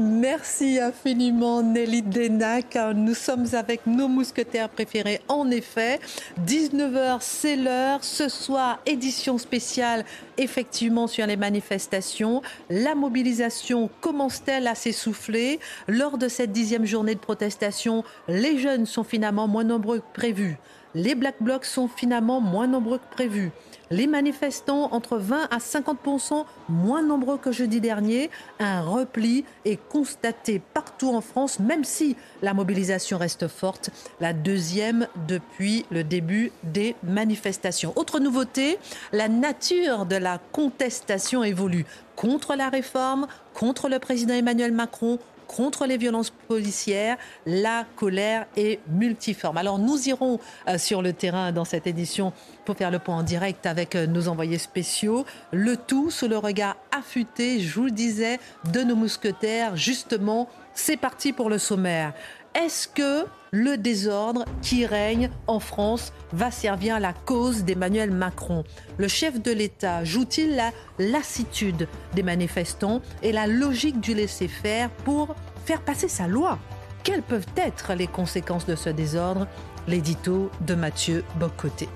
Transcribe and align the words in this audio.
Merci 0.00 0.78
infiniment 0.78 1.60
Nelly 1.60 2.02
Denac. 2.02 2.78
Nous 2.94 3.14
sommes 3.14 3.46
avec 3.52 3.84
nos 3.84 4.06
mousquetaires 4.06 4.68
préférés 4.68 5.20
en 5.26 5.50
effet. 5.50 5.98
19h 6.46 7.18
c'est 7.20 7.56
l'heure. 7.56 8.04
Ce 8.04 8.28
soir, 8.28 8.78
édition 8.86 9.38
spéciale 9.38 10.04
effectivement 10.36 11.08
sur 11.08 11.26
les 11.26 11.36
manifestations. 11.36 12.42
La 12.70 12.94
mobilisation 12.94 13.90
commence-t-elle 14.00 14.68
à 14.68 14.76
s'essouffler? 14.76 15.58
Lors 15.88 16.16
de 16.16 16.28
cette 16.28 16.52
dixième 16.52 16.84
journée 16.86 17.16
de 17.16 17.20
protestation, 17.20 18.04
les 18.28 18.56
jeunes 18.58 18.86
sont 18.86 19.02
finalement 19.02 19.48
moins 19.48 19.64
nombreux 19.64 19.98
que 19.98 20.14
prévu. 20.14 20.58
Les 20.94 21.16
Black 21.16 21.36
Blocs 21.40 21.64
sont 21.64 21.88
finalement 21.88 22.40
moins 22.40 22.68
nombreux 22.68 22.98
que 22.98 23.14
prévu. 23.14 23.50
Les 23.90 24.06
manifestants, 24.06 24.92
entre 24.92 25.16
20 25.16 25.48
à 25.50 25.58
50% 25.58 26.44
moins 26.68 27.02
nombreux 27.02 27.38
que 27.38 27.52
jeudi 27.52 27.80
dernier. 27.80 28.30
Un 28.58 28.82
repli 28.82 29.44
est 29.64 29.78
constaté 29.88 30.60
partout 30.74 31.14
en 31.14 31.20
France, 31.20 31.58
même 31.58 31.84
si 31.84 32.16
la 32.42 32.54
mobilisation 32.54 33.18
reste 33.18 33.48
forte, 33.48 33.90
la 34.20 34.32
deuxième 34.32 35.08
depuis 35.26 35.86
le 35.90 36.04
début 36.04 36.52
des 36.64 36.96
manifestations. 37.02 37.92
Autre 37.96 38.20
nouveauté, 38.20 38.78
la 39.12 39.28
nature 39.28 40.06
de 40.06 40.16
la 40.16 40.38
contestation 40.52 41.42
évolue 41.42 41.86
contre 42.16 42.56
la 42.56 42.68
réforme, 42.68 43.26
contre 43.54 43.88
le 43.88 43.98
président 43.98 44.34
Emmanuel 44.34 44.72
Macron, 44.72 45.18
contre 45.48 45.86
les 45.86 45.96
violences 45.96 46.30
policières, 46.30 47.16
la 47.46 47.84
colère 47.96 48.46
est 48.56 48.78
multiforme. 48.88 49.56
Alors 49.56 49.78
nous 49.80 50.08
irons 50.08 50.38
euh, 50.68 50.78
sur 50.78 51.02
le 51.02 51.12
terrain 51.12 51.50
dans 51.50 51.64
cette 51.64 51.88
édition 51.88 52.32
pour 52.64 52.76
faire 52.76 52.92
le 52.92 53.00
point 53.00 53.16
en 53.16 53.22
direct 53.24 53.66
avec 53.66 53.96
euh, 53.96 54.06
nos 54.06 54.28
envoyés 54.28 54.58
spéciaux, 54.58 55.24
le 55.52 55.76
tout 55.76 56.10
sous 56.10 56.28
le 56.28 56.38
regard 56.38 56.76
affûté, 56.96 57.60
je 57.60 57.74
vous 57.74 57.86
le 57.86 57.90
disais, 57.90 58.38
de 58.72 58.82
nos 58.82 58.94
mousquetaires. 58.94 59.74
Justement, 59.74 60.48
c'est 60.74 60.96
parti 60.96 61.32
pour 61.32 61.50
le 61.50 61.58
sommaire. 61.58 62.12
Est-ce 62.58 62.88
que 62.88 63.24
le 63.52 63.76
désordre 63.76 64.44
qui 64.62 64.84
règne 64.84 65.30
en 65.46 65.60
France 65.60 66.12
va 66.32 66.50
servir 66.50 66.98
la 66.98 67.12
cause 67.12 67.62
d'Emmanuel 67.62 68.10
Macron? 68.10 68.64
Le 68.96 69.06
chef 69.06 69.40
de 69.40 69.52
l'État 69.52 70.02
joue-t-il 70.02 70.56
la 70.56 70.72
lassitude 70.98 71.86
des 72.16 72.24
manifestants 72.24 73.00
et 73.22 73.30
la 73.30 73.46
logique 73.46 74.00
du 74.00 74.12
laisser-faire 74.12 74.90
pour 75.04 75.36
faire 75.66 75.82
passer 75.82 76.08
sa 76.08 76.26
loi? 76.26 76.58
Quelles 77.04 77.22
peuvent 77.22 77.46
être 77.56 77.94
les 77.94 78.08
conséquences 78.08 78.66
de 78.66 78.74
ce 78.74 78.90
désordre? 78.90 79.46
L'édito 79.86 80.50
de 80.66 80.74
Mathieu 80.74 81.24
Bocoté. 81.38 81.88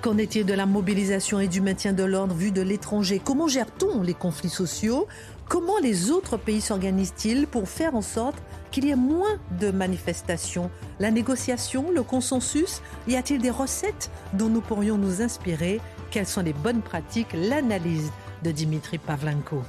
Qu'en 0.00 0.16
est-il 0.16 0.46
de 0.46 0.54
la 0.54 0.66
mobilisation 0.66 1.38
et 1.38 1.48
du 1.48 1.60
maintien 1.60 1.92
de 1.92 2.02
l'ordre 2.02 2.34
vu 2.34 2.50
de 2.50 2.62
l'étranger? 2.62 3.20
Comment 3.22 3.46
gère-t-on 3.46 4.02
les 4.02 4.14
conflits 4.14 4.48
sociaux? 4.48 5.06
Comment 5.48 5.78
les 5.82 6.10
autres 6.10 6.38
pays 6.38 6.62
s'organisent-ils 6.62 7.46
pour 7.46 7.68
faire 7.68 7.94
en 7.94 8.00
sorte 8.00 8.42
qu'il 8.72 8.86
y 8.86 8.90
ait 8.90 8.96
moins 8.96 9.38
de 9.60 9.70
manifestations 9.70 10.70
La 10.98 11.12
négociation, 11.12 11.92
le 11.92 12.02
consensus 12.02 12.82
Y 13.06 13.14
a-t-il 13.14 13.40
des 13.40 13.50
recettes 13.50 14.10
dont 14.32 14.48
nous 14.48 14.60
pourrions 14.60 14.98
nous 14.98 15.22
inspirer? 15.22 15.80
Quelles 16.10 16.26
sont 16.26 16.42
les 16.42 16.52
bonnes 16.52 16.82
pratiques? 16.82 17.32
L'analyse 17.34 18.10
de 18.42 18.50
Dimitri 18.50 18.98
Pavlenko. 18.98 19.62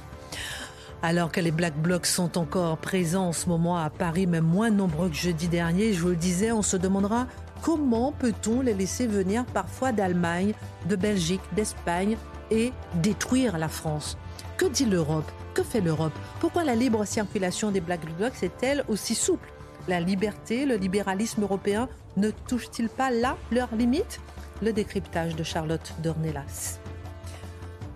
Alors 1.02 1.30
que 1.30 1.40
les 1.40 1.50
Black 1.50 1.76
Blocs 1.76 2.06
sont 2.06 2.38
encore 2.38 2.78
présents 2.78 3.28
en 3.28 3.32
ce 3.32 3.48
moment 3.48 3.76
à 3.76 3.90
Paris, 3.90 4.26
mais 4.26 4.40
moins 4.40 4.70
nombreux 4.70 5.10
que 5.10 5.14
jeudi 5.14 5.48
dernier, 5.48 5.92
je 5.92 6.00
vous 6.00 6.08
le 6.08 6.16
disais, 6.16 6.50
on 6.50 6.62
se 6.62 6.78
demandera 6.78 7.26
comment 7.60 8.12
peut-on 8.12 8.62
les 8.62 8.74
laisser 8.74 9.06
venir 9.06 9.44
parfois 9.44 9.92
d'Allemagne, 9.92 10.54
de 10.88 10.96
Belgique, 10.96 11.42
d'Espagne 11.54 12.16
et 12.50 12.72
détruire 12.94 13.58
la 13.58 13.68
France. 13.68 14.16
Que 14.56 14.66
dit 14.66 14.84
l'Europe? 14.84 15.28
Que 15.52 15.64
fait 15.64 15.80
l'Europe? 15.80 16.12
Pourquoi 16.38 16.62
la 16.62 16.76
libre 16.76 17.04
circulation 17.04 17.72
des 17.72 17.80
Black 17.80 18.00
Blocs 18.16 18.40
est-elle 18.42 18.84
aussi 18.86 19.16
souple? 19.16 19.52
La 19.88 20.00
liberté, 20.00 20.64
le 20.64 20.76
libéralisme 20.76 21.42
européen 21.42 21.88
ne 22.16 22.30
touchent-ils 22.30 22.88
pas 22.88 23.10
là 23.10 23.36
leurs 23.50 23.74
limites? 23.74 24.20
Le 24.62 24.72
décryptage 24.72 25.34
de 25.34 25.42
Charlotte 25.42 25.92
Dornelas. 26.04 26.78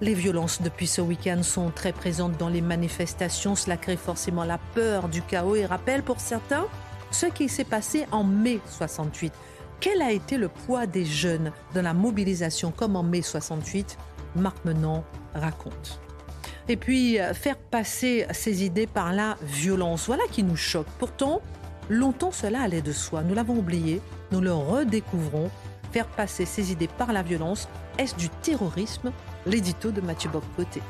Les 0.00 0.14
violences 0.14 0.60
depuis 0.60 0.88
ce 0.88 1.00
week-end 1.00 1.44
sont 1.44 1.70
très 1.70 1.92
présentes 1.92 2.36
dans 2.36 2.48
les 2.48 2.60
manifestations. 2.60 3.54
Cela 3.54 3.76
crée 3.76 3.96
forcément 3.96 4.44
la 4.44 4.58
peur 4.74 5.08
du 5.08 5.22
chaos 5.22 5.54
et 5.54 5.64
rappelle 5.64 6.02
pour 6.02 6.18
certains 6.18 6.66
ce 7.12 7.26
qui 7.26 7.48
s'est 7.48 7.64
passé 7.64 8.06
en 8.10 8.24
mai 8.24 8.60
68. 8.66 9.32
Quel 9.78 10.02
a 10.02 10.10
été 10.10 10.38
le 10.38 10.48
poids 10.48 10.86
des 10.86 11.04
jeunes 11.04 11.52
dans 11.72 11.82
la 11.82 11.94
mobilisation 11.94 12.72
comme 12.72 12.96
en 12.96 13.04
mai 13.04 13.22
68 13.22 13.96
Marc 14.34 14.64
Menant 14.64 15.04
raconte 15.34 16.00
et 16.68 16.76
puis 16.76 17.18
euh, 17.18 17.34
faire 17.34 17.56
passer 17.56 18.26
ces 18.32 18.64
idées 18.64 18.86
par 18.86 19.12
la 19.12 19.36
violence. 19.42 20.06
Voilà 20.06 20.24
qui 20.30 20.42
nous 20.42 20.56
choque. 20.56 20.86
Pourtant, 20.98 21.40
longtemps 21.88 22.32
cela 22.32 22.62
allait 22.62 22.82
de 22.82 22.92
soi. 22.92 23.22
Nous 23.22 23.34
l'avons 23.34 23.56
oublié, 23.56 24.00
nous 24.32 24.40
le 24.40 24.52
redécouvrons. 24.52 25.50
Faire 25.92 26.06
passer 26.06 26.44
ces 26.44 26.70
idées 26.70 26.88
par 26.98 27.14
la 27.14 27.22
violence, 27.22 27.66
est-ce 27.96 28.14
du 28.14 28.28
terrorisme? 28.28 29.10
L'édito 29.46 29.90
de 29.90 30.02
Mathieu 30.02 30.28
Boccoté. 30.28 30.82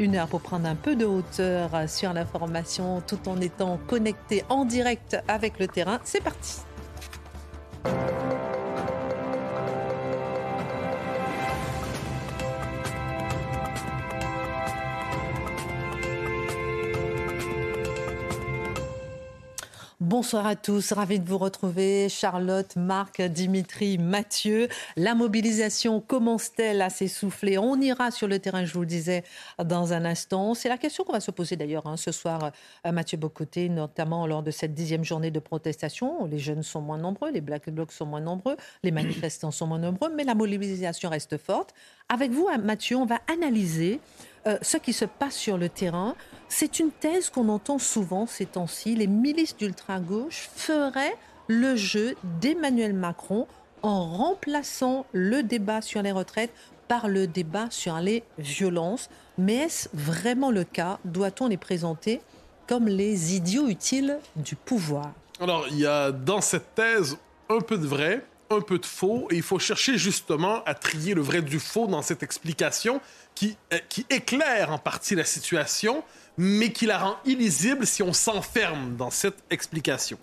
Une 0.00 0.16
heure 0.16 0.26
pour 0.26 0.40
prendre 0.40 0.66
un 0.66 0.74
peu 0.74 0.96
de 0.96 1.04
hauteur 1.04 1.70
sur 1.88 2.12
l'information 2.12 3.00
tout 3.06 3.28
en 3.28 3.40
étant 3.40 3.78
connecté 3.86 4.42
en 4.48 4.64
direct 4.64 5.16
avec 5.28 5.60
le 5.60 5.68
terrain. 5.68 6.00
C'est 6.02 6.22
parti. 6.22 6.62
Bonsoir 20.12 20.46
à 20.46 20.56
tous, 20.56 20.92
ravi 20.92 21.20
de 21.20 21.26
vous 21.26 21.38
retrouver. 21.38 22.10
Charlotte, 22.10 22.76
Marc, 22.76 23.22
Dimitri, 23.22 23.96
Mathieu. 23.96 24.68
La 24.94 25.14
mobilisation 25.14 26.02
commence-t-elle 26.02 26.82
à 26.82 26.90
s'essouffler? 26.90 27.56
On 27.56 27.80
ira 27.80 28.10
sur 28.10 28.28
le 28.28 28.38
terrain, 28.38 28.66
je 28.66 28.74
vous 28.74 28.80
le 28.80 28.86
disais, 28.86 29.24
dans 29.64 29.94
un 29.94 30.04
instant. 30.04 30.52
C'est 30.52 30.68
la 30.68 30.76
question 30.76 31.04
qu'on 31.04 31.14
va 31.14 31.20
se 31.20 31.30
poser 31.30 31.56
d'ailleurs 31.56 31.86
hein, 31.86 31.96
ce 31.96 32.12
soir, 32.12 32.52
euh, 32.86 32.92
Mathieu 32.92 33.16
Bocoté, 33.16 33.70
notamment 33.70 34.26
lors 34.26 34.42
de 34.42 34.50
cette 34.50 34.74
dixième 34.74 35.02
journée 35.02 35.30
de 35.30 35.40
protestation. 35.40 36.26
Les 36.26 36.38
jeunes 36.38 36.62
sont 36.62 36.82
moins 36.82 36.98
nombreux, 36.98 37.30
les 37.30 37.40
Black 37.40 37.70
Blocs 37.70 37.92
sont 37.92 38.04
moins 38.04 38.20
nombreux, 38.20 38.58
les 38.82 38.90
manifestants 38.90 39.50
sont 39.50 39.66
moins 39.66 39.78
nombreux, 39.78 40.12
mais 40.14 40.24
la 40.24 40.34
mobilisation 40.34 41.08
reste 41.08 41.38
forte. 41.38 41.72
Avec 42.10 42.32
vous, 42.32 42.50
Mathieu, 42.62 42.96
on 42.96 43.06
va 43.06 43.20
analyser 43.32 43.98
euh, 44.46 44.58
ce 44.62 44.76
qui 44.76 44.92
se 44.92 45.04
passe 45.04 45.36
sur 45.36 45.58
le 45.58 45.68
terrain. 45.68 46.14
C'est 46.48 46.78
une 46.78 46.90
thèse 46.90 47.30
qu'on 47.30 47.48
entend 47.48 47.78
souvent 47.78 48.26
ces 48.26 48.46
temps-ci. 48.46 48.94
Les 48.96 49.06
milices 49.06 49.56
d'ultra-gauche 49.56 50.50
feraient 50.54 51.16
le 51.48 51.76
jeu 51.76 52.14
d'Emmanuel 52.40 52.92
Macron 52.92 53.46
en 53.82 54.04
remplaçant 54.04 55.06
le 55.12 55.42
débat 55.42 55.80
sur 55.80 56.02
les 56.02 56.12
retraites 56.12 56.52
par 56.88 57.08
le 57.08 57.26
débat 57.26 57.68
sur 57.70 57.98
les 57.98 58.22
violences. 58.38 59.08
Mais 59.38 59.54
est-ce 59.54 59.88
vraiment 59.94 60.50
le 60.50 60.64
cas? 60.64 60.98
Doit-on 61.04 61.48
les 61.48 61.56
présenter 61.56 62.20
comme 62.66 62.86
les 62.86 63.34
idiots 63.34 63.68
utiles 63.68 64.18
du 64.36 64.56
pouvoir? 64.56 65.12
Alors, 65.40 65.66
il 65.70 65.78
y 65.78 65.86
a 65.86 66.12
dans 66.12 66.40
cette 66.40 66.74
thèse 66.74 67.16
un 67.48 67.60
peu 67.60 67.78
de 67.78 67.86
vrai, 67.86 68.24
un 68.56 68.60
peu 68.60 68.78
de 68.78 68.86
faux, 68.86 69.28
et 69.30 69.36
il 69.36 69.42
faut 69.42 69.58
chercher 69.58 69.98
justement 69.98 70.62
à 70.64 70.74
trier 70.74 71.14
le 71.14 71.22
vrai 71.22 71.42
du 71.42 71.60
faux 71.60 71.86
dans 71.86 72.02
cette 72.02 72.22
explication 72.22 73.00
qui, 73.34 73.56
euh, 73.72 73.78
qui 73.88 74.06
éclaire 74.10 74.72
en 74.72 74.78
partie 74.78 75.14
la 75.14 75.24
situation, 75.24 76.04
mais 76.36 76.72
qui 76.72 76.86
la 76.86 76.98
rend 76.98 77.16
illisible 77.24 77.86
si 77.86 78.02
on 78.02 78.12
s'enferme 78.12 78.96
dans 78.96 79.10
cette 79.10 79.42
explication. 79.50 80.18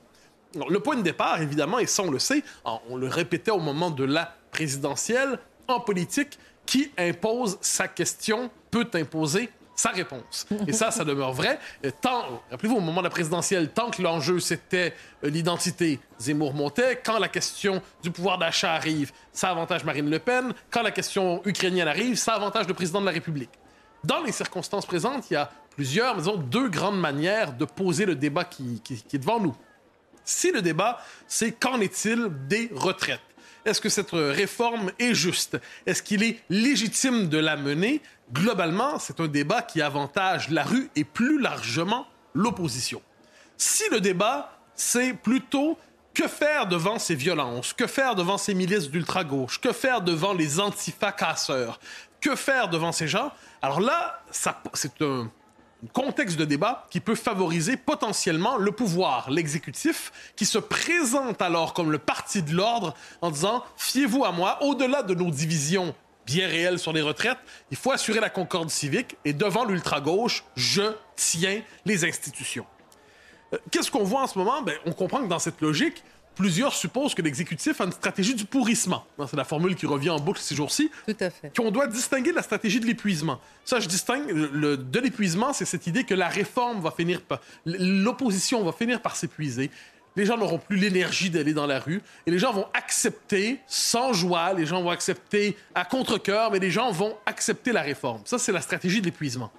le 0.68 0.80
point 0.80 0.96
de 0.96 1.04
départ, 1.04 1.42
évidemment, 1.42 1.78
et 1.78 1.86
ça 1.86 2.04
on 2.04 2.10
le 2.10 2.18
sait, 2.18 2.44
on 2.66 2.98
le 2.98 3.08
répétait 3.08 3.52
au 3.52 3.60
moment 3.60 3.92
de 3.92 4.04
la 4.04 4.36
présidentielle, 4.52 5.40
en 5.68 5.80
politique, 5.80 6.40
qui 6.66 6.92
impose 6.98 7.58
sa 7.62 7.88
question 7.88 8.50
peut 8.72 8.90
imposer 8.94 9.50
sa 9.80 9.92
réponse. 9.92 10.46
Et 10.68 10.74
ça, 10.74 10.92
ça 10.92 11.06
demeure 11.06 11.32
vrai. 11.32 11.58
Tant, 12.02 12.42
rappelez-vous, 12.52 12.76
au 12.76 12.82
moment 12.82 13.00
de 13.00 13.06
la 13.06 13.10
présidentielle, 13.10 13.70
tant 13.70 13.90
que 13.90 14.02
l'enjeu 14.02 14.42
c'était 14.42 14.94
euh, 15.24 15.30
l'identité, 15.30 16.02
Zemmour 16.20 16.54
montait. 16.54 17.00
Quand 17.02 17.18
la 17.18 17.30
question 17.30 17.82
du 18.04 18.12
pouvoir 18.12 18.38
d'achat 18.38 18.74
arrive, 18.74 19.14
ça 19.32 19.50
avantage 19.50 19.86
Marine 19.86 20.10
Le 20.10 20.20
Pen. 20.20 20.54
Quand 20.70 20.82
la 20.82 20.92
question 20.92 21.42
ukrainienne 21.46 21.88
arrive, 21.88 22.16
ça 22.16 22.34
avantage 22.34 22.68
le 22.68 22.74
président 22.74 23.00
de 23.00 23.06
la 23.06 23.14
République. 23.14 23.52
Dans 24.04 24.22
les 24.22 24.34
circonstances 24.34 24.86
présentes, 24.86 25.32
il 25.32 25.36
y 25.36 25.38
a 25.38 25.50
plusieurs, 25.78 26.18
disons, 26.18 26.36
deux 26.36 26.68
grandes 26.68 27.00
manières 27.00 27.54
de 27.54 27.64
poser 27.64 28.06
le 28.06 28.16
débat 28.16 28.44
qui, 28.44 28.82
qui 28.82 28.96
est 29.14 29.20
devant 29.20 29.40
nous. 29.40 29.56
Si 30.26 30.52
le 30.52 30.62
débat, 30.62 31.00
c'est 31.26 31.54
qu'en 31.54 31.80
est-il 31.80 32.28
des 32.50 32.70
retraites? 32.76 33.22
Est-ce 33.66 33.82
que 33.82 33.90
cette 33.90 34.12
réforme 34.12 34.92
est 35.00 35.14
juste? 35.14 35.58
Est-ce 35.86 36.02
qu'il 36.02 36.24
est 36.24 36.40
légitime 36.50 37.30
de 37.30 37.38
la 37.38 37.58
mener? 37.58 38.02
Globalement, 38.32 39.00
c'est 39.00 39.20
un 39.20 39.28
débat 39.28 39.62
qui 39.62 39.82
avantage 39.82 40.50
la 40.50 40.64
rue 40.64 40.90
et 40.96 41.04
plus 41.04 41.40
largement 41.40 42.08
l'opposition. 42.34 43.02
Si 43.58 43.84
le 43.92 44.00
débat, 44.00 44.58
c'est 44.76 45.14
plutôt 45.14 45.78
que 46.14 46.28
faire 46.28 46.68
devant 46.68 47.00
ces 47.00 47.16
violences? 47.16 47.74
Que 47.74 47.88
faire 47.88 48.16
devant 48.16 48.38
ces 48.38 48.54
milices 48.54 48.90
d'ultra-gauche? 48.90 49.60
Que 49.60 49.72
faire 49.72 50.02
devant 50.02 50.34
les 50.34 50.60
antifa 50.60 51.12
casseurs? 51.12 51.80
Que 52.22 52.36
faire 52.36 52.70
devant 52.70 52.92
ces 52.92 53.08
gens? 53.08 53.32
Alors 53.62 53.80
là, 53.80 54.22
c'est 54.32 55.02
un, 55.02 55.32
contexte 55.94 56.38
de 56.38 56.46
débat 56.46 56.88
qui 56.90 57.00
peut 57.00 57.16
favoriser 57.16 57.78
potentiellement 57.78 58.58
le 58.58 58.72
pouvoir, 58.72 59.30
l'exécutif, 59.30 60.12
qui 60.36 60.46
se 60.46 60.58
présente 60.58 61.42
alors 61.42 61.74
comme 61.74 61.92
le 61.92 62.00
parti 62.00 62.42
de 62.44 62.54
l'ordre 62.54 62.94
en 63.22 63.32
disant 63.32 63.64
fiez-vous 63.78 64.26
à 64.26 64.32
moi, 64.32 64.62
au-delà 64.62 65.04
de 65.04 65.14
nos 65.14 65.32
divisions 65.32 65.96
bien 66.26 66.48
réelles 66.48 66.80
sur 66.80 66.94
les 66.94 67.02
retraites, 67.02 67.40
il 67.72 67.78
faut 67.78 67.92
assurer 67.92 68.20
la 68.20 68.30
concorde 68.30 68.70
civique 68.70 69.18
et 69.26 69.34
devant 69.34 69.66
l'ultra-gauche, 69.66 70.44
je 70.56 70.94
tiens 71.16 71.62
les 71.86 72.06
institutions. 72.06 72.66
Euh, 73.54 73.58
qu'est-ce 73.72 73.90
qu'on 73.90 74.04
voit 74.04 74.22
en 74.22 74.28
ce 74.28 74.38
moment? 74.38 74.62
Ben, 74.62 74.76
on 74.86 74.92
comprend 74.92 75.22
que 75.22 75.28
dans 75.28 75.40
cette 75.40 75.62
logique, 75.62 76.04
plusieurs 76.40 76.74
supposent 76.74 77.14
que 77.14 77.22
l'exécutif 77.22 77.82
a 77.82 77.84
une 77.84 77.92
stratégie 77.92 78.34
du 78.34 78.46
pourrissement. 78.46 79.06
C'est 79.30 79.36
la 79.36 79.44
formule 79.44 79.76
qui 79.76 79.86
revient 79.86 80.10
en 80.10 80.22
boucle 80.22 80.40
ces 80.40 80.56
jours-ci. 80.56 80.90
Tout 81.06 81.18
à 81.20 81.30
fait. 81.30 81.54
Qu'on 81.54 81.70
doit 81.70 81.86
distinguer 81.86 82.32
de 82.32 82.38
la 82.38 82.42
stratégie 82.42 82.80
de 82.80 82.86
l'épuisement. 82.86 83.42
Ça, 83.66 83.82
je 83.82 83.90
distingue. 83.90 84.24
Le, 84.30 84.78
de 84.78 85.00
l'épuisement, 85.02 85.52
c'est 85.52 85.66
cette 85.66 85.86
idée 85.86 86.06
que 86.06 86.14
la 86.14 86.30
réforme 86.30 86.80
va 86.80 86.92
finir 86.92 87.22
par. 87.22 87.42
L'opposition 87.66 88.64
va 88.64 88.72
finir 88.72 89.02
par 89.02 89.18
s'épuiser. 89.18 89.70
Les 90.16 90.26
gens 90.26 90.38
n'auront 90.38 90.60
plus 90.60 90.78
l'énergie 90.78 91.30
d'aller 91.30 91.54
dans 91.54 91.68
la 91.68 91.80
rue 91.80 92.02
et 92.26 92.32
les 92.32 92.40
gens 92.40 92.54
vont 92.54 92.68
accepter 92.74 93.60
sans 93.68 94.14
joie, 94.14 94.54
les 94.54 94.66
gens 94.66 94.82
vont 94.82 94.92
accepter 94.92 95.58
à 95.76 95.84
contre-coeur, 95.84 96.52
mais 96.52 96.60
les 96.60 96.72
gens 96.72 96.90
vont 96.92 97.18
accepter 97.26 97.74
la 97.74 97.82
réforme. 97.82 98.22
Ça, 98.24 98.40
c'est 98.40 98.54
la 98.54 98.62
stratégie 98.62 99.02
de 99.02 99.06
l'épuisement. 99.06 99.52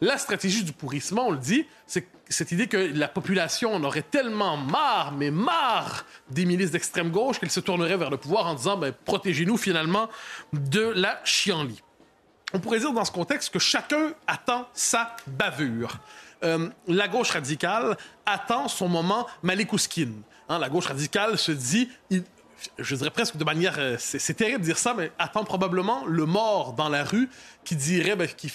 La 0.00 0.18
stratégie 0.18 0.62
du 0.62 0.72
pourrissement, 0.72 1.28
on 1.28 1.30
le 1.30 1.38
dit, 1.38 1.66
c'est 1.86 2.06
cette 2.28 2.52
idée 2.52 2.66
que 2.66 2.76
la 2.76 3.08
population 3.08 3.74
en 3.74 3.84
aurait 3.84 4.02
tellement 4.02 4.56
marre, 4.56 5.12
mais 5.12 5.30
marre 5.30 6.04
des 6.30 6.44
milices 6.44 6.72
d'extrême 6.72 7.10
gauche 7.10 7.38
qu'elle 7.38 7.50
se 7.50 7.60
tournerait 7.60 7.96
vers 7.96 8.10
le 8.10 8.16
pouvoir 8.16 8.46
en 8.46 8.54
disant 8.54 8.76
ben, 8.76 8.92
protégez-nous 9.04 9.56
finalement 9.56 10.08
de 10.52 10.80
la 10.80 11.20
chienlit. 11.24 11.82
On 12.52 12.60
pourrait 12.60 12.80
dire 12.80 12.92
dans 12.92 13.04
ce 13.04 13.12
contexte 13.12 13.52
que 13.52 13.58
chacun 13.58 14.12
attend 14.26 14.66
sa 14.72 15.16
bavure. 15.26 15.98
Euh, 16.44 16.68
la 16.86 17.08
gauche 17.08 17.30
radicale 17.30 17.96
attend 18.24 18.68
son 18.68 18.88
moment 18.88 19.26
malékouskine. 19.42 20.22
Hein, 20.48 20.58
la 20.58 20.68
gauche 20.68 20.86
radicale 20.86 21.38
se 21.38 21.52
dit, 21.52 21.90
je 22.78 22.94
dirais 22.94 23.10
presque 23.10 23.36
de 23.36 23.44
manière, 23.44 23.76
euh, 23.78 23.96
c'est 23.98 24.34
terrible 24.34 24.60
de 24.60 24.64
dire 24.64 24.78
ça, 24.78 24.94
mais 24.94 25.10
attend 25.18 25.44
probablement 25.44 26.04
le 26.06 26.26
mort 26.26 26.72
dans 26.74 26.88
la 26.88 27.04
rue 27.04 27.28
qui 27.64 27.76
dirait, 27.76 28.16
ben, 28.16 28.28
qui, 28.28 28.52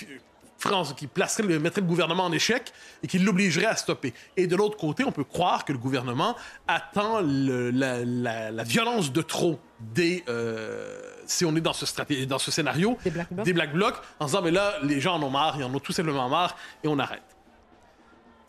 France 0.61 0.93
qui 0.93 1.07
placerait, 1.07 1.43
le, 1.43 1.59
mettrait 1.59 1.81
le 1.81 1.87
gouvernement 1.87 2.25
en 2.25 2.31
échec 2.31 2.71
et 3.03 3.07
qui 3.07 3.19
l'obligerait 3.19 3.65
à 3.65 3.75
stopper. 3.75 4.13
Et 4.37 4.47
de 4.47 4.55
l'autre 4.55 4.77
côté, 4.77 5.03
on 5.03 5.11
peut 5.11 5.23
croire 5.23 5.65
que 5.65 5.73
le 5.73 5.79
gouvernement 5.79 6.35
attend 6.67 7.19
la, 7.21 8.63
violence 8.63 9.11
de 9.11 9.21
trop 9.21 9.59
des... 9.79 10.23
Euh, 10.29 11.01
si 11.25 11.45
on 11.45 11.55
est 11.55 11.61
dans 11.61 11.73
ce, 11.73 11.85
dans 12.25 12.39
ce 12.39 12.51
scénario, 12.51 12.97
des 13.03 13.53
Black, 13.53 13.73
Blocs, 13.73 13.95
en 14.19 14.25
disant, 14.25 14.41
mais 14.41 14.51
là, 14.51 14.75
les 14.83 14.99
gens 14.99 15.15
en 15.15 15.23
ont 15.23 15.29
marre, 15.29 15.55
ils 15.57 15.63
en 15.63 15.73
ont 15.73 15.79
tout 15.79 15.93
simplement 15.93 16.27
marre, 16.29 16.57
et 16.83 16.87
on 16.87 16.99
arrête. 16.99 17.23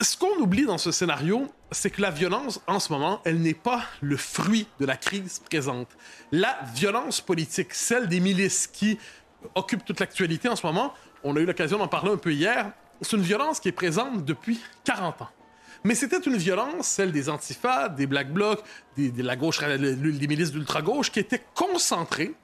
Ce 0.00 0.16
qu'on 0.16 0.36
oublie 0.40 0.66
dans 0.66 0.78
ce 0.78 0.90
scénario, 0.90 1.46
c'est 1.70 1.90
que 1.90 2.02
la 2.02 2.10
violence, 2.10 2.60
en 2.66 2.80
ce 2.80 2.92
moment, 2.92 3.20
elle 3.24 3.40
n'est 3.40 3.54
pas 3.54 3.84
le 4.00 4.16
fruit 4.16 4.66
de 4.80 4.86
la 4.86 4.96
crise 4.96 5.40
présente. 5.48 5.88
La 6.32 6.58
violence 6.74 7.20
politique, 7.20 7.72
celle 7.72 8.08
des 8.08 8.18
milices 8.18 8.66
qui 8.66 8.98
occupent 9.54 9.84
toute 9.84 10.00
l'actualité 10.00 10.48
en 10.48 10.56
ce 10.56 10.66
moment, 10.66 10.92
on 11.24 11.36
a 11.36 11.40
eu 11.40 11.46
l'occasion 11.46 11.78
d'en 11.78 11.88
parler 11.88 12.10
un 12.10 12.16
peu 12.16 12.32
hier, 12.32 12.72
c'est 13.00 13.16
une 13.16 13.22
violence 13.22 13.60
qui 13.60 13.68
est 13.68 13.72
présente 13.72 14.24
depuis 14.24 14.60
40 14.84 15.22
ans. 15.22 15.28
Mais 15.84 15.94
c'était 15.94 16.20
une 16.20 16.36
violence, 16.36 16.86
celle 16.86 17.10
des 17.10 17.28
antifas, 17.28 17.88
des 17.88 18.06
black 18.06 18.32
blocs, 18.32 18.62
de 18.96 19.22
la 19.22 19.34
gauche, 19.34 19.58
des 19.58 20.28
milices 20.28 20.52
d'ultra-gauche, 20.52 21.10
qui 21.10 21.18
était 21.18 21.42
concentrée, 21.54 22.34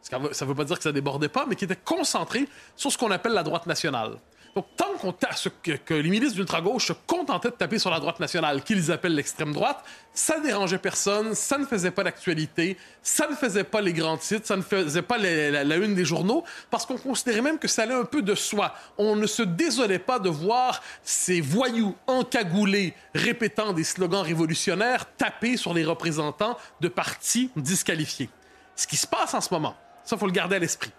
ça 0.00 0.18
ne 0.18 0.44
veut 0.44 0.54
pas 0.54 0.64
dire 0.64 0.76
que 0.76 0.82
ça 0.82 0.92
débordait 0.92 1.28
pas, 1.28 1.46
mais 1.48 1.56
qui 1.56 1.64
était 1.64 1.76
concentrée 1.76 2.46
sur 2.76 2.92
ce 2.92 2.98
qu'on 2.98 3.10
appelle 3.10 3.32
la 3.32 3.42
droite 3.42 3.66
nationale. 3.66 4.18
Donc, 4.54 4.66
tant 4.76 4.94
qu'on 5.00 5.12
que, 5.12 5.72
que 5.72 5.94
les 5.94 6.08
milices 6.08 6.34
d'ultra-gauche 6.34 6.86
se 6.86 6.92
contentaient 6.92 7.50
de 7.50 7.54
taper 7.54 7.80
sur 7.80 7.90
la 7.90 7.98
droite 7.98 8.20
nationale, 8.20 8.62
qu'ils 8.62 8.92
appellent 8.92 9.16
l'extrême 9.16 9.52
droite, 9.52 9.84
ça 10.12 10.38
dérangeait 10.38 10.78
personne, 10.78 11.34
ça 11.34 11.58
ne 11.58 11.64
faisait 11.64 11.90
pas 11.90 12.04
d'actualité, 12.04 12.76
ça 13.02 13.26
ne 13.28 13.34
faisait 13.34 13.64
pas 13.64 13.80
les 13.80 13.92
grands 13.92 14.16
titres, 14.16 14.46
ça 14.46 14.56
ne 14.56 14.62
faisait 14.62 15.02
pas 15.02 15.18
la, 15.18 15.76
une 15.76 15.96
des 15.96 16.04
journaux, 16.04 16.44
parce 16.70 16.86
qu'on 16.86 16.96
considérait 16.96 17.42
même 17.42 17.58
que 17.58 17.66
ça 17.66 17.82
allait 17.82 17.94
un 17.94 18.04
peu 18.04 18.22
de 18.22 18.36
soi. 18.36 18.74
On 18.96 19.16
ne 19.16 19.26
se 19.26 19.42
désolait 19.42 19.98
pas 19.98 20.20
de 20.20 20.28
voir 20.28 20.80
ces 21.02 21.40
voyous 21.40 21.96
encagoulés 22.06 22.94
répétant 23.12 23.72
des 23.72 23.84
slogans 23.84 24.22
révolutionnaires 24.22 25.06
taper 25.16 25.56
sur 25.56 25.74
les 25.74 25.84
représentants 25.84 26.56
de 26.80 26.86
partis 26.86 27.50
disqualifiés. 27.56 28.30
Ce 28.76 28.86
qui 28.86 28.96
se 28.96 29.06
passe 29.06 29.34
en 29.34 29.40
ce 29.40 29.52
moment, 29.52 29.74
ça, 30.04 30.16
faut 30.16 30.26
le 30.26 30.32
garder 30.32 30.56
à 30.56 30.60
l'esprit 30.60 30.92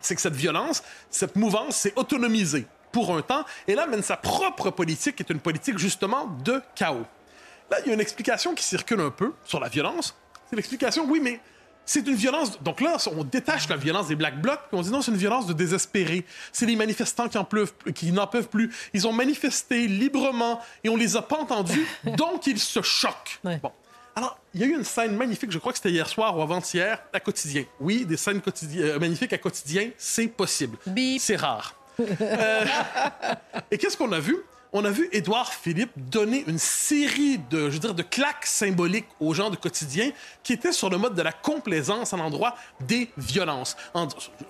c'est 0.00 0.14
que 0.14 0.20
cette 0.20 0.36
violence, 0.36 0.84
cette 1.10 1.34
mouvance 1.34 1.74
s'est 1.74 1.92
autonomisée 1.96 2.68
pour 2.92 3.16
un 3.16 3.22
temps, 3.22 3.44
et 3.66 3.74
là 3.74 3.86
mène 3.86 4.02
sa 4.02 4.16
propre 4.16 4.70
politique, 4.70 5.16
qui 5.16 5.22
est 5.22 5.30
une 5.30 5.40
politique 5.40 5.78
justement 5.78 6.26
de 6.44 6.62
chaos. 6.74 7.06
Là, 7.70 7.78
il 7.84 7.88
y 7.88 7.90
a 7.90 7.94
une 7.94 8.00
explication 8.00 8.54
qui 8.54 8.64
circule 8.64 9.00
un 9.00 9.10
peu 9.10 9.32
sur 9.44 9.60
la 9.60 9.68
violence. 9.68 10.16
C'est 10.48 10.56
l'explication, 10.56 11.04
oui, 11.06 11.20
mais 11.22 11.40
c'est 11.84 12.06
une 12.06 12.14
violence. 12.14 12.62
Donc 12.62 12.80
là, 12.80 12.96
on 13.14 13.24
détache 13.24 13.68
la 13.68 13.76
violence 13.76 14.08
des 14.08 14.16
Black 14.16 14.40
Blocs, 14.40 14.60
puis 14.68 14.78
on 14.78 14.82
dit 14.82 14.90
non, 14.90 15.02
c'est 15.02 15.10
une 15.10 15.16
violence 15.16 15.46
de 15.46 15.52
désespérés. 15.52 16.24
C'est 16.52 16.66
les 16.66 16.76
manifestants 16.76 17.28
qui, 17.28 17.38
en 17.38 17.44
pleuvent, 17.44 17.72
qui 17.94 18.12
n'en 18.12 18.26
peuvent 18.26 18.48
plus. 18.48 18.74
Ils 18.94 19.06
ont 19.06 19.12
manifesté 19.12 19.86
librement 19.86 20.60
et 20.84 20.88
on 20.88 20.96
les 20.96 21.16
a 21.16 21.22
pas 21.22 21.38
entendus, 21.38 21.86
donc 22.16 22.46
ils 22.46 22.58
se 22.58 22.82
choquent. 22.82 23.40
Bon. 23.42 23.72
Alors, 24.16 24.38
il 24.52 24.60
y 24.60 24.64
a 24.64 24.66
eu 24.66 24.74
une 24.74 24.84
scène 24.84 25.16
magnifique, 25.16 25.52
je 25.52 25.58
crois 25.58 25.72
que 25.72 25.78
c'était 25.78 25.92
hier 25.92 26.08
soir 26.08 26.36
ou 26.36 26.42
avant-hier, 26.42 27.00
à 27.12 27.20
quotidien. 27.20 27.64
Oui, 27.78 28.04
des 28.04 28.16
scènes 28.16 28.42
euh, 28.76 28.98
magnifiques 28.98 29.32
à 29.32 29.38
quotidien, 29.38 29.90
c'est 29.96 30.26
possible. 30.26 30.76
C'est 31.20 31.36
rare. 31.36 31.77
Euh, 32.00 32.64
et 33.70 33.78
qu'est-ce 33.78 33.96
qu'on 33.96 34.12
a 34.12 34.20
vu? 34.20 34.36
On 34.72 34.84
a 34.84 34.90
vu 34.90 35.08
Édouard 35.12 35.50
Philippe 35.54 35.92
donner 35.96 36.44
une 36.46 36.58
série 36.58 37.38
de, 37.50 37.70
je 37.70 37.78
de 37.78 38.02
claques 38.02 38.44
symboliques 38.44 39.08
aux 39.18 39.32
gens 39.32 39.48
du 39.48 39.56
quotidien 39.56 40.10
qui 40.42 40.52
étaient 40.52 40.72
sur 40.72 40.90
le 40.90 40.98
mode 40.98 41.14
de 41.14 41.22
la 41.22 41.32
complaisance 41.32 42.12
à 42.12 42.18
l'endroit 42.18 42.54
des 42.80 43.08
violences. 43.16 43.78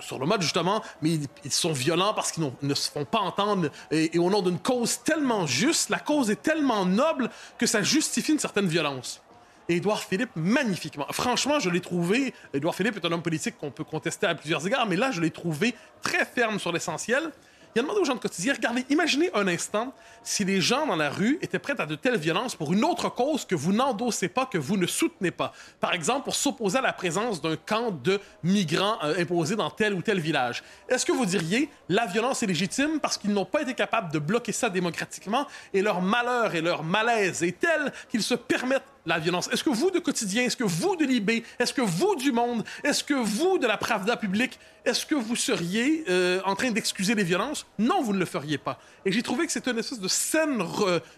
sur 0.01 0.19
le 0.19 0.27
mode, 0.27 0.43
justement, 0.43 0.83
mais 1.03 1.21
ils, 1.45 1.53
sont 1.53 1.73
violents 1.73 2.15
parce 2.15 2.33
qu'ils 2.33 2.51
ne 2.63 2.75
se 2.75 2.91
font 2.91 3.05
pas 3.05 3.21
entendre 3.21 3.71
et, 3.93 4.17
et 4.17 4.19
au 4.19 4.29
nom 4.29 4.43
d'une 4.43 4.59
cause 4.59 5.01
tellement 5.05 5.47
juste, 5.47 5.89
la 5.89 6.01
cause 6.01 6.31
est 6.31 6.43
tellement 6.43 6.85
noble 6.85 7.31
que 7.57 7.67
ça 7.67 7.83
justifie 7.83 8.33
une 8.33 8.41
certaine 8.41 8.67
violence. 8.67 9.23
Édouard 9.69 10.03
Philippe 10.03 10.31
magnifiquement. 10.35 11.07
Franchement, 11.11 11.61
je 11.61 11.69
l'ai 11.69 11.81
trouvé. 11.81 12.33
Édouard 12.55 12.75
Philippe 12.75 12.97
est 12.97 13.07
un 13.07 13.13
homme 13.13 13.23
politique 13.23 13.59
qu'on 13.59 13.71
peut 13.71 13.85
contester 13.85 14.27
à 14.27 14.35
plusieurs 14.35 14.67
égards, 14.67 14.87
mais 14.87 14.97
là, 14.97 15.11
je 15.11 15.21
l'ai 15.21 15.31
trouvé 15.31 15.75
très 16.01 16.25
ferme 16.25 16.59
sur 16.59 16.73
l'essentiel. 16.73 17.31
Il 17.75 17.81
a 17.81 17.83
demandé 17.83 18.01
aux 18.01 18.05
gens 18.05 18.15
de 18.15 18.21
quotidien, 18.21 18.55
regardez, 18.55 18.85
imaginez 18.89 19.31
un 19.35 19.47
instant 19.47 19.93
si 20.25 20.43
les 20.43 20.61
gens 20.61 20.87
dans 20.87 20.97
la 20.97 21.11
rue 21.11 21.39
étaient 21.43 21.59
prêts 21.59 21.79
à 21.79 21.85
de 21.85 21.95
telles 21.95 22.17
violences 22.17 22.57
pour 22.57 22.73
une 22.73 22.83
autre 22.83 23.11
cause 23.11 23.45
que 23.45 23.55
vous 23.55 23.73
n'endossez 23.73 24.29
pas, 24.29 24.47
que 24.47 24.57
vous 24.57 24.79
ne 24.79 24.87
soutenez 24.87 25.31
pas. 25.31 25.53
Par 25.79 25.93
exemple, 25.93 26.25
pour 26.25 26.35
s'opposer 26.35 26.79
à 26.79 26.81
la 26.81 26.95
présence 26.95 27.43
d'un 27.43 27.57
camp 27.57 27.91
de 27.91 28.21
migrants 28.43 28.97
euh, 29.05 29.21
imposé 29.21 29.55
dans 29.55 29.71
tel 29.71 29.93
ou 29.93 30.01
tel 30.01 30.19
village. 30.19 30.65
Est-ce 30.89 31.05
que 31.05 31.13
vous 31.13 31.27
diriez, 31.27 31.69
la 31.91 32.07
violence 32.07 32.43
est 32.43 32.47
légitime 32.47 33.01
parce 33.01 33.19
qu'ils 33.19 33.33
n'ont 33.33 33.45
pas 33.45 33.63
été 33.63 33.75
capables 33.75 34.11
de 34.11 34.19
bloquer 34.19 34.53
ça 34.53 34.71
démocratiquement 34.71 35.47
et 35.75 35.83
leur 35.83 36.01
malheur 36.01 36.55
et 36.55 36.63
leur 36.63 36.83
malaise 36.83 37.43
est 37.43 37.61
tel 37.61 37.93
qu'ils 38.11 38.23
se 38.23 38.35
permettent 38.35 38.83
la 39.07 39.19
violence? 39.19 39.49
Est-ce 39.53 39.65
que 39.65 39.71
vous, 39.71 39.91
de 39.91 39.99
quotidien, 39.99 40.45
est-ce 40.45 40.57
que 40.57 40.65
vous, 40.65 40.97
de 40.97 41.05
Libé, 41.05 41.45
est-ce 41.59 41.73
que 41.73 41.81
vous, 41.81 42.17
du 42.17 42.33
monde, 42.33 42.65
est-ce 42.85 43.03
que 43.05 43.15
vous, 43.15 43.59
de 43.59 43.67
la 43.67 43.77
Pravda 43.77 44.17
publique, 44.17 44.59
est-ce 44.85 45.07
que 45.07 45.15
vous 45.15 45.37
seriez 45.37 46.05
euh, 46.09 46.41
en 46.45 46.55
train 46.55 46.71
d'excuser 46.71 47.15
les 47.15 47.25
violences? 47.25 47.67
Non, 47.79 48.03
vous 48.03 48.13
ne 48.13 48.19
le 48.19 48.25
feriez 48.25 48.59
pas. 48.59 48.79
Et 49.05 49.13
j'ai 49.13 49.23
trouvé 49.23 49.47
que 49.47 49.53
c'était 49.53 49.71
une 49.71 49.79
espèce 49.79 50.01
de 50.01 50.09
saine 50.09 50.63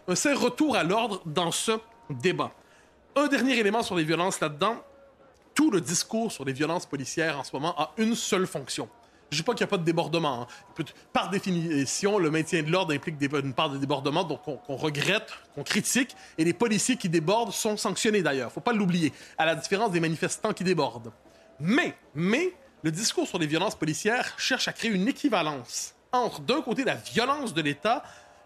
un 0.08 0.14
sain 0.14 0.34
retour 0.34 0.76
à 0.76 0.84
l'ordre 0.84 1.22
dans 1.26 1.50
ce 1.50 1.72
débat. 2.08 2.52
Un 3.16 3.26
dernier 3.26 3.58
élément 3.58 3.82
sur 3.82 3.96
les 3.96 4.04
violences 4.04 4.40
là-dedans. 4.40 4.82
Tout 5.54 5.70
le 5.70 5.80
discours 5.80 6.30
sur 6.30 6.44
les 6.44 6.52
violences 6.52 6.86
policières 6.86 7.38
en 7.38 7.44
ce 7.44 7.50
moment 7.52 7.78
a 7.78 7.92
une 7.96 8.14
seule 8.14 8.46
fonction 8.46 8.88
je 9.30 9.36
ne 9.36 9.40
dis 9.40 9.44
pas 9.44 9.54
qu'il 9.54 9.64
n'y 9.64 9.68
a 9.68 9.70
pas 9.70 9.78
de 9.78 9.84
débordement. 9.84 10.42
Hein. 10.42 10.84
Par 11.12 11.30
définition, 11.30 12.18
le 12.18 12.30
maintien 12.30 12.62
de 12.62 12.70
l'ordre 12.70 12.92
implique 12.92 13.16
une 13.20 13.54
part 13.54 13.70
de 13.70 13.78
débordement, 13.78 14.24
donc 14.24 14.42
qu'on 14.42 14.76
regrette, 14.76 15.32
qu'on 15.54 15.62
critique, 15.62 16.16
et 16.36 16.44
les 16.44 16.52
policiers 16.52 16.96
qui 16.96 17.08
débordent 17.08 17.52
sont 17.52 17.76
sanctionnés 17.76 18.22
d'ailleurs. 18.22 18.48
Il 18.48 18.50
ne 18.50 18.54
faut 18.54 18.60
pas 18.60 18.72
l'oublier, 18.72 19.12
à 19.38 19.46
la 19.46 19.54
différence 19.54 19.92
des 19.92 20.00
manifestants 20.00 20.52
qui 20.52 20.64
débordent. 20.64 21.12
Mais, 21.60 21.94
mais, 22.14 22.54
le 22.82 22.90
discours 22.90 23.28
sur 23.28 23.38
les 23.38 23.46
violences 23.46 23.76
policières 23.76 24.34
cherche 24.38 24.66
à 24.66 24.72
créer 24.72 24.90
une 24.90 25.06
équivalence 25.06 25.94
entre, 26.12 26.40
d'un 26.40 26.60
côté, 26.62 26.82
la 26.82 26.96
violence 26.96 27.54
de 27.54 27.62
l'État, 27.62 28.02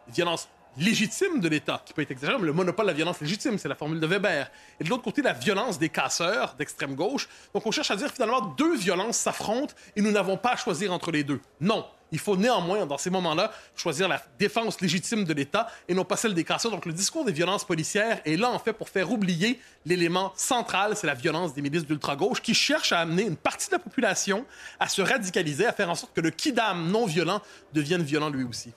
violence 0.09 0.49
légitime 0.79 1.41
de 1.41 1.49
l'État, 1.49 1.83
qui 1.85 1.93
peut 1.93 2.03
être 2.03 2.11
exagérée, 2.11 2.39
mais 2.39 2.47
le 2.47 2.53
monopole 2.53 2.87
de 2.87 2.91
la 2.91 2.97
violence 2.97 3.21
légitime, 3.21 3.59
c'est 3.59 3.69
la 3.69 3.75
formule 3.75 4.01
de 4.01 4.07
Weber. 4.07 4.51
Et 4.81 4.85
de 4.85 4.89
l'autre 4.89 5.03
côté, 5.03 5.23
la 5.23 5.33
violence 5.33 5.79
des 5.79 5.89
casseurs 5.89 6.55
d'extrême 6.59 6.95
gauche. 6.95 7.29
Donc 7.53 7.67
on 7.67 7.71
cherche 7.71 7.91
à 7.91 7.97
dire 7.97 8.11
finalement 8.11 8.41
deux 8.57 8.77
violences 8.77 9.17
s'affrontent 9.17 9.75
et 9.97 10.03
nous 10.03 10.11
n'avons 10.11 10.37
pas 10.37 10.53
à 10.53 10.57
choisir 10.57 10.93
entre 10.93 11.11
les 11.11 11.25
deux. 11.25 11.41
Non. 11.61 11.87
Il 12.13 12.21
faut 12.21 12.37
néanmoins, 12.37 12.87
dans 12.87 12.99
ces 12.99 13.11
moments-là, 13.11 13.51
choisir 13.75 14.07
la 14.07 14.23
défense 14.39 14.81
légitime 14.81 15.25
de 15.25 15.33
l'État 15.33 15.69
et 15.89 15.95
non 15.95 16.05
pas 16.05 16.17
celle 16.17 16.35
des 16.35 16.45
casseurs. 16.45 16.71
Donc 16.71 16.87
le 16.87 16.93
discours 16.93 17.25
des 17.25 17.33
violences 17.33 17.65
policières 17.65 18.21
est 18.25 18.37
là, 18.37 18.51
en 18.51 18.59
fait, 18.61 18.73
pour 18.73 18.89
faire 18.89 19.11
oublier 19.11 19.59
l'élément 19.85 20.33
central, 20.37 20.97
c'est 20.97 21.09
la 21.09 21.15
violence 21.15 21.55
des 21.55 21.63
milices 21.63 21.87
d'ultra-gauche 21.87 22.41
qui 22.41 22.55
cherchent 22.55 22.93
à 22.93 23.01
amener 23.01 23.25
une 23.25 23.37
partie 23.37 23.67
de 23.67 23.73
la 23.73 23.79
population 23.81 24.45
à 24.79 24.89
se 24.89 25.03
radicaliser, 25.03 25.67
à 25.67 25.73
faire 25.73 25.91
en 25.91 25.97
sorte 25.97 26.15
que 26.15 26.21
le 26.21 26.31
kidam 26.31 26.89
non 26.89 27.05
violent 27.07 27.43
devienne 27.73 28.03
violent 28.03 28.31
lui 28.31 28.45
aussi. 28.45 28.73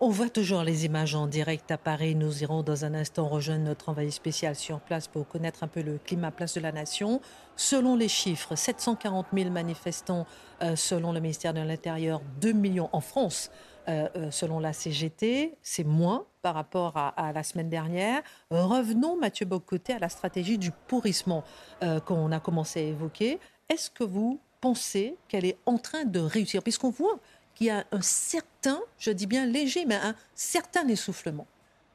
On 0.00 0.10
voit 0.10 0.30
toujours 0.30 0.62
les 0.62 0.84
images 0.84 1.16
en 1.16 1.26
direct 1.26 1.72
à 1.72 1.76
Paris. 1.76 2.14
Nous 2.14 2.44
irons 2.44 2.62
dans 2.62 2.84
un 2.84 2.94
instant 2.94 3.26
rejoindre 3.26 3.64
notre 3.64 3.88
envoyé 3.88 4.12
spécial 4.12 4.54
sur 4.54 4.78
place 4.78 5.08
pour 5.08 5.26
connaître 5.26 5.64
un 5.64 5.66
peu 5.66 5.82
le 5.82 5.98
climat 5.98 6.30
place 6.30 6.54
de 6.54 6.60
la 6.60 6.70
nation. 6.70 7.20
Selon 7.56 7.96
les 7.96 8.06
chiffres, 8.06 8.54
740 8.54 9.26
000 9.34 9.50
manifestants 9.50 10.24
euh, 10.62 10.76
selon 10.76 11.10
le 11.10 11.18
ministère 11.18 11.52
de 11.52 11.58
l'Intérieur, 11.62 12.22
2 12.40 12.52
millions 12.52 12.88
en 12.92 13.00
France. 13.00 13.50
Euh, 13.88 14.08
euh, 14.14 14.30
selon 14.30 14.60
la 14.60 14.72
CGT, 14.72 15.56
c'est 15.62 15.82
moins 15.82 16.26
par 16.42 16.54
rapport 16.54 16.96
à, 16.96 17.32
la 17.32 17.42
semaine 17.42 17.68
dernière. 17.68 18.22
Revenons, 18.50 19.16
Mathieu 19.16 19.46
Bocoté, 19.46 19.94
à 19.94 19.98
la 19.98 20.08
stratégie 20.08 20.58
du 20.58 20.70
pourrissement 20.70 21.42
qu'on 22.06 22.30
a 22.30 22.38
commencé 22.38 22.78
à 22.78 22.82
évoquer. 22.84 23.40
Est-ce 23.68 23.90
que 23.90 24.04
vous 24.04 24.40
pensez 24.60 25.16
qu'elle 25.26 25.44
est 25.44 25.58
en 25.66 25.76
train 25.76 26.04
de 26.04 26.20
réussir? 26.20 26.62
Puisqu'on 26.62 26.90
voit 26.90 27.18
qu'il 27.58 27.66
y 27.66 27.70
a 27.70 27.84
un 27.90 28.00
certain, 28.00 28.80
je 28.98 29.10
dis 29.10 29.26
bien 29.26 29.44
léger, 29.44 29.84
mais 29.84 29.96
un 29.96 30.14
certain 30.34 30.86
essoufflement. 30.88 31.46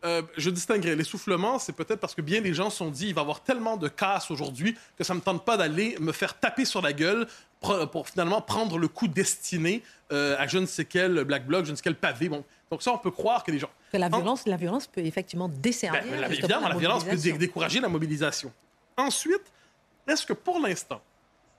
Euh, 0.04 0.22
je 0.36 0.50
distinguerai. 0.50 0.98
L'essoufflement, 0.98 1.60
c'est 1.60 1.72
peut-être 1.72 2.02
parce 2.02 2.14
que 2.14 2.22
bien 2.22 2.42
les 2.42 2.54
gens 2.54 2.70
se 2.70 2.78
sont 2.78 2.90
dit 2.90 3.08
il 3.08 3.16
va 3.16 3.22
y 3.22 3.24
avoir 3.24 3.42
tellement 3.42 3.78
de 3.78 3.88
casse 3.88 4.30
aujourd'hui 4.30 4.78
que 4.98 5.06
ça 5.06 5.14
ne 5.14 5.20
me 5.20 5.24
tente 5.24 5.46
pas 5.46 5.56
d'aller 5.56 5.96
me 6.02 6.12
faire 6.12 6.38
taper 6.38 6.66
sur 6.66 6.82
la 6.82 6.92
gueule 6.92 7.26
pour, 7.62 8.10
finalement 8.10 8.42
prendre 8.42 8.78
le 8.78 8.90
coup 8.90 9.08
destiné 9.08 9.82
euh, 10.12 10.36
à 10.38 10.48
je 10.48 10.58
ne 10.58 10.66
sais 10.66 10.84
quel 10.84 11.24
black 11.24 11.48
bloc, 11.48 11.64
je 11.66 11.72
ne 11.72 11.78
sais 11.78 11.82
quel 11.82 11.96
pavé. 11.96 12.28
Bon. 12.28 12.44
Donc 12.70 12.84
ça, 12.84 12.92
on 12.92 12.98
peut 12.98 13.12
croire 13.12 13.46
que 13.46 13.52
les 13.52 13.60
gens... 13.60 13.70
Que 13.94 13.98
la 13.98 14.10
violence, 14.10 14.46
la 14.46 14.58
violence 14.58 14.88
peut 14.88 15.06
effectivement 15.06 15.48
desservir. 15.48 16.04
Ben, 16.04 16.30
évidemment, 16.30 16.68
la, 16.68 16.74
la 16.74 16.80
violence 16.80 17.06
peut 17.06 17.16
décourager 17.16 17.80
la 17.80 17.88
mobilisation. 17.88 18.52
Ensuite, 18.98 19.44
est-ce 20.06 20.26
que 20.26 20.34
pour 20.34 20.60
l'instant, 20.60 21.02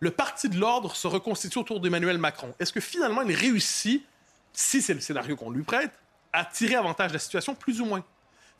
le 0.01 0.11
parti 0.11 0.49
de 0.49 0.59
l'ordre 0.59 0.95
se 0.95 1.07
reconstitue 1.07 1.59
autour 1.59 1.81
d'Emmanuel 1.81 2.19
Macron. 2.19 2.55
Est-ce 2.59 2.73
que 2.73 2.81
finalement 2.81 3.23
il 3.23 3.35
réussit, 3.35 4.05
si 4.53 4.83
c'est 4.83 4.95
le 4.95 5.01
scénario 5.01 5.37
qu'on 5.37 5.51
lui 5.51 5.63
prête, 5.63 5.93
à 6.33 6.45
tirer 6.45 6.75
avantage 6.75 7.09
de 7.09 7.15
la 7.15 7.21
situation, 7.21 7.55
plus 7.55 7.81
ou 7.81 7.85
moins? 7.85 8.05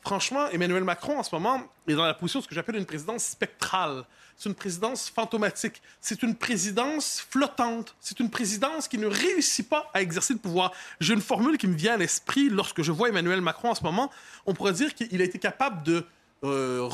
Franchement, 0.01 0.47
Emmanuel 0.49 0.83
Macron, 0.83 1.17
en 1.17 1.23
ce 1.23 1.33
moment, 1.33 1.63
est 1.87 1.95
dans 1.95 2.05
la 2.05 2.13
position 2.13 2.39
de 2.39 2.43
ce 2.43 2.49
que 2.49 2.53
j'appelle 2.53 2.75
une 2.75 2.85
présidence 2.85 3.23
spectrale. 3.23 4.05
C'est 4.37 4.49
une 4.49 4.55
présidence 4.55 5.09
fantomatique. 5.09 5.81
C'est 5.99 6.21
une 6.21 6.35
présidence 6.35 7.25
flottante. 7.27 7.95
C'est 7.99 8.19
une 8.19 8.29
présidence 8.29 8.87
qui 8.87 8.99
ne 8.99 9.07
réussit 9.07 9.67
pas 9.67 9.89
à 9.95 10.03
exercer 10.03 10.33
le 10.33 10.39
pouvoir. 10.39 10.73
J'ai 10.99 11.15
une 11.15 11.21
formule 11.21 11.57
qui 11.57 11.67
me 11.67 11.75
vient 11.75 11.93
à 11.93 11.97
l'esprit 11.97 12.49
lorsque 12.49 12.83
je 12.83 12.91
vois 12.91 13.09
Emmanuel 13.09 13.41
Macron 13.41 13.71
en 13.71 13.75
ce 13.75 13.83
moment. 13.83 14.11
On 14.45 14.53
pourrait 14.53 14.73
dire 14.73 14.93
qu'il 14.93 15.19
a 15.21 15.25
été 15.25 15.39
capable 15.39 16.03
euh, 16.43 16.87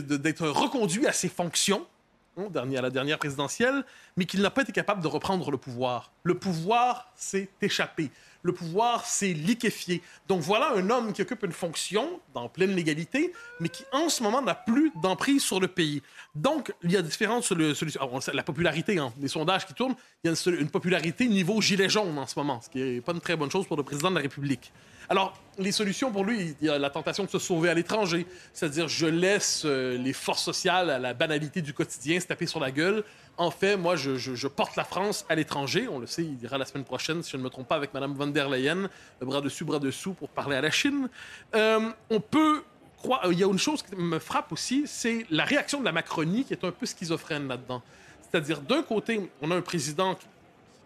d'être 0.00 0.48
reconduit 0.48 1.06
à 1.06 1.12
ses 1.12 1.28
fonctions 1.28 1.86
à 2.36 2.80
la 2.80 2.90
dernière 2.90 3.18
présidentielle, 3.18 3.84
mais 4.16 4.24
qu'il 4.24 4.40
n'a 4.40 4.50
pas 4.50 4.62
été 4.62 4.72
capable 4.72 5.02
de 5.02 5.08
reprendre 5.08 5.50
le 5.50 5.58
pouvoir. 5.58 6.10
Le 6.22 6.34
pouvoir 6.34 7.12
s'est 7.14 7.48
échappé. 7.60 8.10
Le 8.42 8.52
pouvoir 8.52 9.06
s'est 9.06 9.32
liquéfié. 9.32 10.02
Donc 10.28 10.40
voilà 10.40 10.72
un 10.74 10.90
homme 10.90 11.12
qui 11.12 11.22
occupe 11.22 11.44
une 11.44 11.52
fonction 11.52 12.20
dans 12.34 12.48
pleine 12.48 12.74
légalité, 12.74 13.32
mais 13.60 13.68
qui 13.68 13.84
en 13.92 14.08
ce 14.08 14.22
moment 14.22 14.42
n'a 14.42 14.54
plus 14.54 14.90
d'emprise 15.00 15.42
sur 15.42 15.60
le 15.60 15.68
pays. 15.68 16.02
Donc 16.34 16.72
il 16.82 16.90
y 16.90 16.96
a 16.96 17.02
différentes 17.02 17.44
solutions. 17.44 18.00
La 18.32 18.42
popularité, 18.42 18.98
hein, 18.98 19.12
les 19.20 19.28
sondages 19.28 19.66
qui 19.66 19.74
tournent, 19.74 19.94
il 20.24 20.30
y 20.30 20.34
a 20.34 20.36
une, 20.46 20.60
une 20.60 20.70
popularité 20.70 21.28
niveau 21.28 21.60
gilet 21.60 21.88
jaune 21.88 22.18
en 22.18 22.26
ce 22.26 22.36
moment, 22.38 22.60
ce 22.60 22.70
qui 22.70 22.78
n'est 22.78 23.00
pas 23.00 23.12
une 23.12 23.20
très 23.20 23.36
bonne 23.36 23.50
chose 23.50 23.66
pour 23.66 23.76
le 23.76 23.84
président 23.84 24.10
de 24.10 24.16
la 24.16 24.22
République. 24.22 24.72
Alors, 25.08 25.38
les 25.58 25.72
solutions 25.72 26.10
pour 26.10 26.24
lui, 26.24 26.56
il 26.60 26.66
y 26.66 26.70
a 26.70 26.78
la 26.78 26.90
tentation 26.90 27.24
de 27.24 27.28
se 27.28 27.38
sauver 27.38 27.68
à 27.68 27.74
l'étranger, 27.74 28.26
c'est-à-dire 28.52 28.88
je 28.88 29.06
laisse 29.06 29.62
euh, 29.64 29.98
les 29.98 30.12
forces 30.12 30.42
sociales 30.42 30.90
à 30.90 30.98
la 30.98 31.14
banalité 31.14 31.60
du 31.60 31.74
quotidien 31.74 32.18
se 32.20 32.26
taper 32.26 32.46
sur 32.46 32.60
la 32.60 32.70
gueule. 32.70 33.04
En 33.36 33.50
fait, 33.50 33.76
moi, 33.76 33.96
je, 33.96 34.46
porte 34.46 34.76
la 34.76 34.84
France 34.84 35.24
à 35.28 35.34
l'étranger. 35.34 35.88
On 35.88 35.98
le 35.98 36.06
sait, 36.06 36.24
il 36.24 36.42
ira 36.42 36.58
la 36.58 36.64
semaine 36.64 36.84
prochaine, 36.84 37.22
si 37.22 37.32
je 37.32 37.36
ne 37.36 37.42
me 37.42 37.48
trompe 37.48 37.68
pas, 37.68 37.76
avec 37.76 37.94
Mme 37.94 38.14
von 38.14 38.26
der 38.26 38.48
Leyen, 38.48 38.88
bras 39.20 39.40
dessus, 39.40 39.64
bras 39.64 39.78
dessous, 39.78 40.12
pour 40.12 40.28
parler 40.28 40.56
à 40.56 40.60
la 40.60 40.70
Chine. 40.70 41.08
Euh, 41.54 41.90
on 42.10 42.20
peut 42.20 42.62
croire... 42.98 43.32
Il 43.32 43.38
y 43.38 43.44
a 43.44 43.46
une 43.46 43.58
chose 43.58 43.82
qui 43.82 43.96
me 43.96 44.18
frappe 44.18 44.52
aussi, 44.52 44.84
c'est 44.86 45.26
la 45.30 45.44
réaction 45.44 45.80
de 45.80 45.84
la 45.84 45.92
Macronie 45.92 46.44
qui 46.44 46.52
est 46.52 46.64
un 46.64 46.70
peu 46.70 46.86
schizophrène 46.86 47.48
là-dedans. 47.48 47.82
C'est-à-dire, 48.22 48.60
d'un 48.60 48.82
côté, 48.82 49.30
on 49.40 49.50
a 49.50 49.56
un 49.56 49.62
président 49.62 50.16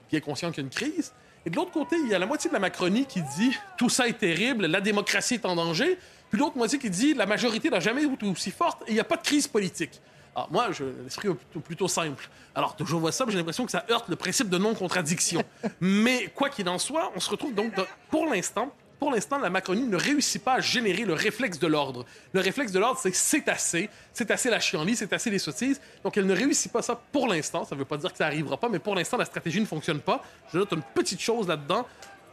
qui 0.09 0.17
est 0.17 0.21
conscient 0.21 0.51
qu'il 0.51 0.59
y 0.59 0.61
a 0.61 0.69
une 0.69 0.75
crise, 0.75 1.13
et 1.47 1.51
de 1.51 1.55
l'autre 1.55 1.71
côté, 1.71 1.97
il 2.03 2.09
y 2.09 2.15
a 2.15 2.19
la 2.19 2.27
moitié 2.27 2.51
de 2.51 2.55
la 2.55 2.59
Macronie 2.59 3.07
qui 3.07 3.23
dit 3.23 3.57
tout 3.79 3.89
ça 3.89 4.09
est 4.09 4.19
terrible, 4.19 4.67
la 4.67 4.81
démocratie 4.81 5.35
est 5.35 5.47
en 5.47 5.55
danger. 5.55 5.97
Puis 6.29 6.41
l'autre 6.41 6.57
moitié 6.57 6.81
qui 6.81 6.91
dit 6.91 7.15
la 7.15 7.25
majorité 7.25 7.71
n'a 7.71 7.79
jamais 7.79 8.03
été 8.03 8.27
aussi 8.27 8.51
forte 8.51 8.83
et 8.83 8.91
il 8.91 8.95
n'y 8.95 9.01
a 9.01 9.05
pas 9.05 9.17
de 9.17 9.23
crise 9.23 9.47
politique. 9.47 10.01
Alors 10.35 10.51
moi, 10.51 10.69
l'esprit 11.05 11.29
est 11.29 11.59
plutôt, 11.61 11.87
simple. 11.87 12.29
Alors 12.53 12.77
je 12.77 12.97
vois 12.97 13.13
ça, 13.13 13.25
j'ai 13.29 13.39
l'impression 13.39 13.65
que 13.65 13.71
ça 13.71 13.87
heurte 13.89 14.09
le 14.09 14.17
principe 14.17 14.49
de 14.49 14.59
non-contradiction. 14.59 15.45
Mais 15.81 16.27
quoi 16.35 16.51
qu'il 16.51 16.69
en 16.69 16.79
soit, 16.79 17.13
on 17.15 17.21
se 17.21 17.31
retrouve 17.31 17.55
donc, 17.55 17.73
pour 18.11 18.27
l'instant, 18.27 18.75
pour 18.99 19.11
l'instant, 19.11 19.39
la 19.39 19.51
Macronie 19.51 19.87
ne 19.87 19.97
réussit 19.97 20.43
pas 20.43 20.55
à 20.55 20.61
générer 20.61 21.05
le 21.05 21.13
réflexe 21.13 21.59
de 21.59 21.67
l'ordre. 21.67 22.07
Le 22.33 22.41
réflexe 22.41 22.73
de 22.73 22.79
l'ordre, 22.79 22.99
c'est 23.01 23.15
c'est 23.15 23.49
assez, 23.49 23.91
c'est 24.13 24.31
assez 24.31 24.49
la 24.49 24.61
chienlit, 24.61 24.97
c'est 24.97 25.13
assez 25.13 25.31
les 25.31 25.39
sottises. 25.39 25.81
Donc, 26.03 26.17
elle 26.17 26.27
ne 26.27 26.35
réussit 26.35 26.73
pas 26.73 26.83
ça 26.83 26.99
pour 27.13 27.29
l'instant. 27.29 27.65
Ça 27.65 27.75
ne 27.75 27.81
veut 27.81 27.85
pas 27.85 27.99
dire 27.99 28.11
que 28.11 28.19
ça 28.19 28.25
n'arrivera 28.25 28.57
pas, 28.57 28.69
mais 28.69 28.79
pour 28.79 28.95
l'instant, 28.95 29.17
la 29.17 29.27
stratégie 29.27 29.61
ne 29.61 29.67
fonctionne 29.67 30.01
pas. 30.01 30.23
Je 30.53 30.59
note 30.59 30.73
une 30.73 30.83
petite 30.95 31.21
chose 31.21 31.49
là-dedans. 31.49 31.87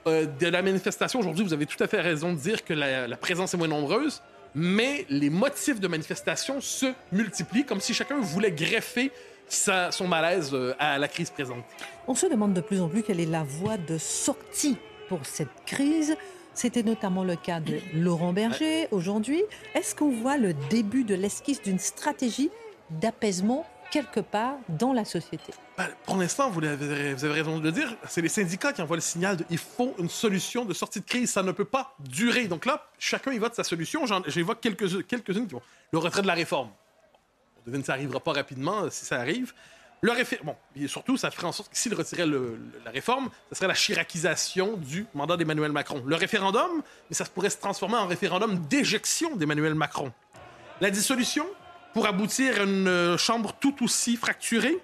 Euh, 0.05 0.25
de 0.25 0.47
la 0.47 0.61
manifestation, 0.61 1.19
aujourd'hui, 1.19 1.43
vous 1.43 1.53
avez 1.53 1.65
tout 1.65 1.81
à 1.81 1.87
fait 1.87 2.01
raison 2.01 2.33
de 2.33 2.37
dire 2.37 2.63
que 2.63 2.73
la, 2.73 3.17
présence 3.17 3.53
est 3.53 3.57
moins 3.57 3.67
nombreuse, 3.67 4.21
mais 4.55 5.05
les 5.09 5.29
motifs 5.29 5.79
de 5.79 5.87
manifestation 5.87 6.61
se 6.61 6.87
multiplient, 7.11 7.65
comme 7.65 7.79
si 7.79 7.93
chacun 7.93 8.19
voulait 8.19 8.51
greffer 8.51 9.11
son 9.47 10.07
malaise 10.07 10.51
euh, 10.53 10.73
à 10.79 10.97
la 10.97 11.07
crise 11.07 11.29
présente. 11.29 11.63
On 12.07 12.15
se 12.15 12.25
demande 12.25 12.53
de 12.53 12.61
plus 12.61 12.81
en 12.81 12.87
plus 12.87 13.03
quelle 13.03 13.19
est 13.19 13.25
la 13.25 13.43
voie 13.43 13.77
de 13.77 13.97
sortie 13.97 14.77
pour 15.09 15.25
cette 15.25 15.65
crise. 15.65 16.15
C'était 16.53 16.83
notamment 16.83 17.23
le 17.23 17.35
cas 17.35 17.59
de 17.59 17.79
Laurent 17.95 18.31
Berger 18.31 18.87
aujourd'hui. 18.91 19.41
Est-ce 19.73 19.95
qu'on 19.95 20.11
voit 20.11 20.37
le 20.37 20.53
début 20.69 21.03
de 21.03 21.15
l'esquisse 21.15 21.61
d'une 21.61 21.79
stratégie 21.79 22.51
d'apaisement 22.91 23.65
quelque 23.91 24.19
part 24.19 24.55
dans 24.69 24.93
la 24.93 25.03
société? 25.03 25.53
Ben, 25.77 25.87
Pour 26.05 26.17
l'instant, 26.17 26.51
vous, 26.51 26.63
avez, 26.63 27.15
raison 27.23 27.57
de 27.57 27.63
le 27.63 27.71
dire, 27.71 27.95
c'est 28.07 28.21
les 28.21 28.29
syndicats 28.29 28.71
qui 28.71 28.81
envoient 28.81 28.97
le 28.97 29.01
signal 29.01 29.37
de 29.37 29.45
il 29.49 29.57
faut 29.57 29.95
une 29.97 30.09
solution 30.09 30.63
de 30.63 30.73
sortie 30.73 30.99
de 30.99 31.05
crise, 31.05 31.31
ça 31.31 31.41
ne 31.41 31.51
peut 31.51 31.65
pas 31.65 31.95
durer. 31.99 32.47
Donc 32.47 32.65
là, 32.65 32.87
chacun 32.99 33.31
y 33.31 33.39
vote 33.39 33.55
sa 33.55 33.63
solution. 33.63 34.05
J'évoque 34.27 34.61
quelques-unes 34.61 35.03
quelques 35.03 35.33
qui 35.33 35.45
vont. 35.45 35.61
Le 35.91 35.97
retrait 35.97 36.21
de 36.21 36.27
la 36.27 36.33
réforme. 36.35 36.69
On 37.57 37.69
devine 37.69 37.81
que 37.81 37.87
ça 37.87 37.93
n'arrivera 37.93 38.19
pas 38.19 38.33
rapidement 38.33 38.89
si 38.91 39.05
ça 39.05 39.19
arrive. 39.19 39.53
Le 40.03 40.11
référendum, 40.11 40.53
bon, 40.53 40.81
et 40.83 40.89
surtout, 40.89 41.15
ça 41.15 41.31
ferait 41.31 41.47
en 41.47 41.53
sorte 41.53 41.69
que 41.69 41.77
s'il 41.77 41.95
retirait 41.95 42.25
la 42.25 42.91
réforme, 42.91 43.29
ce 43.49 43.55
serait 43.55 43.69
la 43.69 43.73
chiracisation 43.73 44.75
du 44.75 45.05
mandat 45.13 45.37
d'Emmanuel 45.37 45.71
Macron. 45.71 46.03
Le 46.05 46.17
référendum, 46.17 46.83
mais 47.09 47.15
ça 47.15 47.23
pourrait 47.23 47.49
se 47.49 47.57
transformer 47.57 47.95
en 47.95 48.05
référendum 48.05 48.59
d'éjection 48.67 49.37
d'Emmanuel 49.37 49.75
Macron. 49.75 50.11
La 50.81 50.91
dissolution, 50.91 51.45
pour 51.93 52.05
aboutir 52.05 52.59
à 52.59 52.63
une 52.65 52.89
euh, 52.89 53.17
chambre 53.17 53.53
tout 53.61 53.81
aussi 53.81 54.17
fracturée, 54.17 54.77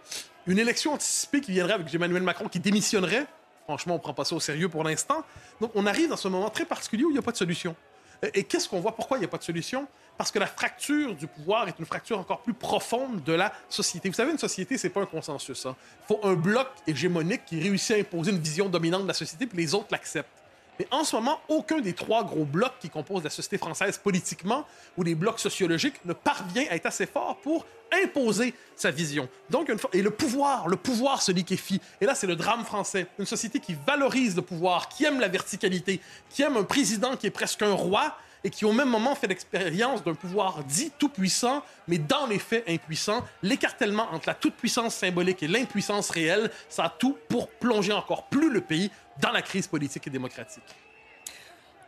une 0.48 0.58
élection 0.58 0.94
anticipée 0.94 1.42
qui 1.42 1.52
viendrait 1.52 1.74
avec 1.74 1.94
Emmanuel 1.94 2.24
Macron 2.24 2.48
qui 2.48 2.62
démissionnerait. 2.62 3.26
Franchement, 3.66 3.96
on 3.96 3.98
ne 3.98 4.02
prend 4.02 4.14
pas 4.14 4.24
ça 4.24 4.36
au 4.36 4.40
sérieux 4.40 4.70
pour 4.70 4.86
l'instant. 4.86 5.26
Donc, 5.60 5.72
on 5.76 5.86
arrive 5.86 6.08
dans 6.08 6.16
ce 6.16 6.30
moment 6.30 6.50
très 6.50 6.64
particulier 6.64 7.04
où 7.04 7.10
il 7.10 7.14
n'y 7.14 7.20
a 7.20 7.24
pas 7.24 7.34
de 7.34 7.38
solution. 7.38 7.76
Et 8.34 8.44
qu'est-ce 8.44 8.68
qu'on 8.68 8.80
voit? 8.80 8.96
Pourquoi 8.96 9.18
il 9.18 9.22
n'y 9.22 9.26
a 9.26 9.30
pas 9.30 9.38
de 9.38 9.44
solution? 9.44 9.88
Parce 10.18 10.32
que 10.32 10.40
la 10.40 10.48
fracture 10.48 11.16
du 11.16 11.28
pouvoir 11.28 11.68
est 11.70 11.80
une 11.80 11.86
fracture 11.86 12.20
encore 12.20 12.42
plus 12.42 12.54
profonde 12.54 13.24
de 13.24 13.32
la 13.32 13.54
société. 13.70 14.10
Vous 14.10 14.16
savez, 14.16 14.32
une 14.32 14.38
société, 14.38 14.78
c'est 14.78 14.90
pas 14.90 15.02
un 15.02 15.06
consensus. 15.06 15.66
Hein. 15.66 15.76
Il 16.04 16.08
faut 16.08 16.20
un 16.24 16.34
bloc 16.34 16.68
hégémonique 16.86 17.46
qui 17.46 17.62
réussit 17.62 17.96
à 17.96 18.00
imposer 18.00 18.32
une 18.32 18.40
vision 18.40 18.68
dominante 18.68 19.04
de 19.04 19.08
la 19.08 19.14
société, 19.14 19.46
puis 19.46 19.58
les 19.58 19.74
autres 19.74 19.88
l'acceptent. 19.92 20.39
Mais 20.80 20.88
en 20.92 21.04
ce 21.04 21.16
moment, 21.16 21.42
aucun 21.50 21.82
des 21.82 21.94
trois 21.94 22.24
gros 22.24 22.46
blocs 22.46 22.80
qui 22.80 22.90
composent 22.90 23.24
la 23.24 23.30
société 23.30 23.58
française 23.58 23.98
politiquement 23.98 24.66
ou 24.98 25.04
les 25.04 25.14
blocs 25.14 25.40
sociologiques 25.40 26.04
ne 26.06 26.14
parvient 26.14 26.66
à 26.70 26.76
être 26.76 26.86
assez 26.86 27.06
fort 27.06 27.38
pour 27.44 27.66
imposer 27.92 28.54
sa 28.76 28.92
vision. 28.92 29.28
Donc, 29.50 29.72
et 29.94 30.02
le 30.02 30.12
pouvoir, 30.12 30.70
le 30.70 30.78
pouvoir 30.78 31.22
se 31.22 31.32
liquéfie. 31.32 31.82
Et 32.00 32.06
là, 32.06 32.16
c'est 32.16 32.28
le 32.28 32.36
drame 32.36 32.64
français. 32.64 33.08
Une 33.18 33.26
société 33.26 33.60
qui 33.60 33.76
valorise 33.86 34.36
le 34.36 34.42
pouvoir, 34.42 34.88
qui 34.88 35.04
aime 35.06 35.20
la 35.20 35.28
verticalité, 35.28 36.00
qui 36.30 36.44
aime 36.44 36.56
un 36.56 36.64
président 36.64 37.18
qui 37.18 37.28
est 37.28 37.32
presque 37.32 37.62
un 37.62 37.74
roi, 37.74 38.16
et 38.44 38.50
qui 38.50 38.66
au 38.66 38.72
même 38.72 38.90
moment 38.90 39.16
fait 39.16 39.28
l'expérience 39.28 40.04
d'un 40.04 40.14
pouvoir 40.14 40.64
dit 40.64 40.92
tout-puissant, 40.98 41.64
mais 41.88 41.98
dans 41.98 42.28
les 42.28 42.40
faits 42.40 42.64
impuissant. 42.68 43.24
L'écartèlement 43.44 44.12
entre 44.12 44.30
la 44.30 44.36
toute-puissance 44.36 44.96
symbolique 44.96 45.44
et 45.44 45.48
l'impuissance 45.48 46.10
réelle, 46.10 46.50
ça 46.70 46.86
a 46.86 46.90
tout 46.90 47.18
pour 47.28 47.50
plonger 47.50 47.94
encore 47.94 48.24
plus 48.24 48.52
le 48.52 48.62
pays 48.62 48.92
dans 49.20 49.32
la 49.32 49.42
crise 49.42 49.68
politique 49.68 50.08
et 50.08 50.10
démocratique. 50.10 50.64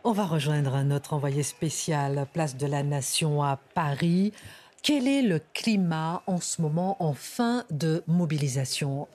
On 0.04 0.12
va 0.12 0.24
rejoindre 0.24 0.82
notre 0.82 1.12
envoyé 1.12 1.44
spécial, 1.44 2.26
place 2.32 2.56
de 2.56 2.66
la 2.66 2.82
Nation 2.82 3.42
à 3.42 3.56
Paris. 3.56 4.32
Quel 4.82 5.06
est 5.06 5.22
le 5.22 5.40
climat 5.54 6.24
en 6.26 6.40
ce 6.40 6.60
moment 6.60 6.96
en 6.98 7.14
fin 7.14 7.64
de 7.70 8.02
mobilisation? 8.08 9.06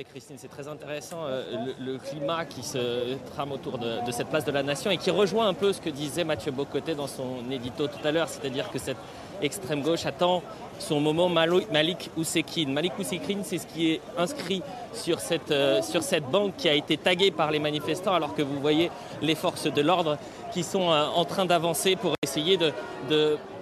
Christine, 0.00 0.36
c'est 0.38 0.48
très 0.48 0.68
intéressant 0.68 1.24
euh, 1.26 1.42
le, 1.78 1.98
climat 1.98 2.44
qui 2.46 2.62
se 2.62 3.14
trame 3.34 3.52
autour 3.52 3.78
de, 3.78 4.10
cette 4.10 4.28
place 4.28 4.44
de 4.44 4.50
la 4.50 4.62
Nation 4.62 4.90
et 4.90 4.96
qui 4.96 5.10
rejoint 5.10 5.48
un 5.48 5.54
peu 5.54 5.72
ce 5.72 5.80
que 5.80 5.90
disait 5.90 6.24
Mathieu 6.24 6.50
Bocoté 6.50 6.94
dans 6.94 7.06
son 7.06 7.50
édito 7.50 7.86
tout 7.86 8.06
à 8.06 8.10
l'heure, 8.10 8.28
c'est-à-dire 8.28 8.70
que 8.70 8.78
cette 8.78 8.96
extrême 9.42 9.82
gauche 9.82 10.06
attend 10.06 10.42
son 10.78 11.00
moment 11.00 11.28
Malik 11.28 12.10
Oussekine. 12.16 12.72
Malik 12.72 12.98
Oussekine, 12.98 13.40
c'est 13.44 13.58
ce 13.58 13.66
qui 13.66 13.92
est 13.92 14.00
inscrit 14.16 14.62
sur 14.94 15.20
cette, 15.20 15.50
euh, 15.50 15.82
sur 15.82 16.02
cette 16.02 16.24
banque 16.24 16.56
qui 16.56 16.68
a 16.68 16.74
été 16.74 16.96
taguée 16.96 17.30
par 17.30 17.50
les 17.50 17.58
manifestants 17.58 18.14
alors 18.14 18.34
que 18.34 18.42
vous 18.42 18.60
voyez 18.60 18.90
les 19.20 19.34
forces 19.34 19.72
de 19.72 19.82
l'ordre 19.82 20.16
qui 20.52 20.62
sont 20.62 20.90
euh, 20.90 21.06
en 21.14 21.24
train 21.24 21.44
d'avancer 21.44 21.96
pour 21.96 22.14
essayer 22.22 22.56
de, 22.56 22.72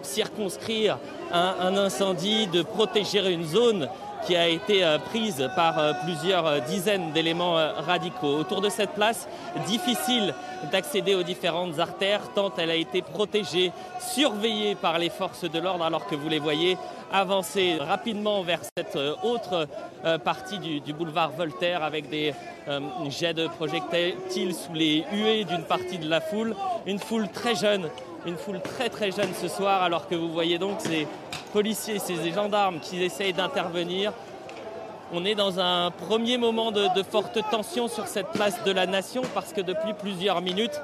circonscrire 0.02 0.98
un, 1.30 1.76
incendie, 1.76 2.46
de 2.46 2.62
protéger 2.62 3.30
une 3.30 3.44
zone 3.44 3.86
qui 4.26 4.36
a 4.36 4.48
été 4.48 4.84
euh, 4.84 4.98
prise 4.98 5.48
par 5.56 5.78
euh, 5.78 5.92
plusieurs 6.04 6.60
dizaines 6.62 7.12
d'éléments 7.12 7.54
radicaux. 7.54 8.36
Autour 8.38 8.60
de 8.60 8.68
cette 8.68 8.90
place, 8.90 9.28
difficile 9.66 10.34
d'accéder 10.70 11.14
aux 11.14 11.22
différentes 11.22 11.78
artères 11.78 12.20
tant 12.34 12.52
elle 12.58 12.70
a 12.70 12.74
été 12.74 13.02
protégée, 13.02 13.72
surveillée 13.98 14.74
par 14.74 14.98
les 14.98 15.10
forces 15.10 15.44
de 15.44 15.58
l'ordre 15.58 15.84
alors 15.84 16.06
que 16.06 16.14
vous 16.14 16.28
les 16.28 16.38
voyez 16.38 16.76
avancer 17.12 17.76
rapidement 17.80 18.42
vers 18.42 18.60
cette 18.76 18.96
autre 19.22 19.66
partie 20.22 20.58
du, 20.58 20.92
boulevard 20.92 21.30
Voltaire 21.30 21.82
avec 21.82 22.08
des 22.08 22.34
jets 23.08 23.34
de 23.34 23.48
projectiles 23.48 24.54
sous 24.54 24.74
les 24.74 25.04
huées 25.12 25.44
d'une 25.44 25.64
partie 25.64 25.98
de 25.98 26.08
la 26.08 26.20
foule 26.20 26.54
une 26.86 26.98
foule 26.98 27.28
très 27.28 27.54
jeune, 27.54 27.88
une 28.26 28.36
foule 28.36 28.60
très 28.60 28.88
très 28.88 29.10
jeune 29.10 29.30
ce 29.40 29.48
soir, 29.48 29.82
alors 29.82 30.08
que 30.08 30.14
vous 30.14 30.30
voyez 30.30 30.58
donc 30.58 30.80
ces 30.80 31.06
policiers, 31.52 31.98
ces 31.98 32.32
gendarmes 32.32 32.80
qui 32.80 33.02
essayent 33.02 33.32
d'intervenir. 33.32 34.12
On 35.12 35.24
est 35.24 35.34
dans 35.34 35.58
un 35.58 35.90
premier 35.90 36.38
moment 36.38 36.70
de, 36.70 37.02
forte 37.02 37.38
tension 37.50 37.88
sur 37.88 38.06
cette 38.06 38.28
place 38.28 38.62
de 38.64 38.70
la 38.70 38.86
Nation 38.86 39.22
parce 39.34 39.52
que 39.52 39.60
depuis 39.60 39.92
plusieurs 39.92 40.40
minutes, 40.40 40.80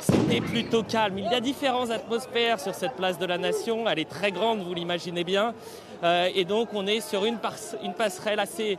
c'était 0.00 0.40
plutôt 0.40 0.82
calme. 0.82 1.18
Il 1.18 1.30
y 1.30 1.34
a 1.34 1.40
différentes 1.40 1.90
atmosphères 1.90 2.58
sur 2.58 2.74
cette 2.74 2.94
place 2.94 3.18
de 3.18 3.26
la 3.26 3.38
Nation. 3.38 3.88
Elle 3.88 4.00
est 4.00 4.08
très 4.08 4.32
grande, 4.32 4.60
vous 4.62 4.74
l'imaginez 4.74 5.22
bien. 5.22 5.54
Euh, 6.02 6.28
et 6.34 6.44
donc, 6.44 6.70
on 6.74 6.88
est 6.88 7.00
sur 7.00 7.24
une, 7.24 7.38
passerelle 7.38 8.40
assez, 8.40 8.78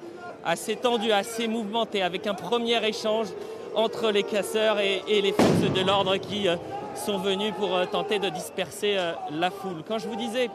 tendue, 0.81 1.13
assez 1.13 1.47
mouvementée, 1.47 2.01
avec 2.01 2.27
un 2.27 2.33
premier 2.33 2.85
échange 2.85 3.27
entre 3.75 4.11
les 4.11 4.23
casseurs 4.23 4.79
et, 4.79 5.01
les 5.07 5.31
forces 5.31 5.73
de 5.73 5.81
l'ordre 5.85 6.17
qui 6.17 6.49
euh, 6.49 6.57
sont 6.95 7.19
venus 7.19 7.53
pour 7.57 7.75
euh, 7.75 7.85
tenter 7.85 8.19
de 8.19 8.27
disperser 8.27 8.97
la 9.31 9.49
foule. 9.49 9.83
Quand 9.87 9.97
je 9.97 10.09
vous 10.09 10.17
disais 10.17 10.49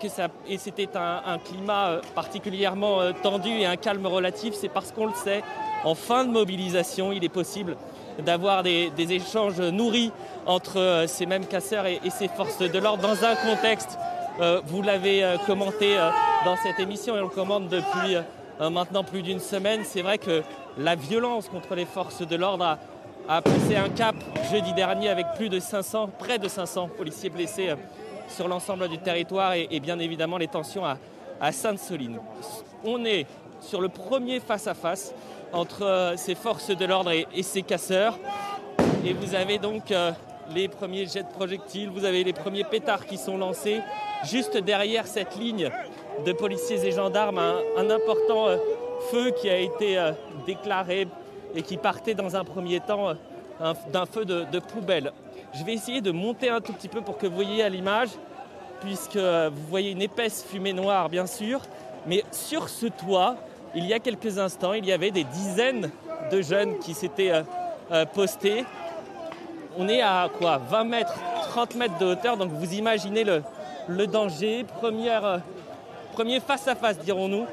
que 0.00 0.08
ça, 0.08 0.28
et 0.48 0.58
c'était 0.58 0.88
un, 0.96 1.38
climat 1.38 2.00
particulièrement 2.14 3.12
tendu 3.22 3.50
et 3.50 3.66
un 3.66 3.76
calme 3.76 4.06
relatif, 4.06 4.54
c'est 4.54 4.68
parce 4.68 4.92
qu'on 4.92 5.06
le 5.06 5.14
sait, 5.14 5.42
en 5.84 5.94
fin 5.94 6.24
de 6.24 6.30
mobilisation, 6.30 7.12
il 7.12 7.24
est 7.24 7.28
possible 7.28 7.76
d'avoir 8.18 8.62
des, 8.62 8.92
échanges 8.98 9.60
nourris 9.60 10.12
entre 10.46 11.04
ces 11.08 11.26
mêmes 11.26 11.46
casseurs 11.46 11.86
et, 11.86 12.00
ces 12.10 12.28
forces 12.28 12.58
de 12.58 12.78
l'ordre 12.78 13.02
dans 13.02 13.24
un 13.24 13.34
contexte, 13.34 13.98
vous 14.66 14.82
l'avez 14.82 15.24
commenté 15.46 15.96
dans 16.44 16.56
cette 16.56 16.78
émission 16.78 17.16
et 17.16 17.20
on 17.20 17.24
le 17.24 17.28
commande 17.28 17.68
depuis 17.68 18.16
maintenant 18.60 19.02
plus 19.02 19.22
d'une 19.22 19.40
semaine, 19.40 19.80
c'est 19.84 20.02
vrai 20.02 20.18
que 20.18 20.42
la 20.78 20.94
violence 20.94 21.48
contre 21.48 21.74
les 21.74 21.84
forces 21.84 22.26
de 22.26 22.36
l'ordre 22.36 22.78
a, 23.28 23.42
poussé 23.42 23.76
un 23.76 23.88
cap 23.88 24.16
jeudi 24.50 24.72
dernier 24.72 25.08
avec 25.08 25.26
plus 25.36 25.48
de 25.48 25.60
500, 25.60 26.10
près 26.18 26.38
de 26.38 26.48
500 26.48 26.90
policiers 26.96 27.30
blessés 27.30 27.70
euh, 27.70 27.76
sur 28.28 28.48
l'ensemble 28.48 28.88
du 28.88 28.98
territoire 28.98 29.54
et, 29.54 29.80
bien 29.80 29.98
évidemment 29.98 30.38
les 30.38 30.48
tensions 30.48 30.84
à, 30.84 31.52
Sainte-Soline. 31.52 32.18
On 32.84 33.04
est 33.04 33.26
sur 33.60 33.80
le 33.80 33.88
premier 33.88 34.38
face-à-face 34.38 35.12
entre 35.52 35.82
euh, 35.82 36.16
ces 36.16 36.34
forces 36.36 36.70
de 36.70 36.84
l'ordre 36.84 37.10
et, 37.10 37.42
ces 37.42 37.62
casseurs. 37.62 38.18
Et 39.04 39.12
vous 39.12 39.34
avez 39.34 39.58
donc 39.58 39.90
euh, 39.90 40.12
les 40.54 40.68
premiers 40.68 41.06
jets 41.06 41.24
de 41.24 41.28
projectiles, 41.28 41.90
vous 41.90 42.04
avez 42.04 42.22
les 42.22 42.32
premiers 42.32 42.64
pétards 42.64 43.06
qui 43.06 43.18
sont 43.18 43.36
lancés. 43.36 43.80
Juste 44.24 44.56
derrière 44.56 45.06
cette 45.06 45.36
ligne 45.36 45.68
de 46.24 46.32
policiers 46.32 46.86
et 46.86 46.92
gendarmes, 46.92 47.40
un 47.76 47.90
important 47.90 48.56
feu 49.10 49.30
qui 49.30 49.48
a 49.48 49.58
été 49.58 49.98
euh, 49.98 50.12
déclaré 50.46 51.08
et 51.54 51.62
qui 51.62 51.76
partait 51.76 52.14
dans 52.14 52.36
un 52.36 52.44
premier 52.44 52.80
temps 52.80 53.10
euh, 53.60 53.74
d'un 53.92 54.06
feu 54.06 54.24
de, 54.24 54.58
poubelle. 54.58 55.12
Je 55.54 55.64
vais 55.64 55.74
essayer 55.74 56.00
de 56.00 56.10
monter 56.10 56.48
un 56.48 56.60
tout 56.60 56.72
petit 56.72 56.88
peu 56.88 57.00
pour 57.02 57.18
que 57.18 57.26
vous 57.26 57.34
voyez 57.34 57.62
à 57.62 57.68
l'image, 57.68 58.08
puisque 58.80 59.16
euh, 59.16 59.50
vous 59.52 59.66
voyez 59.68 59.90
une 59.90 60.02
épaisse 60.02 60.44
fumée 60.48 60.72
noire 60.72 61.08
bien 61.08 61.26
sûr, 61.26 61.60
mais 62.06 62.24
sur 62.30 62.68
ce 62.68 62.86
toit, 62.86 63.36
il 63.74 63.86
y 63.86 63.92
a 63.92 63.98
quelques 63.98 64.38
instants, 64.38 64.72
il 64.72 64.86
y 64.86 64.92
avait 64.92 65.10
des 65.10 65.24
dizaines 65.24 65.90
de 66.30 66.42
jeunes 66.42 66.78
qui 66.78 66.94
s'étaient 66.94 67.42
postés. 68.14 68.64
On 69.78 69.88
est 69.88 70.02
à 70.02 70.28
quoi? 70.38 70.58
20 70.58 70.84
mètres, 70.84 71.14
30 71.50 71.74
mètres 71.76 71.98
de 71.98 72.06
hauteur, 72.06 72.36
donc 72.36 72.50
vous 72.52 72.74
imaginez 72.74 73.24
le, 73.24 74.06
danger. 74.06 74.64
Première, 74.80 75.40
premier 76.12 76.40
face 76.40 76.68
à 76.68 76.74
face, 76.74 76.98
dirons-nous, 76.98 77.46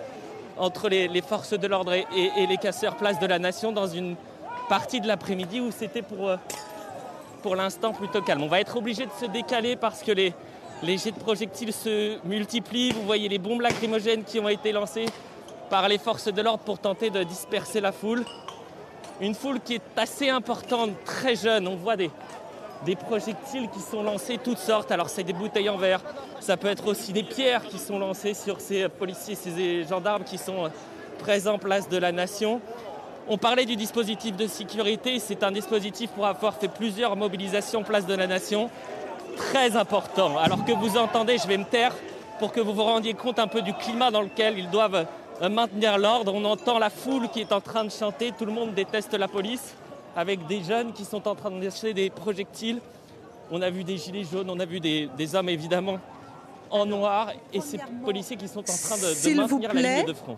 entre 0.58 0.90
les, 0.90 1.22
forces 1.22 1.54
de 1.54 1.68
l'ordre 1.68 1.94
et, 1.94 2.06
les 2.48 2.58
casseurs 2.58 2.96
place 2.96 3.20
de 3.20 3.26
la 3.26 3.40
Nation 3.40 3.72
dans 3.72 3.88
une 3.88 4.16
partie 4.68 5.00
de 5.00 5.08
l'après-midi 5.08 5.62
où 5.62 5.72
c'était 5.72 6.02
pour, 6.02 6.30
euh, 6.30 6.38
pour 7.42 7.56
l'instant 7.56 7.94
plutôt 7.94 8.22
calme. 8.22 8.44
On 8.44 8.48
va 8.48 8.60
être 8.60 8.78
obligé 8.78 9.06
de 9.06 9.12
se 9.20 9.26
décaler 9.26 9.76
parce 9.76 10.04
que 10.04 10.12
les, 10.12 10.34
jets 10.84 11.12
de 11.12 11.20
projectiles 11.20 11.74
se 11.74 12.18
multiplient. 12.26 12.92
Vous 12.92 13.04
voyez 13.04 13.30
les 13.30 13.40
bombes 13.40 13.62
lacrymogènes 13.62 14.24
qui 14.24 14.40
ont 14.40 14.50
été 14.50 14.72
lancées 14.72 15.08
par 15.70 15.88
les 15.88 15.98
forces 15.98 16.32
de 16.32 16.42
l'ordre 16.42 16.64
pour 16.64 16.80
tenter 16.80 17.10
de 17.10 17.24
disperser 17.24 17.82
la 17.82 17.92
foule. 17.92 18.26
Une 19.22 19.36
foule 19.36 19.60
qui 19.60 19.76
est 19.76 19.98
assez 19.98 20.30
importante, 20.30 20.92
très 21.06 21.36
jeune. 21.36 21.68
On 21.68 21.76
voit 21.76 21.96
des, 21.98 22.10
projectiles 23.08 23.70
qui 23.70 23.82
sont 23.82 24.04
lancés 24.04 24.40
toutes 24.42 24.58
sortes. 24.58 24.92
Alors 24.92 25.10
c'est 25.10 25.24
des 25.24 25.34
bouteilles 25.34 25.70
en 25.70 25.78
verre, 25.78 26.02
ça 26.40 26.58
peut 26.58 26.70
être 26.70 26.88
aussi 26.88 27.12
des 27.12 27.24
pierres 27.24 27.66
qui 27.66 27.78
sont 27.78 28.00
lancées 28.00 28.34
sur 28.34 28.62
ces 28.62 28.88
policiers, 28.88 29.36
ces 29.36 29.84
gendarmes 29.84 30.24
qui 30.24 30.38
sont 30.38 30.66
euh, 30.66 30.70
présents 31.20 31.60
place 31.60 31.90
de 31.90 31.98
la 31.98 32.12
nation. 32.12 32.62
On 33.32 33.38
parlait 33.38 33.68
du 33.68 33.76
dispositif 33.76 34.36
de 34.36 34.48
sécurité, 34.48 35.20
c'est 35.20 35.44
un 35.44 35.52
dispositif 35.52 36.10
pour 36.10 36.26
avoir 36.26 36.56
fait 36.56 36.68
plusieurs 36.68 37.16
mobilisations 37.16 37.84
place 37.84 38.08
de 38.08 38.16
la 38.16 38.26
nation, 38.26 38.72
très 39.38 39.78
important. 39.78 40.36
Alors 40.40 40.66
que 40.66 40.72
vous 40.72 40.98
entendez, 40.98 41.38
je 41.38 41.48
vais 41.48 41.60
me 41.60 41.64
taire 41.64 41.96
pour 42.40 42.52
que 42.52 42.60
vous 42.60 42.74
vous 42.74 42.84
rendiez 42.84 43.14
compte 43.14 43.38
un 43.38 43.46
peu 43.46 43.62
du 43.62 43.72
climat 43.76 44.10
dans 44.10 44.24
lequel 44.24 44.58
ils 44.58 44.72
doivent 44.72 45.06
euh, 45.44 45.50
maintenir 45.50 46.00
l'ordre. 46.00 46.34
On 46.34 46.44
entend 46.44 46.80
la 46.80 46.90
foule 46.90 47.30
qui 47.30 47.42
est 47.42 47.52
en 47.52 47.62
train 47.62 47.84
de 47.84 47.92
chanter, 47.92 48.32
tout 48.36 48.46
le 48.46 48.52
monde 48.52 48.74
déteste 48.74 49.14
la 49.14 49.28
police 49.28 49.76
avec 50.16 50.48
des 50.48 50.64
jeunes 50.64 50.92
qui 50.92 51.06
sont 51.06 51.28
en 51.28 51.36
train 51.36 51.52
de 51.52 51.64
lâcher 51.64 51.94
des 51.94 52.10
projectiles. 52.10 52.82
On 53.52 53.62
a 53.62 53.70
vu 53.70 53.84
des 53.84 53.98
gilets 53.98 54.24
jaunes, 54.24 54.50
on 54.50 54.60
a 54.60 54.66
vu 54.66 54.80
des, 54.80 55.36
hommes 55.36 55.50
évidemment 55.50 56.00
en 56.72 56.88
noir 56.88 57.32
et 57.54 57.62
ces 57.62 57.78
policiers 58.04 58.38
qui 58.38 58.48
sont 58.48 58.62
en 58.62 58.64
train 58.64 58.98
de, 58.98 59.36
maintenir 59.36 59.72
la 59.72 59.98
ligne 59.98 60.06
de 60.08 60.14
front. 60.14 60.38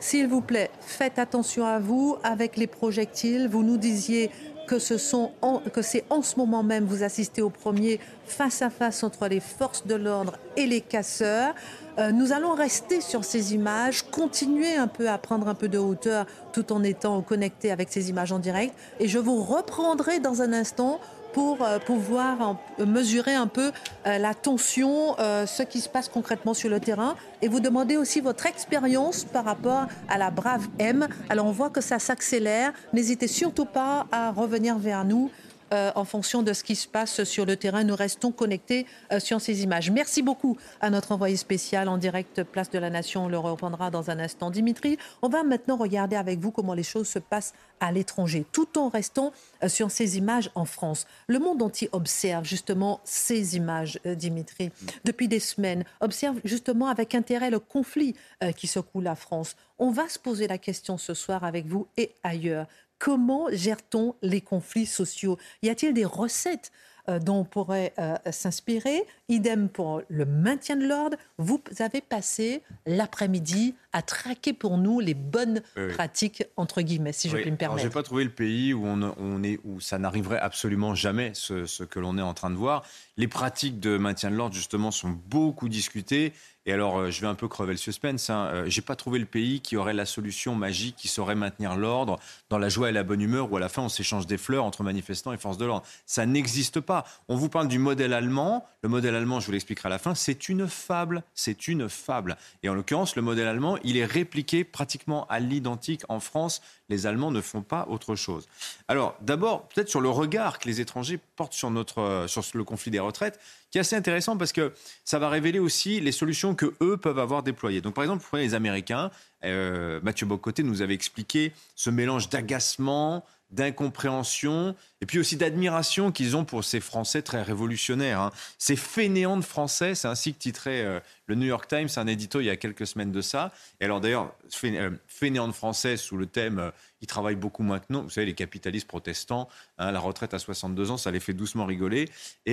S'il 0.00 0.28
vous 0.28 0.40
plaît, 0.40 0.70
faites 0.80 1.18
attention 1.18 1.66
à 1.66 1.78
vous 1.78 2.16
avec 2.22 2.56
les 2.56 2.66
projectiles. 2.66 3.48
Vous 3.48 3.62
nous 3.62 3.76
disiez 3.76 4.30
que 4.66 4.78
c'est 4.78 6.04
en 6.10 6.22
ce 6.22 6.36
moment 6.36 6.62
même 6.62 6.84
vous 6.84 7.02
assistez 7.02 7.42
au 7.42 7.50
premier 7.50 7.98
face 8.24 8.62
à 8.62 8.70
face 8.70 9.02
entre 9.02 9.26
les 9.28 9.40
forces 9.40 9.86
de 9.86 9.96
l'ordre 9.96 10.38
et 10.56 10.66
les 10.66 10.80
casseurs. 10.80 11.54
Euh, 11.98 12.12
nous 12.12 12.32
allons 12.32 12.54
rester 12.54 13.00
sur 13.00 13.24
ces 13.24 13.52
images, 13.52 14.02
continuer 14.10 14.76
un 14.76 14.86
peu 14.86 15.10
à 15.10 15.18
prendre 15.18 15.48
un 15.48 15.54
peu 15.54 15.68
de 15.68 15.76
hauteur 15.76 16.24
tout 16.52 16.72
en 16.72 16.82
étant 16.82 17.20
connecté 17.20 17.70
avec 17.70 17.92
ces 17.92 18.08
images 18.10 18.32
en 18.32 18.38
direct. 18.38 18.72
Et 19.00 19.08
je 19.08 19.18
vous 19.18 19.42
reprendrai 19.42 20.20
dans 20.20 20.40
un 20.40 20.52
instant 20.52 21.00
pour 21.32 21.62
euh, 21.62 21.78
pouvoir 21.78 22.56
mesurer 22.78 23.34
un 23.34 23.46
peu 23.46 23.72
euh, 24.06 24.18
la 24.18 24.34
tension, 24.34 25.16
ce 25.18 25.62
qui 25.62 25.80
se 25.80 25.88
passe 25.88 26.08
concrètement 26.08 26.54
sur 26.54 26.68
le 26.68 26.80
terrain, 26.80 27.14
et 27.42 27.48
vous 27.48 27.60
demander 27.60 27.96
aussi 27.96 28.20
votre 28.20 28.46
expérience 28.46 29.24
par 29.24 29.44
rapport 29.44 29.86
à 30.08 30.18
la 30.18 30.30
Brave 30.30 30.68
M. 30.78 31.08
Alors 31.28 31.46
on 31.46 31.52
voit 31.52 31.70
que 31.70 31.80
ça 31.80 31.98
s'accélère. 31.98 32.72
N'hésitez 32.92 33.28
surtout 33.28 33.64
pas 33.64 34.06
à 34.12 34.30
revenir 34.30 34.78
vers 34.78 35.04
nous 35.04 35.30
euh, 35.72 35.92
en 35.94 36.04
fonction 36.04 36.42
de 36.42 36.52
ce 36.52 36.64
qui 36.64 36.74
se 36.74 36.88
passe 36.88 37.22
sur 37.24 37.46
le 37.46 37.56
terrain. 37.56 37.84
Nous 37.84 37.94
restons 37.94 38.32
connectés 38.32 38.86
euh, 39.12 39.20
sur 39.20 39.40
ces 39.40 39.62
images. 39.62 39.90
Merci 39.90 40.22
beaucoup 40.22 40.56
à 40.80 40.90
notre 40.90 41.12
envoyé 41.12 41.36
spécial 41.36 41.88
en 41.88 41.96
direct 41.96 42.42
Place 42.42 42.70
de 42.70 42.78
la 42.78 42.90
Nation. 42.90 43.26
On 43.26 43.28
le 43.28 43.38
reprendra 43.38 43.90
dans 43.90 44.10
un 44.10 44.18
instant. 44.18 44.50
Dimitri, 44.50 44.98
on 45.22 45.28
va 45.28 45.44
maintenant 45.44 45.76
regarder 45.76 46.16
avec 46.16 46.40
vous 46.40 46.50
comment 46.50 46.74
les 46.74 46.82
choses 46.82 47.08
se 47.08 47.18
passent 47.18 47.54
à 47.78 47.92
l'étranger, 47.92 48.44
tout 48.52 48.78
en 48.78 48.88
restant 48.88 49.32
euh, 49.62 49.68
sur 49.68 49.90
ces 49.90 50.18
images 50.18 50.50
en 50.54 50.64
France. 50.64 51.06
Le 51.28 51.38
monde 51.38 51.62
entier 51.62 51.88
observe 51.92 52.44
justement 52.44 53.00
ces 53.04 53.56
images, 53.56 54.00
Dimitri, 54.04 54.70
depuis 55.04 55.28
des 55.28 55.40
semaines, 55.40 55.84
observe 56.00 56.40
justement 56.44 56.88
avec 56.88 57.14
intérêt 57.14 57.50
le 57.50 57.58
conflit 57.60 58.14
qui 58.56 58.66
secoue 58.66 59.00
la 59.00 59.14
France. 59.14 59.56
On 59.78 59.90
va 59.90 60.08
se 60.08 60.18
poser 60.18 60.46
la 60.46 60.58
question 60.58 60.98
ce 60.98 61.14
soir 61.14 61.44
avec 61.44 61.66
vous 61.66 61.86
et 61.96 62.12
ailleurs. 62.22 62.66
Comment 63.00 63.46
gère-t-on 63.50 64.14
les 64.20 64.42
conflits 64.42 64.84
sociaux? 64.84 65.38
Y 65.62 65.70
a-t-il 65.70 65.94
des 65.94 66.04
recettes 66.04 66.70
euh, 67.08 67.18
dont 67.18 67.38
on 67.38 67.44
pourrait 67.44 67.94
euh, 67.98 68.14
s'inspirer? 68.30 69.06
Idem 69.30 69.70
pour 69.70 70.02
le 70.10 70.26
maintien 70.26 70.76
de 70.76 70.86
l'ordre. 70.86 71.16
Vous 71.38 71.62
avez 71.78 72.02
passé 72.02 72.62
l'après-midi 72.84 73.74
à 73.92 74.02
traquer 74.02 74.52
pour 74.52 74.78
nous 74.78 75.00
les 75.00 75.14
bonnes 75.14 75.62
pratiques, 75.94 76.44
entre 76.56 76.82
guillemets, 76.82 77.12
si 77.12 77.28
je 77.28 77.36
puis 77.36 77.50
me 77.50 77.56
permettre. 77.56 77.82
Je 77.82 77.88
n'ai 77.88 77.92
pas 77.92 78.02
trouvé 78.02 78.24
le 78.24 78.30
pays 78.30 78.72
où, 78.72 78.86
on, 78.86 79.42
est, 79.42 79.58
où 79.64 79.80
ça 79.80 79.98
n'arriverait 79.98 80.38
absolument 80.38 80.94
jamais, 80.94 81.32
ce, 81.34 81.66
ce 81.66 81.84
que 81.84 81.98
l'on 81.98 82.18
est 82.18 82.22
en 82.22 82.34
train 82.34 82.50
de 82.50 82.56
voir. 82.56 82.84
Les 83.16 83.28
pratiques 83.28 83.80
de 83.80 83.98
maintien 83.98 84.30
de 84.30 84.36
l'ordre, 84.36 84.54
justement, 84.54 84.90
sont 84.90 85.10
beaucoup 85.10 85.68
discutées. 85.68 86.32
Et 86.66 86.72
alors, 86.72 86.98
euh, 86.98 87.10
je 87.10 87.20
vais 87.20 87.26
un 87.26 87.34
peu 87.34 87.48
crever 87.48 87.72
le 87.72 87.78
suspense. 87.78 88.28
Hein. 88.28 88.50
Euh, 88.52 88.64
j'ai 88.66 88.82
pas 88.82 88.94
trouvé 88.94 89.18
le 89.18 89.24
pays 89.24 89.60
qui 89.60 89.76
aurait 89.76 89.94
la 89.94 90.04
solution 90.04 90.54
magique, 90.54 90.94
qui 90.96 91.08
saurait 91.08 91.34
maintenir 91.34 91.74
l'ordre 91.74 92.18
dans 92.50 92.58
la 92.58 92.68
joie 92.68 92.90
et 92.90 92.92
la 92.92 93.02
bonne 93.02 93.20
humeur, 93.20 93.50
où 93.50 93.56
à 93.56 93.60
la 93.60 93.68
fin 93.68 93.82
on 93.82 93.88
s'échange 93.88 94.26
des 94.26 94.36
fleurs 94.36 94.64
entre 94.64 94.82
manifestants 94.82 95.32
et 95.32 95.38
forces 95.38 95.56
de 95.56 95.64
l'ordre. 95.64 95.86
Ça 96.04 96.26
n'existe 96.26 96.80
pas. 96.80 97.04
On 97.28 97.36
vous 97.36 97.48
parle 97.48 97.68
du 97.68 97.78
modèle 97.78 98.12
allemand. 98.12 98.66
Le 98.82 98.88
modèle 98.88 99.14
allemand, 99.14 99.40
je 99.40 99.46
vous 99.46 99.52
l'expliquerai 99.52 99.88
à 99.88 99.90
la 99.90 99.98
fin, 99.98 100.14
c'est 100.14 100.48
une 100.48 100.68
fable. 100.68 101.22
C'est 101.34 101.66
une 101.66 101.88
fable. 101.88 102.36
Et 102.62 102.68
en 102.68 102.74
l'occurrence, 102.74 103.16
le 103.16 103.22
modèle 103.22 103.48
allemand, 103.48 103.78
il 103.84 103.96
est 103.96 104.04
répliqué 104.04 104.64
pratiquement 104.64 105.26
à 105.28 105.40
l'identique 105.40 106.02
en 106.08 106.20
France. 106.20 106.62
Les 106.88 107.06
Allemands 107.06 107.30
ne 107.30 107.40
font 107.40 107.62
pas 107.62 107.86
autre 107.88 108.14
chose. 108.14 108.46
Alors, 108.88 109.16
d'abord, 109.20 109.68
peut-être 109.68 109.88
sur 109.88 110.00
le 110.00 110.08
regard 110.08 110.58
que 110.58 110.68
les 110.68 110.80
étrangers 110.80 111.18
portent 111.36 111.52
sur, 111.52 111.70
notre, 111.70 111.98
euh, 111.98 112.26
sur 112.26 112.42
le 112.54 112.64
conflit 112.64 112.90
des 112.90 113.00
retraites 113.00 113.38
qui 113.70 113.78
est 113.78 113.82
assez 113.82 113.96
intéressant 113.96 114.36
parce 114.36 114.52
que 114.52 114.72
ça 115.04 115.18
va 115.18 115.28
révéler 115.28 115.58
aussi 115.58 116.00
les 116.00 116.12
solutions 116.12 116.54
que 116.54 116.74
eux 116.80 116.96
peuvent 116.96 117.18
avoir 117.18 117.42
déployées. 117.42 117.80
Donc, 117.80 117.94
par 117.94 118.04
exemple, 118.04 118.24
prenez 118.28 118.42
les 118.42 118.54
Américains. 118.54 119.10
Euh, 119.44 120.00
Mathieu 120.02 120.26
Bocoté 120.26 120.62
nous 120.62 120.82
avait 120.82 120.94
expliqué 120.94 121.52
ce 121.76 121.90
mélange 121.90 122.28
d'agacement, 122.28 123.24
d'incompréhension 123.50 124.74
et 125.00 125.06
puis 125.06 125.18
aussi 125.18 125.36
d'admiration 125.36 126.12
qu'ils 126.12 126.36
ont 126.36 126.44
pour 126.44 126.62
ces 126.64 126.80
Français 126.80 127.22
très 127.22 127.42
révolutionnaires. 127.42 128.20
Hein. 128.20 128.32
Ces 128.58 128.76
fainéants 128.76 129.36
de 129.36 129.44
Français, 129.44 129.94
c'est 129.94 130.08
ainsi 130.08 130.34
que 130.34 130.38
titrait 130.38 130.82
euh, 130.84 131.00
le 131.26 131.34
New 131.34 131.46
York 131.46 131.68
Times, 131.68 131.88
un 131.96 132.06
édito 132.06 132.40
il 132.40 132.44
y 132.46 132.50
a 132.50 132.56
quelques 132.56 132.86
semaines 132.86 133.12
de 133.12 133.20
ça. 133.20 133.52
Et 133.80 133.84
alors 133.84 134.00
d'ailleurs, 134.00 134.34
euh, 134.64 134.90
fainéants 135.06 135.48
de 135.48 135.52
Français 135.52 135.96
sous 135.96 136.16
le 136.16 136.26
thème 136.26 136.58
euh, 136.58 136.70
ils 137.02 137.06
travaillent 137.06 137.36
beaucoup 137.36 137.62
moins 137.62 137.78
que 137.78 137.86
nous. 137.88 138.02
Vous 138.02 138.10
savez, 138.10 138.26
les 138.26 138.34
capitalistes 138.34 138.86
protestants, 138.86 139.48
hein, 139.78 139.90
la 139.90 140.00
retraite 140.00 140.34
à 140.34 140.38
62 140.38 140.90
ans, 140.90 140.96
ça 140.96 141.10
les 141.10 141.20
fait 141.20 141.32
doucement 141.32 141.64
rigoler. 141.64 142.08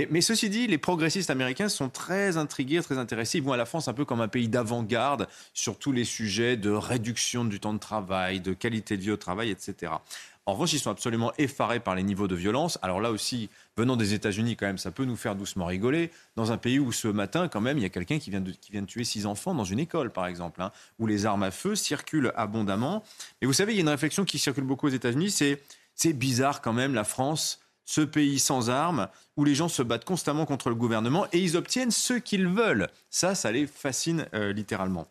Mais 0.09 0.21
ceci 0.21 0.49
dit, 0.49 0.67
les 0.67 0.77
progressistes 0.77 1.29
américains 1.29 1.69
sont 1.69 1.89
très 1.89 2.37
intrigués, 2.37 2.81
très 2.81 2.97
intéressés. 2.97 3.39
Ils 3.39 3.43
vont 3.43 3.51
à 3.51 3.57
la 3.57 3.65
France 3.65 3.87
un 3.87 3.93
peu 3.93 4.05
comme 4.05 4.21
un 4.21 4.27
pays 4.27 4.47
d'avant-garde 4.47 5.27
sur 5.53 5.77
tous 5.77 5.91
les 5.91 6.05
sujets 6.05 6.55
de 6.55 6.69
réduction 6.69 7.43
du 7.43 7.59
temps 7.59 7.73
de 7.73 7.79
travail, 7.79 8.39
de 8.39 8.53
qualité 8.53 8.95
de 8.95 9.01
vie 9.01 9.11
au 9.11 9.17
travail, 9.17 9.51
etc. 9.51 9.91
En 10.47 10.53
revanche, 10.53 10.71
ils 10.71 10.79
sont 10.79 10.89
absolument 10.89 11.33
effarés 11.37 11.81
par 11.81 11.93
les 11.93 12.03
niveaux 12.03 12.29
de 12.29 12.35
violence. 12.35 12.79
Alors 12.81 13.01
là 13.01 13.11
aussi, 13.11 13.49
venant 13.75 13.97
des 13.97 14.13
États-Unis, 14.13 14.55
quand 14.55 14.65
même, 14.65 14.77
ça 14.77 14.91
peut 14.91 15.03
nous 15.03 15.17
faire 15.17 15.35
doucement 15.35 15.65
rigoler. 15.65 16.09
Dans 16.37 16.53
un 16.53 16.57
pays 16.57 16.79
où 16.79 16.93
ce 16.93 17.09
matin, 17.09 17.49
quand 17.49 17.59
même, 17.59 17.77
il 17.77 17.81
y 17.81 17.85
a 17.85 17.89
quelqu'un 17.89 18.17
qui, 18.17 18.31
vient 18.31 18.39
de, 18.39 18.53
tuer 18.85 19.03
six 19.03 19.25
enfants 19.25 19.53
dans 19.53 19.65
une 19.65 19.79
école, 19.79 20.09
par 20.09 20.25
exemple, 20.25 20.61
hein, 20.61 20.71
où 20.99 21.05
les 21.05 21.25
armes 21.25 21.43
à 21.43 21.51
feu 21.51 21.75
circulent 21.75 22.31
abondamment. 22.37 23.03
Et 23.41 23.45
vous 23.45 23.51
savez, 23.51 23.73
il 23.73 23.75
y 23.75 23.79
a 23.79 23.81
une 23.81 23.89
réflexion 23.89 24.23
qui 24.23 24.39
circule 24.39 24.63
beaucoup 24.63 24.87
aux 24.87 24.91
États-Unis, 24.91 25.31
c'est 25.31 25.61
c'est 25.95 26.13
bizarre 26.13 26.61
quand 26.61 26.73
même, 26.73 26.93
la 26.93 27.03
France, 27.03 27.59
ce 27.83 28.01
pays 28.01 28.39
sans 28.39 28.69
armes, 28.69 29.07
où 29.35 29.43
les 29.43 29.55
gens 29.55 29.67
se 29.67 29.81
battent 29.81 30.05
constamment 30.05 30.45
contre 30.45 30.69
le 30.69 30.75
gouvernement 30.75 31.25
et 31.33 31.39
ils 31.39 31.57
obtiennent 31.57 31.91
ce 31.91 32.13
qu'ils 32.13 32.47
veulent. 32.47 32.87
Ça, 33.09 33.33
ça 33.33 33.51
les 33.51 33.65
fascine 33.65 34.27
euh, 34.33 34.53
littéralement. 34.53 35.07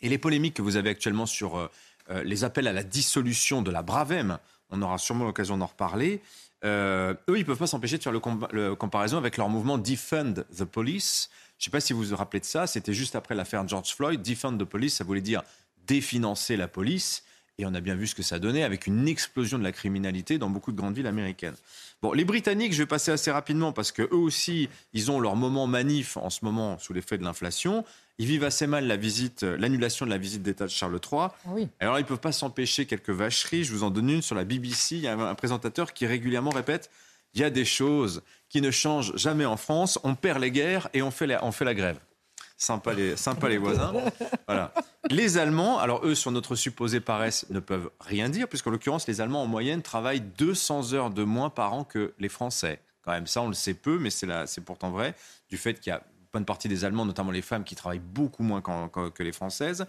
Et 0.00 0.08
les 0.08 0.18
polémiques 0.18 0.54
que 0.54 0.62
vous 0.62 0.76
avez 0.76 0.90
actuellement 0.90 1.26
sur 1.26 1.56
euh, 1.56 1.70
euh, 2.10 2.22
les 2.24 2.42
appels 2.42 2.66
à 2.66 2.72
la 2.72 2.82
dissolution 2.82 3.62
de 3.62 3.70
la 3.70 3.82
Bravem, 3.82 4.38
on 4.70 4.82
aura 4.82 4.98
sûrement 4.98 5.24
l'occasion 5.24 5.56
d'en 5.56 5.66
reparler. 5.66 6.20
Euh, 6.64 7.14
eux, 7.28 7.36
ils 7.36 7.40
ne 7.40 7.44
peuvent 7.44 7.58
pas 7.58 7.66
s'empêcher 7.66 7.98
de 7.98 8.02
faire 8.02 8.12
le, 8.12 8.74
comparaison 8.74 9.16
avec 9.16 9.36
leur 9.36 9.48
mouvement 9.48 9.78
Defend 9.78 10.34
the 10.56 10.64
Police. 10.64 11.30
Je 11.58 11.62
ne 11.62 11.64
sais 11.64 11.70
pas 11.70 11.80
si 11.80 11.92
vous 11.92 12.02
vous 12.02 12.16
rappelez 12.16 12.40
de 12.40 12.44
ça, 12.44 12.66
c'était 12.66 12.92
juste 12.92 13.16
après 13.16 13.34
l'affaire 13.34 13.66
George 13.66 13.94
Floyd. 13.94 14.22
Defend 14.22 14.56
the 14.56 14.64
Police, 14.64 14.96
ça 14.96 15.04
voulait 15.04 15.20
dire 15.20 15.42
définancer 15.86 16.56
la 16.56 16.68
police. 16.68 17.24
Et 17.60 17.66
on 17.66 17.74
a 17.74 17.80
bien 17.80 17.96
vu 17.96 18.06
ce 18.06 18.14
que 18.14 18.22
ça 18.22 18.38
donnait 18.38 18.62
avec 18.62 18.86
une 18.86 19.08
explosion 19.08 19.58
de 19.58 19.64
la 19.64 19.72
criminalité 19.72 20.38
dans 20.38 20.48
beaucoup 20.48 20.70
de 20.70 20.76
grandes 20.76 20.94
villes 20.94 21.08
américaines. 21.08 21.56
Bon, 22.02 22.12
les 22.12 22.24
Britanniques, 22.24 22.72
je 22.72 22.78
vais 22.78 22.86
passer 22.86 23.10
assez 23.10 23.32
rapidement 23.32 23.72
parce 23.72 23.90
que 23.90 24.02
eux 24.02 24.16
aussi, 24.16 24.68
ils 24.92 25.10
ont 25.10 25.18
leur 25.18 25.34
moment 25.34 25.66
manif 25.66 26.16
en 26.16 26.30
ce 26.30 26.44
moment 26.44 26.78
sous 26.78 26.92
l'effet 26.92 27.18
de 27.18 27.24
l'inflation. 27.24 27.84
Ils 28.18 28.26
vivent 28.26 28.44
assez 28.44 28.66
mal 28.66 28.86
la 28.86 28.96
visite, 28.96 29.44
euh, 29.44 29.56
l'annulation 29.56 30.04
de 30.04 30.10
la 30.10 30.18
visite 30.18 30.42
d'État 30.42 30.64
de 30.64 30.70
Charles 30.70 30.94
III. 30.94 31.20
Ah 31.22 31.32
oui. 31.46 31.68
Alors, 31.78 31.98
ils 31.98 32.02
ne 32.02 32.06
peuvent 32.06 32.18
pas 32.18 32.32
s'empêcher 32.32 32.84
quelques 32.86 33.10
vacheries. 33.10 33.64
Je 33.64 33.72
vous 33.72 33.84
en 33.84 33.90
donne 33.90 34.10
une 34.10 34.22
sur 34.22 34.34
la 34.34 34.44
BBC. 34.44 34.96
Il 34.96 35.02
y 35.02 35.08
a 35.08 35.16
un 35.16 35.34
présentateur 35.34 35.92
qui 35.92 36.06
régulièrement 36.06 36.50
répète 36.50 36.90
il 37.34 37.40
y 37.40 37.44
a 37.44 37.50
des 37.50 37.64
choses 37.64 38.22
qui 38.48 38.60
ne 38.60 38.70
changent 38.70 39.14
jamais 39.16 39.44
en 39.44 39.56
France. 39.56 39.98
On 40.02 40.14
perd 40.14 40.40
les 40.40 40.50
guerres 40.50 40.88
et 40.92 41.02
on 41.02 41.10
fait 41.10 41.26
la, 41.26 41.44
on 41.44 41.52
fait 41.52 41.64
la 41.64 41.74
grève. 41.74 41.98
Sympa 42.56 42.92
les, 42.92 43.16
sympa 43.16 43.48
les 43.48 43.58
voisins. 43.58 43.92
Voilà. 44.46 44.72
Les 45.10 45.38
Allemands, 45.38 45.78
alors 45.78 46.04
eux, 46.04 46.16
sur 46.16 46.32
notre 46.32 46.56
supposée 46.56 47.00
paresse, 47.00 47.46
ne 47.50 47.60
peuvent 47.60 47.90
rien 48.00 48.28
dire, 48.28 48.48
puisqu'en 48.48 48.70
l'occurrence, 48.70 49.06
les 49.06 49.20
Allemands, 49.20 49.42
en 49.42 49.46
moyenne, 49.46 49.82
travaillent 49.82 50.20
200 50.20 50.92
heures 50.92 51.10
de 51.10 51.22
moins 51.22 51.50
par 51.50 51.72
an 51.72 51.84
que 51.84 52.14
les 52.18 52.28
Français. 52.28 52.80
Quand 53.02 53.12
même, 53.12 53.26
ça, 53.26 53.42
on 53.42 53.48
le 53.48 53.54
sait 53.54 53.74
peu, 53.74 53.98
mais 53.98 54.10
c'est 54.10 54.60
pourtant 54.64 54.90
vrai, 54.90 55.14
du 55.48 55.56
fait 55.56 55.74
qu'il 55.74 55.90
y 55.90 55.94
a 55.94 56.02
bonne 56.32 56.44
partie 56.44 56.68
des 56.68 56.84
Allemands, 56.84 57.04
notamment 57.04 57.30
les 57.30 57.42
femmes, 57.42 57.64
qui 57.64 57.74
travaillent 57.74 57.98
beaucoup 57.98 58.42
moins 58.42 58.60
que 58.60 59.22
les 59.22 59.32
Françaises. 59.32 59.86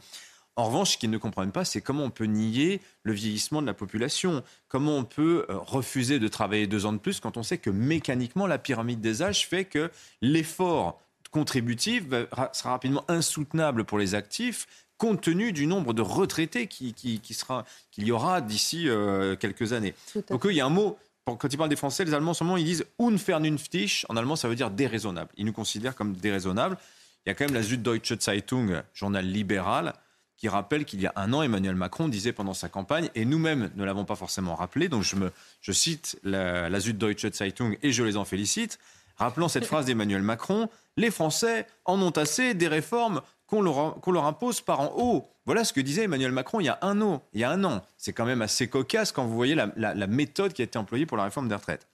En 0.55 0.65
revanche, 0.65 0.91
ce 0.91 0.97
qu'ils 0.97 1.09
ne 1.09 1.17
comprennent 1.17 1.53
pas, 1.53 1.63
c'est 1.63 1.79
comment 1.79 2.03
on 2.03 2.09
peut 2.09 2.25
nier 2.25 2.81
le 3.03 3.13
vieillissement 3.13 3.61
de 3.61 3.67
la 3.67 3.73
population. 3.73 4.43
Comment 4.67 4.97
on 4.97 5.05
peut 5.05 5.45
euh, 5.49 5.57
refuser 5.57 6.19
de 6.19 6.27
travailler 6.27 6.67
deux 6.67 6.85
ans 6.85 6.91
de 6.91 6.97
plus 6.97 7.21
quand 7.21 7.37
on 7.37 7.43
sait 7.43 7.59
que 7.59 7.69
mécaniquement, 7.69 8.45
la 8.45 8.57
pyramide 8.57 8.99
des 8.99 9.21
âges 9.21 9.47
fait 9.47 9.63
que 9.63 9.89
l'effort 10.21 10.99
contributif 11.31 12.03
sera 12.51 12.71
rapidement 12.71 13.05
insoutenable 13.07 13.85
pour 13.85 13.99
les 13.99 14.15
actifs 14.15 14.67
compte 14.97 15.21
tenu 15.21 15.53
du 15.53 15.65
nombre 15.65 15.93
de 15.93 16.01
retraités 16.01 16.67
qu'il 16.67 16.93
qui, 16.93 17.33
sera 17.33 17.63
qu'il 17.89 18.03
y 18.03 18.11
aura 18.11 18.41
d'ici 18.41 18.89
euh, 18.89 19.35
quelques 19.37 19.71
années. 19.71 19.95
Donc 20.29 20.41
il 20.43 20.55
y 20.55 20.59
a 20.59 20.65
un 20.65 20.69
mot 20.69 20.97
quand 21.37 21.51
ils 21.51 21.57
parlent 21.57 21.69
des 21.69 21.75
Français, 21.75 22.05
les 22.05 22.13
Allemands, 22.13 22.31
en 22.31 22.33
ce 22.33 22.43
moment, 22.43 22.57
ils 22.57 22.65
disent 22.65 22.85
unvernünftig. 22.99 24.05
En 24.09 24.17
allemand, 24.17 24.35
ça 24.35 24.47
veut 24.47 24.55
dire 24.55 24.71
déraisonnable. 24.71 25.29
Ils 25.37 25.45
nous 25.45 25.53
considèrent 25.53 25.95
comme 25.95 26.13
déraisonnables. 26.13 26.77
Il 27.25 27.29
y 27.29 27.31
a 27.31 27.35
quand 27.35 27.45
même 27.45 27.53
la 27.53 27.63
Süddeutsche 27.63 28.17
Zeitung, 28.19 28.81
journal 28.93 29.25
libéral, 29.25 29.93
qui 30.37 30.47
rappelle 30.47 30.85
qu'il 30.85 31.01
y 31.01 31.05
a 31.05 31.13
un 31.17 31.33
an, 31.33 31.41
Emmanuel 31.41 31.75
Macron 31.75 32.07
disait 32.07 32.31
pendant 32.31 32.53
sa 32.53 32.69
campagne, 32.69 33.09
et 33.13 33.25
nous-mêmes 33.25 33.69
ne 33.75 33.83
l'avons 33.83 34.05
pas 34.05 34.15
forcément 34.15 34.55
rappelé, 34.55 34.87
donc 34.87 35.03
je, 35.03 35.17
me, 35.17 35.31
je 35.59 35.73
cite 35.73 36.17
la, 36.23 36.69
la 36.69 36.79
Süddeutsche 36.79 37.29
Zeitung 37.33 37.77
et 37.83 37.91
je 37.91 38.03
les 38.03 38.15
en 38.15 38.23
félicite, 38.23 38.79
rappelant 39.17 39.49
cette 39.49 39.65
phrase 39.65 39.85
d'Emmanuel 39.85 40.21
Macron, 40.21 40.69
les 40.95 41.11
Français 41.11 41.67
en 41.83 42.01
ont 42.01 42.11
assez 42.11 42.53
des 42.53 42.69
réformes 42.69 43.21
qu'on 43.49 43.61
leur, 43.61 44.25
impose 44.25 44.61
par 44.61 44.79
en 44.79 44.93
haut. 44.95 45.27
Voilà 45.45 45.63
ce 45.63 45.73
que 45.73 45.81
disait 45.81 46.03
Emmanuel 46.03 46.31
Macron 46.31 46.59
il 46.59 46.65
y 46.65 46.69
a 46.69 46.77
un 46.81 47.01
an. 47.01 47.23
Il 47.33 47.41
y 47.41 47.43
a 47.43 47.49
un 47.49 47.63
an. 47.63 47.83
C'est 47.97 48.13
quand 48.13 48.25
même 48.25 48.41
assez 48.41 48.67
cocasse 48.67 49.11
quand 49.11 49.25
vous 49.25 49.35
voyez 49.35 49.55
la, 49.55 50.07
méthode 50.07 50.53
qui 50.53 50.61
a 50.61 50.65
été 50.65 50.77
employée 50.77 51.05
pour 51.05 51.17
la 51.17 51.23
réforme 51.23 51.47
des 51.49 51.55
retraites. 51.55 51.87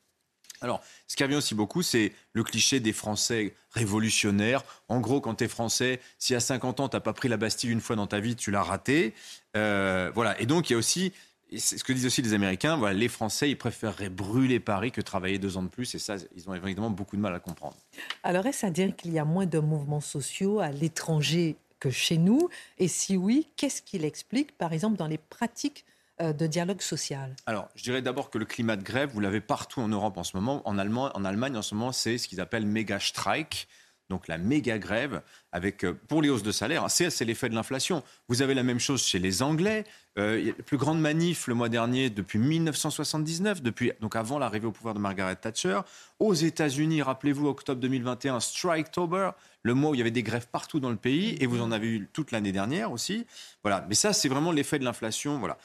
Alors, 0.62 0.82
ce 1.08 1.16
qui 1.16 1.24
revient 1.24 1.36
aussi 1.36 1.54
beaucoup, 1.54 1.82
c'est 1.82 2.14
le 2.34 2.44
cliché 2.44 2.80
des 2.80 2.94
Français 2.94 3.54
révolutionnaires. 3.72 4.64
En 4.88 5.00
gros, 5.00 5.22
quand 5.22 5.36
tu 5.36 5.44
es 5.44 5.48
Français, 5.48 6.00
si 6.18 6.34
à 6.34 6.40
50 6.40 6.80
ans, 6.80 6.90
tu 6.90 6.96
n'as 6.96 7.02
pas 7.02 7.14
pris 7.14 7.28
la 7.28 7.38
Bastille 7.38 7.70
une 7.70 7.82
fois 7.82 7.96
dans 7.96 8.08
ta 8.08 8.20
vie, 8.20 8.36
tu 8.36 8.52
l'as 8.52 8.64
raté. 8.64 9.14
Euh, 9.56 10.12
voilà. 10.16 10.40
Et 10.42 10.46
donc, 10.46 10.70
il 10.70 10.74
y 10.74 10.76
a 10.76 10.80
aussi 10.80 11.14
c'est 11.54 11.78
ce 11.78 11.84
que 11.84 11.94
disent 11.94 12.06
aussi 12.06 12.22
les 12.22 12.34
Américains, 12.34 12.76
voilà, 12.76 12.98
les 12.98 13.08
Français, 13.08 13.50
ils 13.50 13.58
préféreraient 13.58 14.10
brûler 14.10 14.60
Paris 14.60 14.92
que 14.92 15.02
travailler 15.02 15.38
deux 15.38 15.58
ans 15.58 15.64
de 15.64 15.68
plus. 15.68 15.96
Et 15.96 16.00
ça, 16.00 16.16
ils 16.36 16.50
ont 16.50 16.56
évidemment 16.56 16.90
beaucoup 16.90 17.16
de 17.16 17.22
mal 17.22 17.34
à 17.34 17.40
comprendre. 17.40 17.76
Alors, 18.24 18.46
est-ce 18.46 18.66
à 18.66 18.70
dire 18.70 18.96
qu'il 18.96 19.14
y 19.14 19.20
a 19.20 19.26
moins 19.26 19.46
de 19.46 19.60
mouvements 19.60 20.02
sociaux 20.02 20.60
à 20.60 20.70
l'étranger 20.70 21.56
que 21.80 21.90
chez 21.90 22.18
nous? 22.18 22.50
Et 22.78 22.88
si 22.88 23.16
oui, 23.18 23.48
qu'est-ce 23.58 23.82
qu'il 23.82 24.06
explique, 24.06 24.58
par 24.58 24.74
exemple, 24.74 24.98
dans 24.98 25.08
les 25.08 25.18
pratiques 25.18 25.86
euh, 26.22 26.34
de 26.34 26.48
dialogue 26.48 26.82
social? 26.82 27.36
Alors, 27.46 27.70
je 27.76 27.84
dirais 27.84 28.02
d'abord 28.02 28.30
que 28.30 28.38
le 28.38 28.46
climat 28.46 28.76
de 28.76 28.84
grève, 28.84 29.10
vous 29.14 29.20
l'avez 29.20 29.42
partout 29.42 29.82
en 29.82 29.88
Europe 29.88 30.18
en 30.18 30.24
ce 30.24 30.36
moment. 30.36 30.68
En 30.68 30.78
Allemagne, 30.78 31.12
en, 31.14 31.26
Allemagne, 31.26 31.58
en 31.58 31.62
ce 31.62 31.76
moment, 31.76 31.92
c'est 31.92 32.18
ce 32.18 32.28
qu'ils 32.28 32.42
appellent 32.42 32.66
méga 32.66 33.00
strike. 33.00 33.68
Donc 34.10 34.28
la 34.28 34.38
méga 34.38 34.78
grève, 34.78 35.22
avec, 35.52 35.84
euh, 35.84 35.94
pour 36.08 36.22
les 36.22 36.30
hausses 36.30 36.44
de 36.44 36.52
salaire, 36.52 36.86
c'est 36.90 37.26
l'effet 37.26 37.50
de 37.50 37.56
l'inflation. 37.56 38.04
Vous 38.28 38.42
avez 38.42 38.54
la 38.54 38.64
même 38.64 38.80
chose 38.80 39.04
chez 39.04 39.20
les 39.20 39.42
Anglais. 39.42 39.84
Euh, 40.18 40.54
la 40.58 40.64
plus 40.64 40.78
grande 40.78 41.02
manif 41.02 41.48
le 41.48 41.56
mois 41.56 41.70
dernier 41.70 42.10
depuis 42.10 42.40
1979, 42.40 43.62
depuis, 43.62 43.92
donc 44.02 44.16
avant 44.16 44.38
l'arrivée 44.38 44.68
au 44.68 44.72
pouvoir 44.72 44.94
de 44.94 45.00
Margaret 45.00 45.36
Thatcher. 45.36 45.80
Aux 46.20 46.34
États-Unis, 46.34 47.02
rappelez-vous, 47.02 47.48
octobre 47.48 47.82
2021, 47.82 48.40
Striketober, 48.40 49.32
le 49.64 49.74
mois 49.74 49.92
où 49.92 49.96
il 49.96 49.98
y 49.98 50.02
avait 50.02 50.12
des 50.12 50.24
grèves 50.24 50.48
partout 50.52 50.80
dans 50.80 50.92
le 50.92 50.96
pays, 50.96 51.36
et 51.40 51.48
vous 51.48 51.62
en 51.62 51.72
avez 51.72 51.88
eu 51.88 52.10
toute 52.14 52.32
l'année 52.32 52.52
dernière 52.52 52.92
aussi. 52.92 53.26
Voilà. 53.64 53.86
Mais 53.90 53.96
ça, 53.96 54.14
c'est 54.14 54.30
vraiment 54.30 54.52
l'effet 54.52 54.78
de 54.78 54.86
l'inflation. 54.86 55.40
Voilà. 55.40 55.58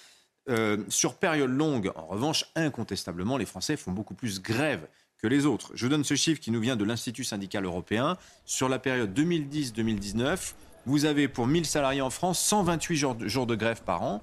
Euh, 0.48 0.78
sur 0.88 1.16
période 1.16 1.50
longue, 1.50 1.92
en 1.94 2.06
revanche, 2.06 2.46
incontestablement, 2.56 3.36
les 3.36 3.46
Français 3.46 3.76
font 3.76 3.92
beaucoup 3.92 4.14
plus 4.14 4.40
grève 4.40 4.88
que 5.22 5.28
les 5.28 5.46
autres. 5.46 5.70
Je 5.74 5.84
vous 5.84 5.90
donne 5.90 6.04
ce 6.04 6.14
chiffre 6.14 6.40
qui 6.40 6.50
nous 6.50 6.60
vient 6.60 6.76
de 6.76 6.84
l'Institut 6.84 7.24
syndical 7.24 7.64
européen. 7.64 8.16
Sur 8.44 8.68
la 8.68 8.78
période 8.78 9.18
2010-2019, 9.18 10.54
vous 10.86 11.04
avez 11.04 11.28
pour 11.28 11.46
1000 11.46 11.66
salariés 11.66 12.00
en 12.00 12.10
France 12.10 12.38
128 12.40 12.96
jours 12.96 13.46
de, 13.46 13.54
grève 13.54 13.82
par 13.82 14.02
an. 14.02 14.22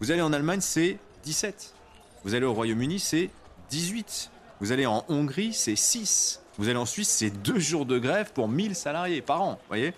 Vous 0.00 0.10
allez 0.10 0.22
en 0.22 0.32
Allemagne, 0.32 0.60
c'est 0.60 0.98
17. 1.24 1.74
Vous 2.24 2.34
allez 2.34 2.46
au 2.46 2.54
Royaume-Uni, 2.54 2.98
c'est 2.98 3.30
18. 3.70 4.30
Vous 4.60 4.72
allez 4.72 4.86
en 4.86 5.04
Hongrie, 5.08 5.52
c'est 5.52 5.76
6. 5.76 6.40
Vous 6.58 6.68
allez 6.68 6.78
en 6.78 6.86
Suisse, 6.86 7.08
c'est 7.08 7.30
2 7.30 7.58
jours 7.58 7.86
de 7.86 7.98
grève 7.98 8.32
pour 8.32 8.48
1000 8.48 8.74
salariés 8.74 9.22
par 9.22 9.42
an. 9.42 9.58
Voyez 9.68 9.92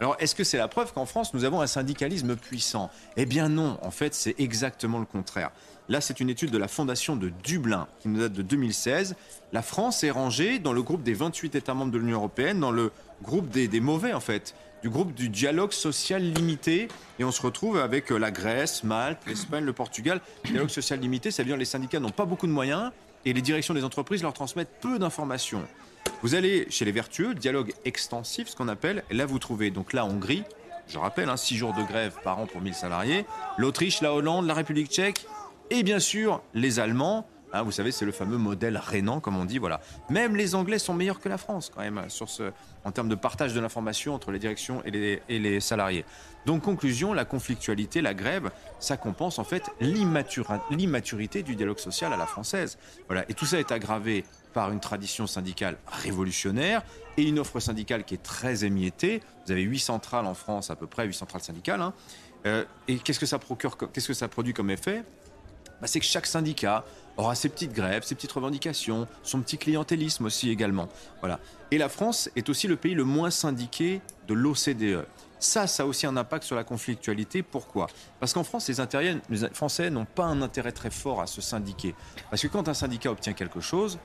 alors, 0.00 0.16
est-ce 0.18 0.34
que 0.34 0.42
c'est 0.42 0.58
la 0.58 0.66
preuve 0.66 0.92
qu'en 0.92 1.06
France, 1.06 1.34
nous 1.34 1.44
avons 1.44 1.60
un 1.60 1.68
syndicalisme 1.68 2.34
puissant? 2.34 2.90
Eh 3.16 3.26
bien 3.26 3.48
non, 3.48 3.78
en 3.80 3.92
fait, 3.92 4.12
c'est 4.12 4.34
exactement 4.38 4.98
le 4.98 5.04
contraire. 5.04 5.52
Là, 5.88 6.00
c'est 6.00 6.20
une 6.20 6.30
étude 6.30 6.50
de 6.50 6.56
la 6.56 6.68
Fondation 6.68 7.14
de 7.14 7.30
Dublin 7.42 7.86
qui 8.00 8.08
nous 8.08 8.20
date 8.20 8.32
de 8.32 8.40
2016. 8.40 9.16
La 9.52 9.60
France 9.60 10.02
est 10.02 10.10
rangée 10.10 10.58
dans 10.58 10.72
le 10.72 10.82
groupe 10.82 11.02
des 11.02 11.12
28 11.12 11.54
États 11.56 11.74
membres 11.74 11.92
de 11.92 11.98
l'Union 11.98 12.16
européenne, 12.16 12.58
dans 12.60 12.70
le 12.70 12.90
groupe 13.22 13.50
des, 13.50 13.68
mauvais, 13.80 14.14
en 14.14 14.20
fait, 14.20 14.54
du 14.82 14.88
groupe 14.88 15.12
du 15.12 15.28
dialogue 15.28 15.72
social 15.72 16.22
limité. 16.22 16.88
Et 17.18 17.24
on 17.24 17.30
se 17.30 17.42
retrouve 17.42 17.76
avec 17.78 18.10
euh, 18.10 18.18
la 18.18 18.30
Grèce, 18.30 18.82
Malte, 18.82 19.18
l'Espagne, 19.26 19.64
le 19.64 19.74
Portugal. 19.74 20.22
dialogue 20.44 20.70
social 20.70 21.00
limité, 21.00 21.30
ça 21.30 21.42
veut 21.42 21.48
dire 21.48 21.56
que 21.56 21.60
les 21.60 21.66
syndicats 21.66 22.00
n'ont 22.00 22.08
pas 22.10 22.24
beaucoup 22.24 22.46
de 22.46 22.52
moyens 22.52 22.90
et 23.26 23.34
les 23.34 23.42
directions 23.42 23.74
des 23.74 23.84
entreprises 23.84 24.22
leur 24.22 24.32
transmettent 24.32 24.80
peu 24.80 24.98
d'informations. 24.98 25.62
Vous 26.22 26.34
allez 26.34 26.66
chez 26.70 26.86
les 26.86 26.92
vertueux, 26.92 27.34
dialogue 27.34 27.74
extensif, 27.84 28.48
ce 28.48 28.56
qu'on 28.56 28.68
appelle. 28.68 29.04
Et 29.10 29.14
là, 29.14 29.26
vous 29.26 29.38
trouvez 29.38 29.70
donc 29.70 29.92
la 29.92 30.06
Hongrie, 30.06 30.44
je 30.88 30.98
rappelle, 30.98 31.30
6 31.34 31.54
hein, 31.54 31.58
jours 31.58 31.74
de 31.74 31.82
grève 31.82 32.14
par 32.22 32.38
an 32.38 32.46
pour 32.46 32.62
1000 32.62 32.74
salariés. 32.74 33.26
L'Autriche, 33.58 34.00
la 34.00 34.14
Hollande, 34.14 34.46
la 34.46 34.54
République 34.54 34.90
tchèque, 34.90 35.26
et 35.70 35.82
bien 35.82 35.98
sûr 35.98 36.42
les 36.54 36.78
Allemands. 36.78 37.26
Hein, 37.52 37.62
vous 37.62 37.70
savez, 37.70 37.92
c'est 37.92 38.04
le 38.04 38.10
fameux 38.10 38.36
modèle 38.36 38.76
rénan, 38.76 39.20
comme 39.20 39.36
on 39.36 39.44
dit. 39.44 39.58
Voilà. 39.58 39.80
Même 40.10 40.34
les 40.34 40.56
Anglais 40.56 40.80
sont 40.80 40.92
meilleurs 40.92 41.20
que 41.20 41.28
la 41.28 41.38
France, 41.38 41.70
quand 41.72 41.82
même, 41.82 42.02
sur 42.08 42.28
ce, 42.28 42.50
en 42.84 42.90
termes 42.90 43.08
de 43.08 43.14
partage 43.14 43.54
de 43.54 43.60
l'information 43.60 44.12
entre 44.12 44.32
les 44.32 44.40
directions 44.40 44.82
et 44.84 45.20
les, 45.28 45.60
salariés. 45.60 46.04
Donc, 46.46 46.62
conclusion, 46.62 47.12
la 47.12 47.24
conflictualité, 47.24 48.02
la 48.02 48.12
grève, 48.12 48.50
ça 48.80 48.96
compense 48.96 49.38
en 49.38 49.44
fait 49.44 49.70
l'immaturité 49.80 51.44
du 51.44 51.54
dialogue 51.54 51.78
social 51.78 52.12
à 52.12 52.16
la 52.16 52.26
française. 52.26 52.76
Voilà. 53.06 53.24
Et 53.28 53.34
tout 53.34 53.46
ça 53.46 53.60
est 53.60 53.70
aggravé 53.70 54.24
par 54.52 54.72
une 54.72 54.80
tradition 54.80 55.28
syndicale 55.28 55.76
révolutionnaire 55.86 56.82
et 57.16 57.22
une 57.22 57.38
offre 57.38 57.60
syndicale 57.60 58.02
qui 58.02 58.14
est 58.14 58.22
très 58.22 58.64
émiettée. 58.64 59.20
Vous 59.46 59.52
avez 59.52 59.62
huit 59.62 59.78
centrales 59.78 60.26
en 60.26 60.34
France, 60.34 60.70
à 60.70 60.76
peu 60.76 60.88
près, 60.88 61.06
huit 61.06 61.14
centrales 61.14 61.42
syndicales. 61.42 61.82
Hein. 61.82 61.94
Euh, 62.46 62.64
et 62.88 62.98
qu'est-ce 62.98 63.20
que 63.20 63.26
ça 63.26 63.38
procure, 63.38 63.76
qu'est-ce 63.76 64.08
que 64.08 64.14
ça 64.14 64.28
produit 64.28 64.52
comme 64.52 64.70
effet? 64.70 65.04
Bah, 65.80 65.86
c'est 65.86 66.00
que 66.00 66.06
chaque 66.06 66.26
syndicat 66.26 66.84
aura 67.16 67.34
ses 67.34 67.48
petites 67.48 67.72
grèves, 67.72 68.02
ses 68.02 68.14
petites 68.14 68.32
revendications, 68.32 69.06
son 69.22 69.40
petit 69.40 69.58
clientélisme 69.58 70.24
aussi 70.24 70.50
également. 70.50 70.88
Voilà. 71.20 71.38
Et 71.70 71.78
la 71.78 71.88
France 71.88 72.30
est 72.36 72.48
aussi 72.48 72.66
le 72.66 72.76
pays 72.76 72.94
le 72.94 73.04
moins 73.04 73.30
syndiqué 73.30 74.00
de 74.26 74.34
l'OCDE. 74.34 75.06
Ça, 75.38 75.66
ça 75.66 75.82
a 75.82 75.86
aussi 75.86 76.06
un 76.06 76.16
impact 76.16 76.44
sur 76.44 76.56
la 76.56 76.64
conflictualité. 76.64 77.42
Pourquoi? 77.42 77.88
Parce 78.18 78.32
qu'en 78.32 78.44
France, 78.44 78.68
les, 78.68 79.18
les 79.28 79.48
Français 79.52 79.90
n'ont 79.90 80.06
pas 80.06 80.24
un 80.24 80.40
intérêt 80.42 80.72
très 80.72 80.90
fort 80.90 81.20
à 81.20 81.26
se 81.26 81.40
syndiquer. 81.40 81.94
Parce 82.30 82.42
que 82.42 82.48
quand 82.48 82.68
un 82.68 82.74
syndicat 82.74 83.10
obtient 83.10 83.34
quelque 83.34 83.60
chose, 83.60 83.98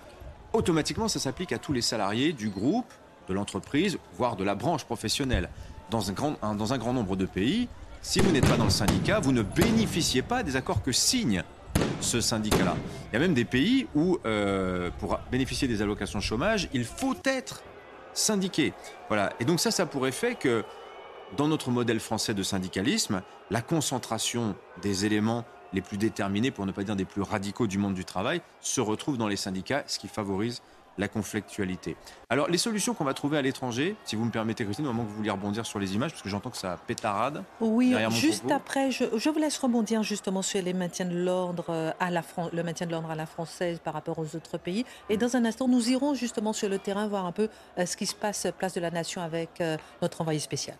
automatiquement, 0.53 1.07
ça 1.07 1.19
s'applique 1.19 1.53
à 1.53 1.57
tous 1.57 1.73
les 1.73 1.81
salariés 1.81 2.33
du 2.33 2.49
groupe, 2.49 2.91
de 3.29 3.33
l'entreprise, 3.33 3.97
voire 4.17 4.35
de 4.35 4.43
la 4.43 4.55
branche 4.55 4.83
professionnelle. 4.83 5.49
Dans 5.91 6.09
un 6.09 6.13
grand, 6.13 6.55
dans 6.55 6.73
un 6.73 6.77
grand 6.77 6.93
nombre 6.93 7.15
de 7.15 7.25
pays, 7.25 7.69
si 8.01 8.19
vous 8.19 8.31
n'êtes 8.31 8.47
pas 8.47 8.57
dans 8.57 8.65
le 8.65 8.69
syndicat, 8.69 9.19
vous 9.19 9.31
ne 9.31 9.41
bénéficiez 9.41 10.21
pas 10.21 10.43
des 10.43 10.55
accords 10.55 10.81
que 10.81 10.91
signe 10.91 11.43
ce 12.01 12.21
syndicat-là. 12.21 12.75
Il 13.11 13.13
y 13.13 13.17
a 13.17 13.19
même 13.19 13.33
des 13.33 13.45
pays 13.45 13.87
où, 13.95 14.17
euh, 14.25 14.89
pour 14.99 15.19
bénéficier 15.31 15.67
des 15.67 15.81
allocations 15.81 16.19
chômage, 16.19 16.69
il 16.73 16.85
faut 16.85 17.15
être 17.25 17.63
syndiqué. 18.13 18.73
Voilà. 19.07 19.33
Et 19.39 19.45
donc 19.45 19.59
ça, 19.59 19.71
ça 19.71 19.85
pourrait 19.85 20.11
faire 20.11 20.37
que 20.37 20.63
dans 21.37 21.47
notre 21.47 21.71
modèle 21.71 21.99
français 21.99 22.33
de 22.33 22.43
syndicalisme, 22.43 23.21
la 23.49 23.61
concentration 23.61 24.55
des 24.81 25.05
éléments 25.05 25.45
les 25.73 25.81
plus 25.81 25.97
déterminés, 25.97 26.51
pour 26.51 26.65
ne 26.65 26.71
pas 26.71 26.83
dire 26.83 26.95
des 26.95 27.05
plus 27.05 27.21
radicaux 27.21 27.67
du 27.67 27.77
monde 27.77 27.93
du 27.93 28.05
travail, 28.05 28.41
se 28.59 28.81
retrouve 28.81 29.17
dans 29.17 29.27
les 29.27 29.35
syndicats, 29.35 29.83
ce 29.85 29.99
qui 29.99 30.07
favorise 30.07 30.61
la 30.99 31.07
conflictualité. 31.07 31.95
Alors, 32.29 32.49
les 32.49 32.57
solutions 32.57 32.93
qu'on 32.93 33.05
va 33.05 33.13
trouver 33.13 33.37
à 33.37 33.41
l'étranger, 33.41 33.95
si 34.03 34.15
vous 34.15 34.25
me 34.25 34.31
permettez, 34.31 34.65
Christine, 34.65 34.85
au 34.85 34.89
moment 34.89 35.05
que 35.05 35.09
vous 35.09 35.15
vouliez 35.15 35.31
rebondir 35.31 35.65
sur 35.65 35.79
les 35.79 35.95
images, 35.95 36.11
parce 36.11 36.21
que 36.21 36.29
j'entends 36.29 36.49
que 36.49 36.57
ça 36.57 36.77
pétarade. 36.85 37.43
Oui, 37.61 37.95
juste 38.11 38.51
après, 38.51 38.91
je, 38.91 39.29
vous 39.29 39.39
laisse 39.39 39.57
rebondir 39.57 40.03
justement 40.03 40.41
sur 40.41 40.61
les 40.61 40.73
maintiens 40.73 41.05
de 41.05 41.17
l'ordre 41.17 41.65
euh, 41.69 41.91
à 41.99 42.11
la 42.11 42.21
le 42.51 42.63
maintien 42.63 42.85
de 42.85 42.91
l'ordre 42.91 43.09
à 43.09 43.15
la 43.15 43.25
française 43.25 43.79
par 43.83 43.93
rapport 43.93 44.19
aux 44.19 44.35
autres 44.35 44.57
pays. 44.57 44.85
Et 45.09 45.17
dans 45.17 45.35
un 45.35 45.45
instant, 45.45 45.67
nous 45.67 45.89
irons 45.89 46.13
justement 46.13 46.51
sur 46.53 46.67
le 46.67 46.77
terrain 46.77 47.07
voir 47.07 47.25
un 47.25 47.31
peu 47.31 47.47
euh, 47.77 47.85
ce 47.85 47.95
qui 47.95 48.05
se 48.05 48.13
passe 48.13 48.47
place 48.57 48.73
de 48.73 48.81
la 48.81 48.91
Nation 48.91 49.21
avec 49.21 49.61
euh, 49.61 49.77
notre 50.01 50.21
envoyé 50.21 50.39
spécial. 50.39 50.75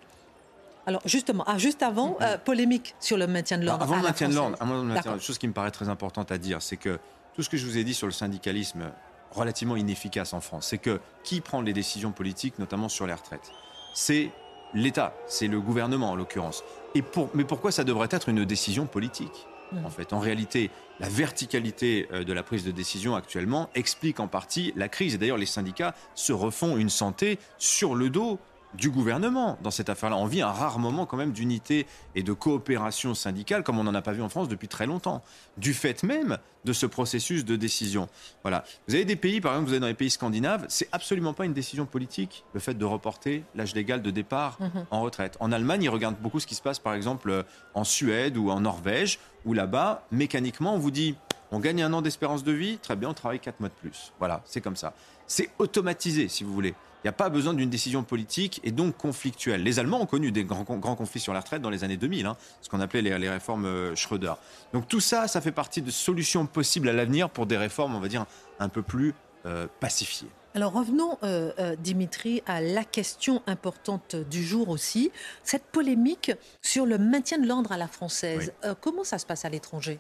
Alors 0.85 1.01
justement, 1.05 1.43
ah, 1.47 1.57
juste 1.57 1.83
avant, 1.83 2.17
polémique 2.45 2.95
sur 2.99 3.17
le 3.17 3.27
maintien 3.27 3.57
de 3.57 3.65
l'ordre. 3.65 3.83
Avant 3.83 3.97
le 3.97 4.01
maintien 4.01 4.27
de 4.27 4.33
l'ordre, 4.33 4.57
une 4.61 5.21
chose 5.21 5.37
qui 5.37 5.47
me 5.47 5.53
paraît 5.53 5.71
très 5.71 5.87
importante 5.87 6.31
à 6.31 6.37
dire, 6.37 6.61
c'est 6.61 6.77
que 6.77 6.99
tout 7.35 7.43
ce 7.43 7.49
que 7.49 7.57
je 7.57 7.65
vous 7.65 7.77
ai 7.77 7.83
dit 7.83 7.93
sur 7.93 8.07
le 8.07 8.11
syndicalisme 8.11 8.91
relativement 9.31 9.75
inefficace 9.75 10.33
en 10.33 10.41
France. 10.41 10.67
C'est 10.67 10.77
que 10.77 10.99
qui 11.23 11.41
prend 11.41 11.61
les 11.61 11.73
décisions 11.73 12.11
politiques, 12.11 12.59
notamment 12.59 12.89
sur 12.89 13.05
les 13.07 13.13
retraites? 13.13 13.51
C'est 13.93 14.31
l'État, 14.73 15.13
c'est 15.27 15.47
le 15.47 15.59
gouvernement 15.59 16.11
en 16.11 16.15
l'occurrence. 16.15 16.63
Et 16.95 17.01
pour, 17.01 17.29
mais 17.33 17.43
pourquoi 17.43 17.71
ça 17.71 17.83
devrait 17.83 18.07
être 18.11 18.29
une 18.29 18.45
décision 18.45 18.85
politique 18.85 19.47
mmh. 19.71 19.85
En 19.85 19.89
fait, 19.89 20.13
en 20.13 20.19
réalité, 20.19 20.71
la 20.99 21.09
verticalité 21.09 22.07
euh, 22.11 22.23
de 22.23 22.33
la 22.33 22.43
prise 22.43 22.63
de 22.65 22.71
décision 22.71 23.15
actuellement 23.15 23.69
explique 23.75 24.19
en 24.19 24.27
partie 24.27 24.73
la 24.75 24.89
crise. 24.89 25.15
Et 25.15 25.17
d'ailleurs, 25.17 25.37
les 25.37 25.45
syndicats 25.45 25.95
se 26.15 26.33
refont 26.33 26.77
une 26.77 26.89
santé 26.89 27.39
sur 27.57 27.95
le 27.95 28.09
dos 28.09 28.39
du 28.75 28.89
gouvernement 28.89 29.57
dans 29.61 29.71
cette 29.71 29.89
affaire-là. 29.89 30.17
On 30.17 30.25
vit 30.25 30.41
un 30.41 30.51
rare 30.51 30.79
moment 30.79 31.05
quand 31.05 31.17
même 31.17 31.31
d'unité 31.31 31.87
et 32.15 32.23
de 32.23 32.33
coopération 32.33 33.13
syndicale 33.13 33.63
comme 33.63 33.79
on 33.79 33.83
n'en 33.83 33.95
a 33.95 34.01
pas 34.01 34.11
vu 34.11 34.21
en 34.21 34.29
France 34.29 34.47
depuis 34.47 34.67
très 34.67 34.85
longtemps, 34.85 35.23
du 35.57 35.73
fait 35.73 36.03
même 36.03 36.37
de 36.65 36.73
ce 36.73 36.85
processus 36.85 37.45
de 37.45 37.55
décision. 37.55 38.09
Voilà. 38.43 38.63
Vous 38.87 38.95
avez 38.95 39.05
des 39.05 39.15
pays, 39.15 39.41
par 39.41 39.53
exemple, 39.53 39.69
vous 39.69 39.75
êtes 39.75 39.81
dans 39.81 39.87
les 39.87 39.93
pays 39.93 40.09
scandinaves, 40.09 40.65
c'est 40.67 40.89
absolument 40.91 41.33
pas 41.33 41.45
une 41.45 41.53
décision 41.53 41.85
politique, 41.85 42.43
le 42.53 42.59
fait 42.59 42.73
de 42.73 42.85
reporter 42.85 43.43
l'âge 43.55 43.73
légal 43.73 44.01
de 44.01 44.11
départ 44.11 44.57
mhm. 44.59 44.85
en 44.91 45.01
retraite. 45.01 45.37
En 45.39 45.51
Allemagne, 45.51 45.83
ils 45.83 45.89
regardent 45.89 46.19
beaucoup 46.19 46.39
ce 46.39 46.47
qui 46.47 46.55
se 46.55 46.61
passe, 46.61 46.79
par 46.79 46.93
exemple, 46.93 47.45
en 47.73 47.83
Suède 47.83 48.37
ou 48.37 48.49
en 48.51 48.59
Norvège, 48.59 49.19
où 49.45 49.53
là-bas, 49.53 50.05
mécaniquement, 50.11 50.75
on 50.75 50.79
vous 50.79 50.91
dit, 50.91 51.15
on 51.51 51.59
gagne 51.59 51.81
un 51.81 51.93
an 51.93 52.01
d'espérance 52.01 52.43
de 52.43 52.51
vie, 52.51 52.77
très 52.77 52.95
bien, 52.95 53.09
on 53.09 53.13
travaille 53.13 53.39
quatre 53.39 53.59
mois 53.59 53.69
de 53.69 53.73
plus. 53.73 54.13
Voilà, 54.19 54.41
c'est 54.45 54.61
comme 54.61 54.75
ça. 54.75 54.93
C'est 55.25 55.49
automatisé, 55.59 56.27
si 56.27 56.43
vous 56.43 56.53
voulez. 56.53 56.75
Il 57.03 57.07
n'y 57.07 57.09
a 57.09 57.13
pas 57.13 57.29
besoin 57.29 57.53
d'une 57.53 57.69
décision 57.69 58.03
politique 58.03 58.59
et 58.65 58.71
donc 58.71 58.97
conflictuelle. 58.97 59.63
Les 59.63 59.79
Allemands 59.79 60.01
ont 60.01 60.05
connu 60.05 60.33
des 60.33 60.43
grands, 60.43 60.63
grands 60.63 60.95
conflits 60.95 61.21
sur 61.21 61.33
la 61.33 61.39
retraite 61.39 61.61
dans 61.61 61.69
les 61.69 61.85
années 61.85 61.95
2000, 61.95 62.25
hein, 62.25 62.35
ce 62.61 62.67
qu'on 62.67 62.81
appelait 62.81 63.01
les, 63.01 63.29
réformes 63.29 63.65
euh, 63.65 63.95
Schröder. 63.95 64.33
Donc 64.73 64.89
tout 64.89 64.99
ça, 64.99 65.29
ça 65.29 65.39
fait 65.39 65.53
partie 65.53 65.81
de 65.81 65.91
solutions 65.91 66.45
possibles 66.45 66.89
à 66.89 66.93
l'avenir 66.93 67.29
pour 67.29 67.45
des 67.45 67.55
réformes, 67.55 67.95
on 67.95 68.01
va 68.01 68.09
dire, 68.09 68.25
un 68.59 68.67
peu 68.67 68.81
plus 68.81 69.13
euh, 69.45 69.67
pacifiées. 69.79 70.27
Alors 70.55 70.73
revenons, 70.73 71.17
euh, 71.23 71.75
Dimitri, 71.77 72.41
à 72.47 72.59
la 72.59 72.83
question 72.83 73.43
importante 73.47 74.17
du 74.17 74.43
jour 74.43 74.67
aussi, 74.67 75.11
cette 75.43 75.63
polémique 75.63 76.33
sur 76.61 76.85
le 76.85 76.97
maintien 76.97 77.37
de 77.37 77.47
l'ordre 77.47 77.71
à 77.71 77.77
la 77.77 77.87
française. 77.87 78.51
comment 78.81 79.05
ça 79.05 79.19
se 79.19 79.25
passe 79.25 79.45
à 79.45 79.49
l'étranger? 79.49 79.99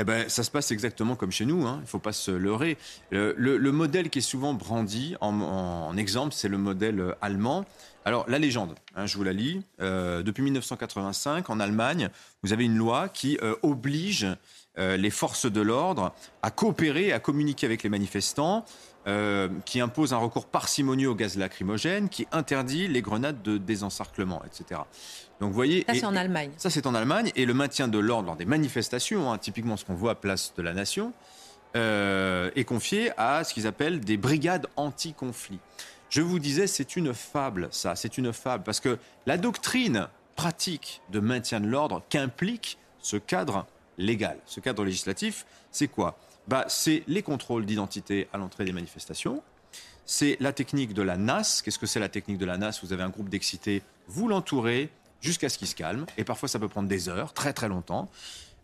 Eh 0.00 0.04
ben, 0.04 0.28
ça 0.28 0.42
se 0.42 0.50
passe 0.50 0.70
exactement 0.70 1.16
comme 1.16 1.30
chez 1.30 1.44
nous, 1.44 1.66
hein. 1.66 1.76
il 1.80 1.82
ne 1.82 1.86
faut 1.86 1.98
pas 1.98 2.12
se 2.12 2.30
leurrer. 2.30 2.76
Le, 3.10 3.70
modèle 3.70 4.10
qui 4.10 4.18
est 4.18 4.22
souvent 4.22 4.54
brandi 4.54 5.16
en, 5.20 5.96
exemple, 5.96 6.34
c'est 6.34 6.48
le 6.48 6.58
modèle 6.58 7.00
euh, 7.00 7.14
allemand. 7.20 7.64
Alors, 8.04 8.24
la 8.28 8.38
légende, 8.38 8.74
hein, 8.96 9.06
je 9.06 9.16
vous 9.16 9.22
la 9.22 9.32
lis. 9.32 9.62
Euh, 9.80 10.22
depuis 10.22 10.42
1985, 10.42 11.50
en 11.50 11.60
Allemagne, 11.60 12.08
vous 12.42 12.52
avez 12.52 12.64
une 12.64 12.76
loi 12.76 13.08
qui 13.08 13.38
euh, 13.42 13.54
oblige 13.62 14.26
les 14.78 15.10
forces 15.10 15.44
de 15.44 15.60
l'ordre 15.60 16.14
à 16.40 16.50
coopérer, 16.50 17.12
à 17.12 17.20
communiquer 17.20 17.66
avec 17.66 17.82
les 17.82 17.90
manifestants, 17.90 18.64
qui 19.66 19.80
impose 19.80 20.14
un 20.14 20.16
recours 20.16 20.46
parcimonieux 20.46 21.10
au 21.10 21.14
gaz 21.14 21.36
lacrymogène, 21.36 22.08
qui 22.08 22.26
interdit 22.32 22.88
les 22.88 23.02
grenades 23.02 23.42
de 23.42 23.58
désencerclement, 23.58 24.42
etc. 24.46 24.80
Donc, 25.42 25.50
vous 25.50 25.56
voyez, 25.56 25.84
ça, 25.88 25.94
c'est 25.94 26.04
en 26.04 26.14
Allemagne. 26.14 26.52
Ça, 26.56 26.70
c'est 26.70 26.86
en 26.86 26.94
Allemagne. 26.94 27.32
Et 27.34 27.46
le 27.46 27.52
maintien 27.52 27.88
de 27.88 27.98
l'ordre 27.98 28.28
lors 28.28 28.36
des 28.36 28.44
manifestations, 28.44 29.32
hein, 29.32 29.38
typiquement 29.38 29.76
ce 29.76 29.84
qu'on 29.84 29.96
voit 29.96 30.12
à 30.12 30.14
Place 30.14 30.54
de 30.56 30.62
la 30.62 30.72
Nation, 30.72 31.12
euh, 31.74 32.52
est 32.54 32.62
confié 32.62 33.10
à 33.16 33.42
ce 33.42 33.52
qu'ils 33.52 33.66
appellent 33.66 33.98
des 33.98 34.16
brigades 34.16 34.68
anti-conflit. 34.76 35.58
Je 36.10 36.22
vous 36.22 36.38
disais, 36.38 36.68
c'est 36.68 36.94
une 36.94 37.12
fable, 37.12 37.66
ça, 37.72 37.96
c'est 37.96 38.18
une 38.18 38.32
fable, 38.32 38.62
parce 38.62 38.78
que 38.78 38.98
la 39.26 39.36
doctrine 39.36 40.06
pratique 40.36 41.00
de 41.10 41.18
maintien 41.18 41.58
de 41.58 41.66
l'ordre 41.66 42.04
qu'implique 42.08 42.78
ce 43.00 43.16
cadre 43.16 43.66
légal, 43.98 44.38
ce 44.46 44.60
cadre 44.60 44.84
législatif, 44.84 45.44
c'est 45.72 45.88
quoi? 45.88 46.18
Bah, 46.46 46.66
C'est 46.68 47.02
les 47.08 47.22
contrôles 47.22 47.66
d'identité 47.66 48.28
à 48.32 48.38
l'entrée 48.38 48.64
des 48.64 48.72
manifestations, 48.72 49.42
c'est 50.06 50.36
la 50.38 50.52
technique 50.52 50.94
de 50.94 51.02
la 51.02 51.16
NAS. 51.16 51.62
Qu'est-ce 51.64 51.80
que 51.80 51.86
c'est 51.86 52.00
la 52.00 52.08
technique 52.08 52.38
de 52.38 52.46
la 52.46 52.58
NAS 52.58 52.78
Vous 52.84 52.92
avez 52.92 53.02
un 53.02 53.08
groupe 53.08 53.28
d'excités, 53.28 53.82
vous 54.06 54.28
l'entourez 54.28 54.88
jusqu'à 55.22 55.48
ce 55.48 55.56
qu'il 55.56 55.68
se 55.68 55.74
calme, 55.74 56.04
et 56.18 56.24
parfois 56.24 56.48
ça 56.48 56.58
peut 56.58 56.68
prendre 56.68 56.88
des 56.88 57.08
heures, 57.08 57.32
très 57.32 57.54
très 57.54 57.68
longtemps. 57.68 58.10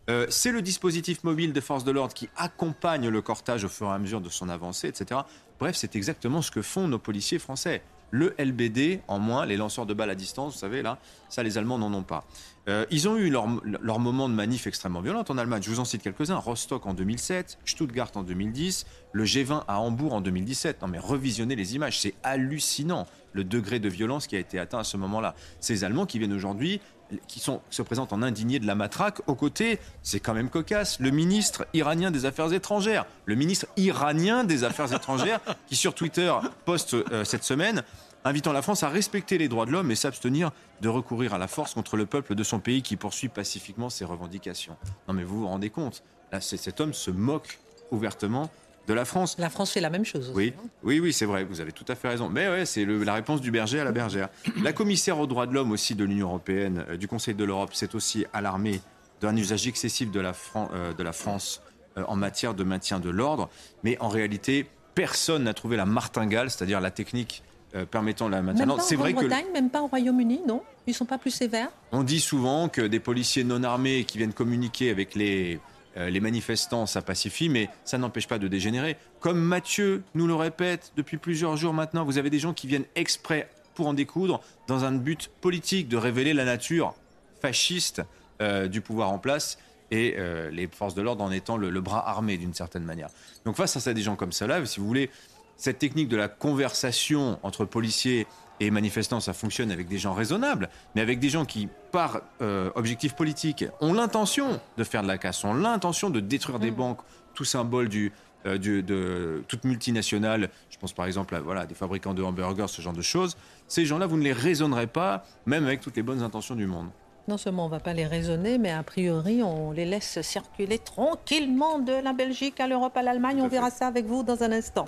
Euh, 0.09 0.25
c'est 0.29 0.51
le 0.51 0.61
dispositif 0.61 1.23
mobile 1.23 1.53
des 1.53 1.61
forces 1.61 1.83
de 1.83 1.91
l'ordre 1.91 2.13
qui 2.13 2.29
accompagne 2.35 3.07
le 3.09 3.21
cortège 3.21 3.63
au 3.63 3.69
fur 3.69 3.87
et 3.87 3.93
à 3.93 3.99
mesure 3.99 4.21
de 4.21 4.29
son 4.29 4.49
avancée, 4.49 4.87
etc. 4.87 5.21
Bref, 5.59 5.75
c'est 5.75 5.95
exactement 5.95 6.41
ce 6.41 6.51
que 6.51 6.61
font 6.61 6.87
nos 6.87 6.99
policiers 6.99 7.39
français. 7.39 7.81
Le 8.11 8.35
LBD 8.39 9.01
en 9.07 9.19
moins, 9.19 9.45
les 9.45 9.57
lanceurs 9.57 9.85
de 9.85 9.93
balles 9.93 10.09
à 10.09 10.15
distance, 10.15 10.53
vous 10.53 10.59
savez, 10.59 10.81
là, 10.81 10.97
ça 11.29 11.43
les 11.43 11.57
Allemands 11.57 11.77
n'en 11.77 11.93
ont 11.93 12.03
pas. 12.03 12.25
Euh, 12.67 12.85
ils 12.91 13.07
ont 13.07 13.17
eu 13.17 13.29
leur, 13.29 13.47
leur, 13.63 13.99
moment 13.99 14.29
de 14.29 14.33
manif 14.33 14.67
extrêmement 14.67 15.01
violent 15.01 15.23
en 15.27 15.37
Allemagne. 15.37 15.61
Je 15.63 15.69
vous 15.69 15.79
en 15.79 15.85
cite 15.85 16.03
quelques-uns. 16.03 16.37
Rostock 16.37 16.85
en 16.85 16.93
2007, 16.93 17.57
Stuttgart 17.65 18.11
en 18.15 18.23
2010, 18.23 18.85
le 19.11 19.23
G20 19.25 19.63
à 19.67 19.79
Hambourg 19.79 20.13
en 20.13 20.21
2017. 20.21 20.81
Non 20.81 20.87
mais 20.87 20.99
revisionnez 20.99 21.55
les 21.55 21.75
images, 21.75 21.99
c'est 21.99 22.13
hallucinant 22.21 23.07
le 23.33 23.43
degré 23.43 23.79
de 23.79 23.89
violence 23.89 24.27
qui 24.27 24.35
a 24.35 24.39
été 24.39 24.59
atteint 24.59 24.79
à 24.79 24.83
ce 24.83 24.97
moment-là. 24.97 25.35
Ces 25.59 25.83
Allemands 25.83 26.05
qui 26.05 26.19
viennent 26.19 26.33
aujourd'hui 26.33 26.81
qui 27.27 27.39
sont, 27.39 27.61
se 27.69 27.81
présentent 27.81 28.13
en 28.13 28.21
indignés 28.21 28.59
de 28.59 28.67
la 28.67 28.75
matraque, 28.75 29.21
aux 29.27 29.35
côtés, 29.35 29.79
c'est 30.03 30.19
quand 30.19 30.33
même 30.33 30.49
cocasse, 30.49 30.99
le 30.99 31.11
ministre 31.11 31.65
iranien 31.73 32.11
des 32.11 32.25
Affaires 32.25 32.53
étrangères. 32.53 33.05
Le 33.25 33.35
ministre 33.35 33.67
iranien 33.77 34.43
des 34.43 34.63
Affaires 34.63 34.93
étrangères, 34.93 35.39
qui 35.67 35.75
sur 35.75 35.93
Twitter 35.93 36.33
poste 36.65 36.93
euh, 36.93 37.23
cette 37.23 37.43
semaine, 37.43 37.83
invitant 38.23 38.51
la 38.51 38.61
France 38.61 38.83
à 38.83 38.89
respecter 38.89 39.37
les 39.37 39.47
droits 39.47 39.65
de 39.65 39.71
l'homme 39.71 39.91
et 39.91 39.95
s'abstenir 39.95 40.51
de 40.81 40.89
recourir 40.89 41.33
à 41.33 41.37
la 41.37 41.47
force 41.47 41.73
contre 41.73 41.97
le 41.97 42.05
peuple 42.05 42.35
de 42.35 42.43
son 42.43 42.59
pays 42.59 42.81
qui 42.81 42.95
poursuit 42.95 43.29
pacifiquement 43.29 43.89
ses 43.89 44.05
revendications. 44.05 44.75
Non 45.07 45.13
mais 45.13 45.23
vous 45.23 45.41
vous 45.41 45.47
rendez 45.47 45.69
compte, 45.69 46.03
là, 46.31 46.41
cet 46.41 46.81
homme 46.81 46.93
se 46.93 47.11
moque 47.11 47.59
ouvertement 47.91 48.49
de 48.89 48.93
la 48.95 49.05
France. 49.05 49.35
La 49.37 49.49
France 49.49 49.71
fait 49.71 49.81
la 49.81 49.91
même 49.91 50.03
chose. 50.03 50.29
Aussi, 50.29 50.35
oui, 50.35 50.53
oui, 50.83 50.99
oui, 50.99 51.13
c'est 51.13 51.25
vrai. 51.25 51.43
Vous 51.43 51.61
avez 51.61 51.71
tout 51.71 51.85
à 51.87 51.95
fait 51.95 52.07
raison. 52.07 52.27
Mais 52.27 52.49
ouais, 52.49 52.65
c'est 52.65 52.85
la 52.85 53.13
réponse 53.13 53.39
du 53.39 53.51
berger 53.51 53.79
à 53.79 53.83
la 53.83 53.91
bergère. 53.91 54.29
La 54.63 54.73
commissaire 54.73 55.19
aux 55.19 55.27
droits 55.27 55.45
de 55.45 55.53
l'homme 55.53 55.71
aussi 55.71 55.93
de 55.93 56.03
l'Union 56.03 56.27
européenne, 56.27 56.85
euh, 56.89 56.97
du 56.97 57.07
Conseil 57.07 57.35
de 57.35 57.43
l'Europe, 57.43 57.73
s'est 57.73 57.95
aussi 57.95 58.25
alarmée 58.33 58.81
d'un 59.21 59.35
usage 59.35 59.67
excessif 59.67 60.11
de 60.11 60.19
la, 60.19 60.33
euh, 60.55 60.93
de 60.93 61.03
la 61.03 61.13
France 61.13 61.61
euh, 61.97 62.03
en 62.07 62.15
matière 62.15 62.55
de 62.55 62.63
maintien 62.63 62.99
de 62.99 63.09
l'ordre. 63.11 63.49
Mais 63.83 63.95
en 63.99 64.09
réalité, 64.09 64.65
personne 64.95 65.43
n'a 65.43 65.53
trouvé 65.53 65.77
la 65.77 65.85
martingale, 65.85 66.49
c'est-à-dire 66.49 66.81
la 66.81 66.91
technique 66.91 67.43
permettant 67.91 68.27
la 68.27 68.41
maintien 68.41 68.63
de 68.63 68.69
l'ordre. 68.69 68.83
C'est 68.83 68.95
vrai 68.95 69.13
que 69.13 69.53
même 69.53 69.69
pas 69.69 69.83
au 69.83 69.87
Royaume-Uni, 69.87 70.41
non? 70.47 70.63
Ils 70.87 70.95
sont 70.95 71.05
pas 71.05 71.19
plus 71.19 71.29
sévères? 71.29 71.69
On 71.91 72.01
dit 72.01 72.19
souvent 72.19 72.67
que 72.67 72.81
des 72.81 72.99
policiers 72.99 73.43
non 73.43 73.61
armés 73.61 74.05
qui 74.05 74.17
viennent 74.17 74.33
communiquer 74.33 74.89
avec 74.89 75.13
les 75.13 75.59
les 75.95 76.19
manifestants, 76.19 76.85
ça 76.85 77.01
pacifie, 77.01 77.49
mais 77.49 77.69
ça 77.83 77.97
n'empêche 77.97 78.27
pas 78.27 78.39
de 78.39 78.47
dégénérer. 78.47 78.95
Comme 79.19 79.39
Mathieu 79.39 80.03
nous 80.13 80.27
le 80.27 80.35
répète 80.35 80.91
depuis 80.95 81.17
plusieurs 81.17 81.57
jours 81.57 81.73
maintenant, 81.73 82.05
vous 82.05 82.17
avez 82.17 82.29
des 82.29 82.39
gens 82.39 82.53
qui 82.53 82.67
viennent 82.67 82.85
exprès 82.95 83.49
pour 83.73 83.87
en 83.87 83.93
découdre 83.93 84.41
dans 84.67 84.83
un 84.83 84.91
but 84.91 85.31
politique 85.41 85.87
de 85.87 85.97
révéler 85.97 86.33
la 86.33 86.45
nature 86.45 86.93
fasciste 87.41 88.01
euh, 88.41 88.67
du 88.67 88.81
pouvoir 88.81 89.09
en 89.09 89.19
place 89.19 89.57
et 89.91 90.15
euh, 90.17 90.49
les 90.49 90.67
forces 90.67 90.95
de 90.95 91.01
l'ordre 91.01 91.23
en 91.23 91.31
étant 91.31 91.57
le, 91.57 91.69
le 91.69 91.81
bras 91.81 92.07
armé 92.07 92.37
d'une 92.37 92.53
certaine 92.53 92.83
manière. 92.83 93.09
Donc 93.45 93.55
face 93.55 93.87
à 93.87 93.93
des 93.93 94.01
gens 94.01 94.15
comme 94.15 94.31
cela, 94.31 94.65
si 94.65 94.79
vous 94.79 94.85
voulez, 94.85 95.09
cette 95.57 95.79
technique 95.79 96.09
de 96.09 96.17
la 96.17 96.27
conversation 96.27 97.39
entre 97.43 97.65
policiers 97.65 98.27
et 98.59 98.71
manifestants, 98.71 99.19
ça 99.19 99.33
fonctionne 99.33 99.71
avec 99.71 99.87
des 99.87 99.97
gens 99.97 100.13
raisonnables, 100.13 100.69
mais 100.95 101.01
avec 101.01 101.19
des 101.19 101.29
gens 101.29 101.45
qui, 101.45 101.67
par 101.91 102.21
euh, 102.41 102.69
objectif 102.75 103.13
politique, 103.13 103.65
ont 103.81 103.93
l'intention 103.93 104.59
de 104.77 104.83
faire 104.83 105.01
de 105.01 105.07
la 105.07 105.17
casse, 105.17 105.43
ont 105.43 105.53
l'intention 105.53 106.09
de 106.09 106.19
détruire 106.19 106.59
des 106.59 106.71
mm. 106.71 106.75
banques, 106.75 106.99
tout 107.33 107.45
symbole 107.45 107.89
du, 107.89 108.11
euh, 108.45 108.57
de 108.57 109.43
toute 109.47 109.63
multinationale. 109.63 110.49
Je 110.69 110.77
pense 110.77 110.93
par 110.93 111.05
exemple 111.05 111.35
à 111.35 111.41
voilà, 111.41 111.65
des 111.65 111.75
fabricants 111.75 112.13
de 112.13 112.23
hamburgers, 112.23 112.67
ce 112.67 112.81
genre 112.81 112.93
de 112.93 113.01
choses. 113.01 113.37
Ces 113.67 113.85
gens-là, 113.85 114.07
vous 114.07 114.17
ne 114.17 114.23
les 114.23 114.33
raisonnerez 114.33 114.87
pas, 114.87 115.25
même 115.45 115.65
avec 115.65 115.81
toutes 115.81 115.95
les 115.95 116.03
bonnes 116.03 116.21
intentions 116.21 116.55
du 116.55 116.65
monde 116.65 116.89
non 117.29 117.37
seulement 117.37 117.65
on 117.65 117.67
ne 117.67 117.71
va 117.71 117.79
pas 117.79 117.93
les 117.93 118.07
raisonner, 118.07 118.57
mais 118.57 118.71
a 118.71 118.83
priori, 118.83 119.43
on 119.43 119.71
les 119.71 119.85
laisse 119.85 120.19
circuler 120.21 120.79
tranquillement 120.79 121.79
de 121.79 121.93
la 121.93 122.11
Belgique 122.11 122.59
à 122.59 122.67
l'Europe, 122.67 122.97
à 122.97 123.03
l'Allemagne. 123.03 123.41
On 123.41 123.47
verra 123.47 123.69
ça 123.69 123.87
avec 123.87 124.05
vous 124.05 124.23
dans 124.23 124.43
un 124.43 124.51
instant. 124.51 124.85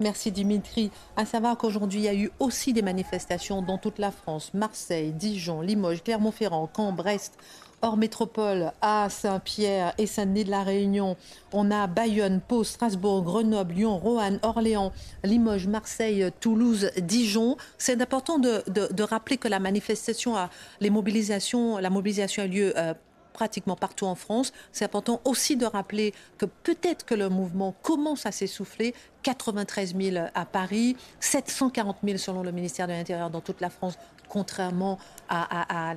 Merci 0.00 0.32
Dimitri. 0.32 0.90
À 1.16 1.24
savoir 1.24 1.56
qu'aujourd'hui, 1.56 2.00
il 2.00 2.04
y 2.04 2.08
a 2.08 2.14
eu 2.14 2.30
aussi 2.40 2.72
des 2.72 2.82
manifestations 2.82 3.62
dans 3.62 3.78
toute 3.78 3.98
la 3.98 4.10
France. 4.10 4.52
Marseille, 4.54 5.12
Dijon, 5.12 5.60
Limoges, 5.60 6.02
Clermont-Ferrand, 6.02 6.68
Caen, 6.76 6.92
Brest, 6.92 7.38
hors 7.84 7.98
métropole, 7.98 8.72
à 8.80 9.08
Saint-Pierre 9.10 9.92
et 9.98 10.06
Saint-Denis 10.06 10.44
de 10.44 10.50
la 10.50 10.62
Réunion, 10.62 11.16
on 11.52 11.70
a 11.70 11.86
Bayonne, 11.86 12.40
Pau, 12.40 12.64
Strasbourg, 12.64 13.22
Grenoble, 13.22 13.74
Lyon, 13.74 13.98
Roanne, 13.98 14.38
Orléans, 14.42 14.90
Limoges, 15.22 15.66
Marseille, 15.66 16.30
Toulouse, 16.40 16.90
Dijon. 16.96 17.58
C'est 17.76 18.00
important 18.00 18.38
de, 18.38 19.02
rappeler 19.02 19.36
que 19.36 19.48
la 19.48 19.60
manifestation, 19.60 20.34
a, 20.34 20.48
les 20.80 20.88
mobilisations, 20.88 21.76
la 21.76 21.90
mobilisation 21.90 22.44
a 22.44 22.46
lieu 22.46 22.72
euh, 22.78 22.94
pratiquement 23.34 23.76
partout 23.76 24.06
en 24.06 24.14
France. 24.14 24.54
C'est 24.72 24.86
important 24.86 25.20
aussi 25.24 25.56
de 25.56 25.66
rappeler 25.66 26.14
que 26.38 26.46
peut-être 26.46 27.04
que 27.04 27.14
le 27.14 27.28
mouvement 27.28 27.74
commence 27.82 28.24
à 28.24 28.32
s'essouffler. 28.32 28.94
93 29.22 29.96
000 29.96 30.26
à 30.34 30.44
Paris, 30.44 30.96
740 31.20 31.96
000 32.04 32.18
selon 32.18 32.42
le 32.42 32.52
ministère 32.52 32.86
de 32.86 32.92
l'Intérieur 32.92 33.30
dans 33.30 33.40
toute 33.40 33.62
la 33.62 33.70
France, 33.70 33.96
contrairement 34.28 34.98
à, 35.28 35.94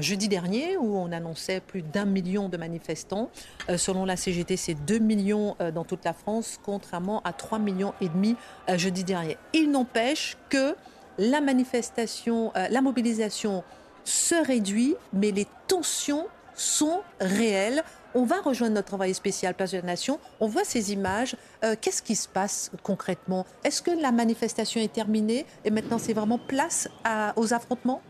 jeudi 0.00 0.28
dernier 0.28 0.76
où 0.76 0.96
on 0.96 1.10
annonçait 1.10 1.60
plus 1.60 1.82
d'un 1.82 2.04
million 2.04 2.48
de 2.48 2.56
manifestants. 2.56 3.30
Euh, 3.68 3.78
selon 3.78 4.04
la 4.04 4.16
CGT, 4.16 4.56
c'est 4.56 4.74
2 4.74 4.98
millions 4.98 5.56
euh, 5.60 5.70
dans 5.70 5.84
toute 5.84 6.04
la 6.04 6.12
France, 6.12 6.60
contrairement 6.62 7.22
à 7.24 7.32
3 7.32 7.58
millions 7.58 7.94
et 8.00 8.08
demi 8.08 8.36
euh, 8.68 8.76
jeudi 8.76 9.04
dernier. 9.04 9.38
Il 9.52 9.70
n'empêche 9.70 10.36
que 10.50 10.76
la 11.16 11.40
manifestation, 11.40 12.52
la 12.54 12.80
mobilisation 12.80 13.62
se 14.04 14.34
réduit, 14.34 14.96
mais 15.12 15.30
les 15.30 15.46
tensions 15.68 16.26
sont 16.54 17.02
réelles. 17.20 17.82
On 18.14 18.24
va 18.24 18.40
rejoindre 18.40 18.74
notre 18.74 18.94
envoyé 18.94 19.14
spécial 19.14 19.54
Place 19.54 19.72
de 19.72 19.78
la 19.78 19.84
Nation. 19.84 20.20
On 20.40 20.46
voit 20.46 20.64
ces 20.64 20.92
images. 20.92 21.36
Euh, 21.64 21.74
qu'est-ce 21.80 22.02
qui 22.02 22.14
se 22.14 22.28
passe 22.28 22.70
concrètement? 22.82 23.44
Est-ce 23.64 23.82
que 23.82 23.90
la 23.90 24.12
manifestation 24.12 24.80
est 24.80 24.92
terminée 24.92 25.46
et 25.64 25.70
maintenant 25.70 25.98
c'est 25.98 26.12
vraiment 26.12 26.38
place 26.38 26.88
aux 27.36 27.54
affrontements? 27.54 28.02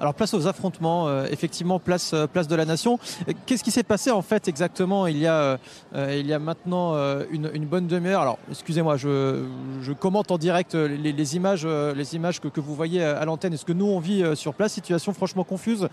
Alors 0.00 0.14
place 0.14 0.32
aux 0.32 0.46
affrontements, 0.46 1.08
euh, 1.08 1.26
effectivement 1.30 1.78
place 1.78 2.12
euh, 2.14 2.26
place 2.26 2.48
de 2.48 2.56
la 2.56 2.64
nation. 2.64 2.98
Qu'est-ce 3.44 3.62
qui 3.62 3.70
s'est 3.70 3.82
passé 3.82 4.10
en 4.10 4.22
fait 4.22 4.48
exactement 4.48 5.06
il 5.06 5.18
y 5.18 5.26
a 5.26 5.58
euh, 5.94 6.16
il 6.18 6.26
y 6.26 6.32
a 6.32 6.38
maintenant 6.38 6.94
une, 7.30 7.66
bonne 7.66 7.86
demi-heure? 7.86 8.22
Alors 8.22 8.38
excusez-moi, 8.50 8.96
je, 8.96 9.44
je, 9.82 9.92
commente 9.92 10.30
en 10.30 10.38
direct 10.38 10.74
les, 10.74 11.36
images 11.36 11.66
les 11.66 12.14
images 12.14 12.40
que, 12.40 12.48
que, 12.48 12.60
vous 12.60 12.74
voyez 12.74 13.02
à 13.02 13.24
l'antenne. 13.24 13.52
Est-ce 13.52 13.64
que 13.64 13.72
nous 13.72 13.86
on 13.86 14.00
vit 14.00 14.24
sur 14.34 14.54
place 14.54 14.72
Situation 14.72 15.12
franchement 15.12 15.44
confuse 15.44 15.88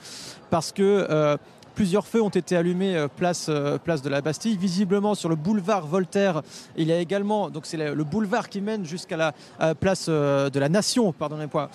parce 0.49 0.71
que 0.71 1.37
Plusieurs 1.77 2.07
feux 2.07 2.23
ont 2.23 2.29
été 2.29 2.55
allumés 2.55 2.95
euh, 2.95 3.07
place, 3.07 3.49
euh, 3.49 3.77
place 3.77 4.01
de 4.01 4.09
la 4.09 4.21
Bastille. 4.21 4.57
Visiblement 4.57 5.13
sur 5.13 5.29
le 5.29 5.35
boulevard 5.35 5.85
Voltaire, 5.85 6.41
il 6.75 6.87
y 6.87 6.91
a 6.91 6.97
également, 6.97 7.51
donc 7.51 7.67
c'est 7.67 7.77
le 7.77 8.03
boulevard 8.03 8.49
qui 8.49 8.61
mène 8.61 8.83
jusqu'à 8.83 9.15
la 9.15 9.33
place 9.75 10.07
euh, 10.09 10.49
de 10.49 10.59
la 10.59 10.69
Nation, 10.69 11.13
pardonnez-moi. 11.13 11.69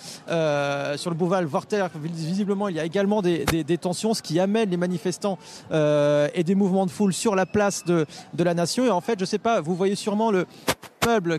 sur 0.97 1.09
le 1.09 1.15
boulevard 1.15 1.43
Voltaire, 1.43 1.89
visiblement, 1.95 2.67
il 2.67 2.75
y 2.75 2.81
a 2.81 2.83
également 2.83 3.21
des, 3.21 3.45
des, 3.45 3.77
tensions, 3.77 4.13
ce 4.13 4.21
qui 4.21 4.41
amène 4.41 4.69
les 4.69 4.75
manifestants 4.75 5.37
et 5.71 6.43
des 6.43 6.55
mouvements 6.55 6.85
de 6.85 6.91
foule 6.91 7.13
sur 7.13 7.33
la 7.33 7.45
place 7.45 7.85
de, 7.85 8.05
de 8.33 8.43
la 8.43 8.53
Nation. 8.53 8.85
Et 8.85 8.89
en 8.89 8.99
fait, 8.99 9.17
je 9.17 9.23
sais 9.23 9.37
pas, 9.37 9.61
vous 9.61 9.73
voyez 9.73 9.95
sûrement 9.95 10.31
le 10.31 10.45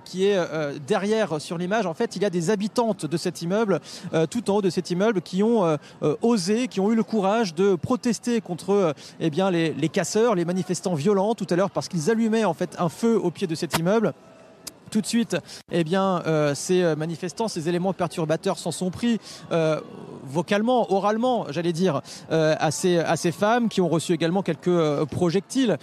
qui 0.05 0.27
est 0.27 0.37
euh, 0.37 0.79
derrière 0.87 1.41
sur 1.41 1.57
l'image, 1.59 1.87
en 1.87 1.95
fait, 1.95 2.17
il 2.17 2.23
y 2.23 2.25
a 2.25 2.31
des 2.31 2.51
habitantes 2.51 3.07
de 3.07 3.17
cet 3.17 3.43
immeuble, 3.43 3.81
euh, 4.13 4.27
tout 4.27 4.51
en 4.51 4.57
haut 4.57 4.63
de 4.63 4.71
cet 4.71 4.91
immeuble, 4.91 5.23
qui 5.23 5.43
ont 5.43 5.65
euh, 5.65 5.77
osé, 6.23 6.69
qui 6.69 6.81
ont 6.81 6.91
eu 6.91 6.95
le 6.95 7.03
courage 7.03 7.55
de 7.55 7.75
protester 7.75 8.41
contre 8.41 8.95
eh 9.21 9.31
bien, 9.31 9.51
les, 9.51 9.73
les 9.73 9.89
casseurs, 9.89 10.35
les 10.35 10.45
manifestants 10.45 10.95
violents 10.95 11.35
tout 11.35 11.47
à 11.49 11.57
l'heure 11.57 11.71
parce 11.71 11.89
qu'ils 11.89 12.11
allumaient 12.11 12.45
en 12.45 12.55
fait 12.55 12.77
un 12.79 12.89
feu 12.89 13.19
au 13.19 13.31
pied 13.31 13.47
de 13.47 13.55
cet 13.55 13.79
immeuble. 13.79 14.13
Tout 14.91 15.01
de 15.01 15.07
suite, 15.07 15.37
eh 15.73 15.83
bien, 15.83 16.23
ces 16.55 16.95
manifestants, 16.95 17.49
ces 17.49 17.69
éléments 17.69 17.93
perturbateurs 17.93 18.59
s'en 18.59 18.71
sont 18.71 18.91
pris 18.91 19.19
vocalement, 20.27 20.93
oralement, 20.93 21.47
j'allais 21.51 21.73
dire, 21.73 22.01
à 22.31 22.71
ces, 22.71 22.99
à, 22.99 23.17
ces, 23.17 23.33
femmes 23.33 23.69
qui 23.69 23.81
ont 23.81 23.89
reçu 23.89 24.13
également 24.13 24.43
quelques 24.43 25.05
projectiles 25.11 25.77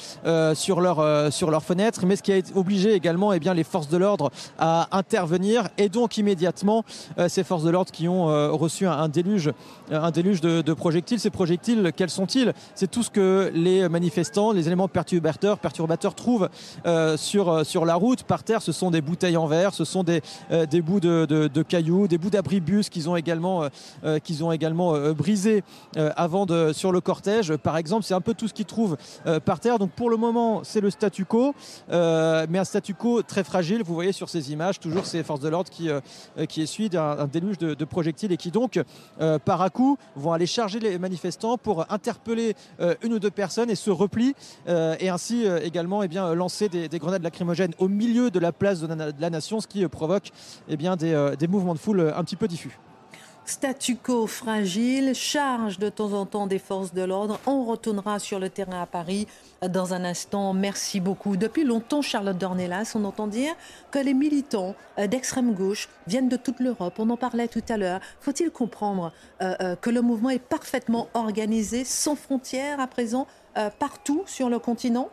sur 0.54 0.82
leur 0.82 1.32
sur 1.32 1.52
leurs 1.52 1.64
fenêtres, 1.64 2.06
mais 2.06 2.16
ce 2.16 2.24
qui 2.24 2.34
a 2.34 2.40
obligé 2.56 2.94
également 2.94 3.34
eh 3.34 3.40
bien, 3.40 3.54
les 3.54 3.64
forces 3.64 3.90
de 3.90 3.98
l'ordre 3.98 4.32
à 4.60 4.88
intervenir 4.92 5.68
et 5.78 5.90
donc 5.90 6.18
immédiatement 6.18 6.84
ces 7.28 7.44
forces 7.44 7.64
de 7.64 7.70
l'ordre 7.70 7.92
qui 7.92 8.08
ont 8.08 8.26
reçu 8.58 8.88
un, 8.88 9.10
déluge, 9.10 9.52
un 9.92 10.12
déluge 10.12 10.42
de, 10.42 10.74
projectiles. 10.74 11.20
Ces 11.20 11.30
projectiles, 11.30 11.92
quels 11.96 12.10
sont-ils? 12.10 12.54
C'est 12.76 12.90
tout 12.90 13.04
ce 13.04 13.10
que 13.10 13.52
les 13.54 13.88
manifestants, 13.90 14.52
les 14.52 14.68
éléments 14.68 14.88
perturbateurs, 14.88 15.60
perturbateurs 15.60 16.16
trouvent 16.16 16.50
sur, 17.18 17.66
sur 17.66 17.86
la 17.86 17.96
route. 17.96 18.24
Par 18.24 18.44
terre, 18.44 18.62
ce 18.62 18.72
sont 18.72 18.92
des 18.92 19.02
bouteilles 19.02 19.38
en 19.38 19.48
verre, 19.48 19.74
ce 19.74 19.86
sont 19.86 20.04
des, 20.04 20.22
des 20.70 20.82
bouts 20.82 21.00
de, 21.00 21.26
de, 21.26 21.64
cailloux, 21.64 22.08
des 22.08 22.18
bouts 22.18 22.30
d'abribus 22.30 22.90
qu'ils 22.90 23.10
ont 23.10 23.16
également, 23.16 23.68
qu'ils 24.32 24.44
ont 24.44 24.52
également 24.52 24.98
brisés 25.14 25.64
avant 25.96 26.46
de, 26.46 26.72
sur 26.74 26.92
le 26.92 27.02
cortège. 27.02 27.56
Par 27.58 27.78
exemple, 27.78 28.04
c'est 28.04 28.14
un 28.14 28.22
peu 28.22 28.34
tout 28.34 28.48
ce 28.48 28.54
qu'ils 28.54 28.66
trouvent 28.66 28.98
par 29.46 29.60
terre. 29.60 29.80
Donc 29.80 29.92
pour 29.92 30.10
le 30.10 30.18
moment, 30.18 30.62
c'est 30.64 30.82
le 30.82 30.90
statu 30.90 31.26
quo, 31.26 31.54
mais 31.90 32.58
un 32.58 32.64
statu 32.64 32.94
quo 32.94 33.22
très 33.22 33.44
fragile. 33.44 33.84
Vous 33.84 33.94
voyez 33.94 34.12
sur 34.12 34.30
ces 34.30 34.52
images 34.52 34.80
toujours 34.80 35.06
ces 35.06 35.24
forces 35.24 35.42
de 35.42 35.50
l'ordre 35.50 35.70
qui, 35.70 35.90
qui 36.48 36.62
essuient 36.62 36.96
un, 36.96 37.28
déluge 37.28 37.58
de, 37.58 37.86
projectiles 37.86 38.32
et 38.32 38.38
qui 38.38 38.52
donc, 38.52 38.80
par 39.46 39.62
à 39.62 39.70
coup, 39.70 39.98
vont 40.16 40.34
aller 40.34 40.46
charger 40.46 40.80
les 40.80 40.98
manifestants 40.98 41.58
pour 41.58 41.92
interpeller 41.92 42.56
une 43.02 43.14
ou 43.14 43.20
deux 43.20 43.32
personnes 43.32 43.70
et 43.70 43.76
se 43.76 43.90
replient 43.90 44.36
et 44.68 45.10
ainsi 45.10 45.46
également 45.64 46.04
eh 46.04 46.08
bien, 46.08 46.34
lancer 46.34 46.70
des, 46.70 46.88
des, 46.88 47.00
grenades 47.00 47.24
lacrymogènes 47.24 47.74
au 47.80 47.88
milieu 47.88 48.32
de 48.32 48.40
la 48.40 48.52
place 48.52 48.82
de 48.82 48.88
la, 49.20 49.30
nation, 49.30 49.60
ce 49.60 49.68
qui 49.68 49.86
provoque 49.88 50.32
eh 50.68 50.78
bien, 50.78 50.96
des, 50.96 51.34
des 51.38 51.48
mouvements 51.48 51.74
de 51.74 51.80
foule 51.80 52.14
un 52.16 52.24
petit 52.24 52.36
peu 52.36 52.48
diffus 52.48 52.80
statu 53.46 53.96
quo 53.96 54.28
fragile, 54.28 55.14
charge 55.14 55.80
de 55.80 55.90
temps 55.90 56.14
en 56.14 56.26
temps 56.26 56.48
des 56.48 56.60
forces 56.60 56.94
de 56.94 57.02
l'ordre. 57.02 57.40
On 57.46 57.66
retournera 57.66 58.20
sur 58.20 58.40
le 58.40 58.50
terrain 58.50 58.82
à 58.82 58.86
Paris 58.86 59.28
dans 59.68 59.94
un 59.94 60.04
instant. 60.04 60.54
Merci 60.54 61.00
beaucoup. 61.00 61.38
Depuis 61.38 61.64
longtemps, 61.64 62.02
Charlotte 62.02 62.38
Dornelas, 62.38 62.94
on 62.96 63.04
entend 63.04 63.28
dire 63.28 63.54
que 63.92 64.00
les 64.00 64.14
militants 64.14 64.76
euh, 65.00 65.08
d'extrême 65.08 65.54
gauche 65.54 65.90
viennent 66.08 66.30
de 66.30 66.38
toute 66.38 66.60
l'Europe. 66.60 66.96
On 67.00 67.10
en 67.10 67.18
parlait 67.18 67.48
tout 67.48 67.64
à 67.70 67.78
l'heure. 67.78 68.00
Faut-il 68.20 68.52
comprendre 68.52 69.12
euh, 69.42 69.56
euh, 69.62 69.76
que 69.76 69.90
le 69.90 70.02
mouvement 70.02 70.30
est 70.30 70.40
parfaitement 70.40 71.08
organisé, 71.14 71.84
sans 71.84 72.16
frontières 72.16 72.80
à 72.80 72.88
présent, 72.88 73.28
partout 73.80 74.24
sur 74.26 74.50
le 74.50 74.60
continent? 74.60 75.10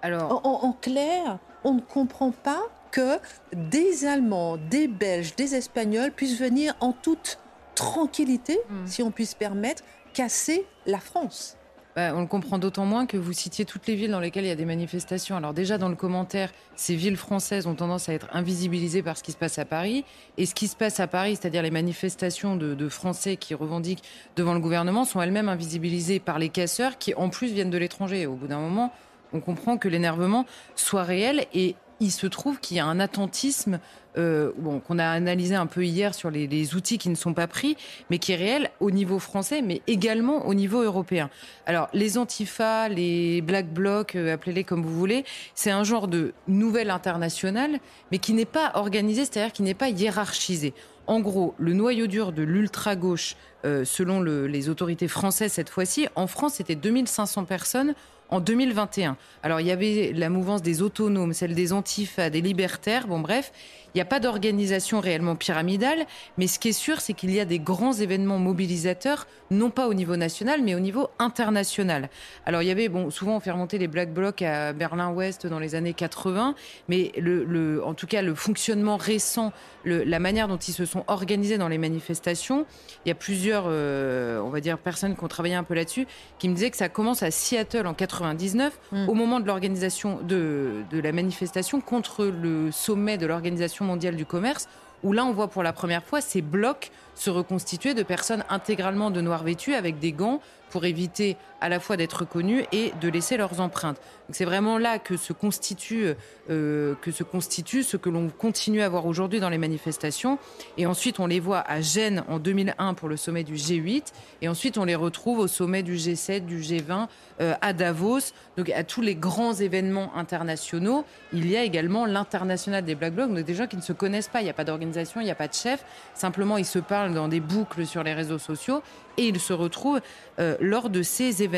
Alors, 0.00 0.40
en 0.44 0.72
clair, 0.72 1.38
on 1.64 1.74
ne 1.74 1.80
comprend 1.80 2.30
pas 2.30 2.62
que 2.92 3.18
des 3.52 4.04
Allemands, 4.04 4.56
des 4.70 4.86
Belges, 4.86 5.34
des 5.34 5.56
Espagnols 5.56 6.12
puissent 6.12 6.38
venir 6.38 6.76
en 6.78 6.92
toute 6.92 7.38
tranquillité, 7.74 8.60
mm. 8.68 8.86
si 8.86 9.02
on 9.02 9.10
puisse 9.10 9.34
permettre, 9.34 9.82
casser 10.12 10.64
la 10.86 10.98
France. 10.98 11.56
Bah, 11.94 12.12
on 12.14 12.22
le 12.22 12.26
comprend 12.26 12.58
d'autant 12.58 12.86
moins 12.86 13.04
que 13.04 13.18
vous 13.18 13.34
citiez 13.34 13.66
toutes 13.66 13.86
les 13.86 13.94
villes 13.94 14.12
dans 14.12 14.20
lesquelles 14.20 14.44
il 14.44 14.48
y 14.48 14.52
a 14.52 14.56
des 14.56 14.64
manifestations. 14.64 15.36
Alors 15.36 15.52
déjà 15.52 15.76
dans 15.76 15.90
le 15.90 15.94
commentaire, 15.94 16.50
ces 16.74 16.94
villes 16.94 17.18
françaises 17.18 17.66
ont 17.66 17.74
tendance 17.74 18.08
à 18.08 18.14
être 18.14 18.28
invisibilisées 18.32 19.02
par 19.02 19.18
ce 19.18 19.22
qui 19.22 19.32
se 19.32 19.36
passe 19.36 19.58
à 19.58 19.66
Paris. 19.66 20.06
Et 20.38 20.46
ce 20.46 20.54
qui 20.54 20.68
se 20.68 20.76
passe 20.76 21.00
à 21.00 21.06
Paris, 21.06 21.36
c'est-à-dire 21.36 21.62
les 21.62 21.70
manifestations 21.70 22.56
de, 22.56 22.74
de, 22.74 22.88
Français 22.88 23.36
qui 23.36 23.54
revendiquent 23.54 24.02
devant 24.36 24.54
le 24.54 24.60
gouvernement, 24.60 25.04
sont 25.04 25.20
elles-mêmes 25.20 25.50
invisibilisées 25.50 26.18
par 26.18 26.38
les 26.38 26.48
casseurs 26.48 26.96
qui 26.96 27.14
en 27.14 27.28
plus 27.28 27.52
viennent 27.52 27.70
de 27.70 27.78
l'étranger. 27.78 28.26
Au 28.26 28.36
bout 28.36 28.46
d'un 28.46 28.60
moment, 28.60 28.90
on 29.34 29.40
comprend 29.40 29.76
que 29.76 29.88
l'énervement 29.88 30.46
soit 30.74 31.04
réel 31.04 31.46
et 31.52 31.74
il 32.02 32.10
se 32.10 32.26
trouve 32.26 32.58
qu'il 32.58 32.76
y 32.76 32.80
a 32.80 32.86
un 32.86 33.00
attentisme 33.00 33.78
euh, 34.18 34.52
qu'on 34.86 34.98
a 34.98 35.06
analysé 35.06 35.54
un 35.54 35.66
peu 35.66 35.84
hier 35.84 36.14
sur 36.14 36.30
les, 36.30 36.74
outils 36.74 36.98
qui 36.98 37.08
ne 37.08 37.14
sont 37.14 37.32
pas 37.32 37.46
pris, 37.46 37.76
mais 38.10 38.18
qui 38.18 38.32
est 38.32 38.36
réel 38.36 38.70
au 38.80 38.90
niveau 38.90 39.18
français, 39.18 39.62
mais 39.62 39.80
également 39.86 40.46
au 40.46 40.54
niveau 40.54 40.82
européen. 40.82 41.30
Alors, 41.64 41.88
les 41.94 42.18
antifas, 42.18 42.88
les 42.88 43.40
black 43.40 43.72
blocs, 43.72 44.16
euh, 44.16 44.34
appelez-les 44.34 44.64
comme 44.64 44.82
vous 44.82 44.94
voulez, 44.94 45.24
c'est 45.54 45.70
un 45.70 45.84
genre 45.84 46.08
de 46.08 46.34
nouvelle 46.48 46.90
internationale, 46.90 47.78
mais 48.10 48.18
qui 48.18 48.34
n'est 48.34 48.44
pas 48.44 48.72
organisé, 48.74 49.24
c'est-à-dire 49.24 49.52
qui 49.52 49.62
n'est 49.62 49.74
pas 49.74 49.88
hiérarchisé. 49.88 50.74
En 51.06 51.20
gros, 51.20 51.54
le 51.58 51.72
noyau 51.72 52.06
dur 52.06 52.32
de 52.32 52.42
l'ultra-gauche, 52.42 53.36
euh, 53.64 53.84
selon 53.84 54.20
les 54.22 54.68
autorités 54.68 55.08
françaises 55.08 55.52
cette 55.52 55.70
fois-ci, 55.70 56.08
en 56.16 56.26
France, 56.26 56.54
c'était 56.54 56.74
2500 56.74 57.44
personnes 57.44 57.94
en 58.32 58.40
2021. 58.40 59.16
Alors 59.42 59.60
il 59.60 59.66
y 59.66 59.70
avait 59.70 60.12
la 60.14 60.30
mouvance 60.30 60.62
des 60.62 60.82
autonomes, 60.82 61.34
celle 61.34 61.54
des 61.54 61.72
antifas, 61.72 62.30
des 62.30 62.40
libertaires, 62.40 63.06
bon 63.06 63.20
bref, 63.20 63.52
il 63.94 63.98
n'y 63.98 64.02
a 64.02 64.06
pas 64.06 64.20
d'organisation 64.20 65.00
réellement 65.00 65.36
pyramidale, 65.36 66.06
mais 66.38 66.46
ce 66.46 66.58
qui 66.58 66.68
est 66.68 66.72
sûr, 66.72 67.00
c'est 67.00 67.12
qu'il 67.12 67.30
y 67.30 67.40
a 67.40 67.44
des 67.44 67.58
grands 67.58 67.92
événements 67.92 68.38
mobilisateurs, 68.38 69.26
non 69.50 69.70
pas 69.70 69.86
au 69.86 69.94
niveau 69.94 70.16
national, 70.16 70.62
mais 70.62 70.74
au 70.74 70.80
niveau 70.80 71.08
international. 71.18 72.08
Alors 72.46 72.62
il 72.62 72.68
y 72.68 72.70
avait, 72.70 72.88
bon, 72.88 73.10
souvent 73.10 73.36
on 73.36 73.40
fait 73.40 73.50
remonter 73.50 73.78
les 73.78 73.88
Black 73.88 74.12
Blocs 74.12 74.40
à 74.42 74.72
Berlin-Ouest 74.72 75.46
dans 75.46 75.58
les 75.58 75.74
années 75.74 75.92
80, 75.92 76.54
mais 76.88 77.12
le, 77.18 77.84
en 77.84 77.94
tout 77.94 78.06
cas 78.06 78.22
le 78.22 78.34
fonctionnement 78.34 78.96
récent, 78.96 79.52
la 79.84 80.18
manière 80.18 80.48
dont 80.48 80.56
ils 80.56 80.72
se 80.72 80.86
sont 80.86 81.04
organisés 81.08 81.58
dans 81.58 81.68
les 81.68 81.78
manifestations, 81.78 82.66
il 83.04 83.08
y 83.08 83.12
a 83.12 83.14
plusieurs, 83.14 83.64
euh, 83.66 84.40
on 84.40 84.48
va 84.48 84.60
dire, 84.60 84.78
personnes 84.78 85.16
qui 85.16 85.24
ont 85.24 85.28
travaillé 85.28 85.54
un 85.54 85.64
peu 85.64 85.74
là-dessus, 85.74 86.06
qui 86.38 86.48
me 86.48 86.54
disaient 86.54 86.70
que 86.70 86.76
ça 86.76 86.88
commence 86.88 87.22
à 87.22 87.30
Seattle 87.30 87.86
en 87.86 87.94
99, 87.94 88.78
mm. 88.92 89.08
au 89.08 89.14
moment 89.14 89.40
de 89.40 89.46
l'organisation 89.46 90.20
de, 90.22 90.82
de 90.90 91.00
la 91.00 91.12
manifestation 91.12 91.80
contre 91.80 92.24
le 92.24 92.70
sommet 92.70 93.18
de 93.18 93.26
l'organisation 93.26 93.81
mondiale 93.82 94.16
du 94.16 94.26
commerce, 94.26 94.68
où 95.02 95.12
là 95.12 95.24
on 95.24 95.32
voit 95.32 95.48
pour 95.48 95.62
la 95.62 95.72
première 95.72 96.04
fois 96.04 96.20
ces 96.20 96.42
blocs 96.42 96.90
se 97.14 97.30
reconstituer 97.30 97.94
de 97.94 98.02
personnes 98.02 98.44
intégralement 98.48 99.10
de 99.10 99.20
noir 99.20 99.42
vêtues 99.42 99.74
avec 99.74 99.98
des 99.98 100.12
gants 100.12 100.40
pour 100.70 100.84
éviter 100.84 101.36
à 101.62 101.68
la 101.68 101.80
fois 101.80 101.96
d'être 101.96 102.20
reconnus 102.20 102.64
et 102.72 102.92
de 103.00 103.08
laisser 103.08 103.36
leurs 103.36 103.60
empreintes. 103.60 103.98
C'est 104.30 104.44
vraiment 104.44 104.78
là 104.78 104.98
que 104.98 105.16
se 105.16 105.32
constitue, 105.32 106.14
euh, 106.50 106.94
que 107.00 107.10
se 107.10 107.22
constitue 107.22 107.82
ce 107.82 107.96
que 107.96 108.10
l'on 108.10 108.28
continue 108.28 108.82
à 108.82 108.88
voir 108.88 109.06
aujourd'hui 109.06 109.40
dans 109.40 109.48
les 109.48 109.58
manifestations. 109.58 110.38
Et 110.76 110.86
ensuite, 110.86 111.20
on 111.20 111.26
les 111.26 111.38
voit 111.38 111.60
à 111.60 111.80
Gênes 111.80 112.24
en 112.28 112.38
2001 112.38 112.94
pour 112.94 113.08
le 113.08 113.16
sommet 113.16 113.44
du 113.44 113.54
G8. 113.54 114.12
Et 114.40 114.48
ensuite, 114.48 114.76
on 114.76 114.84
les 114.84 114.94
retrouve 114.94 115.38
au 115.38 115.46
sommet 115.46 115.82
du 115.82 115.96
G7, 115.96 116.44
du 116.44 116.60
G20, 116.60 117.08
euh, 117.40 117.54
à 117.60 117.72
Davos. 117.72 118.32
Donc, 118.56 118.70
à 118.70 118.82
tous 118.82 119.00
les 119.00 119.14
grands 119.14 119.54
événements 119.54 120.16
internationaux, 120.16 121.04
il 121.32 121.48
y 121.48 121.56
a 121.56 121.62
également 121.62 122.06
l'international 122.06 122.84
des 122.84 122.94
Black 122.94 123.14
Blocs. 123.14 123.32
Donc, 123.32 123.44
des 123.44 123.54
gens 123.54 123.66
qui 123.66 123.76
ne 123.76 123.82
se 123.82 123.92
connaissent 123.92 124.28
pas. 124.28 124.40
Il 124.40 124.44
n'y 124.44 124.50
a 124.50 124.54
pas 124.54 124.64
d'organisation, 124.64 125.20
il 125.20 125.24
n'y 125.24 125.30
a 125.30 125.36
pas 125.36 125.48
de 125.48 125.54
chef. 125.54 125.84
Simplement, 126.14 126.56
ils 126.56 126.64
se 126.64 126.80
parlent 126.80 127.14
dans 127.14 127.28
des 127.28 127.40
boucles 127.40 127.86
sur 127.86 128.02
les 128.02 128.14
réseaux 128.14 128.38
sociaux 128.38 128.82
et 129.18 129.28
ils 129.28 129.40
se 129.40 129.52
retrouvent 129.52 130.00
euh, 130.38 130.56
lors 130.60 130.90
de 130.90 131.02
ces 131.02 131.42
événements. 131.42 131.51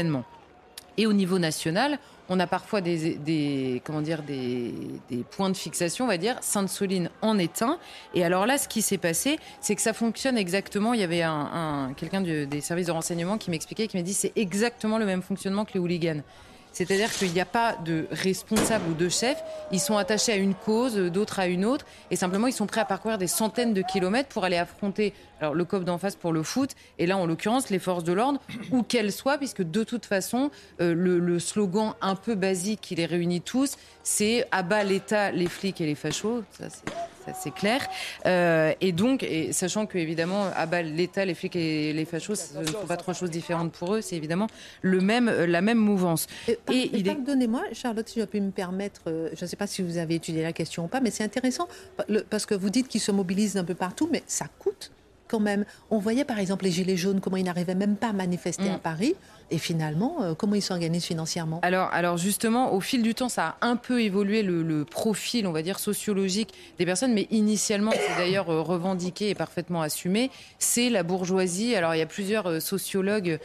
Et 0.96 1.06
au 1.06 1.12
niveau 1.12 1.38
national, 1.38 1.98
on 2.28 2.40
a 2.40 2.46
parfois 2.46 2.80
des, 2.80 3.82
comment 3.84 4.00
dire, 4.00 4.22
des, 4.22 4.72
points 5.30 5.50
de 5.50 5.56
fixation, 5.56 6.04
on 6.04 6.08
va 6.08 6.16
dire. 6.16 6.36
Sainte-Soline 6.40 7.10
en 7.20 7.38
est 7.38 7.62
un. 7.62 7.78
Et 8.14 8.24
alors 8.24 8.46
là, 8.46 8.58
ce 8.58 8.68
qui 8.68 8.82
s'est 8.82 8.98
passé, 8.98 9.38
c'est 9.60 9.74
que 9.74 9.82
ça 9.82 9.92
fonctionne 9.92 10.38
exactement. 10.38 10.94
Il 10.94 11.00
y 11.00 11.02
avait 11.02 11.22
un, 11.22 11.92
quelqu'un 11.96 12.20
des 12.20 12.60
services 12.60 12.86
de 12.86 12.92
renseignement 12.92 13.38
qui 13.38 13.50
m'expliquait, 13.50 13.88
qui 13.88 13.96
m'a 13.96 14.02
dit 14.02 14.14
c'est 14.14 14.32
exactement 14.36 14.98
le 14.98 15.06
même 15.06 15.22
fonctionnement 15.22 15.64
que 15.64 15.72
les 15.74 15.80
hooligans. 15.80 16.22
C'est-à-dire 16.74 17.10
qu'il 17.10 17.32
n'y 17.32 17.40
a 17.40 17.46
pas 17.46 17.76
de 17.76 18.06
responsable 18.10 18.90
ou 18.90 18.94
de 18.94 19.08
chef. 19.08 19.42
Ils 19.72 19.80
sont 19.80 19.96
attachés 19.96 20.32
à 20.32 20.36
une 20.36 20.54
cause, 20.54 20.96
d'autres 20.96 21.38
à 21.38 21.46
une 21.46 21.64
autre. 21.64 21.86
Et 22.10 22.16
simplement, 22.16 22.48
ils 22.48 22.52
sont 22.52 22.66
prêts 22.66 22.80
à 22.80 22.84
parcourir 22.84 23.16
des 23.16 23.28
centaines 23.28 23.72
de 23.72 23.80
kilomètres 23.80 24.28
pour 24.28 24.44
aller 24.44 24.56
affronter 24.56 25.14
alors, 25.40 25.54
le 25.54 25.64
COP 25.64 25.84
d'en 25.84 25.98
face 25.98 26.16
pour 26.16 26.32
le 26.32 26.42
foot. 26.42 26.70
Et 26.98 27.06
là, 27.06 27.16
en 27.16 27.26
l'occurrence, 27.26 27.70
les 27.70 27.78
forces 27.78 28.04
de 28.04 28.12
l'ordre, 28.12 28.40
où 28.72 28.82
qu'elles 28.82 29.12
soient, 29.12 29.38
puisque 29.38 29.62
de 29.62 29.84
toute 29.84 30.04
façon, 30.04 30.50
euh, 30.80 30.94
le, 30.94 31.38
slogan 31.38 31.94
un 32.00 32.16
peu 32.16 32.34
basique 32.34 32.80
qui 32.80 32.94
les 32.96 33.06
réunit 33.06 33.40
tous, 33.40 33.76
c'est 34.02 34.46
abat 34.50 34.84
l'État, 34.84 35.30
les 35.30 35.46
flics 35.46 35.80
et 35.80 35.86
les 35.86 35.94
fachos. 35.94 36.42
Ça, 36.58 36.66
c'est 36.70 37.13
c'est 37.34 37.52
clair. 37.52 37.86
Euh, 38.26 38.72
et 38.80 38.92
donc, 38.92 39.22
et 39.22 39.52
sachant 39.52 39.86
que 39.86 39.98
évidemment, 39.98 40.50
à 40.54 40.66
l'État, 40.82 41.24
les 41.24 41.34
flics 41.34 41.56
et 41.56 41.92
les 41.92 42.04
fachos, 42.04 42.34
ce 42.34 42.58
ne 42.58 42.66
sont 42.66 42.86
pas 42.86 42.96
trois 42.96 43.14
choses 43.14 43.30
différentes 43.30 43.72
pour 43.72 43.94
eux, 43.94 44.00
c'est 44.00 44.16
évidemment 44.16 44.46
le 44.82 45.00
même, 45.00 45.28
euh, 45.28 45.46
la 45.46 45.60
même 45.60 45.78
mouvance. 45.78 46.26
Et, 46.48 46.90
il 46.92 47.04
pardonnez-moi, 47.04 47.62
Charlotte, 47.72 48.08
si 48.08 48.20
je 48.20 48.24
peux 48.24 48.40
me 48.40 48.50
permettre, 48.50 49.02
euh, 49.06 49.30
je 49.36 49.44
ne 49.44 49.48
sais 49.48 49.56
pas 49.56 49.66
si 49.66 49.82
vous 49.82 49.98
avez 49.98 50.16
étudié 50.16 50.42
la 50.42 50.52
question 50.52 50.84
ou 50.84 50.88
pas, 50.88 51.00
mais 51.00 51.10
c'est 51.10 51.24
intéressant 51.24 51.68
parce 52.30 52.46
que 52.46 52.54
vous 52.54 52.70
dites 52.70 52.88
qu'ils 52.88 53.00
se 53.00 53.12
mobilisent 53.12 53.56
un 53.56 53.64
peu 53.64 53.74
partout, 53.74 54.08
mais 54.10 54.22
ça 54.26 54.46
coûte 54.58 54.90
quand 55.28 55.40
même. 55.40 55.64
On 55.90 55.98
voyait 55.98 56.24
par 56.24 56.38
exemple 56.38 56.64
les 56.64 56.70
Gilets 56.70 56.96
jaunes, 56.96 57.20
comment 57.20 57.36
ils 57.36 57.44
n'arrivaient 57.44 57.74
même 57.74 57.96
pas 57.96 58.08
à 58.08 58.12
manifester 58.12 58.68
à 58.68 58.76
mm. 58.76 58.80
Paris. 58.80 59.14
Et 59.50 59.58
finalement, 59.58 60.22
euh, 60.22 60.34
comment 60.34 60.54
ils 60.54 60.62
s'organisent 60.62 61.04
financièrement 61.04 61.60
alors, 61.62 61.88
alors 61.92 62.16
justement, 62.16 62.72
au 62.72 62.80
fil 62.80 63.02
du 63.02 63.14
temps, 63.14 63.28
ça 63.28 63.56
a 63.60 63.66
un 63.66 63.76
peu 63.76 64.02
évolué 64.02 64.42
le, 64.42 64.84
profil, 64.84 65.46
on 65.46 65.52
va 65.52 65.62
dire, 65.62 65.78
sociologique 65.78 66.52
des 66.78 66.86
personnes, 66.86 67.12
mais 67.12 67.26
initialement, 67.30 67.92
c'est 67.92 68.16
d'ailleurs 68.16 68.50
euh, 68.50 68.60
revendiqué 68.60 69.30
et 69.30 69.34
parfaitement 69.34 69.82
assumé, 69.82 70.30
c'est 70.58 70.90
la 70.90 71.02
bourgeoisie. 71.02 71.74
Alors 71.74 71.94
il 71.94 71.98
y 71.98 72.02
a 72.02 72.06
plusieurs 72.06 72.46
euh, 72.46 72.60
sociologues 72.60 73.38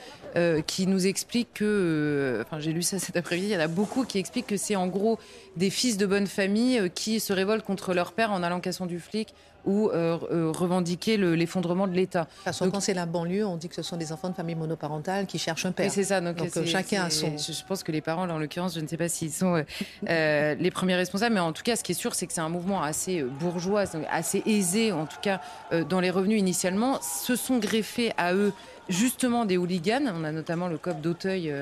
qui 0.67 0.85
nous 0.85 1.07
expliquent 1.07 1.55
que, 1.55 2.43
enfin 2.45 2.59
j'ai 2.59 2.71
lu 2.71 2.83
ça 2.83 2.99
cet 2.99 3.17
après-midi, 3.17 3.47
il 3.47 3.53
y 3.53 3.57
en 3.57 3.61
a 3.61 3.67
beaucoup 3.67 4.05
qui 4.05 4.19
expliquent 4.19 4.45
que 4.45 4.57
c'est 4.57 4.75
en 4.75 4.85
gros 4.85 5.17
des 5.57 5.71
fils 5.71 5.97
de 5.97 6.05
bonne 6.05 6.27
famille 6.27 6.91
qui 6.93 7.19
se 7.19 7.33
révoltent 7.33 7.65
contre 7.65 7.95
leur 7.95 8.11
père 8.11 8.31
en 8.31 8.43
allant 8.43 8.59
cassant 8.59 8.85
du 8.85 8.99
flic 8.99 9.33
ou 9.65 9.89
euh, 9.89 10.17
euh, 10.31 10.51
revendiquer 10.51 11.17
l'effondrement 11.17 11.87
de 11.87 11.93
l'État. 11.93 12.27
Parce 12.45 12.59
que 12.59 12.65
quand 12.65 12.79
c'est 12.79 12.93
la 12.93 13.05
banlieue, 13.05 13.45
on 13.45 13.57
dit 13.57 13.69
que 13.69 13.75
ce 13.75 13.81
sont 13.81 13.97
des 13.97 14.11
enfants 14.11 14.29
de 14.29 14.35
familles 14.35 14.55
monoparentales 14.55 15.25
qui 15.25 15.37
cherchent 15.37 15.65
un 15.65 15.71
père. 15.71 15.85
C'est 16.03 16.09
ça. 16.09 16.21
Donc, 16.21 16.37
euh, 16.41 16.65
chacun 16.65 17.03
a 17.03 17.09
son. 17.09 17.37
Je 17.37 17.63
pense 17.65 17.83
que 17.83 17.91
les 17.91 18.01
parents, 18.01 18.29
en 18.29 18.39
l'occurrence, 18.39 18.75
je 18.75 18.79
ne 18.79 18.87
sais 18.87 18.97
pas 18.97 19.09
s'ils 19.09 19.31
sont 19.31 19.63
les 20.03 20.71
premiers 20.71 20.95
responsables, 20.95 21.35
mais 21.35 21.41
en 21.41 21.53
tout 21.53 21.63
cas, 21.63 21.75
ce 21.75 21.83
qui 21.83 21.91
est 21.91 21.95
sûr, 21.95 22.15
c'est 22.15 22.27
que 22.27 22.33
c'est 22.33 22.41
un 22.41 22.49
mouvement 22.49 22.81
assez 22.81 23.23
bourgeois, 23.23 23.83
assez 24.11 24.43
aisé, 24.45 24.91
en 24.91 25.05
tout 25.05 25.19
cas 25.21 25.41
dans 25.89 25.99
les 25.99 26.09
revenus 26.09 26.39
initialement. 26.39 27.01
Se 27.01 27.35
sont 27.35 27.57
greffés 27.57 28.11
à 28.17 28.33
eux 28.33 28.53
justement 28.87 29.45
des 29.45 29.57
hooligans. 29.57 30.11
On 30.15 30.23
a 30.23 30.31
notamment 30.31 30.67
le 30.67 30.77
COP 30.77 31.01
d'Auteuil 31.01 31.53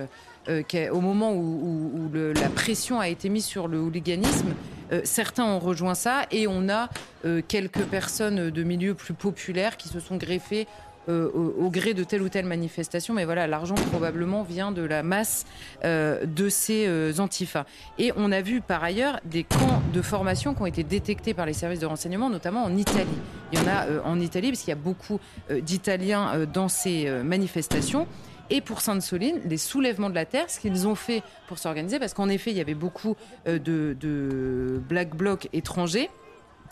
euh, 0.50 0.90
au 0.92 1.02
moment 1.02 1.34
où, 1.34 2.10
la 2.14 2.50
pression 2.50 3.00
a 3.00 3.10
été 3.10 3.30
mise 3.30 3.46
sur 3.46 3.68
le 3.68 3.80
hooliganisme, 3.80 4.54
euh, 4.92 5.02
certains 5.04 5.44
ont 5.44 5.60
rejoint 5.60 5.96
ça 5.96 6.26
et 6.32 6.48
on 6.48 6.70
a 6.70 6.90
euh, 7.26 7.42
quelques 7.46 7.84
personnes 7.84 8.50
de 8.50 8.64
milieux 8.64 8.94
plus 8.94 9.14
populaires 9.14 9.76
qui 9.76 9.90
se 9.90 10.00
sont 10.00 10.16
greffées 10.16 10.68
au, 11.08 11.70
gré 11.70 11.94
de 11.94 12.04
telle 12.04 12.22
ou 12.22 12.30
telle 12.30 12.46
manifestation. 12.46 13.14
Mais 13.14 13.26
voilà, 13.26 13.48
l'argent 13.48 13.76
probablement 13.92 14.44
vient 14.44 14.72
de 14.72 14.82
la 14.82 15.04
masse 15.04 15.46
de 15.84 16.50
ces 16.50 17.20
antifas. 17.20 17.66
Et 17.98 18.12
on 18.16 18.32
a 18.32 18.42
vu 18.42 18.62
par 18.62 18.84
ailleurs 18.84 19.20
des 19.26 19.44
camps 19.44 19.82
de 19.94 20.02
formation 20.02 20.54
qui 20.54 20.62
ont 20.62 20.66
été 20.66 20.84
détectés 20.84 21.34
par 21.34 21.46
les 21.46 21.54
services 21.54 21.80
de 21.80 21.86
renseignement, 21.86 22.30
notamment 22.30 22.64
en 22.64 22.76
Italie. 22.76 23.08
Il 23.52 23.60
y 23.60 23.62
en 23.62 23.68
a 23.68 24.04
en 24.04 24.20
Italie 24.20 24.50
parce 24.50 24.62
qu'il 24.62 24.70
y 24.70 24.74
a 24.74 24.76
beaucoup 24.76 25.20
d'Italiens 25.50 26.46
dans 26.52 26.68
ces 26.68 27.10
manifestations 27.24 28.08
et 28.50 28.62
pour 28.62 28.82
Sainte-Soline, 28.82 29.42
les 29.46 29.58
soulèvements 29.58 30.10
de 30.10 30.16
la 30.16 30.26
terre, 30.26 30.50
ce 30.50 30.60
qu'ils 30.60 30.88
ont 30.88 30.96
fait 30.96 31.22
pour 31.48 31.58
s'organiser, 31.58 32.00
parce 32.00 32.14
qu'en 32.14 32.30
effet, 32.30 32.52
il 32.52 32.58
y 32.58 32.62
avait 32.62 32.76
beaucoup 32.76 33.16
euh, 33.48 33.60
de, 33.60 34.82
black 34.88 35.16
blocs 35.16 35.50
étrangers. 35.54 36.10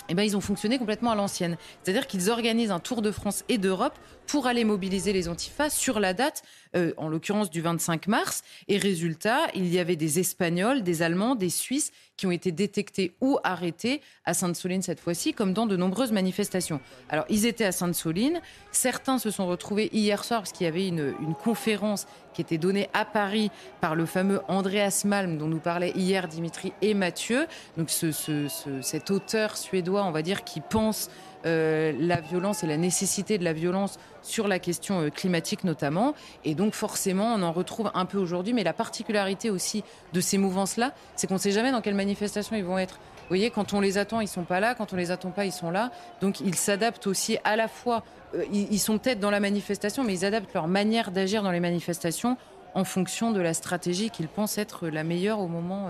Eh 0.10 0.14
ben, 0.14 0.24
ils 0.24 0.38
ont 0.38 0.42
fonctionné 0.42 0.78
complètement 0.78 1.12
à 1.12 1.16
l'ancienne. 1.16 1.58
C'est-à-dire 1.84 2.08
qu'ils 2.08 2.30
organisent 2.30 2.72
un 2.72 2.80
tour 2.80 3.02
de 3.02 3.12
France 3.12 3.44
et 3.50 3.58
d'Europe 3.58 3.98
pour 4.28 4.48
aller 4.48 4.64
mobiliser 4.64 5.14
les 5.14 5.28
antifas 5.28 5.70
sur 5.70 6.00
la 6.00 6.14
date, 6.14 6.44
euh, 6.76 6.94
en 6.98 7.08
l'occurrence 7.08 7.50
du 7.50 7.62
25 7.62 8.08
mars. 8.08 8.44
Et 8.68 8.78
résultat, 8.78 9.48
il 9.54 9.68
y 9.74 9.80
avait 9.80 9.96
des 9.96 10.20
Espagnols, 10.20 10.84
des 10.84 11.02
Allemands, 11.02 11.36
des 11.36 11.50
Suisses 11.50 11.92
qui 12.18 12.28
ont 12.28 12.32
été 12.32 12.52
détectés 12.52 13.14
ou 13.22 13.38
arrêtés 13.44 14.02
à 14.26 14.34
Sainte-Soline 14.34 14.82
cette 14.82 15.00
fois-ci, 15.00 15.34
comme 15.34 15.54
dans 15.54 15.66
de 15.66 15.76
nombreuses 15.76 16.12
manifestations. 16.12 16.80
Alors, 17.10 17.26
ils 17.30 17.46
étaient 17.46 17.66
à 17.66 17.72
Sainte-Soline. 17.72 18.42
Certains 18.72 19.20
se 19.20 19.32
sont 19.32 19.48
retrouvés 19.48 19.90
hier 19.94 20.24
soir 20.24 20.42
parce 20.42 20.52
qu'il 20.52 20.66
y 20.66 20.68
avait 20.68 20.88
une, 20.88 21.14
conférence 21.44 22.08
qui 22.34 22.42
était 22.42 22.58
donnée 22.58 22.90
à 22.94 23.06
Paris 23.06 23.52
par 23.82 23.96
le 23.96 24.06
fameux 24.06 24.42
Andreas 24.48 25.04
Malm 25.06 25.38
dont 25.38 25.48
nous 25.48 25.60
parlaient 25.60 25.92
hier 25.96 26.28
Dimitri 26.28 26.74
et 26.82 26.94
Mathieu. 26.94 27.48
Donc, 27.78 27.90
cet 27.90 29.12
auteur 29.12 29.58
suédois, 29.58 30.04
on 30.06 30.12
va 30.12 30.22
dire, 30.22 30.44
qui 30.44 30.62
pense 30.62 31.10
euh, 31.46 31.94
la 32.00 32.22
violence 32.22 32.64
et 32.64 32.68
la 32.68 32.78
nécessité 32.78 33.38
de 33.38 33.44
la 33.44 33.54
violence 33.54 34.00
sur 34.24 34.48
la 34.48 34.58
question 34.58 35.02
euh, 35.02 35.10
climatique 35.10 35.64
notamment. 35.64 36.16
Et 36.44 36.56
donc 36.56 36.74
forcément, 36.74 37.36
on 37.36 37.44
en 37.44 37.52
retrouve 37.52 37.92
un 37.94 38.06
peu 38.06 38.18
aujourd'hui. 38.18 38.54
Mais 38.54 38.64
la 38.64 38.74
particularité 38.74 39.50
aussi 39.50 39.84
de 40.14 40.22
ces 40.22 40.38
mouvances-là, 40.38 40.94
c'est 41.16 41.28
qu'on 41.28 41.36
ne 41.36 41.40
sait 41.40 41.52
jamais 41.52 41.72
dans 41.72 41.82
quelle 41.82 41.96
manifestation 41.96 42.56
ils 42.56 42.64
vont 42.64 42.80
être. 42.80 42.96
Vous 42.96 43.30
voyez, 43.30 43.50
quand 43.52 43.74
on 43.74 43.80
les 43.80 43.98
attend, 43.98 44.22
ils 44.22 44.28
sont 44.28 44.44
pas 44.44 44.60
là. 44.60 44.76
Quand 44.76 44.94
on 44.94 44.96
les 44.96 45.12
attend 45.12 45.32
pas, 45.32 45.46
ils 45.46 45.52
sont 45.52 45.72
là. 45.72 45.92
Donc 46.22 46.40
ils 46.40 46.56
s'adaptent 46.56 47.08
aussi 47.08 47.38
à 47.44 47.56
la 47.56 47.68
fois. 47.68 48.04
Euh, 48.34 48.44
ils 48.52 48.80
sont 48.80 48.98
peut-être 48.98 49.20
dans 49.20 49.32
la 49.32 49.40
manifestation, 49.40 50.04
mais 50.04 50.14
ils 50.14 50.26
adaptent 50.26 50.54
leur 50.54 50.68
manière 50.68 51.12
d'agir 51.12 51.44
dans 51.44 51.52
les 51.52 51.60
manifestations 51.60 52.38
en 52.74 52.84
fonction 52.84 53.32
de 53.32 53.40
la 53.40 53.54
stratégie 53.54 54.10
qu'ils 54.10 54.28
pensent 54.28 54.58
être 54.58 54.88
la 54.88 55.04
meilleure 55.04 55.40
au 55.40 55.48
moment 55.48 55.90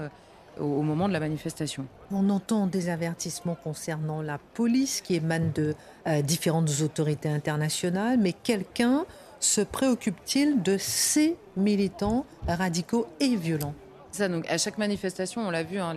au, 0.59 0.81
moment 0.81 1.07
de 1.07 1.13
la 1.13 1.19
manifestation. 1.19 1.85
On 2.11 2.29
entend 2.29 2.67
des 2.67 2.89
avertissements 2.89 3.55
concernant 3.55 4.21
la 4.21 4.37
police 4.37 5.01
qui 5.01 5.15
émanent 5.15 5.51
de 5.53 5.75
euh, 6.07 6.21
différentes 6.21 6.69
autorités 6.81 7.29
internationales, 7.29 8.17
mais 8.19 8.33
quelqu'un 8.33 9.05
se 9.39 9.61
préoccupe-t-il 9.61 10.61
de 10.61 10.77
ces 10.77 11.35
militants 11.55 12.25
radicaux 12.47 13.07
et 13.19 13.35
violents? 13.35 13.73
Ça, 14.11 14.29
donc 14.29 14.49
à 14.49 14.57
chaque 14.57 14.77
manifestation, 14.77 15.45
on 15.45 15.51
l'a 15.51 15.63
vu, 15.63 15.77
hein, 15.77 15.93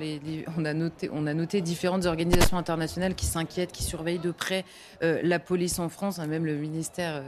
on, 0.56 0.64
a 0.64 0.74
noté, 0.74 1.08
on 1.12 1.26
a 1.28 1.34
noté 1.34 1.60
différentes 1.60 2.04
organisations 2.04 2.58
internationales 2.58 3.14
qui 3.14 3.26
s'inquiètent, 3.26 3.70
qui 3.70 3.84
surveillent 3.84 4.18
de 4.18 4.32
près 4.32 4.64
euh, 5.04 5.20
la 5.22 5.38
police 5.38 5.78
en 5.78 5.88
France, 5.88 6.18
hein, 6.18 6.26
même 6.26 6.44
le 6.44 6.56
ministère 6.56 7.14
euh, 7.14 7.22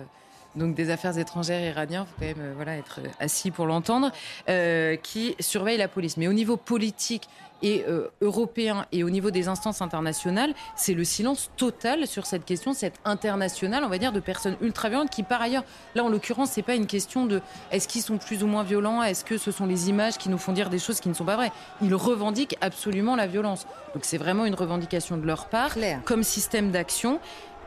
donc 0.56 0.74
des 0.74 0.90
Affaires 0.90 1.18
étrangères 1.18 1.60
iranien, 1.60 2.04
faut 2.04 2.14
quand 2.18 2.26
même 2.26 2.36
euh, 2.40 2.52
voilà 2.54 2.76
être 2.76 3.00
assis 3.18 3.50
pour 3.50 3.66
l'entendre, 3.66 4.10
euh, 4.48 4.96
qui 4.96 5.36
surveille 5.40 5.78
la 5.78 5.88
police. 5.88 6.16
Mais 6.16 6.28
au 6.28 6.32
niveau 6.32 6.56
politique 6.56 7.28
et 7.62 7.84
euh, 7.88 8.08
européen 8.20 8.86
et 8.92 9.04
au 9.04 9.10
niveau 9.10 9.30
des 9.30 9.48
instances 9.48 9.82
internationales, 9.82 10.54
c'est 10.76 10.94
le 10.94 11.04
silence 11.04 11.50
total 11.56 12.06
sur 12.06 12.26
cette 12.26 12.44
question, 12.44 12.72
cette 12.72 12.98
internationale, 13.04 13.84
on 13.84 13.88
va 13.88 13.98
dire, 13.98 14.12
de 14.12 14.20
personnes 14.20 14.56
ultra 14.60 14.88
violentes 14.88 15.10
qui, 15.10 15.22
par 15.22 15.42
ailleurs, 15.42 15.64
là 15.94 16.04
en 16.04 16.08
l'occurrence, 16.08 16.50
c'est 16.50 16.62
pas 16.62 16.74
une 16.74 16.86
question 16.86 17.26
de 17.26 17.40
est-ce 17.70 17.86
qu'ils 17.86 18.02
sont 18.02 18.18
plus 18.18 18.42
ou 18.42 18.46
moins 18.46 18.62
violents, 18.62 19.02
est-ce 19.02 19.24
que 19.24 19.38
ce 19.38 19.50
sont 19.50 19.66
les 19.66 19.88
images 19.88 20.16
qui 20.18 20.28
nous 20.28 20.38
font 20.38 20.52
dire 20.52 20.70
des 20.70 20.78
choses 20.78 21.00
qui 21.00 21.08
ne 21.08 21.14
sont 21.14 21.24
pas 21.24 21.36
vraies. 21.36 21.52
Ils 21.82 21.94
revendiquent 21.94 22.56
absolument 22.60 23.16
la 23.16 23.26
violence. 23.26 23.66
Donc 23.94 24.04
c'est 24.04 24.18
vraiment 24.18 24.46
une 24.46 24.54
revendication 24.54 25.16
de 25.16 25.26
leur 25.26 25.46
part, 25.46 25.74
comme 26.04 26.22
système 26.22 26.70
d'action. 26.70 27.20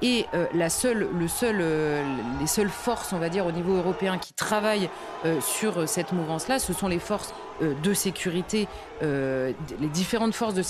Et 0.03 0.25
euh, 0.33 0.47
la 0.53 0.69
seule, 0.69 1.07
le 1.17 1.27
euh, 1.43 2.03
les 2.41 2.47
seules 2.47 2.69
forces, 2.69 3.13
on 3.13 3.19
va 3.19 3.29
dire, 3.29 3.45
au 3.45 3.53
niveau 3.53 3.77
européen 3.77 4.17
qui 4.17 4.33
travaillent 4.33 4.89
euh, 5.23 5.39
sur 5.39 5.87
cette 5.87 6.11
mouvance-là, 6.11 6.59
ce 6.59 6.73
sont 6.73 6.89
les 6.89 6.99
forces 6.99 7.33
de 7.61 7.93
sécurité, 7.93 8.67
les 9.01 9.87
différentes 9.93 10.33
forces 10.33 10.55
de, 10.55 10.63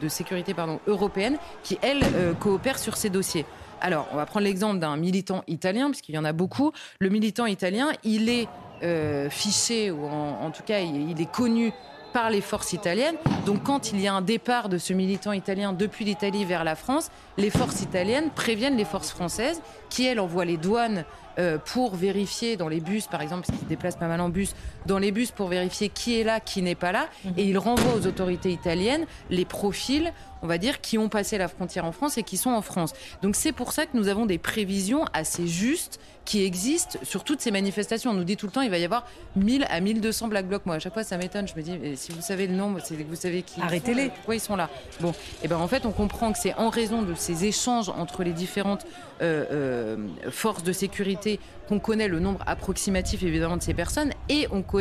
de 0.00 0.08
sécurité 0.08 0.52
pardon, 0.52 0.80
européennes 0.86 1.38
qui, 1.62 1.78
elles, 1.80 2.04
coopèrent 2.40 2.78
sur 2.78 2.96
ces 2.96 3.08
dossiers. 3.08 3.46
Alors, 3.80 4.08
on 4.12 4.16
va 4.16 4.26
prendre 4.26 4.44
l'exemple 4.44 4.78
d'un 4.80 4.96
militant 4.96 5.44
italien, 5.46 5.88
puisqu'il 5.88 6.16
y 6.16 6.18
en 6.18 6.24
a 6.24 6.32
beaucoup. 6.32 6.72
Le 6.98 7.08
militant 7.08 7.46
italien, 7.46 7.92
il 8.02 8.28
est 8.28 8.48
fiché, 9.30 9.92
ou 9.92 10.04
en, 10.06 10.50
tout 10.50 10.64
cas, 10.64 10.80
il 10.80 11.18
est 11.18 11.30
connu 11.30 11.72
par 12.16 12.30
les 12.30 12.40
forces 12.40 12.72
italiennes. 12.72 13.16
Donc 13.44 13.64
quand 13.64 13.92
il 13.92 14.00
y 14.00 14.08
a 14.08 14.14
un 14.14 14.22
départ 14.22 14.70
de 14.70 14.78
ce 14.78 14.94
militant 14.94 15.32
italien 15.32 15.74
depuis 15.74 16.06
l'Italie 16.06 16.46
vers 16.46 16.64
la 16.64 16.74
France, 16.74 17.10
les 17.36 17.50
forces 17.50 17.82
italiennes 17.82 18.30
préviennent 18.34 18.78
les 18.78 18.86
forces 18.86 19.10
françaises 19.10 19.60
qui, 19.90 20.06
elles, 20.06 20.18
envoient 20.18 20.46
les 20.46 20.56
douanes 20.56 21.04
euh, 21.38 21.58
pour 21.58 21.94
vérifier 21.94 22.56
dans 22.56 22.68
les 22.68 22.80
bus, 22.80 23.06
par 23.06 23.20
exemple, 23.20 23.42
parce 23.42 23.58
qu'ils 23.58 23.66
se 23.66 23.68
déplacent 23.68 23.98
pas 23.98 24.08
mal 24.08 24.22
en 24.22 24.30
bus, 24.30 24.54
dans 24.86 24.98
les 24.98 25.12
bus 25.12 25.30
pour 25.30 25.48
vérifier 25.48 25.88
qui 25.88 26.20
est 26.20 26.24
là, 26.24 26.40
qui 26.40 26.62
n'est 26.62 26.74
pas 26.74 26.92
là. 26.92 27.08
Mhm. 27.24 27.32
Et 27.36 27.44
ils 27.44 27.58
renvoient 27.58 27.94
aux 27.94 28.06
autorités 28.06 28.50
italiennes 28.50 29.06
les 29.30 29.44
profils 29.44 30.12
on 30.42 30.46
va 30.46 30.58
dire, 30.58 30.80
qui 30.80 30.98
ont 30.98 31.08
passé 31.08 31.38
la 31.38 31.48
frontière 31.48 31.84
en 31.84 31.92
France 31.92 32.18
et 32.18 32.22
qui 32.22 32.36
sont 32.36 32.50
en 32.50 32.62
France. 32.62 32.92
Donc 33.22 33.36
c'est 33.36 33.52
pour 33.52 33.72
ça 33.72 33.86
que 33.86 33.96
nous 33.96 34.08
avons 34.08 34.26
des 34.26 34.38
prévisions 34.38 35.04
assez 35.12 35.46
justes 35.46 35.98
qui 36.24 36.44
existent 36.44 36.98
sur 37.02 37.24
toutes 37.24 37.40
ces 37.40 37.50
manifestations. 37.50 38.10
On 38.10 38.14
nous 38.14 38.24
dit 38.24 38.36
tout 38.36 38.46
le 38.46 38.52
temps 38.52 38.60
il 38.60 38.70
va 38.70 38.78
y 38.78 38.84
avoir 38.84 39.06
1000 39.36 39.64
à 39.68 39.80
1200 39.80 40.28
Black 40.28 40.46
Blocs. 40.46 40.66
Moi, 40.66 40.76
à 40.76 40.78
chaque 40.78 40.92
fois, 40.92 41.04
ça 41.04 41.16
m'étonne. 41.16 41.46
Je 41.46 41.54
me 41.54 41.62
dis, 41.62 41.96
si 41.96 42.12
vous 42.12 42.20
savez 42.20 42.46
le 42.46 42.54
nombre, 42.54 42.80
c'est 42.82 42.96
que 42.96 43.02
vous 43.08 43.16
savez 43.16 43.42
qui. 43.42 43.60
Arrêtez-les. 43.60 44.10
Pourquoi 44.10 44.34
ils 44.34 44.40
sont 44.40 44.56
là 44.56 44.68
Bon, 45.00 45.10
et 45.10 45.14
eh 45.44 45.48
ben 45.48 45.56
en 45.56 45.68
fait, 45.68 45.86
on 45.86 45.92
comprend 45.92 46.32
que 46.32 46.38
c'est 46.38 46.54
en 46.54 46.68
raison 46.68 47.02
de 47.02 47.14
ces 47.14 47.44
échanges 47.44 47.88
entre 47.88 48.24
les 48.24 48.32
différentes 48.32 48.86
euh, 49.22 49.44
euh, 49.50 50.30
forces 50.30 50.62
de 50.62 50.72
sécurité 50.72 51.38
qu'on 51.68 51.78
connaît 51.78 52.08
le 52.08 52.20
nombre 52.20 52.40
approximatif 52.46 53.22
évidemment 53.22 53.56
de 53.56 53.62
ces 53.62 53.74
personnes 53.74 54.12
et 54.28 54.46
on 54.52 54.62
connaît 54.62 54.75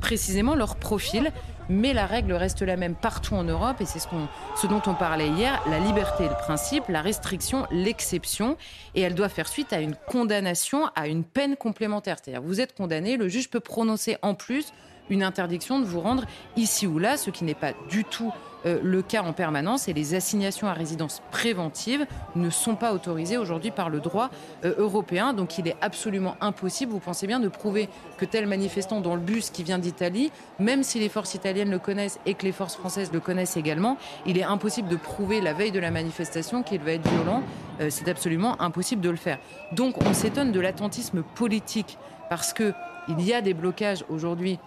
précisément 0.00 0.54
leur 0.54 0.76
profil 0.76 1.32
mais 1.68 1.92
la 1.92 2.06
règle 2.06 2.32
reste 2.32 2.62
la 2.62 2.76
même 2.76 2.94
partout 2.94 3.34
en 3.34 3.44
Europe 3.44 3.80
et 3.80 3.86
c'est 3.86 3.98
ce, 3.98 4.08
ce 4.56 4.66
dont 4.66 4.82
on 4.86 4.94
parlait 4.94 5.28
hier, 5.28 5.62
la 5.68 5.78
liberté 5.78 6.24
est 6.24 6.28
le 6.28 6.34
principe, 6.34 6.84
la 6.88 7.02
restriction 7.02 7.66
l'exception 7.70 8.56
et 8.94 9.02
elle 9.02 9.14
doit 9.14 9.28
faire 9.28 9.48
suite 9.48 9.72
à 9.72 9.80
une 9.80 9.94
condamnation 10.06 10.86
à 10.96 11.08
une 11.08 11.24
peine 11.24 11.56
complémentaire. 11.56 12.16
C'est-à-dire 12.22 12.42
vous 12.42 12.60
êtes 12.60 12.74
condamné, 12.74 13.16
le 13.16 13.28
juge 13.28 13.50
peut 13.50 13.60
prononcer 13.60 14.16
en 14.22 14.34
plus 14.34 14.72
une 15.10 15.22
interdiction 15.22 15.78
de 15.80 15.84
vous 15.84 16.00
rendre 16.00 16.24
ici 16.56 16.86
ou 16.86 16.98
là, 16.98 17.16
ce 17.16 17.30
qui 17.30 17.44
n'est 17.44 17.54
pas 17.54 17.72
du 17.90 18.04
tout 18.04 18.32
euh, 18.66 18.80
le 18.82 19.02
cas 19.02 19.22
en 19.22 19.32
permanence 19.32 19.88
et 19.88 19.92
les 19.92 20.14
assignations 20.14 20.66
à 20.66 20.72
résidence 20.72 21.22
préventive 21.30 22.06
ne 22.36 22.50
sont 22.50 22.74
pas 22.74 22.92
autorisées 22.92 23.36
aujourd'hui 23.36 23.70
par 23.70 23.90
le 23.90 24.00
droit 24.00 24.30
euh, 24.64 24.74
européen. 24.78 25.32
Donc 25.32 25.58
il 25.58 25.68
est 25.68 25.76
absolument 25.80 26.36
impossible, 26.40 26.92
vous 26.92 26.98
pensez 26.98 27.26
bien, 27.26 27.40
de 27.40 27.48
prouver 27.48 27.88
que 28.16 28.24
tel 28.24 28.46
manifestant 28.46 29.00
dans 29.00 29.14
le 29.14 29.20
bus 29.20 29.50
qui 29.50 29.62
vient 29.62 29.78
d'Italie, 29.78 30.32
même 30.58 30.82
si 30.82 30.98
les 30.98 31.08
forces 31.08 31.34
italiennes 31.34 31.70
le 31.70 31.78
connaissent 31.78 32.18
et 32.26 32.34
que 32.34 32.44
les 32.44 32.52
forces 32.52 32.76
françaises 32.76 33.12
le 33.12 33.20
connaissent 33.20 33.56
également, 33.56 33.96
il 34.26 34.38
est 34.38 34.44
impossible 34.44 34.88
de 34.88 34.96
prouver 34.96 35.40
la 35.40 35.52
veille 35.52 35.72
de 35.72 35.80
la 35.80 35.90
manifestation 35.90 36.62
qu'il 36.62 36.80
va 36.80 36.92
être 36.92 37.08
violent. 37.08 37.42
Euh, 37.80 37.88
c'est 37.90 38.08
absolument 38.08 38.60
impossible 38.60 39.02
de 39.02 39.10
le 39.10 39.16
faire. 39.16 39.38
Donc 39.72 39.96
on 40.04 40.14
s'étonne 40.14 40.52
de 40.52 40.60
l'attentisme 40.60 41.22
politique 41.22 41.98
parce 42.28 42.52
que 42.52 42.72
il 43.08 43.22
y 43.22 43.32
a 43.32 43.40
des 43.40 43.54
blocages 43.54 44.04
aujourd'hui 44.10 44.58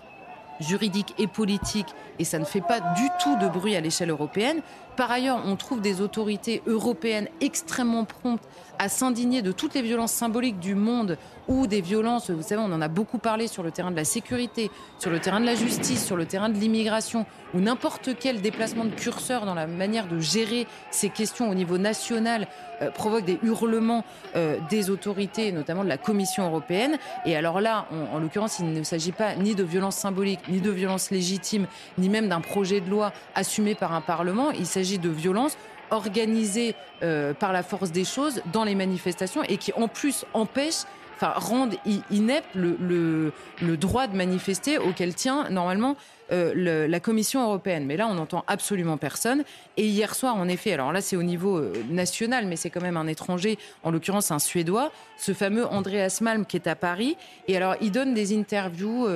juridiques 0.62 1.14
et 1.18 1.28
politiques 1.28 1.94
et 2.20 2.24
ça 2.24 2.40
ne 2.40 2.46
fait 2.46 2.62
pas 2.62 2.80
du 2.80 3.08
tout 3.22 3.36
de 3.38 3.48
bruit 3.48 3.76
à 3.76 3.82
l'échelle 3.82 4.10
européenne. 4.10 4.62
Par 4.98 5.10
ailleurs, 5.10 5.42
on 5.46 5.56
trouve 5.56 5.82
des 5.82 6.02
autorités 6.02 6.62
européennes 6.68 7.28
extrêmement 7.40 8.06
promptes 8.06 8.44
à 8.78 8.90
s'indigner 8.90 9.42
de 9.42 9.52
toutes 9.52 9.76
les 9.76 9.84
violences 9.84 10.12
symboliques 10.12 10.60
du 10.60 10.74
monde 10.74 11.18
ou 11.48 11.68
des 11.68 11.82
violences, 11.82 12.30
vous 12.32 12.42
savez, 12.42 12.62
on 12.62 12.74
en 12.74 12.82
a 12.82 12.88
beaucoup 12.88 13.18
parlé 13.18 13.48
sur 13.48 13.62
le 13.62 13.72
terrain 13.72 13.92
de 13.92 13.96
la 13.96 14.06
sécurité, 14.06 14.72
sur 15.00 15.12
le 15.12 15.20
terrain 15.20 15.40
de 15.40 15.46
la 15.46 15.56
justice, 15.56 16.04
sur 16.04 16.16
le 16.16 16.26
terrain 16.26 16.50
de 16.50 16.58
l'immigration, 16.58 17.26
ou 17.54 17.60
n'importe 17.60 18.12
quel 18.20 18.42
déplacement 18.42 18.86
de 18.86 18.92
curseur 18.92 19.46
dans 19.46 19.54
la 19.54 19.68
manière 19.68 20.08
de 20.08 20.20
gérer 20.20 20.66
ces 20.90 21.10
questions 21.10 21.50
au 21.50 21.54
niveau 21.54 21.78
national 21.78 22.48
euh, 22.82 22.90
provoque 22.90 23.26
des 23.26 23.38
hurlements 23.44 24.04
euh, 24.36 24.58
des 24.70 24.90
autorités, 24.90 25.52
notamment 25.52 25.84
de 25.84 25.90
la 25.90 25.98
Commission 25.98 26.48
européenne. 26.48 26.98
Et 27.26 27.36
alors 27.36 27.62
là, 27.62 27.86
en 28.14 28.20
l'occurrence, 28.20 28.60
il 28.60 28.72
ne 28.72 28.84
s'agit 28.84 29.12
pas 29.12 29.36
ni 29.36 29.54
de 29.54 29.64
violences 29.64 29.98
symboliques, 29.98 30.48
ni 30.48 30.62
de 30.62 30.72
violences 30.72 31.12
légitimes, 31.12 31.68
ni 31.98 32.10
même 32.10 32.30
d'un 32.30 32.42
projet 32.42 32.80
de 32.82 32.90
loi 32.90 33.12
assumé 33.36 33.76
par 33.76 33.94
un 33.94 34.02
Parlement. 34.02 34.52
De 34.84 35.10
violences 35.10 35.58
organisées 35.92 36.74
euh, 37.04 37.34
par 37.34 37.54
la 37.54 37.64
force 37.64 37.92
des 37.92 38.06
choses 38.06 38.42
dans 38.52 38.64
les 38.64 38.76
manifestations 38.76 39.44
et 39.44 39.58
qui 39.58 39.74
en 39.74 39.88
plus 39.88 40.26
empêchent 40.34 40.86
enfin, 41.16 41.34
rendent 41.36 41.76
inepte 42.10 42.48
le, 42.56 43.32
le, 43.62 43.78
droit 43.78 44.08
de 44.08 44.16
manifester 44.16 44.80
auquel 44.80 45.14
tient 45.14 45.50
normalement 45.50 45.96
euh, 46.32 46.88
la 46.88 47.00
Commission 47.00 47.44
européenne. 47.44 47.86
Mais 47.86 47.98
là, 47.98 48.08
on 48.08 48.16
n'entend 48.16 48.44
absolument 48.48 48.98
personne. 48.98 49.44
Et 49.78 49.86
hier 49.86 50.16
soir, 50.16 50.36
en 50.36 50.48
effet, 50.48 50.72
alors 50.74 50.94
là, 50.94 51.02
c'est 51.02 51.18
au 51.18 51.24
niveau 51.24 51.58
euh, 51.58 51.74
national, 51.90 52.48
mais 52.48 52.56
c'est 52.56 52.70
quand 52.70 52.82
même 52.82 52.98
un 52.98 53.08
étranger, 53.08 53.60
en 53.84 53.92
l'occurrence 53.92 54.32
un 54.32 54.40
Suédois, 54.40 54.92
ce 55.18 55.34
fameux 55.34 55.68
Andreas 55.68 56.20
Malm 56.22 56.46
qui 56.46 56.56
est 56.58 56.68
à 56.68 56.76
Paris. 56.76 57.18
Et 57.48 57.58
alors, 57.58 57.76
il 57.82 57.92
donne 57.92 58.14
des 58.14 58.36
interviews 58.36 59.08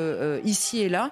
ici 0.43 0.81
et 0.81 0.89
là 0.89 1.11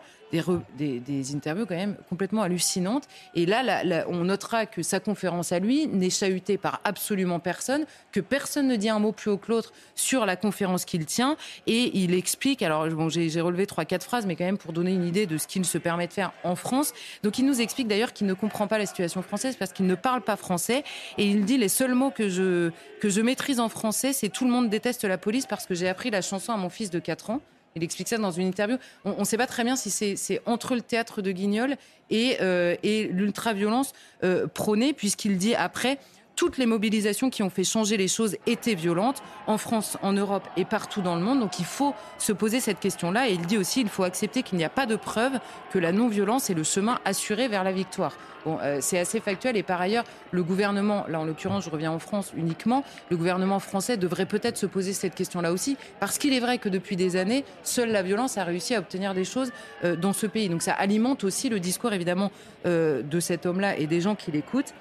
des, 0.77 1.35
interviews 1.35 1.65
quand 1.65 1.75
même 1.75 1.95
complètement 2.09 2.41
hallucinantes. 2.41 3.07
Et 3.35 3.45
là, 3.45 3.83
on 4.07 4.23
notera 4.23 4.65
que 4.65 4.81
sa 4.81 4.99
conférence 4.99 5.51
à 5.51 5.59
lui 5.59 5.87
n'est 5.87 6.09
chahutée 6.09 6.57
par 6.57 6.81
absolument 6.83 7.39
personne, 7.39 7.85
que 8.11 8.19
personne 8.19 8.67
ne 8.67 8.75
dit 8.75 8.89
un 8.89 8.99
mot 8.99 9.11
plus 9.11 9.31
haut 9.31 9.37
que 9.37 9.51
l'autre 9.51 9.73
sur 9.95 10.25
la 10.25 10.35
conférence 10.35 10.85
qu'il 10.85 11.05
tient. 11.05 11.37
Et 11.67 11.97
il 11.97 12.13
explique, 12.13 12.61
alors 12.61 12.87
bon, 12.87 13.09
j'ai 13.09 13.41
relevé 13.41 13.65
trois, 13.67 13.85
quatre 13.85 14.03
phrases, 14.03 14.25
mais 14.25 14.35
quand 14.35 14.45
même 14.45 14.57
pour 14.57 14.73
donner 14.73 14.93
une 14.93 15.05
idée 15.05 15.25
de 15.25 15.37
ce 15.37 15.47
qu'il 15.47 15.65
se 15.65 15.77
permet 15.77 16.07
de 16.07 16.13
faire 16.13 16.31
en 16.43 16.55
France. 16.55 16.93
Donc 17.23 17.37
il 17.37 17.45
nous 17.45 17.61
explique 17.61 17.87
d'ailleurs 17.87 18.13
qu'il 18.13 18.27
ne 18.27 18.33
comprend 18.33 18.67
pas 18.67 18.77
la 18.77 18.85
situation 18.85 19.21
française 19.21 19.55
parce 19.55 19.73
qu'il 19.73 19.85
ne 19.85 19.95
parle 19.95 20.21
pas 20.21 20.35
français. 20.35 20.83
Et 21.17 21.25
il 21.27 21.45
dit 21.45 21.57
les 21.57 21.69
seuls 21.69 21.93
mots 21.93 22.11
que 22.11 22.29
je, 22.29 22.71
que 22.99 23.09
je 23.09 23.21
maîtrise 23.21 23.59
en 23.59 23.69
français, 23.69 24.13
c'est 24.13 24.29
tout 24.29 24.45
le 24.45 24.51
monde 24.51 24.69
déteste 24.69 25.03
la 25.03 25.17
police 25.17 25.45
parce 25.45 25.65
que 25.65 25.75
j'ai 25.75 25.87
appris 25.87 26.09
la 26.09 26.21
chanson 26.21 26.53
à 26.53 26.57
mon 26.57 26.69
fils 26.69 26.89
de 26.89 26.99
4 26.99 27.29
ans. 27.29 27.41
Il 27.75 27.83
explique 27.83 28.07
ça 28.07 28.17
dans 28.17 28.31
une 28.31 28.47
interview. 28.47 28.77
On 29.05 29.19
ne 29.19 29.23
sait 29.23 29.37
pas 29.37 29.47
très 29.47 29.63
bien 29.63 29.75
si 29.75 29.89
c'est 29.89 30.41
entre 30.45 30.75
le 30.75 30.81
théâtre 30.81 31.21
de 31.21 31.31
Guignol 31.31 31.75
et, 32.09 32.37
euh, 32.41 32.75
et 32.83 33.05
l'ultra-violence 33.05 33.93
euh, 34.23 34.47
prônée, 34.47 34.93
puisqu'il 34.93 35.37
dit 35.37 35.55
après 35.55 35.97
toutes 36.35 36.57
les 36.57 36.65
mobilisations 36.65 37.29
qui 37.29 37.43
ont 37.43 37.49
fait 37.49 37.63
changer 37.63 37.97
les 37.97 38.07
choses 38.07 38.37
étaient 38.47 38.75
violentes, 38.75 39.21
en 39.47 39.57
France, 39.57 39.97
en 40.01 40.13
Europe 40.13 40.47
et 40.57 40.65
partout 40.65 41.01
dans 41.01 41.15
le 41.15 41.21
monde. 41.21 41.39
Donc 41.39 41.59
il 41.59 41.65
faut 41.65 41.93
se 42.17 42.31
poser 42.31 42.59
cette 42.59 42.79
question-là. 42.79 43.29
Et 43.29 43.33
il 43.33 43.45
dit 43.45 43.57
aussi 43.57 43.81
qu'il 43.81 43.89
faut 43.89 44.03
accepter 44.03 44.43
qu'il 44.43 44.57
n'y 44.57 44.63
a 44.63 44.69
pas 44.69 44.85
de 44.85 44.95
preuve 44.95 45.39
que 45.71 45.79
la 45.79 45.91
non-violence 45.91 46.49
est 46.49 46.53
le 46.53 46.63
chemin 46.63 46.99
assuré 47.05 47.47
vers 47.47 47.63
la 47.63 47.71
victoire. 47.71 48.13
Bon, 48.45 48.57
euh, 48.61 48.79
c'est 48.81 48.99
assez 48.99 49.19
factuel. 49.19 49.55
Et 49.57 49.63
par 49.63 49.79
ailleurs, 49.79 50.03
le 50.31 50.43
gouvernement, 50.43 51.05
là 51.07 51.19
en 51.19 51.25
l'occurrence, 51.25 51.65
je 51.65 51.69
reviens 51.69 51.91
en 51.91 51.99
France 51.99 52.33
uniquement, 52.35 52.83
le 53.09 53.17
gouvernement 53.17 53.59
français 53.59 53.97
devrait 53.97 54.25
peut-être 54.25 54.57
se 54.57 54.65
poser 54.65 54.93
cette 54.93 55.15
question-là 55.15 55.51
aussi, 55.51 55.77
parce 55.99 56.17
qu'il 56.17 56.33
est 56.33 56.39
vrai 56.39 56.57
que 56.57 56.69
depuis 56.69 56.95
des 56.95 57.15
années, 57.15 57.45
seule 57.63 57.91
la 57.91 58.03
violence 58.03 58.37
a 58.37 58.43
réussi 58.43 58.75
à 58.75 58.79
obtenir 58.79 59.13
des 59.13 59.23
choses 59.23 59.51
euh, 59.83 59.95
dans 59.95 60.13
ce 60.13 60.27
pays. 60.27 60.49
Donc 60.49 60.61
ça 60.61 60.73
alimente 60.73 61.23
aussi 61.23 61.49
le 61.49 61.59
discours 61.59 61.93
évidemment 61.93 62.31
euh, 62.65 63.01
de 63.01 63.19
cet 63.19 63.45
homme-là 63.45 63.77
et 63.77 63.87
des 63.87 64.01
gens 64.01 64.15
qui 64.15 64.31
l'écoutent. 64.31 64.73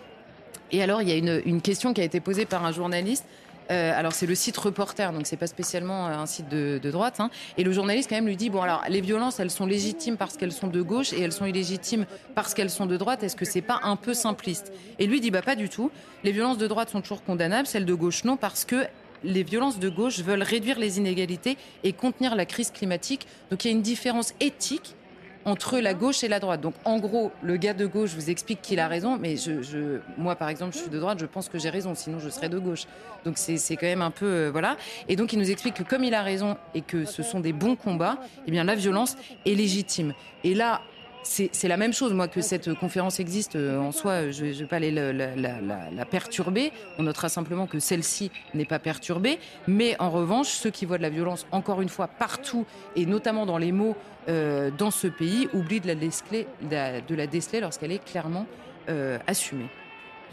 Et 0.73 0.83
alors, 0.83 1.03
il 1.03 1.09
y 1.09 1.13
a 1.13 1.17
une, 1.17 1.61
question 1.61 1.93
qui 1.93 2.01
a 2.01 2.05
été 2.05 2.19
posée 2.19 2.47
par 2.47 2.65
un 2.65 2.73
journaliste. 2.73 3.27
Euh, 3.71 3.97
alors 3.97 4.13
c'est 4.13 4.27
le 4.27 4.35
site 4.35 4.57
Reporter, 4.57 5.13
donc 5.13 5.25
c'est 5.25 5.37
pas 5.37 5.47
spécialement 5.47 6.09
euh, 6.09 6.15
un 6.15 6.27
site 6.27 6.49
de, 6.49 6.81
de 6.83 6.91
droite. 6.91 7.21
Hein. 7.21 7.31
Et 7.57 7.63
le 7.63 7.73
journaliste 7.73 8.09
quand 8.09 8.17
même 8.17 8.27
lui 8.27 8.37
dit 8.37 8.51
bon 8.51 8.61
alors 8.61 8.83
les 8.89 9.01
violences 9.01 9.39
elles 9.39 9.53
sont 9.53 9.67
légitimes 9.67 10.17
parce 10.17 10.37
qu'elles 10.37 10.53
sont 10.53 10.67
de 10.67 10.83
gauche 10.83 11.13
et 11.13 11.21
elles 11.21 11.33
sont 11.33 11.47
illégitimes 11.47 12.05
parce 12.35 12.55
qu'elles 12.55 12.71
sont 12.71 12.87
de 12.87 12.97
droite. 12.97 13.23
Est-ce 13.23 13.37
que 13.37 13.45
c'est 13.45 13.63
pas 13.63 13.79
un 13.85 13.95
peu 13.95 14.15
simpliste? 14.15 14.73
Et 14.99 15.07
lui 15.07 15.21
dit 15.21 15.31
bah 15.31 15.43
pas 15.43 15.55
du 15.55 15.69
tout. 15.69 15.93
Les 16.25 16.33
violences 16.33 16.59
de 16.59 16.67
droite 16.67 16.91
sont 16.91 17.03
toujours 17.03 17.23
condamnables, 17.23 17.69
celles 17.69 17.87
de 17.87 17.95
gauche 17.95 18.25
non 18.25 18.37
parce 18.37 18.65
que 18.65 18.85
les 19.23 19.45
violences 19.45 19.79
de 19.79 19.89
gauche 19.89 20.19
veulent 20.19 20.43
réduire 20.43 20.81
les 20.81 20.99
inégalités 20.99 21.57
et 21.85 21.93
contenir 21.93 22.35
la 22.35 22.47
crise 22.47 22.73
climatique. 22.73 23.29
Donc 23.53 23.65
il 23.65 23.69
y 23.69 23.71
a 23.71 23.77
une 23.77 23.83
différence 23.83 24.35
éthique 24.41 24.97
entre 25.45 25.79
la 25.79 25.95
gauche 25.95 26.23
et 26.25 26.29
la 26.29 26.41
droite. 26.41 26.61
Donc 26.61 26.75
en 26.85 26.99
gros, 26.99 27.33
le 27.43 27.57
gars 27.57 27.75
de 27.75 27.87
gauche 27.87 28.15
vous 28.15 28.31
explique 28.31 28.63
qu'il 28.63 28.81
a 28.81 28.89
raison, 28.89 29.19
mais 29.19 29.37
je, 29.37 29.99
moi 30.17 30.37
par 30.37 30.49
exemple, 30.49 30.75
je 30.75 30.79
suis 30.79 30.91
de 30.91 30.99
droite, 30.99 31.19
je 31.19 31.27
pense 31.27 31.49
que 31.49 31.59
j'ai 31.59 31.71
raison, 31.71 31.95
sinon 31.95 32.19
je 32.19 32.29
serais 32.29 32.49
de 32.49 32.59
gauche. 32.59 32.87
Donc 33.25 33.39
c'est 33.39 33.77
quand 33.77 33.87
même 33.87 34.03
un 34.03 34.11
peu 34.11 34.27
euh, 34.27 34.51
voilà. 34.51 34.77
Et 35.09 35.17
donc 35.17 35.33
il 35.33 35.39
nous 35.39 35.51
explique 35.51 35.75
que 35.75 35.83
comme 35.83 36.05
il 36.05 36.15
a 36.15 36.23
raison 36.23 36.57
et 36.75 36.81
que 36.81 37.05
ce 37.05 37.23
sont 37.23 37.41
des 37.41 37.53
bons 37.53 37.77
combats, 37.77 38.19
eh 38.47 38.51
bien 38.51 38.65
la 38.65 38.75
violence 38.75 39.17
est 39.47 39.55
légitime. 39.55 40.15
Et 40.45 40.55
là, 40.55 40.81
c'est 41.23 41.69
la 41.69 41.77
même 41.77 41.93
chose, 41.93 42.13
moi, 42.13 42.29
que 42.29 42.41
cette 42.41 42.75
conférence 42.75 43.21
existe 43.21 43.57
euh, 43.57 43.79
en 43.79 43.93
soi. 43.93 44.31
Je 44.31 44.47
ne 44.47 44.53
vais 44.53 44.65
pas 44.67 44.77
aller 44.77 44.91
la, 44.91 46.05
perturber. 46.05 46.73
On 46.99 47.05
notera 47.05 47.29
simplement 47.29 47.67
que 47.67 47.79
celle-ci 47.79 48.31
n'est 48.55 48.65
pas 48.65 48.79
perturbée. 48.79 49.39
Mais 49.67 49.97
en 50.01 50.11
revanche, 50.11 50.49
ceux 50.49 50.71
qui 50.71 50.85
voient 50.85 50.99
de 50.99 51.03
la 51.03 51.11
violence, 51.11 51.47
encore 51.53 51.81
une 51.81 51.89
fois, 51.89 52.09
partout, 52.09 52.67
et 52.97 53.07
notamment 53.07 53.47
dans 53.47 53.59
les 53.59 53.73
mots 53.73 53.97
euh, 54.29 54.71
dans 54.77 54.91
ce 54.91 55.07
pays, 55.07 55.49
oublient 55.53 55.81
de 55.81 55.87
la 55.87 55.95
déceler, 55.95 56.47
de 56.63 57.15
la 57.15 57.61
lorsqu'elle 57.61 57.93
est 57.93 58.05
clairement 58.05 58.47
euh, 58.89 59.19
assumée. 59.27 59.69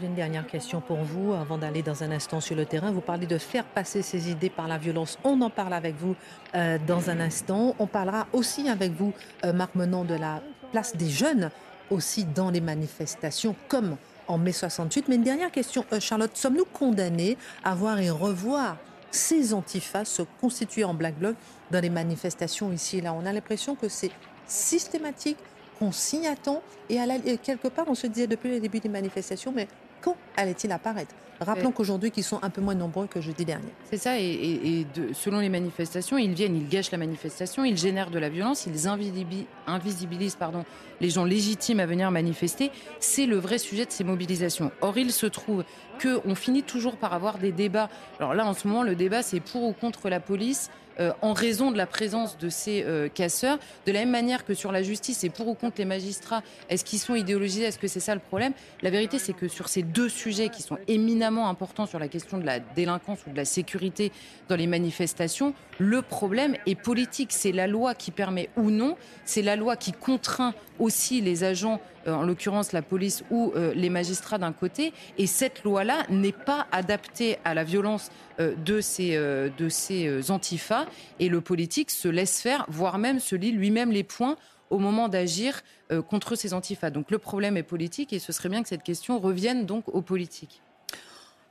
J'ai 0.00 0.06
une 0.06 0.14
dernière 0.14 0.46
question 0.46 0.80
pour 0.80 0.98
vous 0.98 1.34
avant 1.34 1.58
d'aller 1.58 1.82
dans 1.82 2.02
un 2.02 2.10
instant 2.10 2.40
sur 2.40 2.56
le 2.56 2.64
terrain. 2.64 2.90
Vous 2.90 3.02
parlez 3.02 3.26
de 3.26 3.36
faire 3.36 3.64
passer 3.64 4.00
ces 4.00 4.30
idées 4.30 4.48
par 4.48 4.66
la 4.66 4.78
violence. 4.78 5.18
On 5.24 5.40
en 5.42 5.50
parle 5.50 5.74
avec 5.74 5.94
vous 5.96 6.16
dans 6.54 7.10
un 7.10 7.20
instant. 7.20 7.76
On 7.78 7.86
parlera 7.86 8.26
aussi 8.32 8.70
avec 8.70 8.92
vous, 8.92 9.12
Marc 9.44 9.74
Menon, 9.74 10.04
de 10.04 10.14
la 10.14 10.40
place 10.70 10.96
des 10.96 11.08
jeunes 11.08 11.50
aussi 11.90 12.24
dans 12.24 12.50
les 12.50 12.60
manifestations, 12.60 13.54
comme 13.68 13.96
en 14.28 14.38
mai 14.38 14.52
68. 14.52 15.08
Mais 15.08 15.16
une 15.16 15.24
dernière 15.24 15.50
question, 15.50 15.84
euh, 15.92 16.00
Charlotte, 16.00 16.36
sommes-nous 16.36 16.64
condamnés 16.64 17.36
à 17.64 17.74
voir 17.74 17.98
et 17.98 18.10
revoir 18.10 18.76
ces 19.10 19.52
antifas 19.52 20.04
se 20.04 20.22
constituer 20.40 20.84
en 20.84 20.94
black 20.94 21.18
bloc 21.18 21.34
dans 21.70 21.80
les 21.80 21.90
manifestations 21.90 22.72
ici 22.72 22.98
et 22.98 23.00
là? 23.00 23.12
On 23.12 23.26
a 23.26 23.32
l'impression 23.32 23.74
que 23.74 23.88
c'est 23.88 24.12
systématique, 24.46 25.38
qu'on 25.78 25.92
s'y 25.92 26.26
attend, 26.26 26.62
et, 26.88 26.98
et 27.24 27.38
quelque 27.38 27.68
part, 27.68 27.86
on 27.88 27.94
se 27.94 28.06
disait 28.06 28.26
depuis 28.26 28.50
le 28.50 28.60
début 28.60 28.80
des 28.80 28.88
manifestations, 28.88 29.52
mais 29.54 29.66
quand 30.00 30.16
allait-il 30.40 30.72
apparaître? 30.72 31.14
Rappelons 31.40 31.72
qu'aujourd'hui, 31.72 32.10
qu'ils 32.10 32.24
sont 32.24 32.38
un 32.42 32.50
peu 32.50 32.60
moins 32.60 32.74
nombreux 32.74 33.06
que 33.06 33.22
jeudi 33.22 33.46
dernier. 33.46 33.70
C'est 33.90 33.96
ça, 33.96 34.20
et, 34.20 34.86
selon 35.14 35.40
les 35.40 35.48
manifestations, 35.48 36.18
ils 36.18 36.34
viennent, 36.34 36.54
ils 36.54 36.68
gâchent 36.68 36.90
la 36.90 36.98
manifestation, 36.98 37.64
ils 37.64 37.78
génèrent 37.78 38.10
de 38.10 38.18
la 38.18 38.28
violence, 38.28 38.66
ils 38.66 38.86
invisibilisent, 38.86 40.34
pardon, 40.34 40.64
les 41.00 41.08
gens 41.08 41.24
légitimes 41.24 41.80
à 41.80 41.86
venir 41.86 42.10
manifester. 42.10 42.70
C'est 43.00 43.24
le 43.24 43.38
vrai 43.38 43.56
sujet 43.56 43.86
de 43.86 43.90
ces 43.90 44.04
mobilisations. 44.04 44.70
Or, 44.82 44.98
il 44.98 45.12
se 45.12 45.24
trouve 45.24 45.64
qu'on 46.02 46.34
finit 46.34 46.62
toujours 46.62 46.96
par 46.96 47.14
avoir 47.14 47.38
des 47.38 47.52
débats. 47.52 47.88
Alors 48.18 48.34
là, 48.34 48.44
en 48.46 48.52
ce 48.52 48.68
moment, 48.68 48.82
le 48.82 48.94
débat, 48.94 49.22
c'est 49.22 49.40
pour 49.40 49.62
ou 49.62 49.72
contre 49.72 50.10
la 50.10 50.20
police. 50.20 50.70
Euh, 51.00 51.12
en 51.22 51.32
raison 51.32 51.70
de 51.70 51.78
la 51.78 51.86
présence 51.86 52.36
de 52.36 52.50
ces 52.50 52.82
euh, 52.84 53.08
casseurs. 53.08 53.58
De 53.86 53.92
la 53.92 54.00
même 54.00 54.10
manière 54.10 54.44
que 54.44 54.52
sur 54.52 54.70
la 54.70 54.82
justice 54.82 55.24
et 55.24 55.30
pour 55.30 55.48
ou 55.48 55.54
contre 55.54 55.76
les 55.78 55.86
magistrats, 55.86 56.42
est-ce 56.68 56.84
qu'ils 56.84 56.98
sont 56.98 57.14
idéologisés 57.14 57.62
Est-ce 57.62 57.78
que 57.78 57.86
c'est 57.86 58.00
ça 58.00 58.14
le 58.14 58.20
problème? 58.20 58.52
La 58.82 58.90
vérité, 58.90 59.18
c'est 59.18 59.32
que 59.32 59.48
sur 59.48 59.68
ces 59.68 59.82
deux 59.82 60.10
sujets 60.10 60.29
qui 60.30 60.62
sont 60.62 60.78
éminemment 60.88 61.48
importants 61.48 61.86
sur 61.86 61.98
la 61.98 62.08
question 62.08 62.38
de 62.38 62.46
la 62.46 62.60
délinquance 62.60 63.18
ou 63.26 63.30
de 63.30 63.36
la 63.36 63.44
sécurité 63.44 64.12
dans 64.48 64.56
les 64.56 64.66
manifestations, 64.66 65.54
le 65.78 66.02
problème 66.02 66.56
est 66.66 66.74
politique. 66.74 67.32
C'est 67.32 67.52
la 67.52 67.66
loi 67.66 67.94
qui 67.94 68.10
permet 68.10 68.48
ou 68.56 68.70
non, 68.70 68.96
c'est 69.24 69.42
la 69.42 69.56
loi 69.56 69.76
qui 69.76 69.92
contraint 69.92 70.54
aussi 70.78 71.20
les 71.20 71.44
agents 71.44 71.80
euh, 72.06 72.14
en 72.14 72.22
l'occurrence 72.22 72.72
la 72.72 72.80
police 72.82 73.24
ou 73.30 73.52
euh, 73.56 73.74
les 73.74 73.90
magistrats 73.90 74.38
d'un 74.38 74.52
côté. 74.52 74.92
Et 75.18 75.26
cette 75.26 75.64
loi-là 75.64 76.06
n'est 76.08 76.32
pas 76.32 76.66
adaptée 76.72 77.38
à 77.44 77.54
la 77.54 77.64
violence 77.64 78.10
euh, 78.38 78.54
de 78.64 78.80
ces, 78.80 79.16
de 79.16 79.68
ces 79.68 80.30
antifas. 80.30 80.86
Et 81.18 81.28
le 81.28 81.40
politique 81.40 81.90
se 81.90 82.08
laisse 82.08 82.40
faire, 82.40 82.64
voire 82.68 82.98
même 82.98 83.18
se 83.18 83.34
lit 83.36 83.52
lui-même 83.52 83.90
les 83.90 84.04
points 84.04 84.36
au 84.70 84.78
moment 84.78 85.08
d'agir 85.08 85.62
contre 86.08 86.34
ces 86.34 86.54
antifas. 86.54 86.90
Donc 86.90 87.10
le 87.10 87.18
problème 87.18 87.56
est 87.56 87.62
politique 87.62 88.12
et 88.12 88.18
ce 88.18 88.32
serait 88.32 88.48
bien 88.48 88.62
que 88.62 88.68
cette 88.68 88.82
question 88.82 89.18
revienne 89.18 89.66
donc 89.66 89.88
aux 89.88 90.02
politiques. 90.02 90.62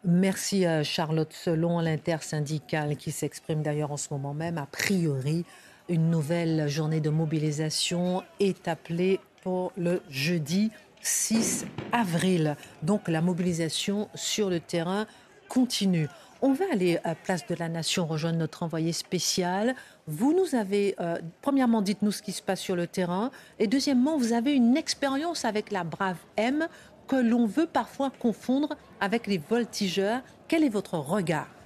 Merci 0.06 0.66
à 0.66 0.84
Charlotte. 0.84 1.34
Selon 1.34 1.82
l'intersyndicale 1.82 2.96
qui 2.96 3.12
s'exprime 3.12 3.62
d'ailleurs 3.62 3.92
en 3.92 3.98
ce 3.98 4.08
moment 4.12 4.34
même, 4.34 4.58
a 4.58 4.66
priori, 4.66 5.46
une 5.90 6.10
nouvelle 6.10 6.70
journée 6.70 7.02
de 7.02 7.10
mobilisation 7.10 8.24
est 8.40 8.68
appelée 8.68 9.20
pour 9.44 9.74
le 9.76 10.02
jeudi 10.10 10.72
6 11.02 11.66
avril. 11.92 12.56
Donc 12.84 13.08
la 13.10 13.22
mobilisation 13.22 14.08
sur 14.16 14.50
le 14.50 14.60
terrain 14.60 15.06
continue. 15.50 16.08
On 16.42 16.54
va 16.54 16.64
aller 16.72 16.98
à 17.04 17.16
Place 17.16 17.46
de 17.48 17.56
la 17.56 17.68
Nation 17.68 18.06
rejoindre 18.06 18.38
notre 18.38 18.64
envoyé 18.64 18.94
spécial. 18.94 19.76
Vous 20.08 20.34
nous 20.34 20.56
avez, 20.56 20.96
euh, 21.02 21.18
premièrement, 21.42 21.82
dites-nous 21.82 22.14
ce 22.14 22.22
qui 22.22 22.32
se 22.32 22.42
passe 22.42 22.62
sur 22.62 22.78
le 22.78 22.88
terrain. 22.88 23.30
Et 23.60 23.68
deuxièmement, 23.68 24.18
vous 24.18 24.32
avez 24.32 24.54
une 24.54 24.78
expérience 24.78 25.44
avec 25.44 25.70
la 25.70 25.84
Brave 25.84 26.20
M 26.38 26.70
que 27.10 27.18
l'on 27.18 27.46
veut 27.46 27.66
parfois 27.66 28.10
confondre 28.10 28.78
avec 29.02 29.28
les 29.28 29.38
voltigeurs. 29.38 30.22
Quel 30.48 30.64
est 30.64 30.70
votre 30.70 30.94
regard? 30.94 31.59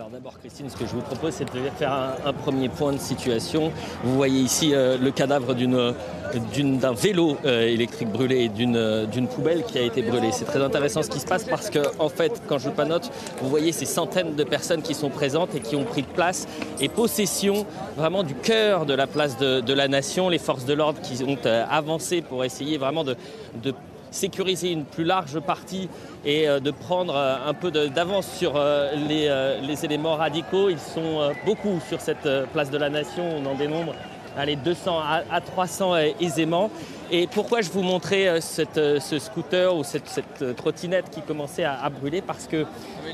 Alors 0.00 0.08
d'abord, 0.08 0.38
Christine, 0.38 0.70
ce 0.70 0.76
que 0.76 0.86
je 0.86 0.92
vous 0.92 1.02
propose, 1.02 1.34
c'est 1.34 1.44
de 1.44 1.60
faire 1.76 1.92
un, 2.24 2.32
premier 2.32 2.70
point 2.70 2.94
de 2.94 2.98
situation. 2.98 3.70
Vous 4.02 4.14
voyez 4.14 4.40
ici 4.40 4.70
euh, 4.72 4.96
le 4.96 5.10
cadavre 5.10 5.54
d'un 5.54 6.92
vélo 6.94 7.36
euh, 7.44 7.66
électrique 7.66 8.08
brûlé 8.08 8.44
et 8.44 8.48
d'une 8.48 9.28
poubelle 9.28 9.62
qui 9.62 9.76
a 9.76 9.82
été 9.82 10.00
brûlée. 10.00 10.30
C'est 10.32 10.46
très 10.46 10.62
intéressant 10.62 11.02
ce 11.02 11.10
qui 11.10 11.20
se 11.20 11.26
passe 11.26 11.44
parce 11.44 11.68
que, 11.68 11.80
en 11.98 12.08
fait, 12.08 12.40
quand 12.48 12.56
je 12.56 12.70
panote, 12.70 13.10
vous 13.42 13.50
voyez 13.50 13.72
ces 13.72 13.84
centaines 13.84 14.36
de 14.36 14.44
personnes 14.44 14.80
qui 14.80 14.94
sont 14.94 15.10
présentes 15.10 15.54
et 15.54 15.60
qui 15.60 15.76
ont 15.76 15.84
pris 15.84 16.02
place 16.02 16.48
et 16.80 16.88
possession 16.88 17.66
vraiment 17.98 18.22
du 18.22 18.34
cœur 18.34 18.86
de 18.86 18.94
la 18.94 19.06
place 19.06 19.36
de, 19.36 19.74
la 19.74 19.86
nation, 19.86 20.30
les 20.30 20.38
forces 20.38 20.64
de 20.64 20.72
l'ordre 20.72 21.02
qui 21.02 21.22
ont 21.24 21.36
euh, 21.44 21.66
avancé 21.68 22.22
pour 22.22 22.42
essayer 22.42 22.78
vraiment 22.78 23.04
de 23.04 23.16
sécuriser 24.10 24.72
une 24.72 24.84
plus 24.84 25.04
large 25.04 25.38
partie 25.40 25.88
et 26.24 26.48
euh, 26.48 26.60
de 26.60 26.70
prendre 26.70 27.14
euh, 27.14 27.36
un 27.46 27.54
peu 27.54 27.70
d'avance 27.70 28.26
sur 28.26 28.54
euh, 28.56 28.92
les, 28.96 29.84
éléments 29.84 30.16
radicaux. 30.16 30.68
Ils 30.68 30.78
sont 30.78 31.32
beaucoup 31.46 31.80
sur 31.88 32.00
cette 32.00 32.28
place 32.52 32.70
de 32.70 32.76
la 32.76 32.90
Nation, 32.90 33.24
on 33.38 33.46
en 33.46 33.54
dénombre 33.54 33.94
allez, 34.36 34.56
200 34.56 34.98
à, 35.30 35.40
300 35.40 35.96
aisément. 36.20 36.70
Et 37.10 37.26
pourquoi 37.26 37.62
je 37.62 37.70
vous 37.70 37.82
montrais 37.82 38.40
ce 38.40 39.18
scooter 39.18 39.74
ou 39.74 39.82
cette, 39.82 40.56
trottinette 40.56 41.10
qui 41.10 41.22
commençait 41.22 41.64
à, 41.64 41.88
brûler? 41.88 42.20
Parce 42.20 42.46
que 42.46 42.64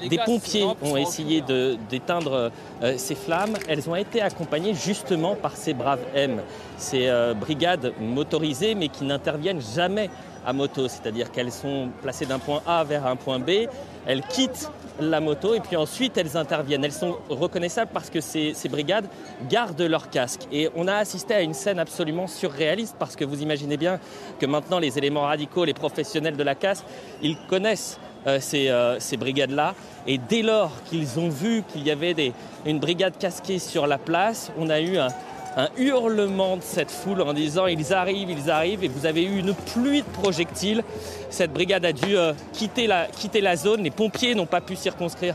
des 0.08 0.18
pompiers 0.18 0.66
ont 0.82 0.96
essayé 0.96 1.42
d'éteindre 1.88 2.50
ces 2.96 3.14
flammes. 3.14 3.56
Elles 3.68 3.88
ont 3.88 3.96
été 3.96 4.20
accompagnées 4.20 4.74
justement 4.74 5.34
par 5.36 5.56
ces 5.56 5.72
braves 5.72 6.04
M, 6.14 6.42
ces 6.76 7.10
brigades 7.40 7.92
motorisées 8.00 8.74
mais 8.74 8.88
qui 8.88 9.04
n'interviennent 9.04 9.62
jamais 9.74 10.10
à 10.46 10.52
moto, 10.52 10.88
c'est-à-dire 10.88 11.30
qu'elles 11.32 11.52
sont 11.52 11.88
placées 12.02 12.24
d'un 12.24 12.38
point 12.38 12.62
A 12.66 12.84
vers 12.84 13.06
un 13.06 13.16
point 13.16 13.38
B, 13.38 13.66
elles 14.06 14.22
quittent 14.22 14.70
la 15.00 15.20
moto 15.20 15.54
et 15.54 15.60
puis 15.60 15.76
ensuite 15.76 16.16
elles 16.16 16.36
interviennent. 16.36 16.84
Elles 16.84 16.92
sont 16.92 17.16
reconnaissables 17.28 17.90
parce 17.92 18.08
que 18.08 18.20
ces, 18.20 18.54
brigades 18.70 19.06
gardent 19.50 19.82
leur 19.82 20.08
casque. 20.08 20.42
Et 20.52 20.70
on 20.76 20.88
a 20.88 20.94
assisté 20.94 21.34
à 21.34 21.40
une 21.42 21.54
scène 21.54 21.78
absolument 21.78 22.26
surréaliste 22.26 22.96
parce 22.98 23.16
que 23.16 23.24
vous 23.24 23.42
imaginez 23.42 23.76
bien 23.76 23.98
que 24.38 24.46
maintenant 24.46 24.78
les 24.78 24.96
éléments 24.96 25.22
radicaux, 25.22 25.64
les 25.64 25.74
professionnels 25.74 26.36
de 26.36 26.42
la 26.42 26.54
casse, 26.54 26.84
ils 27.22 27.36
connaissent 27.48 27.98
euh, 28.26 28.40
euh, 28.54 28.96
ces, 28.98 29.16
brigades-là. 29.16 29.74
Et 30.06 30.18
dès 30.18 30.42
lors 30.42 30.72
qu'ils 30.84 31.18
ont 31.18 31.28
vu 31.28 31.62
qu'il 31.62 31.86
y 31.86 31.90
avait 31.90 32.14
des, 32.14 32.32
une 32.64 32.78
brigade 32.78 33.18
casquée 33.18 33.58
sur 33.58 33.86
la 33.86 33.98
place, 33.98 34.50
on 34.58 34.68
a 34.68 34.80
eu 34.80 34.98
un, 34.98 35.08
un 35.56 35.70
hurlement 35.78 36.58
de 36.58 36.62
cette 36.62 36.90
foule 36.90 37.22
en 37.22 37.32
disant 37.32 37.66
ils 37.66 37.94
arrivent, 37.94 38.30
ils 38.30 38.50
arrivent, 38.50 38.84
et 38.84 38.88
vous 38.88 39.06
avez 39.06 39.24
eu 39.24 39.38
une 39.38 39.54
pluie 39.54 40.02
de 40.02 40.08
projectiles. 40.08 40.84
Cette 41.30 41.52
brigade 41.52 41.84
a 41.86 41.92
dû 41.92 42.16
euh, 42.16 42.34
quitter, 42.52 42.86
la, 42.86 43.56
zone, 43.56 43.82
les 43.82 43.90
pompiers 43.90 44.34
n'ont 44.34 44.46
pas 44.46 44.60
pu 44.60 44.76
circonscrire 44.76 45.34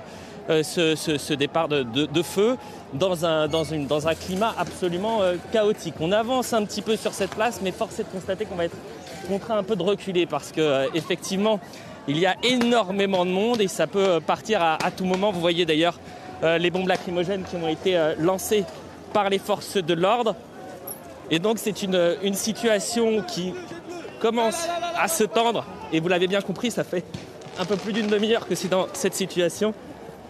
euh, 0.50 0.62
ce, 0.64 1.34
départ 1.34 1.68
de, 1.68 2.22
feu 2.22 2.56
dans 2.94 3.26
un, 3.26 4.16
climat 4.16 4.54
absolument 4.60 5.24
euh, 5.24 5.36
chaotique. 5.52 5.96
On 6.00 6.12
avance 6.12 6.54
un 6.54 6.66
petit 6.66 6.84
peu 6.84 6.96
sur 6.96 7.14
cette 7.14 7.32
place, 7.32 7.60
mais 7.64 7.72
force 7.72 8.00
est 8.00 8.04
de 8.04 8.10
constater 8.10 8.46
qu'on 8.46 8.56
va 8.56 8.66
être 8.66 8.78
contraint 9.28 9.58
un 9.58 9.64
peu 9.64 9.76
de 9.76 9.84
reculer 9.84 10.26
parce 10.26 10.52
que 10.52 10.88
effectivement 10.96 11.60
il 12.08 12.18
y 12.18 12.26
a 12.26 12.36
énormément 12.44 13.24
de 13.24 13.30
monde 13.30 13.62
et 13.62 13.68
ça 13.68 13.86
peut 13.86 14.20
partir 14.20 14.62
à 14.64 14.92
tout 14.96 15.06
moment. 15.06 15.32
Vous 15.32 15.40
voyez 15.40 15.64
d'ailleurs 15.64 16.00
les 16.42 16.72
bombes 16.72 16.88
lacrymogènes 16.88 17.44
qui 17.44 17.56
ont 17.56 17.68
été 17.68 18.14
lancées 18.18 18.66
par 19.14 19.30
les 19.30 19.40
forces 19.40 19.78
de 19.78 19.94
l'ordre. 19.94 20.36
Et 21.30 21.40
donc 21.40 21.60
c'est 21.60 21.84
une, 21.84 22.18
une 22.24 22.34
situation 22.34 23.22
qui 23.24 23.54
commence 24.20 24.68
à 24.98 25.08
se 25.08 25.24
tendre. 25.24 25.66
Et 25.92 26.00
vous 26.00 26.08
l'avez 26.08 26.28
bien 26.28 26.42
compris, 26.42 26.72
ça 26.72 26.84
fait 26.84 27.04
un 27.60 27.66
peu 27.66 27.76
plus 27.76 27.94
d'une 27.94 28.08
demi-heure 28.08 28.48
que 28.48 28.56
c'est 28.56 28.70
dans 28.70 28.88
cette 28.94 29.16
situation. 29.16 29.74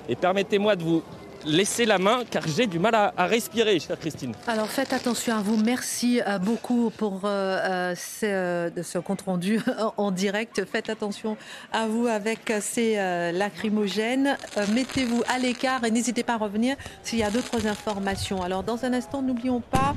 Et 0.10 0.16
permettez-moi 0.16 0.76
de 0.76 0.84
vous 0.84 1.04
laisser 1.46 1.86
la 1.86 1.98
main 1.98 2.24
car 2.30 2.44
j'ai 2.48 2.68
du 2.68 2.80
mal 2.80 2.96
à, 2.96 3.26
respirer, 3.26 3.80
chère 3.80 4.00
Christine. 4.00 4.34
Alors 4.48 4.68
faites 4.68 4.94
attention 4.94 5.36
à 5.36 5.42
vous. 5.42 5.58
Merci 5.58 6.22
euh, 6.26 6.38
beaucoup 6.38 6.92
pour 6.96 7.22
euh, 7.26 7.94
euh, 8.24 8.70
ce, 8.84 8.98
compte 9.00 9.22
rendu 9.22 9.60
en 9.98 10.12
direct. 10.12 10.64
Faites 10.66 10.90
attention 10.90 11.38
à 11.72 11.88
vous 11.88 12.08
avec 12.08 12.54
ces 12.62 12.96
lacrymogènes. 13.34 14.38
Mettez-vous 14.74 15.24
à 15.28 15.40
l'écart 15.40 15.84
et 15.84 15.92
n'hésitez 15.92 16.24
pas 16.24 16.34
à 16.34 16.38
revenir 16.38 16.76
s'il 17.04 17.20
y 17.20 17.24
a 17.24 17.30
d'autres 17.30 17.68
informations. 17.68 18.42
Alors 18.42 18.64
dans 18.64 18.86
un 18.86 18.94
instant, 18.94 19.22
n'oublions 19.22 19.62
pas, 19.62 19.96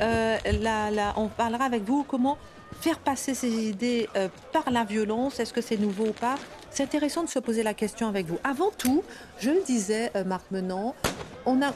on 0.00 1.28
parlera 1.28 1.64
avec 1.64 1.84
vous 1.84 2.04
comment 2.04 2.38
faire 2.80 2.98
passer 2.98 3.34
ces 3.34 3.50
idées 3.50 4.08
par 4.52 4.70
la 4.70 4.84
violence. 4.84 5.40
Est-ce 5.40 5.52
que 5.52 5.60
c'est 5.60 5.78
nouveau 5.78 6.08
ou 6.08 6.12
pas? 6.12 6.36
C'est 6.76 6.82
intéressant 6.82 7.24
de 7.24 7.28
se 7.30 7.38
poser 7.38 7.62
la 7.62 7.72
question 7.72 8.06
avec 8.06 8.26
vous. 8.26 8.36
Avant 8.44 8.70
tout, 8.70 9.02
je 9.38 9.48
le 9.48 9.62
disais, 9.64 10.10
euh, 10.14 10.24
Marc 10.24 10.50
Menant, 10.50 10.94
on 11.46 11.62
a 11.62 11.72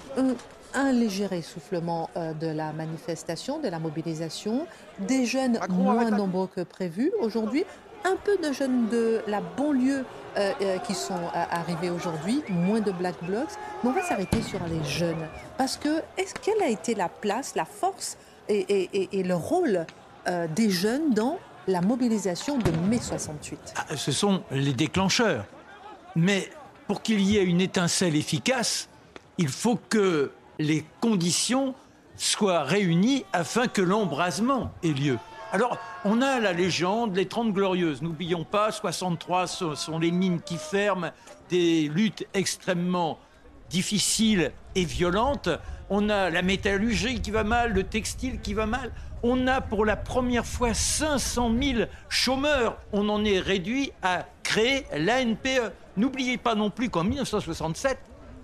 un, 0.74 0.92
léger 0.92 1.26
essoufflement 1.32 2.10
euh, 2.16 2.34
de 2.34 2.48
la 2.48 2.74
manifestation, 2.74 3.60
de 3.60 3.68
la 3.68 3.78
mobilisation, 3.78 4.66
des 4.98 5.24
jeunes 5.24 5.58
moins 5.70 6.10
nombreux 6.10 6.48
que 6.54 6.60
prévu 6.60 7.12
aujourd'hui, 7.22 7.64
un 8.04 8.16
peu 8.16 8.36
de 8.46 8.52
jeunes 8.52 8.88
de 8.88 9.22
la 9.26 9.40
banlieue 9.40 10.04
euh, 10.36 10.78
qui 10.86 10.94
sont 10.94 11.30
arrivés 11.32 11.88
aujourd'hui, 11.88 12.42
moins 12.50 12.80
de 12.80 12.92
black 12.92 13.14
blocs, 13.24 13.48
mais 13.82 13.88
on 13.88 13.92
va 13.92 14.02
s'arrêter 14.02 14.42
sur 14.42 14.60
les 14.68 14.84
jeunes. 14.84 15.26
Parce 15.56 15.78
que, 15.78 16.02
est-ce 16.18 16.34
quelle 16.34 16.62
a 16.62 16.68
été 16.68 16.94
la 16.94 17.08
place, 17.08 17.54
la 17.54 17.64
force 17.64 18.18
et, 18.50 19.08
le 19.12 19.34
rôle 19.34 19.86
des 20.54 20.70
jeunes 20.70 21.14
dans 21.14 21.38
la 21.70 21.80
mobilisation 21.80 22.58
de 22.58 22.70
mai 22.88 22.98
68 22.98 23.74
ah, 23.76 23.96
Ce 23.96 24.12
sont 24.12 24.42
les 24.50 24.72
déclencheurs. 24.72 25.44
Mais 26.16 26.50
pour 26.86 27.02
qu'il 27.02 27.20
y 27.20 27.38
ait 27.38 27.44
une 27.44 27.60
étincelle 27.60 28.16
efficace, 28.16 28.88
il 29.38 29.48
faut 29.48 29.78
que 29.88 30.32
les 30.58 30.84
conditions 31.00 31.74
soient 32.16 32.64
réunies 32.64 33.24
afin 33.32 33.66
que 33.66 33.80
l'embrasement 33.80 34.72
ait 34.82 34.88
lieu. 34.88 35.18
Alors, 35.52 35.78
on 36.04 36.22
a 36.22 36.38
la 36.38 36.52
légende, 36.52 37.16
les 37.16 37.26
30 37.26 37.52
glorieuses. 37.52 38.02
N'oublions 38.02 38.44
pas, 38.44 38.70
63 38.70 39.46
sont 39.46 39.98
les 39.98 40.10
mines 40.10 40.40
qui 40.40 40.56
ferment, 40.56 41.10
des 41.48 41.88
luttes 41.88 42.26
extrêmement 42.34 43.18
difficiles 43.68 44.52
et 44.74 44.84
violentes. 44.84 45.48
On 45.88 46.08
a 46.08 46.30
la 46.30 46.42
métallurgie 46.42 47.20
qui 47.20 47.30
va 47.30 47.42
mal, 47.42 47.72
le 47.72 47.82
textile 47.84 48.40
qui 48.40 48.54
va 48.54 48.66
mal 48.66 48.92
on 49.22 49.46
a 49.46 49.60
pour 49.60 49.84
la 49.84 49.96
première 49.96 50.46
fois 50.46 50.74
500 50.74 51.52
000 51.60 51.82
chômeurs. 52.08 52.78
On 52.92 53.08
en 53.08 53.24
est 53.24 53.40
réduit 53.40 53.92
à 54.02 54.26
créer 54.42 54.86
l'ANPE. 54.96 55.72
N'oubliez 55.96 56.38
pas 56.38 56.54
non 56.54 56.70
plus 56.70 56.90
qu'en 56.90 57.04
1967, 57.04 57.98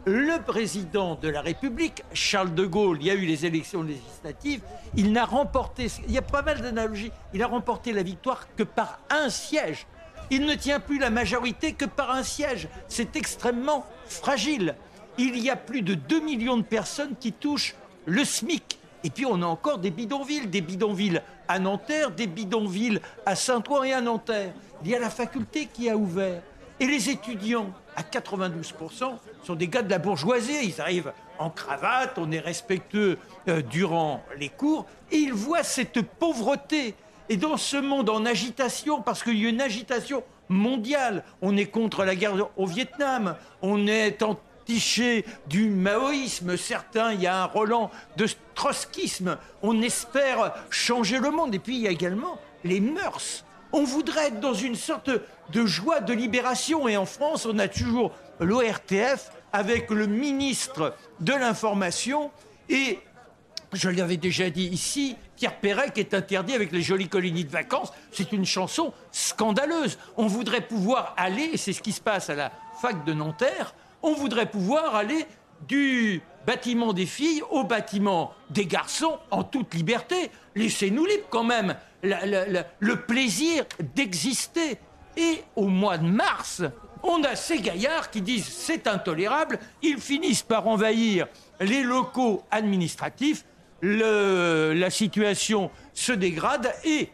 le 0.05 0.41
président 0.41 1.17
de 1.17 1.29
la 1.29 1.41
République, 1.41 2.05
Charles 2.13 2.55
de 2.55 2.65
Gaulle, 2.65 2.99
il 3.01 3.07
y 3.07 3.11
a 3.11 3.15
eu 3.15 3.27
les 3.27 3.45
élections 3.45 3.83
législatives, 3.83 4.61
il 4.95 5.11
n'a 5.13 5.25
remporté, 5.25 5.89
il 6.07 6.13
y 6.13 6.19
a 6.19 6.23
pas 6.23 6.43
mal 6.43 6.61
d'analogies, 6.61 7.11
il 7.35 7.43
a 7.43 7.49
remporté 7.49 7.93
la 7.93 8.05
victoire 8.05 8.47
que 8.55 8.63
par 8.63 9.01
un 9.11 9.31
siège. 9.31 9.87
Il 10.31 10.47
ne 10.47 10.55
tient 10.55 10.81
plus 10.81 10.99
la 10.99 11.11
majorité 11.11 11.73
que 11.73 11.85
par 11.85 12.11
un 12.11 12.23
siège. 12.23 12.69
C'est 12.89 13.17
extrêmement 13.17 13.85
fragile. 14.07 14.75
Il 15.19 15.39
y 15.39 15.51
a 15.51 15.57
plus 15.57 15.83
de 15.83 15.95
2 15.95 16.21
millions 16.21 16.57
de 16.57 16.63
personnes 16.63 17.15
qui 17.19 17.33
touchent 17.33 17.75
le 18.07 18.25
SMIC. 18.25 18.79
Et 19.07 19.11
puis 19.11 19.25
on 19.25 19.41
a 19.41 19.47
encore 19.47 19.79
des 19.79 19.93
bidonvilles, 19.93 20.49
des 20.49 20.61
bidonvilles 20.61 21.23
à 21.47 21.61
Nanterre, 21.61 22.11
des 22.11 22.27
bidonvilles 22.27 23.01
à 23.25 23.37
Saint-Ouen 23.37 23.85
et 23.85 23.93
à 23.93 24.01
Nanterre. 24.01 24.53
Il 24.83 24.91
y 24.91 24.97
a 24.97 24.99
la 24.99 25.11
faculté 25.11 25.69
qui 25.73 25.89
a 25.89 25.97
ouvert. 25.97 26.43
Et 26.81 26.87
les 26.89 27.09
étudiants, 27.09 27.71
à 27.95 28.03
92%, 28.03 29.15
sont 29.45 29.55
des 29.55 29.69
gars 29.69 29.83
de 29.83 29.91
la 29.91 30.01
bourgeoisie. 30.01 30.57
Ils 30.61 30.81
arrivent 30.81 31.13
en 31.39 31.51
cravate, 31.51 32.19
on 32.19 32.33
est 32.33 32.41
respectueux 32.41 33.17
euh, 33.47 33.63
durant 33.63 34.25
les 34.37 34.49
cours, 34.49 34.87
et 35.13 35.19
ils 35.19 35.33
voient 35.33 35.63
cette 35.63 36.03
pauvreté. 36.03 36.97
Et 37.29 37.37
dans 37.37 37.57
ce 37.57 37.77
monde 37.77 38.11
en 38.11 38.25
agitation, 38.27 39.03
parce 39.03 39.23
qu'il 39.23 39.39
y 39.39 39.47
a 39.47 39.51
une 39.51 39.61
agitation 39.61 40.25
mondiale, 40.49 41.23
on 41.43 41.57
est 41.57 41.67
contre 41.67 42.05
la 42.05 42.17
guerre 42.17 42.35
au 42.57 42.67
Vietnam, 42.67 43.37
on 43.63 43.87
est 43.87 44.21
en 44.25 44.37
du 45.47 45.69
maoïsme, 45.69 46.57
certains, 46.57 47.13
il 47.13 47.21
y 47.21 47.27
a 47.27 47.43
un 47.43 47.45
Roland 47.45 47.91
de 48.17 48.27
trotskisme. 48.55 49.39
On 49.63 49.81
espère 49.83 50.55
changer 50.71 51.19
le 51.19 51.31
monde. 51.31 51.55
Et 51.55 51.59
puis 51.59 51.77
il 51.77 51.83
y 51.83 51.89
a 51.89 51.91
également 51.91 52.39
les 52.65 52.81
mœurs. 52.81 53.45
On 53.73 53.85
voudrait 53.85 54.29
être 54.29 54.41
dans 54.41 54.55
une 54.55 54.75
sorte 54.75 55.11
de 55.51 55.67
joie 55.67 56.01
de 56.01 56.13
libération. 56.13 56.89
Et 56.89 56.97
en 56.97 57.07
France, 57.07 57.47
on 57.47 57.59
a 57.59 57.69
toujours 57.69 58.13
l'ORTF 58.41 59.31
avec 59.53 59.91
le 59.91 60.07
ministre 60.07 60.95
de 61.21 61.33
l'Information 61.33 62.31
et 62.69 62.99
je 63.73 63.89
l'avais 63.89 64.17
déjà 64.17 64.49
dit 64.51 64.67
ici, 64.67 65.17
Pierre 65.37 65.59
Perec 65.59 65.99
est 65.99 66.15
interdit 66.15 66.55
avec 66.55 66.73
les 66.73 66.83
jolies 66.83 67.09
colonies 67.09 67.45
de 67.45 67.51
vacances. 67.51 67.93
C'est 68.13 68.33
une 68.33 68.45
chanson 68.45 68.93
scandaleuse. 69.13 69.99
On 70.17 70.27
voudrait 70.27 70.61
pouvoir 70.61 71.15
aller, 71.17 71.57
c'est 71.57 71.73
ce 71.73 71.83
qui 71.83 71.93
se 71.93 72.01
passe 72.01 72.31
à 72.31 72.35
la 72.35 72.53
fac 72.81 73.05
de 73.05 73.13
Nanterre, 73.13 73.75
on 74.03 74.15
voudrait 74.15 74.51
pouvoir 74.51 74.95
aller 74.95 75.27
du 75.69 76.21
bâtiment 76.47 76.93
des 76.93 77.07
filles 77.07 77.43
au 77.51 77.65
bâtiment 77.65 78.33
des 78.51 78.67
garçons 78.67 79.19
en 79.31 79.43
toute 79.43 79.75
liberté. 79.75 80.31
Laissez-nous 80.55 81.05
libres 81.05 81.27
quand 81.31 81.45
même 81.45 81.77
le 82.03 82.95
plaisir 82.95 83.65
d'exister. 83.95 84.79
Et 85.17 85.43
au 85.57 85.67
mois 85.67 85.97
de 85.97 86.07
mars, 86.07 86.63
on 87.03 87.23
a 87.25 87.37
ces 87.37 87.59
gaillards 87.61 88.11
qui 88.11 88.21
disent 88.21 88.47
c'est 88.47 88.87
intolérable, 88.87 89.59
ils 89.83 89.99
finissent 89.99 90.43
par 90.43 90.67
envahir 90.69 91.27
les 91.61 91.83
locaux 91.83 92.45
administratifs, 92.51 93.45
la 93.83 94.91
situation 94.91 95.71
se 95.95 96.13
dégrade 96.13 96.73
et 96.85 97.09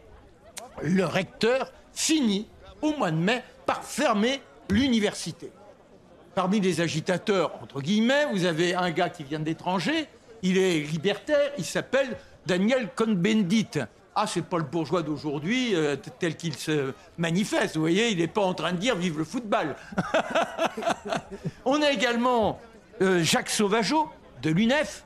le 0.81 1.05
recteur 1.05 1.71
finit 1.93 2.47
au 2.81 2.95
mois 2.97 3.11
de 3.11 3.17
mai 3.17 3.41
par 3.65 3.83
fermer 3.83 4.41
l'université. 4.69 5.51
Parmi 6.35 6.59
les 6.59 6.81
agitateurs, 6.81 7.51
entre 7.61 7.81
guillemets, 7.81 8.25
vous 8.31 8.45
avez 8.45 8.73
un 8.73 8.89
gars 8.89 9.09
qui 9.09 9.23
vient 9.23 9.39
d'étranger, 9.39 10.07
il 10.41 10.57
est 10.57 10.79
libertaire, 10.79 11.51
il 11.57 11.65
s'appelle 11.65 12.17
Daniel 12.47 12.89
Cohn-Bendit. 12.95 13.85
Ah, 14.15 14.25
c'est 14.27 14.43
pas 14.43 14.57
le 14.57 14.63
bourgeois 14.63 15.01
d'aujourd'hui 15.01 15.75
euh, 15.75 15.95
tel 16.19 16.35
qu'il 16.35 16.55
se 16.55 16.93
manifeste. 17.17 17.75
Vous 17.75 17.81
voyez, 17.81 18.09
il 18.09 18.17
n'est 18.17 18.27
pas 18.27 18.41
en 18.41 18.53
train 18.53 18.73
de 18.73 18.77
dire 18.77 18.95
vive 18.95 19.17
le 19.17 19.23
football. 19.23 19.75
On 21.65 21.81
a 21.81 21.91
également 21.91 22.59
euh, 23.01 23.23
Jacques 23.23 23.49
Sauvageau 23.49 24.07
de 24.41 24.51
l'UNEF. 24.51 25.05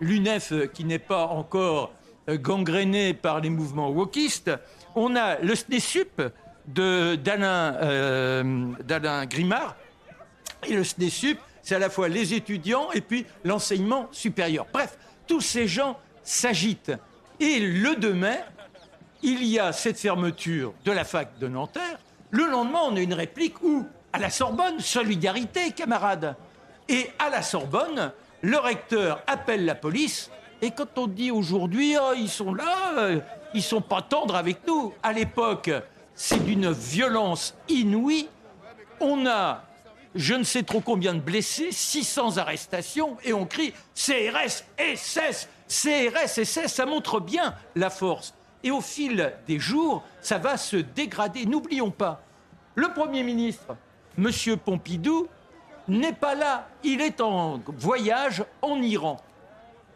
L'UNEF 0.00 0.52
euh, 0.52 0.66
qui 0.66 0.84
n'est 0.84 0.98
pas 0.98 1.26
encore 1.26 1.92
gangréné 2.28 3.14
par 3.14 3.40
les 3.40 3.50
mouvements 3.50 3.88
wokistes. 3.90 4.50
On 4.94 5.16
a 5.16 5.38
le 5.38 5.54
SNESUP 5.54 6.22
d'Alain 6.68 7.74
Grimard. 9.26 9.74
Et 10.66 10.74
le 10.74 10.84
SNESUP, 10.84 11.38
c'est 11.62 11.74
à 11.74 11.78
la 11.78 11.90
fois 11.90 12.08
les 12.08 12.34
étudiants 12.34 12.90
et 12.92 13.00
puis 13.00 13.26
l'enseignement 13.44 14.08
supérieur. 14.12 14.66
Bref, 14.72 14.98
tous 15.26 15.40
ces 15.40 15.66
gens 15.66 15.98
s'agitent. 16.22 16.92
Et 17.38 17.58
le 17.60 17.96
2 17.96 18.12
mai, 18.12 18.40
il 19.22 19.44
y 19.44 19.58
a 19.58 19.72
cette 19.72 19.98
fermeture 19.98 20.72
de 20.84 20.92
la 20.92 21.04
fac 21.04 21.38
de 21.38 21.48
Nanterre. 21.48 21.98
Le 22.30 22.46
lendemain, 22.46 22.80
on 22.86 22.96
a 22.96 23.00
une 23.00 23.14
réplique 23.14 23.62
où, 23.62 23.86
à 24.12 24.18
la 24.18 24.30
Sorbonne, 24.30 24.80
solidarité, 24.80 25.72
camarades. 25.72 26.36
Et 26.88 27.10
à 27.18 27.30
la 27.30 27.42
Sorbonne, 27.42 28.12
le 28.42 28.58
recteur 28.58 29.22
appelle 29.26 29.64
la 29.64 29.74
police. 29.74 30.30
Et 30.62 30.70
quand 30.70 30.98
on 30.98 31.06
dit 31.06 31.30
aujourd'hui, 31.30 31.96
oh, 32.00 32.12
ils 32.16 32.28
sont 32.28 32.54
là, 32.54 32.98
euh, 32.98 33.20
ils 33.54 33.62
sont 33.62 33.80
pas 33.80 34.02
tendres 34.02 34.36
avec 34.36 34.66
nous. 34.66 34.92
À 35.02 35.12
l'époque, 35.12 35.70
c'est 36.14 36.44
d'une 36.44 36.70
violence 36.70 37.54
inouïe. 37.68 38.28
On 39.00 39.26
a 39.26 39.64
je 40.14 40.34
ne 40.34 40.42
sais 40.42 40.62
trop 40.62 40.80
combien 40.80 41.14
de 41.14 41.20
blessés, 41.20 41.70
600 41.70 42.38
arrestations, 42.38 43.16
et 43.24 43.32
on 43.32 43.46
crie 43.46 43.72
CRS, 43.94 44.64
SS, 44.78 45.48
CRS, 45.68 46.44
SS, 46.44 46.66
ça 46.66 46.86
montre 46.86 47.20
bien 47.20 47.54
la 47.76 47.90
force. 47.90 48.34
Et 48.62 48.70
au 48.70 48.80
fil 48.80 49.32
des 49.46 49.58
jours, 49.58 50.02
ça 50.20 50.38
va 50.38 50.56
se 50.56 50.76
dégrader. 50.76 51.46
N'oublions 51.46 51.90
pas, 51.90 52.22
le 52.74 52.92
Premier 52.92 53.22
ministre, 53.22 53.76
M. 54.18 54.30
Pompidou, 54.64 55.28
n'est 55.88 56.12
pas 56.12 56.34
là. 56.34 56.68
Il 56.84 57.00
est 57.00 57.20
en 57.20 57.60
voyage 57.66 58.44
en 58.62 58.80
Iran. 58.82 59.18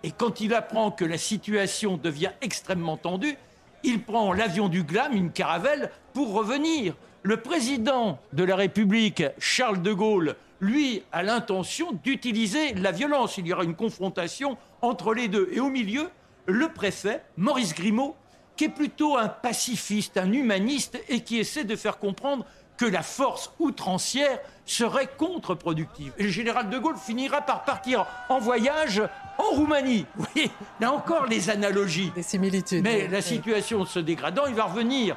Et 0.02 0.10
quand 0.10 0.40
il 0.40 0.54
apprend 0.54 0.90
que 0.90 1.04
la 1.04 1.18
situation 1.18 1.96
devient 1.96 2.32
extrêmement 2.40 2.96
tendue, 2.96 3.36
il 3.82 4.02
prend 4.02 4.32
l'avion 4.32 4.68
du 4.68 4.82
Glam, 4.82 5.12
une 5.12 5.30
caravelle, 5.30 5.90
pour 6.12 6.32
revenir. 6.32 6.94
Le 7.26 7.38
président 7.38 8.18
de 8.34 8.44
la 8.44 8.54
République, 8.54 9.22
Charles 9.38 9.80
de 9.80 9.94
Gaulle, 9.94 10.36
lui, 10.60 11.02
a 11.10 11.22
l'intention 11.22 11.92
d'utiliser 12.04 12.74
la 12.74 12.92
violence. 12.92 13.38
Il 13.38 13.46
y 13.46 13.52
aura 13.54 13.64
une 13.64 13.74
confrontation 13.74 14.58
entre 14.82 15.14
les 15.14 15.28
deux. 15.28 15.48
Et 15.52 15.58
au 15.58 15.70
milieu, 15.70 16.10
le 16.44 16.68
préfet, 16.68 17.22
Maurice 17.38 17.74
Grimaud, 17.74 18.14
qui 18.56 18.64
est 18.64 18.68
plutôt 18.68 19.16
un 19.16 19.28
pacifiste, 19.28 20.18
un 20.18 20.30
humaniste, 20.34 21.02
et 21.08 21.20
qui 21.20 21.38
essaie 21.38 21.64
de 21.64 21.76
faire 21.76 21.98
comprendre 21.98 22.44
que 22.76 22.84
la 22.84 23.02
force 23.02 23.52
outrancière 23.58 24.38
serait 24.66 25.08
contre-productive. 25.16 26.12
Et 26.18 26.24
le 26.24 26.28
général 26.28 26.68
de 26.68 26.78
Gaulle 26.78 26.98
finira 26.98 27.40
par 27.40 27.64
partir 27.64 28.06
en 28.28 28.38
voyage 28.38 29.00
en 29.38 29.56
Roumanie. 29.56 30.04
Vous 30.16 30.26
voyez, 30.34 30.50
là 30.78 30.92
encore 30.92 31.24
les 31.24 31.48
analogies. 31.48 32.12
Des 32.14 32.22
similitudes. 32.22 32.84
Mais 32.84 33.08
la 33.08 33.22
situation 33.22 33.86
se 33.86 33.98
dégradant, 33.98 34.44
il 34.46 34.54
va 34.54 34.64
revenir. 34.64 35.16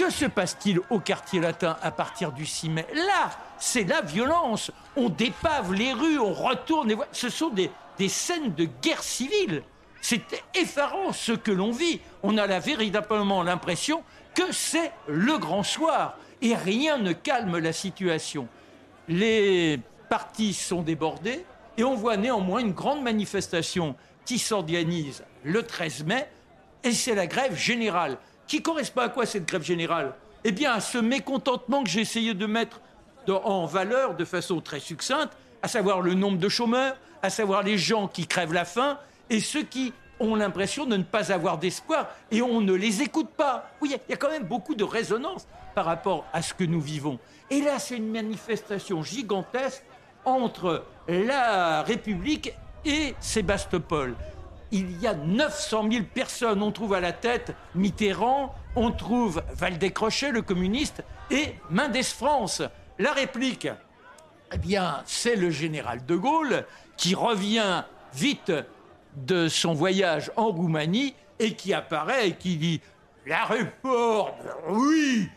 Que 0.00 0.08
se 0.08 0.24
passe-t-il 0.24 0.80
au 0.88 0.98
quartier 0.98 1.40
latin 1.40 1.76
à 1.82 1.90
partir 1.90 2.32
du 2.32 2.46
6 2.46 2.70
mai? 2.70 2.86
Là, 2.94 3.32
c'est 3.58 3.84
la 3.84 4.00
violence. 4.00 4.70
On 4.96 5.10
dépave 5.10 5.74
les 5.74 5.92
rues, 5.92 6.18
on 6.18 6.32
retourne. 6.32 6.96
Ce 7.12 7.28
sont 7.28 7.50
des, 7.50 7.70
scènes 8.08 8.54
de 8.54 8.66
guerre 8.80 9.02
civile. 9.02 9.62
C'est 10.00 10.22
effarant 10.54 11.12
ce 11.12 11.32
que 11.32 11.50
l'on 11.50 11.70
vit. 11.70 12.00
On 12.22 12.38
a 12.38 12.58
véritablement 12.60 13.42
l'impression 13.42 14.02
que 14.34 14.52
c'est 14.52 14.90
le 15.06 15.36
grand 15.36 15.62
soir. 15.62 16.16
Et 16.40 16.54
rien 16.54 16.96
ne 16.96 17.12
calme 17.12 17.58
la 17.58 17.74
situation. 17.74 18.48
Les 19.06 19.80
partis 20.08 20.54
sont 20.54 20.80
débordés 20.80 21.44
et 21.76 21.84
on 21.84 21.94
voit 21.94 22.16
néanmoins 22.16 22.60
une 22.60 22.72
grande 22.72 23.02
manifestation 23.02 23.94
qui 24.24 24.38
s'organise 24.38 25.24
le 25.44 25.62
13 25.62 26.04
mai 26.04 26.26
et 26.84 26.92
c'est 26.92 27.14
la 27.14 27.26
grève 27.26 27.54
générale. 27.54 28.16
Qui 28.50 28.62
correspond 28.62 29.02
à 29.02 29.08
quoi 29.08 29.26
cette 29.26 29.46
grève 29.46 29.62
générale 29.62 30.12
Eh 30.42 30.50
bien 30.50 30.72
à 30.72 30.80
ce 30.80 30.98
mécontentement 30.98 31.84
que 31.84 31.88
j'ai 31.88 32.00
essayé 32.00 32.34
de 32.34 32.46
mettre 32.46 32.80
en 33.28 33.64
valeur 33.64 34.16
de 34.16 34.24
façon 34.24 34.60
très 34.60 34.80
succincte, 34.80 35.30
à 35.62 35.68
savoir 35.68 36.00
le 36.00 36.14
nombre 36.14 36.38
de 36.38 36.48
chômeurs, 36.48 36.96
à 37.22 37.30
savoir 37.30 37.62
les 37.62 37.78
gens 37.78 38.08
qui 38.08 38.26
crèvent 38.26 38.52
la 38.52 38.64
faim 38.64 38.98
et 39.30 39.38
ceux 39.38 39.62
qui 39.62 39.92
ont 40.18 40.34
l'impression 40.34 40.84
de 40.84 40.96
ne 40.96 41.04
pas 41.04 41.30
avoir 41.30 41.58
d'espoir 41.58 42.08
et 42.32 42.42
on 42.42 42.60
ne 42.60 42.72
les 42.72 43.02
écoute 43.02 43.30
pas. 43.36 43.70
Oui, 43.80 43.94
il 44.08 44.10
y 44.10 44.14
a 44.14 44.16
quand 44.16 44.30
même 44.30 44.48
beaucoup 44.48 44.74
de 44.74 44.82
résonance 44.82 45.46
par 45.76 45.84
rapport 45.84 46.24
à 46.32 46.42
ce 46.42 46.52
que 46.52 46.64
nous 46.64 46.80
vivons. 46.80 47.20
Et 47.50 47.60
là, 47.60 47.78
c'est 47.78 47.98
une 47.98 48.10
manifestation 48.10 49.04
gigantesque 49.04 49.84
entre 50.24 50.82
la 51.06 51.82
République 51.82 52.52
et 52.84 53.14
Sébastopol. 53.20 54.16
Il 54.72 55.00
y 55.00 55.06
a 55.06 55.14
900 55.14 55.90
000 55.90 56.04
personnes. 56.14 56.62
On 56.62 56.70
trouve 56.70 56.94
à 56.94 57.00
la 57.00 57.12
tête 57.12 57.54
Mitterrand, 57.74 58.54
on 58.76 58.92
trouve 58.92 59.42
Valdécrochet, 59.52 60.30
le 60.30 60.42
communiste, 60.42 61.02
et 61.30 61.54
Mendes 61.70 62.02
France. 62.04 62.62
La 62.98 63.12
réplique, 63.12 63.68
eh 64.52 64.58
bien, 64.58 65.02
c'est 65.06 65.36
le 65.36 65.50
général 65.50 66.04
de 66.04 66.16
Gaulle 66.16 66.66
qui 66.96 67.14
revient 67.14 67.84
vite 68.14 68.52
de 69.16 69.48
son 69.48 69.74
voyage 69.74 70.30
en 70.36 70.48
Roumanie 70.48 71.14
et 71.38 71.54
qui 71.54 71.72
apparaît 71.72 72.28
et 72.28 72.34
qui 72.34 72.56
dit 72.56 72.80
La 73.26 73.44
réforme, 73.44 74.34
oui 74.68 75.28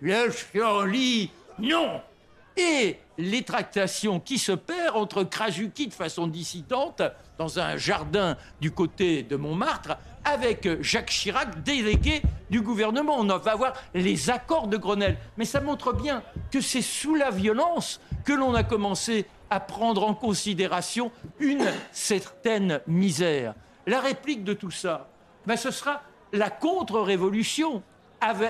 La 0.00 0.30
Charlie, 0.30 1.30
non 1.58 2.00
Et 2.56 2.98
les 3.18 3.42
tractations 3.42 4.20
qui 4.20 4.38
se 4.38 4.52
perdent 4.52 4.96
entre 4.96 5.24
Krasuki 5.24 5.88
de 5.88 5.94
façon 5.94 6.26
dissidente 6.26 7.02
dans 7.38 7.58
un 7.58 7.76
jardin 7.76 8.36
du 8.60 8.70
côté 8.70 9.22
de 9.22 9.36
Montmartre 9.36 9.96
avec 10.24 10.82
Jacques 10.82 11.10
Chirac, 11.10 11.62
délégué 11.62 12.22
du 12.50 12.60
gouvernement. 12.60 13.18
On 13.18 13.26
va 13.26 13.54
voir 13.54 13.74
les 13.94 14.30
accords 14.30 14.66
de 14.66 14.76
Grenelle. 14.76 15.16
Mais 15.36 15.44
ça 15.44 15.60
montre 15.60 15.92
bien 15.92 16.22
que 16.50 16.60
c'est 16.60 16.82
sous 16.82 17.14
la 17.14 17.30
violence 17.30 18.00
que 18.24 18.32
l'on 18.32 18.54
a 18.54 18.64
commencé 18.64 19.26
à 19.50 19.60
prendre 19.60 20.04
en 20.04 20.14
considération 20.14 21.12
une 21.38 21.66
certaine 21.92 22.80
misère. 22.86 23.54
La 23.86 24.00
réplique 24.00 24.42
de 24.42 24.52
tout 24.52 24.72
ça, 24.72 25.08
ben 25.46 25.56
ce 25.56 25.70
sera 25.70 26.02
la 26.32 26.50
contre-révolution, 26.50 27.82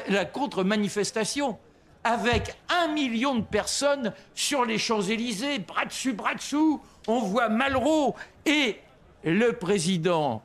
la 0.09 0.24
contre-manifestation, 0.24 1.59
avec 2.05 2.57
un 2.68 2.89
million 2.89 3.34
de 3.34 3.43
personnes 3.43 4.12
sur 4.34 4.64
les 4.64 4.78
Champs-Élysées, 4.78 5.59
bras 5.59 5.84
dessus, 5.84 6.12
bras 6.12 6.34
dessous. 6.34 6.80
On 7.07 7.20
voit 7.20 7.48
Malraux 7.48 8.14
et 8.44 8.80
le 9.24 9.52
président 9.52 10.42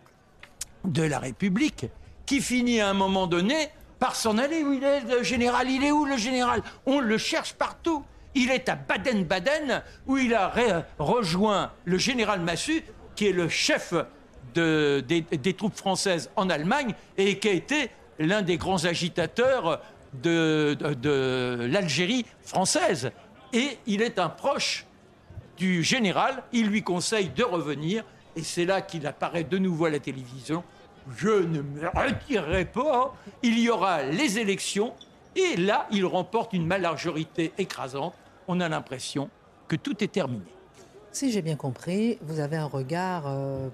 de 0.83 1.03
la 1.03 1.19
République 1.19 1.85
qui 2.25 2.41
finit 2.41 2.81
à 2.81 2.89
un 2.89 2.93
moment 2.93 3.27
donné 3.27 3.69
par 3.99 4.15
s'en 4.15 4.37
aller. 4.37 4.63
Où 4.63 4.73
il 4.73 4.83
est, 4.83 5.01
le 5.01 5.23
général? 5.23 5.69
Il 5.69 5.83
est 5.83 5.91
où, 5.91 6.05
le 6.05 6.17
général? 6.17 6.61
On 6.85 6.99
le 6.99 7.17
cherche 7.17 7.53
partout. 7.53 8.03
Il 8.35 8.49
est 8.51 8.69
à 8.69 8.75
Baden-Baden, 8.75 9.83
où 10.07 10.17
il 10.17 10.33
a 10.33 10.53
rejoint 10.99 11.71
le 11.83 11.97
général 11.97 12.39
Massu, 12.41 12.83
qui 13.15 13.27
est 13.27 13.33
le 13.33 13.49
chef 13.49 13.93
des, 14.53 15.55
troupes 15.57 15.75
françaises 15.75 16.29
en 16.35 16.49
Allemagne 16.49 16.93
et 17.17 17.39
qui 17.39 17.49
a 17.49 17.53
été 17.53 17.89
l'un 18.19 18.41
des 18.41 18.57
grands 18.57 18.85
agitateurs 18.85 19.81
de, 20.13 20.77
de 20.79 21.67
l'Algérie 21.69 22.25
française. 22.43 23.11
Et 23.51 23.77
il 23.85 24.01
est 24.01 24.17
un 24.19 24.29
proche 24.29 24.85
du 25.61 25.83
général. 25.83 26.43
Il 26.51 26.67
lui 26.67 26.81
conseille 26.81 27.29
de 27.29 27.43
revenir 27.43 28.03
et 28.35 28.41
c'est 28.41 28.65
là 28.65 28.81
qu'il 28.81 29.05
apparaît 29.05 29.43
de 29.43 29.59
nouveau 29.59 29.85
à 29.85 29.89
la 29.91 29.99
télévision, 29.99 30.63
je 31.15 31.29
ne 31.29 31.61
me 31.61 31.87
retirerai 31.87 32.65
pas, 32.65 33.13
il 33.43 33.59
y 33.59 33.69
aura 33.69 34.03
les 34.03 34.39
élections, 34.39 34.93
et 35.35 35.55
là, 35.57 35.87
il 35.91 36.05
remporte 36.05 36.53
une 36.53 36.65
majorité 36.65 37.53
écrasante. 37.57 38.13
On 38.47 38.59
a 38.59 38.69
l'impression 38.69 39.29
que 39.67 39.75
tout 39.75 40.03
est 40.03 40.11
terminé. 40.11 40.45
Si 41.11 41.31
j'ai 41.31 41.41
bien 41.41 41.55
compris, 41.55 42.17
vous 42.21 42.39
avez 42.39 42.57
un 42.57 42.65
regard 42.65 43.23
euh, 43.27 43.67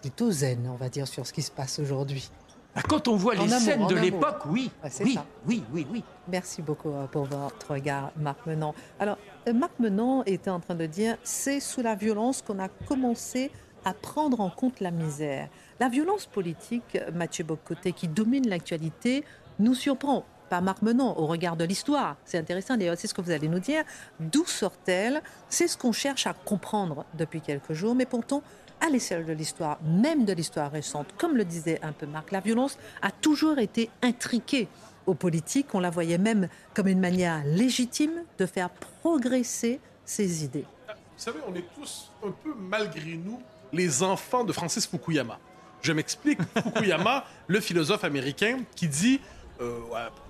plutôt 0.00 0.30
zen, 0.30 0.68
on 0.70 0.76
va 0.76 0.88
dire, 0.88 1.08
sur 1.08 1.26
ce 1.26 1.32
qui 1.32 1.42
se 1.42 1.50
passe 1.50 1.78
aujourd'hui. 1.78 2.30
Bah, 2.74 2.82
quand 2.88 3.06
on 3.08 3.16
voit 3.16 3.36
En 3.38 3.44
les 3.44 3.52
amour, 3.52 3.64
scènes 3.64 3.86
de 3.86 3.94
l'époque, 3.94 4.42
oui, 4.46 4.70
Ouais, 4.82 4.90
oui, 5.02 5.14
ça. 5.14 5.24
oui, 5.46 5.62
oui, 5.72 5.86
oui. 5.92 6.04
Merci 6.28 6.60
beaucoup 6.60 6.90
euh, 6.90 7.06
pour 7.06 7.24
votre 7.24 7.70
regard, 7.72 8.10
Marc 8.16 8.44
Menon. 8.46 8.74
Alors, 8.98 9.16
euh, 9.48 9.52
Marc 9.52 9.78
Menon 9.78 10.24
était 10.24 10.50
en 10.50 10.58
train 10.60 10.74
de 10.74 10.86
dire 10.86 11.16
c'est 11.22 11.60
sous 11.60 11.82
la 11.82 11.94
violence 11.94 12.42
qu'on 12.42 12.58
a 12.58 12.68
commencé 12.68 13.50
à 13.84 13.94
prendre 13.94 14.40
en 14.40 14.50
compte 14.50 14.80
la 14.80 14.90
misère. 14.90 15.48
La 15.78 15.88
violence 15.88 16.26
politique, 16.26 16.98
Mathieu 17.12 17.44
Bocoté, 17.44 17.92
qui 17.92 18.08
domine 18.08 18.48
l'actualité, 18.48 19.24
nous 19.58 19.74
surprend. 19.74 20.24
Pas 20.50 20.60
Marc 20.60 20.82
Menon, 20.82 21.18
au 21.18 21.26
regard 21.26 21.56
de 21.56 21.64
l'histoire. 21.64 22.16
C'est 22.24 22.38
intéressant, 22.38 22.76
d'ailleurs, 22.76 22.96
c'est 22.98 23.06
ce 23.06 23.14
que 23.14 23.20
vous 23.20 23.30
allez 23.30 23.48
nous 23.48 23.60
dire. 23.60 23.84
D'où 24.20 24.44
sort-elle? 24.46 25.22
C'est 25.48 25.68
ce 25.68 25.76
qu'on 25.78 25.92
cherche 25.92 26.26
à 26.26 26.32
comprendre 26.34 27.04
depuis 27.14 27.40
quelques 27.40 27.72
jours, 27.72 27.94
mais 27.94 28.04
pourtant, 28.06 28.42
à 28.80 28.90
l'échelle 28.90 29.24
de 29.24 29.32
l'histoire, 29.32 29.78
même 29.82 30.24
de 30.24 30.32
l'histoire 30.32 30.70
récente, 30.70 31.08
comme 31.18 31.36
le 31.36 31.44
disait 31.44 31.80
un 31.82 31.92
peu 31.92 32.06
Marc, 32.06 32.32
la 32.32 32.40
violence 32.40 32.78
a 33.02 33.10
toujours 33.10 33.58
été 33.58 33.90
intriquée 34.02 34.68
aux 35.06 35.14
politiques. 35.14 35.74
On 35.74 35.80
la 35.80 35.90
voyait 35.90 36.18
même 36.18 36.48
comme 36.74 36.88
une 36.88 37.00
manière 37.00 37.42
légitime 37.44 38.24
de 38.38 38.46
faire 38.46 38.70
progresser 39.02 39.80
ses 40.04 40.44
idées. 40.44 40.64
Vous 40.88 41.22
savez, 41.22 41.38
on 41.48 41.54
est 41.54 41.64
tous 41.74 42.10
un 42.24 42.30
peu, 42.30 42.54
malgré 42.56 43.14
nous, 43.14 43.40
les 43.72 44.02
enfants 44.02 44.44
de 44.44 44.52
Francis 44.52 44.86
Fukuyama. 44.86 45.38
Je 45.82 45.92
m'explique. 45.92 46.38
Fukuyama, 46.62 47.24
le 47.46 47.60
philosophe 47.60 48.04
américain, 48.04 48.58
qui 48.74 48.88
dit, 48.88 49.20
euh, 49.60 49.80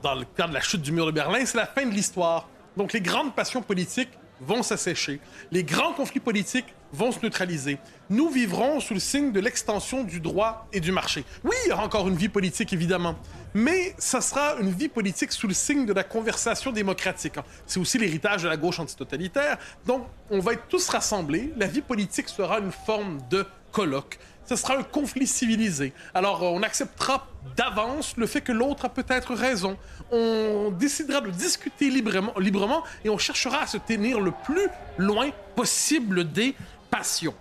dans 0.02 0.14
le 0.14 0.24
cadre 0.36 0.50
de 0.50 0.54
la 0.54 0.60
chute 0.60 0.82
du 0.82 0.92
mur 0.92 1.06
de 1.06 1.12
Berlin, 1.12 1.44
c'est 1.46 1.56
la 1.56 1.66
fin 1.66 1.86
de 1.86 1.90
l'histoire. 1.90 2.48
Donc 2.76 2.92
les 2.92 3.00
grandes 3.00 3.34
passions 3.34 3.62
politiques 3.62 4.10
vont 4.40 4.62
s'assécher. 4.62 5.20
Les 5.50 5.64
grands 5.64 5.92
conflits 5.92 6.20
politiques 6.20 6.74
vont 6.92 7.12
se 7.12 7.20
neutraliser. 7.22 7.78
Nous 8.10 8.28
vivrons 8.28 8.80
sous 8.80 8.94
le 8.94 9.00
signe 9.00 9.32
de 9.32 9.40
l'extension 9.40 10.04
du 10.04 10.20
droit 10.20 10.68
et 10.72 10.80
du 10.80 10.92
marché. 10.92 11.24
Oui, 11.42 11.54
il 11.64 11.70
y 11.70 11.72
aura 11.72 11.84
encore 11.84 12.06
une 12.06 12.16
vie 12.16 12.28
politique, 12.28 12.72
évidemment, 12.72 13.16
mais 13.54 13.94
ça 13.98 14.20
sera 14.20 14.56
une 14.60 14.70
vie 14.70 14.88
politique 14.88 15.32
sous 15.32 15.48
le 15.48 15.54
signe 15.54 15.86
de 15.86 15.92
la 15.92 16.04
conversation 16.04 16.70
démocratique. 16.70 17.38
hein. 17.38 17.44
C'est 17.66 17.80
aussi 17.80 17.98
l'héritage 17.98 18.42
de 18.42 18.48
la 18.48 18.56
gauche 18.56 18.78
antitotalitaire. 18.78 19.58
Donc, 19.86 20.06
on 20.30 20.38
va 20.40 20.52
être 20.52 20.66
tous 20.68 20.88
rassemblés. 20.88 21.52
La 21.56 21.66
vie 21.66 21.80
politique 21.80 22.28
sera 22.28 22.58
une 22.58 22.72
forme 22.72 23.20
de 23.30 23.46
colloque. 23.72 24.18
Ce 24.46 24.56
sera 24.56 24.76
un 24.76 24.82
conflit 24.82 25.26
civilisé. 25.26 25.94
Alors, 26.12 26.42
euh, 26.42 26.48
on 26.48 26.62
acceptera 26.62 27.26
d'avance 27.56 28.16
le 28.18 28.26
fait 28.26 28.42
que 28.42 28.52
l'autre 28.52 28.84
a 28.84 28.88
peut-être 28.90 29.34
raison. 29.34 29.78
On 30.12 30.70
décidera 30.70 31.22
de 31.22 31.30
discuter 31.30 31.88
librement, 31.88 32.34
librement 32.38 32.82
et 33.04 33.08
on 33.08 33.16
cherchera 33.16 33.62
à 33.62 33.66
se 33.66 33.78
tenir 33.78 34.20
le 34.20 34.32
plus 34.44 34.68
loin 34.98 35.30
possible 35.56 36.30
des 36.30 36.54
passions. 36.90 37.34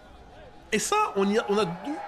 Et 0.73 0.79
ça, 0.79 0.95
on, 1.15 1.23
a, 1.37 1.65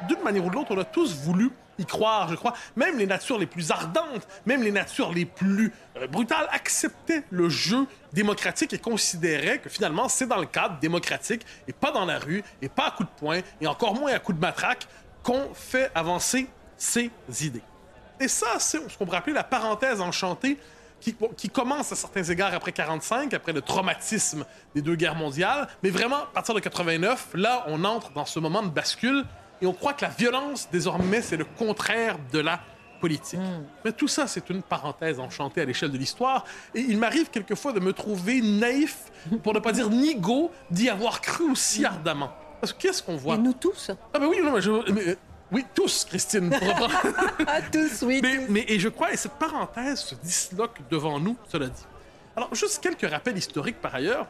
d'une- 0.08 0.22
manière 0.24 0.44
ou 0.44 0.50
de 0.50 0.56
l'autre, 0.56 0.76
on 0.76 0.80
a 0.80 0.84
tous 0.84 1.14
voulu 1.16 1.52
y 1.78 1.86
croire, 1.86 2.30
je 2.30 2.36
crois. 2.36 2.54
Même 2.76 2.98
les 2.98 3.06
natures 3.06 3.38
les 3.38 3.46
plus 3.46 3.70
ardentes, 3.70 4.28
même 4.48 4.64
les 4.64 4.72
natures 4.72 5.14
les 5.14 5.26
plus 5.26 5.72
euh, 5.98 6.08
brutales 6.08 6.48
acceptaient 6.52 7.24
le 7.30 7.48
jeu 7.48 7.86
démocratique 8.12 8.74
et 8.74 8.80
considéraient 8.80 9.60
que 9.60 9.70
finalement, 9.70 10.10
c'est 10.10 10.26
dans 10.26 10.40
le 10.40 10.48
cadre 10.48 10.80
démocratique 10.80 11.46
et 11.68 11.74
pas 11.74 11.92
dans 11.92 12.06
la 12.06 12.18
rue 12.18 12.44
et 12.64 12.70
pas 12.70 12.88
à 12.88 12.92
coups 12.92 13.10
de 13.10 13.20
poing 13.20 13.40
et 13.62 13.68
encore 13.68 13.94
moins 13.94 14.14
à 14.14 14.20
coups 14.20 14.38
de 14.38 14.42
matraque 14.42 14.88
qu'on 15.22 15.54
fait 15.54 15.92
avancer 15.94 16.48
ses 16.76 17.12
idées. 17.42 17.62
Et 18.20 18.28
ça, 18.28 18.58
c'est 18.58 18.80
ce 18.90 18.98
qu'on 18.98 19.06
pourrait 19.06 19.18
appeler 19.18 19.36
la 19.36 19.44
parenthèse 19.44 20.02
enchantée 20.02 20.58
qui, 21.12 21.16
qui 21.38 21.50
commence 21.50 21.92
à 21.92 21.96
certains 21.96 22.24
égards 22.24 22.54
après 22.54 22.72
45, 22.72 23.34
après 23.34 23.54
le 23.54 23.62
traumatisme 23.62 24.46
des 24.74 24.82
deux 24.82 24.96
guerres 24.96 25.16
mondiales. 25.16 25.68
Mais 25.84 25.90
vraiment, 25.92 26.18
à 26.24 26.26
partir 26.34 26.56
de 26.56 26.60
89, 26.60 27.30
là, 27.36 27.64
on 27.68 27.84
entre 27.84 28.12
dans 28.14 28.26
ce 28.26 28.40
moment 28.40 28.64
de 28.64 28.70
bascule 28.70 29.24
et 29.62 29.68
on 29.68 29.74
croit 29.74 29.94
que 29.94 30.04
la 30.04 30.10
violence, 30.12 30.68
désormais, 30.72 31.22
c'est 31.22 31.38
le 31.38 31.46
contraire 31.46 32.18
de 32.32 32.40
la 32.40 32.60
politique. 33.02 33.40
Mais 33.84 33.92
tout 33.92 34.08
ça, 34.08 34.26
c'est 34.26 34.50
une 34.50 34.64
parenthèse 34.64 35.20
enchantée 35.20 35.62
à 35.62 35.66
l'échelle 35.66 35.92
de 35.92 35.98
l'histoire. 35.98 36.44
Et 36.74 36.80
il 36.82 36.98
m'arrive 36.98 37.30
quelquefois 37.30 37.72
de 37.72 37.80
me 37.80 37.94
trouver 37.94 38.42
naïf, 38.42 38.98
pour 39.44 39.54
ne 39.54 39.60
pas 39.60 39.72
dire 39.74 39.90
nigo, 39.90 40.52
d'y 40.72 40.90
avoir 40.90 41.22
cru 41.22 41.52
aussi 41.52 41.86
ardemment. 41.86 42.32
Parce 42.62 42.74
que 42.74 42.80
qu'est-ce 42.82 43.04
qu'on 43.04 43.16
voit? 43.18 43.36
Et 43.36 43.38
nous 43.38 43.54
tous 43.54 43.92
Ah 44.14 44.18
ben 44.18 44.26
oui, 44.28 44.38
non, 44.44 44.54
mais 44.54 44.62
je- 44.62 44.92
mais, 44.92 45.18
oui, 45.52 45.66
tous, 45.76 46.06
Christine. 46.06 46.52
Ah, 47.48 47.62
tous, 47.72 48.02
oui. 48.04 48.20
Mais, 48.22 48.46
mais- 48.50 48.66
et 48.68 48.80
je 48.80 48.90
crois, 48.90 49.14
et 49.14 49.18
cette 49.18 49.34
parenthèse 49.34 50.00
se 50.00 50.16
disloque 50.16 50.80
devant 50.90 51.20
nous, 51.20 51.38
cela 51.52 51.68
dit. 51.68 51.86
Alors, 52.36 52.54
juste 52.56 52.82
quelques 52.82 53.10
rappels 53.10 53.38
historiques 53.38 53.80
par 53.82 53.96
ailleurs. 53.96 54.28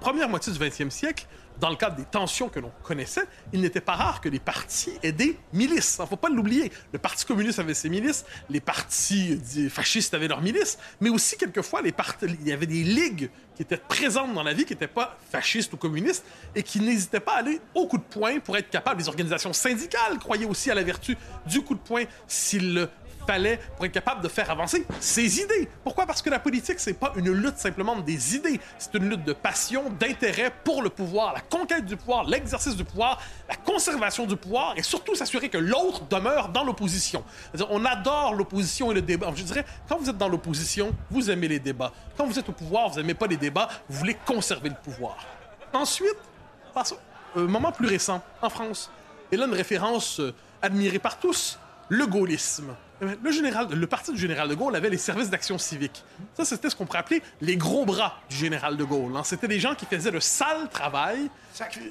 Première 0.00 0.30
moitié 0.30 0.50
du 0.50 0.58
20e 0.58 0.88
siècle, 0.88 1.26
dans 1.60 1.68
le 1.68 1.76
cadre 1.76 1.96
des 1.96 2.04
tensions 2.04 2.48
que 2.48 2.58
l'on 2.58 2.72
connaissait, 2.82 3.24
il 3.52 3.60
n'était 3.60 3.82
pas 3.82 3.92
rare 3.92 4.22
que 4.22 4.30
les 4.30 4.38
partis 4.38 4.92
aient 5.02 5.12
des 5.12 5.36
milices. 5.52 5.96
Il 5.98 6.02
ne 6.02 6.06
faut 6.06 6.16
pas 6.16 6.30
l'oublier. 6.30 6.72
Le 6.92 6.98
Parti 6.98 7.26
communiste 7.26 7.58
avait 7.58 7.74
ses 7.74 7.90
milices, 7.90 8.24
les 8.48 8.60
partis 8.60 9.38
euh, 9.58 9.68
fascistes 9.68 10.14
avaient 10.14 10.28
leurs 10.28 10.40
milices, 10.40 10.78
mais 11.00 11.10
aussi 11.10 11.36
quelquefois, 11.36 11.82
les 11.82 11.94
il 12.22 12.48
y 12.48 12.52
avait 12.52 12.66
des 12.66 12.82
ligues 12.82 13.28
qui 13.54 13.62
étaient 13.62 13.76
présentes 13.76 14.32
dans 14.32 14.42
la 14.42 14.54
vie, 14.54 14.64
qui 14.64 14.72
n'étaient 14.72 14.86
pas 14.86 15.18
fascistes 15.30 15.74
ou 15.74 15.76
communistes, 15.76 16.24
et 16.54 16.62
qui 16.62 16.80
n'hésitaient 16.80 17.20
pas 17.20 17.34
à 17.34 17.38
aller 17.40 17.60
au 17.74 17.86
coup 17.86 17.98
de 17.98 18.02
poing 18.02 18.40
pour 18.40 18.56
être 18.56 18.70
capables. 18.70 19.00
Les 19.02 19.08
organisations 19.08 19.52
syndicales 19.52 20.18
croyaient 20.18 20.46
aussi 20.46 20.70
à 20.70 20.74
la 20.74 20.82
vertu 20.82 21.14
du 21.44 21.60
coup 21.60 21.74
de 21.74 21.80
poing 21.80 22.04
s'il 22.26 22.72
le 22.72 22.88
fallait 23.26 23.58
pour 23.76 23.86
être 23.86 23.92
capable 23.92 24.22
de 24.22 24.28
faire 24.28 24.50
avancer 24.50 24.86
ses 25.00 25.40
idées. 25.40 25.68
Pourquoi? 25.84 26.06
Parce 26.06 26.22
que 26.22 26.30
la 26.30 26.38
politique, 26.38 26.80
c'est 26.80 26.94
pas 26.94 27.12
une 27.16 27.30
lutte 27.30 27.58
simplement 27.58 27.96
des 27.96 28.36
idées. 28.36 28.60
C'est 28.78 28.94
une 28.94 29.08
lutte 29.08 29.24
de 29.24 29.32
passion, 29.32 29.90
d'intérêt 29.90 30.52
pour 30.64 30.82
le 30.82 30.90
pouvoir, 30.90 31.34
la 31.34 31.40
conquête 31.40 31.84
du 31.86 31.96
pouvoir, 31.96 32.24
l'exercice 32.24 32.76
du 32.76 32.84
pouvoir, 32.84 33.20
la 33.48 33.56
conservation 33.56 34.26
du 34.26 34.36
pouvoir 34.36 34.74
et 34.76 34.82
surtout 34.82 35.14
s'assurer 35.14 35.48
que 35.48 35.58
l'autre 35.58 36.06
demeure 36.08 36.48
dans 36.48 36.64
l'opposition. 36.64 37.24
On 37.70 37.84
adore 37.84 38.34
l'opposition 38.34 38.90
et 38.90 38.94
le 38.94 39.02
débat. 39.02 39.32
Je 39.34 39.42
dirais, 39.42 39.64
quand 39.88 39.98
vous 39.98 40.10
êtes 40.10 40.18
dans 40.18 40.28
l'opposition, 40.28 40.94
vous 41.10 41.30
aimez 41.30 41.48
les 41.48 41.58
débats. 41.58 41.92
Quand 42.16 42.26
vous 42.26 42.38
êtes 42.38 42.48
au 42.48 42.52
pouvoir, 42.52 42.88
vous 42.88 42.96
n'aimez 42.96 43.14
pas 43.14 43.26
les 43.26 43.36
débats, 43.36 43.68
vous 43.88 43.98
voulez 43.98 44.16
conserver 44.26 44.68
le 44.68 44.74
pouvoir. 44.74 45.16
Ensuite, 45.72 46.18
un 47.36 47.40
moment 47.40 47.72
plus 47.72 47.86
récent, 47.86 48.22
en 48.42 48.50
France. 48.50 48.90
Et 49.32 49.36
là, 49.36 49.46
une 49.46 49.54
référence 49.54 50.20
euh, 50.20 50.34
admirée 50.62 50.98
par 50.98 51.18
tous, 51.18 51.58
le 51.88 52.06
gaullisme. 52.06 52.74
Eh 53.02 53.04
bien, 53.06 53.16
Le, 53.22 53.30
général, 53.32 53.68
le 53.70 53.86
parti 53.86 54.12
du 54.12 54.18
général 54.18 54.48
de 54.48 54.54
Gaulle 54.54 54.76
avait 54.76 54.90
les 54.90 54.98
services 54.98 55.30
d'action 55.30 55.56
civique. 55.58 56.04
Ça, 56.34 56.44
c'était 56.44 56.68
ce 56.70 56.76
qu'on 56.76 56.86
pourrait 56.86 56.98
appeler 56.98 57.22
les 57.40 57.56
gros 57.56 57.84
bras 57.84 58.18
du 58.28 58.36
général 58.36 58.76
de 58.76 58.84
Gaulle. 58.84 59.16
hein. 59.16 59.22
C'était 59.24 59.48
des 59.48 59.58
gens 59.60 59.74
qui 59.74 59.86
faisaient 59.86 60.10
le 60.10 60.20
sale 60.20 60.68
travail. 60.70 61.30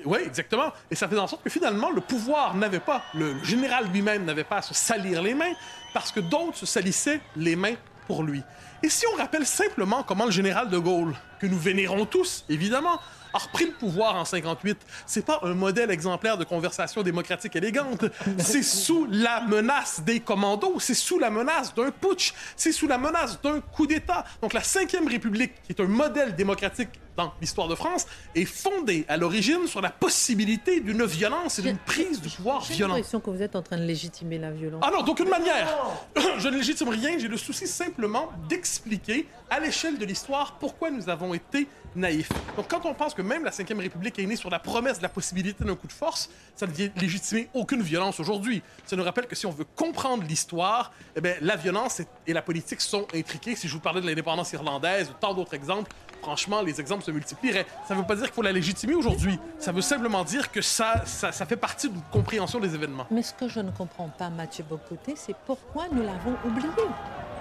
Oui, 0.05 0.20
exactement. 0.26 0.72
Et 0.91 0.95
ça 0.95 1.07
faisait 1.07 1.20
en 1.20 1.28
sorte 1.28 1.43
que 1.43 1.49
finalement, 1.49 1.89
le 1.91 2.01
pouvoir 2.01 2.55
n'avait 2.55 2.80
pas, 2.80 3.03
le, 3.14 3.34
le 3.34 3.43
général 3.43 3.88
lui-même 3.91 4.26
n'avait 4.26 4.43
pas 4.43 4.57
à 4.57 4.62
se 4.62 4.74
salir 4.74 5.22
les 5.22 5.34
mains 5.34 5.53
parce 5.93 6.12
que 6.12 6.20
d'autres 6.20 6.57
se 6.57 6.66
salissaient 6.66 7.22
les 7.36 7.55
mains 7.55 7.76
pour 8.07 8.24
lui. 8.24 8.43
Et 8.82 8.89
si 8.89 9.05
on 9.13 9.17
rappelle 9.17 9.45
simplement 9.45 10.03
comment 10.03 10.25
le 10.25 10.32
général 10.32 10.69
de 10.69 10.77
Gaulle, 10.77 11.13
que 11.39 11.47
nous 11.47 11.59
vénérons 11.59 12.05
tous, 12.05 12.45
évidemment, 12.47 12.99
a 13.34 13.38
repris 13.38 13.65
le 13.65 13.73
pouvoir 13.73 14.15
en 14.15 14.25
58, 14.25 14.77
c'est 15.05 15.25
pas 15.25 15.39
un 15.43 15.53
modèle 15.53 15.91
exemplaire 15.91 16.38
de 16.38 16.43
conversation 16.43 17.03
démocratique 17.03 17.55
élégante. 17.55 18.05
C'est 18.38 18.63
sous 18.63 19.05
la 19.09 19.41
menace 19.41 20.01
des 20.01 20.19
commandos, 20.19 20.80
c'est 20.80 20.93
sous 20.93 21.19
la 21.19 21.30
menace 21.30 21.73
d'un 21.75 21.91
putsch, 21.91 22.34
c'est 22.55 22.71
sous 22.71 22.88
la 22.88 22.97
menace 22.97 23.39
d'un 23.41 23.59
coup 23.59 23.86
d'État. 23.86 24.23
Donc 24.41 24.53
la 24.53 24.63
Cinquième 24.63 25.07
République, 25.07 25.61
qui 25.63 25.73
est 25.73 25.82
un 25.82 25.88
modèle 25.88 26.36
démocratique 26.36 26.89
dans 27.20 27.34
l'histoire 27.41 27.67
de 27.67 27.76
France, 27.76 28.05
est 28.34 28.45
fondée 28.45 29.05
à 29.09 29.17
l'origine 29.17 29.67
sur 29.67 29.82
la 29.82 29.89
possibilité 29.89 30.80
d'une 30.80 31.03
violence 31.05 31.59
et 31.59 31.61
d'une 31.61 31.78
prise 31.78 32.22
du 32.22 32.30
pouvoir 32.30 32.63
J'ai 32.63 32.76
violente. 32.76 32.95
l'impression 32.97 33.20
que 33.20 33.30
vous 33.30 33.41
êtes 33.41 33.55
en 33.57 33.61
train 33.61 33.78
de 33.78 33.84
légitimer 33.84 34.38
la 34.38 34.51
violence. 34.51 34.82
Ah 34.86 34.89
non, 34.93 35.03
d'aucune 35.03 35.28
manière. 35.28 35.67
Je 36.38 36.47
ne 36.47 36.55
légitime 36.57 36.88
rien. 36.89 37.17
J'ai 37.20 37.28
le 37.28 37.36
souci 37.38 37.67
simplement 37.67 38.30
d'expliquer 38.47 39.26
à 39.49 39.59
l'échelle 39.59 39.97
de 39.97 40.05
l'histoire 40.05 40.57
pourquoi 40.59 40.91
nous 40.91 41.09
avons 41.09 41.34
été 41.34 41.67
naïfs. 41.95 42.30
Donc 42.55 42.67
quand 42.70 42.86
on 42.86 42.93
pense 42.93 43.13
que 43.13 43.22
même 43.22 43.43
la 43.43 43.49
Ve 43.51 43.78
République 43.80 44.17
est 44.20 44.26
née 44.26 44.36
sur 44.38 44.49
la 44.49 44.59
promesse 44.59 44.97
de 44.99 45.03
la 45.03 45.09
possibilité 45.09 45.63
d'un 45.65 45.76
coup 45.76 45.88
de 45.88 45.91
force, 45.91 46.30
ça 46.55 46.67
ne 46.67 46.72
vient 46.72 46.89
légitimer 47.01 47.49
aucune 47.53 47.82
violence 47.82 48.20
aujourd'hui. 48.20 48.61
Ça 48.86 48.95
nous 48.95 49.03
rappelle 49.03 49.26
que 49.28 49.36
si 49.36 49.45
on 49.45 49.51
veut 49.51 49.65
comprendre 49.76 50.24
l'histoire, 50.24 50.91
eh 51.15 51.22
bien, 51.22 51.34
la 51.41 51.55
violence 51.55 51.99
et- 51.99 52.07
et 52.28 52.34
la 52.34 52.41
politique 52.43 52.80
sont 52.80 53.07
intriquées. 53.13 53.55
Si 53.55 53.67
je 53.67 53.74
vous 53.74 53.80
parlais 53.80 54.01
de 54.01 54.05
l'indépendance 54.07 54.53
irlandaise 54.53 55.09
ou 55.09 55.13
tant 55.20 55.34
d'autres 55.34 55.55
exemples, 55.55 55.91
franchement, 56.22 56.61
les 56.61 56.80
exemples 56.80 57.03
se 57.03 57.11
multiplieraient. 57.11 57.65
Ça 57.88 57.95
ne 57.95 57.99
veut 57.99 58.05
pas 58.05 58.15
dire 58.15 58.26
qu'il 58.26 58.34
faut 58.34 58.41
la 58.41 58.51
légitimer 58.51 58.93
aujourd'hui. 58.93 59.39
Ça 59.57 59.72
veut 59.72 59.82
simplement 59.82 60.24
dire 60.24 60.51
que 60.51 60.61
ça, 60.61 61.03
ça, 61.05 61.32
ça 61.32 61.45
fait 61.45 61.57
partie 61.57 61.89
d'une 61.89 62.01
compréhension 62.11 62.59
des 62.59 62.76
événements. 62.76 63.07
Mais 63.11 63.24
ce 63.24 63.34
que 63.34 63.47
je 63.47 63.59
ne 63.59 63.72
comprends 63.72 64.09
pas, 64.09 64.30
Mathieu 64.30 64.63
Bocoté, 64.67 65.13
c'est 65.15 65.36
pourquoi 65.45 65.86
nous 65.91 66.03
l'avons 66.03 66.36
oublié. 66.45 66.70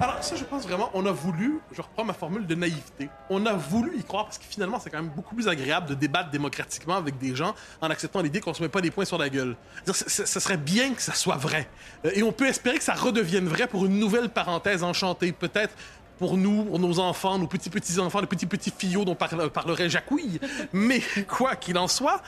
Alors 0.00 0.22
ça, 0.22 0.36
je 0.36 0.44
pense 0.44 0.62
vraiment, 0.62 0.90
on 0.94 1.04
a 1.06 1.10
voulu, 1.10 1.58
je 1.72 1.82
reprends 1.82 2.04
ma 2.04 2.12
formule 2.12 2.46
de 2.46 2.54
naïveté, 2.54 3.08
on 3.30 3.44
a 3.46 3.54
voulu 3.54 3.98
y 3.98 4.04
croire 4.04 4.26
parce 4.26 4.38
que 4.38 4.44
finalement, 4.44 4.78
c'est 4.78 4.90
quand 4.90 5.02
même 5.02 5.10
beaucoup 5.10 5.34
plus 5.34 5.48
agréable 5.48 5.88
de 5.88 5.94
débattre 5.94 6.30
démocratiquement 6.30 6.94
avec 6.94 7.18
des 7.18 7.34
gens 7.34 7.52
en 7.80 7.90
acceptant 7.90 8.20
l'idée 8.20 8.40
qu'on 8.40 8.54
se 8.54 8.62
met 8.62 8.68
pas 8.68 8.80
des 8.80 8.92
points 8.92 9.04
sur 9.04 9.18
la 9.18 9.28
gueule. 9.28 9.56
Ce 9.86 10.24
serait 10.40 10.56
bien 10.56 10.94
que 10.94 11.02
ça 11.02 11.14
soit 11.14 11.36
vrai. 11.36 11.68
Euh, 12.04 12.12
et 12.14 12.22
on 12.22 12.30
peut 12.30 12.46
espérer 12.46 12.78
que 12.78 12.84
ça 12.84 12.94
redevienne 12.94 13.48
vrai 13.48 13.66
pour 13.66 13.86
une 13.86 13.98
nouvelle 13.98 14.28
parenthèse 14.28 14.84
enchantée. 14.84 15.32
Peut-être 15.32 15.74
pour 16.18 16.36
nous, 16.36 16.64
pour 16.64 16.78
nos 16.78 16.98
enfants, 16.98 17.38
nos 17.38 17.46
petits-petits-enfants, 17.46 18.20
les 18.20 18.26
petits-petits 18.26 18.72
fillots 18.76 19.04
dont 19.04 19.14
parlerait 19.14 19.88
Jacouille. 19.88 20.40
Mais 20.72 21.00
quoi 21.28 21.56
qu'il 21.56 21.78
en 21.78 21.88
soit, 21.88 22.22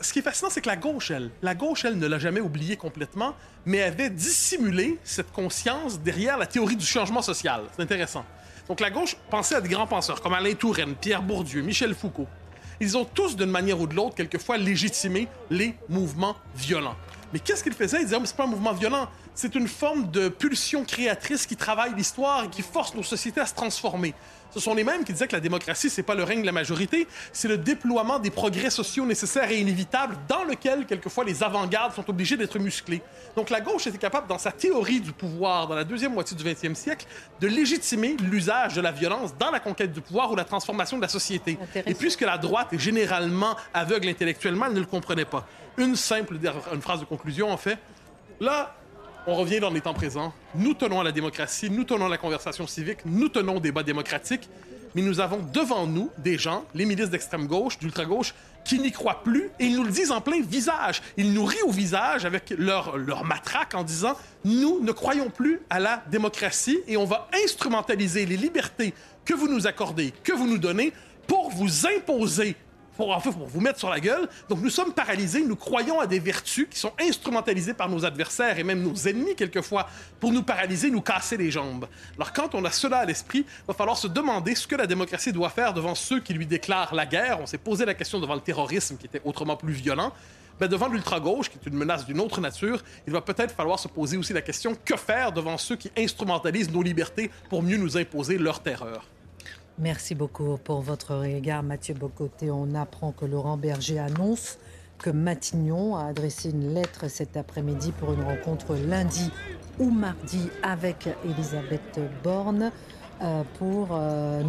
ce 0.00 0.12
qui 0.12 0.20
est 0.20 0.22
fascinant, 0.22 0.50
c'est 0.50 0.60
que 0.60 0.68
la 0.68 0.76
gauche, 0.76 1.10
elle, 1.10 1.30
la 1.42 1.54
gauche, 1.54 1.84
elle 1.84 1.98
ne 1.98 2.06
l'a 2.06 2.18
jamais 2.18 2.40
oublié 2.40 2.76
complètement, 2.76 3.34
mais 3.66 3.82
avait 3.82 4.10
dissimulé 4.10 4.98
cette 5.04 5.32
conscience 5.32 6.00
derrière 6.00 6.38
la 6.38 6.46
théorie 6.46 6.76
du 6.76 6.86
changement 6.86 7.22
social. 7.22 7.62
C'est 7.76 7.82
intéressant. 7.82 8.24
Donc 8.68 8.80
la 8.80 8.90
gauche 8.90 9.16
pensait 9.28 9.56
à 9.56 9.60
des 9.60 9.68
grands 9.68 9.86
penseurs 9.86 10.20
comme 10.20 10.34
Alain 10.34 10.54
Touraine, 10.54 10.94
Pierre 10.94 11.22
Bourdieu, 11.22 11.62
Michel 11.62 11.94
Foucault. 11.94 12.28
Ils 12.80 12.96
ont 12.96 13.04
tous, 13.04 13.36
d'une 13.36 13.50
manière 13.50 13.80
ou 13.80 13.86
de 13.86 13.94
l'autre, 13.94 14.14
quelquefois 14.14 14.56
légitimé 14.56 15.28
les 15.50 15.74
mouvements 15.88 16.36
violents. 16.56 16.96
Mais 17.32 17.38
qu'est-ce 17.38 17.62
qu'ils 17.62 17.72
faisaient? 17.74 17.98
Ils 17.98 18.04
disaient, 18.04 18.16
oh, 18.20 18.24
c'est 18.24 18.36
pas 18.36 18.44
un 18.44 18.48
mouvement 18.48 18.72
violent, 18.72 19.08
c'est 19.34 19.54
une 19.54 19.68
forme 19.68 20.10
de 20.10 20.28
pulsion 20.28 20.84
créatrice 20.84 21.46
qui 21.46 21.56
travaille 21.56 21.94
l'histoire 21.94 22.44
et 22.44 22.48
qui 22.48 22.62
force 22.62 22.94
nos 22.94 23.02
sociétés 23.02 23.40
à 23.40 23.46
se 23.46 23.54
transformer. 23.54 24.14
Ce 24.52 24.60
sont 24.60 24.74
les 24.74 24.84
mêmes 24.84 25.02
qui 25.02 25.12
disaient 25.12 25.28
que 25.28 25.34
la 25.34 25.40
démocratie, 25.40 25.88
c'est 25.88 26.02
pas 26.02 26.14
le 26.14 26.24
règne 26.24 26.42
de 26.42 26.46
la 26.46 26.52
majorité, 26.52 27.08
c'est 27.32 27.48
le 27.48 27.56
déploiement 27.56 28.18
des 28.18 28.30
progrès 28.30 28.68
sociaux 28.68 29.06
nécessaires 29.06 29.50
et 29.50 29.58
inévitables 29.58 30.16
dans 30.28 30.44
lequel, 30.44 30.84
quelquefois, 30.84 31.24
les 31.24 31.42
avant-gardes 31.42 31.94
sont 31.94 32.08
obligés 32.10 32.36
d'être 32.36 32.58
musclés. 32.58 33.00
Donc 33.34 33.48
la 33.48 33.62
gauche 33.62 33.86
était 33.86 33.96
capable, 33.96 34.26
dans 34.26 34.36
sa 34.36 34.52
théorie 34.52 35.00
du 35.00 35.12
pouvoir, 35.12 35.68
dans 35.68 35.74
la 35.74 35.84
deuxième 35.84 36.12
moitié 36.12 36.36
du 36.36 36.44
20e 36.44 36.74
siècle, 36.74 37.06
de 37.40 37.46
légitimer 37.46 38.16
l'usage 38.20 38.74
de 38.74 38.82
la 38.82 38.92
violence 38.92 39.34
dans 39.38 39.50
la 39.50 39.60
conquête 39.60 39.92
du 39.92 40.02
pouvoir 40.02 40.30
ou 40.30 40.36
la 40.36 40.44
transformation 40.44 40.98
de 40.98 41.02
la 41.02 41.08
société. 41.08 41.58
Et 41.86 41.94
puisque 41.94 42.20
la 42.20 42.36
droite 42.36 42.74
est 42.74 42.78
généralement 42.78 43.56
aveugle 43.72 44.08
intellectuellement, 44.08 44.66
elle 44.66 44.74
ne 44.74 44.80
le 44.80 44.86
comprenait 44.86 45.24
pas. 45.24 45.46
Une 45.78 45.96
simple 45.96 46.36
une 46.74 46.82
phrase 46.82 47.00
de 47.00 47.06
conclusion, 47.06 47.50
en 47.50 47.56
fait. 47.56 47.78
Là, 48.38 48.74
on 49.26 49.34
revient 49.34 49.60
dans 49.60 49.70
les 49.70 49.80
temps 49.80 49.94
présents. 49.94 50.32
Nous 50.54 50.74
tenons 50.74 51.00
à 51.00 51.04
la 51.04 51.12
démocratie, 51.12 51.70
nous 51.70 51.84
tenons 51.84 52.06
à 52.06 52.08
la 52.08 52.18
conversation 52.18 52.66
civique, 52.66 52.98
nous 53.04 53.28
tenons 53.28 53.56
au 53.56 53.60
débat 53.60 53.82
démocratique, 53.82 54.48
mais 54.94 55.02
nous 55.02 55.20
avons 55.20 55.38
devant 55.52 55.86
nous 55.86 56.10
des 56.18 56.36
gens, 56.36 56.64
les 56.74 56.84
milices 56.84 57.10
d'extrême 57.10 57.46
gauche, 57.46 57.78
d'ultra-gauche, 57.78 58.34
qui 58.64 58.78
n'y 58.78 58.92
croient 58.92 59.22
plus 59.24 59.50
et 59.58 59.66
ils 59.66 59.76
nous 59.76 59.84
le 59.84 59.90
disent 59.90 60.12
en 60.12 60.20
plein 60.20 60.40
visage. 60.40 61.02
Ils 61.16 61.32
nous 61.32 61.44
rient 61.44 61.62
au 61.66 61.70
visage 61.70 62.24
avec 62.24 62.50
leur, 62.56 62.96
leur 62.96 63.24
matraque 63.24 63.74
en 63.74 63.84
disant 63.84 64.14
Nous 64.44 64.80
ne 64.80 64.92
croyons 64.92 65.30
plus 65.30 65.60
à 65.70 65.80
la 65.80 66.02
démocratie 66.10 66.78
et 66.86 66.96
on 66.96 67.04
va 67.04 67.28
instrumentaliser 67.44 68.26
les 68.26 68.36
libertés 68.36 68.94
que 69.24 69.34
vous 69.34 69.48
nous 69.48 69.66
accordez, 69.66 70.12
que 70.22 70.32
vous 70.32 70.46
nous 70.46 70.58
donnez, 70.58 70.92
pour 71.26 71.50
vous 71.50 71.86
imposer 71.86 72.56
pour, 72.96 73.16
pour 73.20 73.46
vous 73.46 73.60
mettre 73.60 73.78
sur 73.78 73.90
la 73.90 74.00
gueule. 74.00 74.28
Donc 74.48 74.60
nous 74.60 74.70
sommes 74.70 74.92
paralysés, 74.92 75.44
nous 75.44 75.56
croyons 75.56 76.00
à 76.00 76.06
des 76.06 76.18
vertus 76.18 76.66
qui 76.70 76.78
sont 76.78 76.92
instrumentalisées 77.00 77.74
par 77.74 77.88
nos 77.88 78.04
adversaires 78.04 78.58
et 78.58 78.64
même 78.64 78.82
nos 78.82 78.94
ennemis 78.94 79.34
quelquefois 79.34 79.88
pour 80.20 80.32
nous 80.32 80.42
paralyser, 80.42 80.90
nous 80.90 81.00
casser 81.00 81.36
les 81.36 81.50
jambes. 81.50 81.86
Alors 82.16 82.32
quand 82.32 82.54
on 82.54 82.64
a 82.64 82.70
cela 82.70 82.98
à 82.98 83.04
l'esprit, 83.04 83.44
il 83.46 83.66
va 83.66 83.74
falloir 83.74 83.96
se 83.96 84.08
demander 84.08 84.54
ce 84.54 84.66
que 84.66 84.76
la 84.76 84.86
démocratie 84.86 85.32
doit 85.32 85.50
faire 85.50 85.72
devant 85.72 85.94
ceux 85.94 86.20
qui 86.20 86.34
lui 86.34 86.46
déclarent 86.46 86.94
la 86.94 87.06
guerre. 87.06 87.40
On 87.40 87.46
s'est 87.46 87.58
posé 87.58 87.84
la 87.84 87.94
question 87.94 88.20
devant 88.20 88.34
le 88.34 88.40
terrorisme 88.40 88.96
qui 88.96 89.06
était 89.06 89.22
autrement 89.24 89.56
plus 89.56 89.72
violent. 89.72 90.12
Ben, 90.60 90.68
devant 90.68 90.88
l'ultra-gauche, 90.88 91.48
qui 91.48 91.58
est 91.58 91.68
une 91.68 91.76
menace 91.76 92.06
d'une 92.06 92.20
autre 92.20 92.40
nature, 92.40 92.82
il 93.06 93.12
va 93.12 93.20
peut-être 93.20 93.54
falloir 93.54 93.78
se 93.78 93.88
poser 93.88 94.16
aussi 94.16 94.32
la 94.32 94.42
question 94.42 94.76
que 94.84 94.96
faire 94.96 95.32
devant 95.32 95.58
ceux 95.58 95.76
qui 95.76 95.90
instrumentalisent 95.96 96.70
nos 96.70 96.82
libertés 96.82 97.30
pour 97.48 97.62
mieux 97.62 97.78
nous 97.78 97.96
imposer 97.96 98.38
leur 98.38 98.60
terreur? 98.60 99.04
Merci 99.78 100.14
beaucoup 100.14 100.58
pour 100.62 100.82
votre 100.82 101.14
regard, 101.14 101.62
Mathieu 101.62 101.94
Bocoté. 101.94 102.50
On 102.50 102.74
apprend 102.74 103.12
que 103.12 103.24
Laurent 103.24 103.56
Berger 103.56 103.98
annonce 103.98 104.58
que 104.98 105.10
Matignon 105.10 105.96
a 105.96 106.06
adressé 106.06 106.50
une 106.50 106.74
lettre 106.74 107.08
cet 107.08 107.36
après-midi 107.36 107.92
pour 107.92 108.12
une 108.12 108.22
rencontre 108.22 108.76
lundi 108.76 109.30
ou 109.78 109.90
mardi 109.90 110.50
avec 110.62 111.08
Elisabeth 111.24 112.00
Borne. 112.22 112.70
Euh, 113.22 113.42
pour 113.58 113.90
euh, 113.92 114.42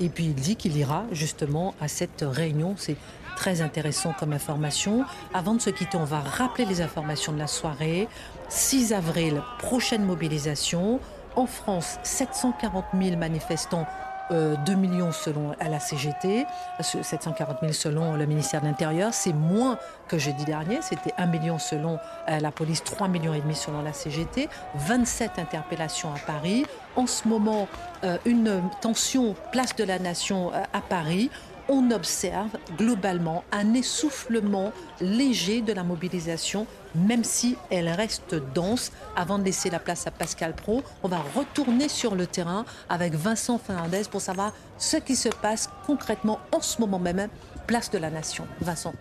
Et 0.00 0.08
puis 0.08 0.26
il 0.26 0.34
dit 0.34 0.54
qu'il 0.54 0.76
ira 0.76 1.04
justement 1.10 1.74
à 1.80 1.88
cette 1.88 2.24
réunion. 2.26 2.74
C'est 2.78 2.96
très 3.36 3.60
intéressant 3.60 4.14
comme 4.18 4.32
information. 4.32 5.04
Avant 5.34 5.54
de 5.54 5.60
se 5.60 5.70
quitter, 5.70 5.98
on 5.98 6.04
va 6.04 6.20
rappeler 6.20 6.64
les 6.64 6.80
informations 6.80 7.32
de 7.32 7.38
la 7.38 7.48
soirée. 7.48 8.08
6 8.48 8.92
avril, 8.92 9.42
prochaine 9.58 10.04
mobilisation. 10.04 11.00
En 11.34 11.46
France, 11.46 11.98
740 12.04 12.84
000 13.00 13.16
manifestants 13.16 13.86
2 14.32 14.72
euh, 14.72 14.76
millions 14.76 15.12
selon 15.12 15.52
la 15.60 15.78
CGT, 15.78 16.46
740 16.80 17.58
000 17.60 17.72
selon 17.72 18.16
le 18.16 18.24
ministère 18.26 18.62
de 18.62 18.66
l'Intérieur. 18.66 19.12
C'est 19.12 19.32
moins 19.32 19.78
que 20.08 20.18
jeudi 20.18 20.44
dernier. 20.44 20.80
C'était 20.80 21.12
1 21.18 21.26
million 21.26 21.58
selon 21.58 21.98
euh, 22.28 22.40
la 22.40 22.50
police, 22.50 22.82
3 22.82 23.08
millions 23.08 23.34
et 23.34 23.40
demi 23.40 23.54
selon 23.54 23.82
la 23.82 23.92
CGT. 23.92 24.48
27 24.76 25.38
interpellations 25.38 26.10
à 26.14 26.18
Paris. 26.18 26.64
En 26.96 27.06
ce 27.06 27.28
moment, 27.28 27.68
euh, 28.04 28.16
une 28.24 28.62
tension 28.80 29.34
place 29.50 29.76
de 29.76 29.84
la 29.84 29.98
Nation 29.98 30.50
à 30.52 30.80
Paris 30.80 31.30
on 31.68 31.90
observe 31.90 32.50
globalement 32.76 33.44
un 33.52 33.74
essoufflement 33.74 34.72
léger 35.00 35.60
de 35.60 35.72
la 35.72 35.84
mobilisation, 35.84 36.66
même 36.94 37.24
si 37.24 37.56
elle 37.70 37.88
reste 37.88 38.34
dense. 38.54 38.92
Avant 39.16 39.38
de 39.38 39.44
laisser 39.44 39.70
la 39.70 39.78
place 39.78 40.06
à 40.06 40.10
Pascal 40.10 40.54
Pro, 40.54 40.82
on 41.02 41.08
va 41.08 41.18
retourner 41.34 41.88
sur 41.88 42.14
le 42.14 42.26
terrain 42.26 42.64
avec 42.88 43.14
Vincent 43.14 43.58
Fernandez 43.58 44.02
pour 44.10 44.20
savoir 44.20 44.52
ce 44.78 44.96
qui 44.96 45.16
se 45.16 45.28
passe 45.28 45.70
concrètement 45.86 46.40
en 46.52 46.60
ce 46.60 46.80
moment 46.80 46.98
même, 46.98 47.28
place 47.66 47.90
de 47.90 47.98
la 47.98 48.10
Nation. 48.10 48.46
Vincent. 48.60 48.94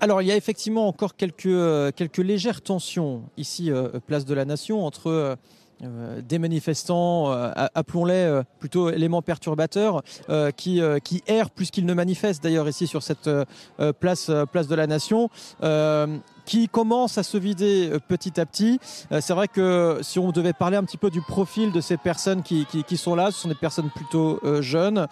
Alors, 0.00 0.20
il 0.20 0.28
y 0.28 0.32
a 0.32 0.36
effectivement 0.36 0.88
encore 0.88 1.16
quelques, 1.16 1.46
euh, 1.46 1.90
quelques 1.90 2.18
légères 2.18 2.60
tensions 2.60 3.22
ici, 3.38 3.70
euh, 3.70 3.98
place 4.06 4.26
de 4.26 4.34
la 4.34 4.44
Nation, 4.44 4.84
entre 4.84 5.38
euh, 5.82 6.22
des 6.22 6.38
manifestants, 6.38 7.30
euh, 7.30 7.50
appelons-les 7.74 8.14
euh, 8.14 8.42
plutôt 8.60 8.88
éléments 8.88 9.20
perturbateurs, 9.20 10.02
qui, 10.56 10.80
qui 11.04 11.22
errent 11.26 11.50
plus 11.50 11.70
qu'ils 11.70 11.86
ne 11.86 11.94
manifestent 11.94 12.42
d'ailleurs 12.42 12.68
ici 12.68 12.86
sur 12.86 13.02
cette 13.02 13.28
place, 14.00 14.30
place 14.50 14.68
de 14.68 14.74
la 14.74 14.86
Nation 14.86 15.30
qui 16.46 16.68
commence 16.68 17.18
à 17.18 17.22
se 17.22 17.36
vider 17.36 17.92
petit 18.08 18.40
à 18.40 18.46
petit. 18.46 18.80
C'est 19.10 19.34
vrai 19.34 19.48
que 19.48 19.98
si 20.02 20.18
on 20.18 20.30
devait 20.30 20.52
parler 20.52 20.76
un 20.76 20.84
petit 20.84 20.96
peu 20.96 21.10
du 21.10 21.20
profil 21.20 21.72
de 21.72 21.80
ces 21.80 21.96
personnes 21.96 22.42
qui, 22.42 22.66
sont 22.96 23.14
là, 23.14 23.30
ce 23.30 23.40
sont 23.40 23.48
des 23.48 23.54
personnes 23.54 23.90
plutôt 23.90 24.40
jeunes 24.60 25.06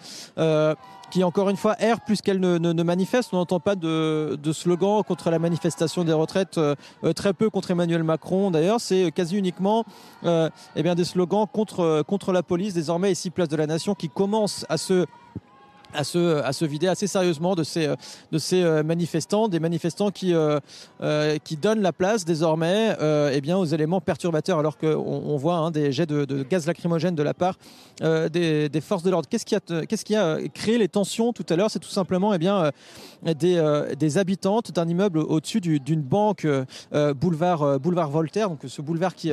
qui 1.15 1.23
encore 1.23 1.49
une 1.49 1.57
fois 1.57 1.75
errent 1.79 2.01
plus 2.05 2.21
qu'elle 2.21 2.39
ne, 2.39 2.57
ne, 2.57 2.83
manifeste. 2.83 3.29
On 3.33 3.37
n'entend 3.37 3.59
pas 3.59 3.75
de, 3.75 4.37
de, 4.41 4.51
slogan 4.51 5.03
contre 5.03 5.29
la 5.29 5.39
manifestation 5.39 6.03
des 6.03 6.13
retraites, 6.13 6.57
euh, 6.57 6.75
très 7.15 7.33
peu 7.33 7.49
contre 7.49 7.71
Emmanuel 7.71 8.03
Macron 8.03 8.51
d'ailleurs. 8.51 8.81
C'est 8.81 9.11
quasi 9.11 9.37
uniquement 9.37 9.85
euh, 10.25 10.49
eh 10.75 10.83
bien, 10.83 10.95
des 10.95 11.05
slogans 11.05 11.47
contre, 11.47 12.03
contre 12.07 12.31
la 12.31 12.43
police, 12.43 12.73
désormais 12.73 13.11
ici 13.11 13.29
Place 13.29 13.49
de 13.49 13.55
la 13.55 13.67
Nation, 13.67 13.95
qui 13.95 14.09
commence 14.09 14.65
à 14.69 14.77
se 14.77 15.05
à 15.95 16.03
se, 16.03 16.43
à 16.43 16.53
se 16.53 16.65
vider 16.65 16.87
assez 16.87 17.07
sérieusement 17.07 17.55
de 17.55 17.63
ces, 17.63 17.87
de 18.31 18.37
ces 18.37 18.61
euh, 18.61 18.83
manifestants, 18.83 19.47
des 19.47 19.59
manifestants 19.59 20.11
qui, 20.11 20.33
euh, 20.33 20.59
euh, 21.01 21.37
qui 21.43 21.57
donnent 21.57 21.81
la 21.81 21.93
place 21.93 22.25
désormais 22.25 22.95
eh 23.31 23.41
bien, 23.41 23.57
aux 23.57 23.65
éléments 23.65 24.01
perturbateurs, 24.01 24.59
alors 24.59 24.77
qu'on 24.77 24.87
on 24.87 25.37
voit 25.37 25.55
hein, 25.55 25.71
des 25.71 25.91
jets 25.91 26.05
de, 26.05 26.43
gaz 26.43 26.67
lacrymogène 26.67 27.15
de 27.15 27.23
la 27.23 27.33
part 27.33 27.55
des, 28.01 28.81
forces 28.81 29.03
de 29.03 29.09
l'ordre. 29.09 29.27
Qu'est-ce 29.29 29.45
qui, 29.45 29.55
a, 29.55 29.85
qui 29.85 30.15
a 30.15 30.37
créé 30.53 30.77
les 30.77 30.87
tensions 30.87 31.33
tout 31.33 31.45
à 31.49 31.55
l'heure? 31.55 31.71
C'est 31.71 31.79
tout 31.79 31.89
simplement 31.89 32.33
eh 32.33 32.37
bien, 32.37 32.71
des, 33.23 33.93
des 33.97 34.17
habitantes 34.17 34.71
d'un 34.71 34.87
immeuble 34.87 35.19
au-dessus 35.19 35.61
d'une 35.61 36.01
banque 36.01 36.47
boulevard, 37.15 37.79
boulevard 37.79 38.09
Voltaire, 38.09 38.49
donc 38.49 38.59
ce 38.67 38.81
boulevard 38.81 39.15
qui, 39.15 39.31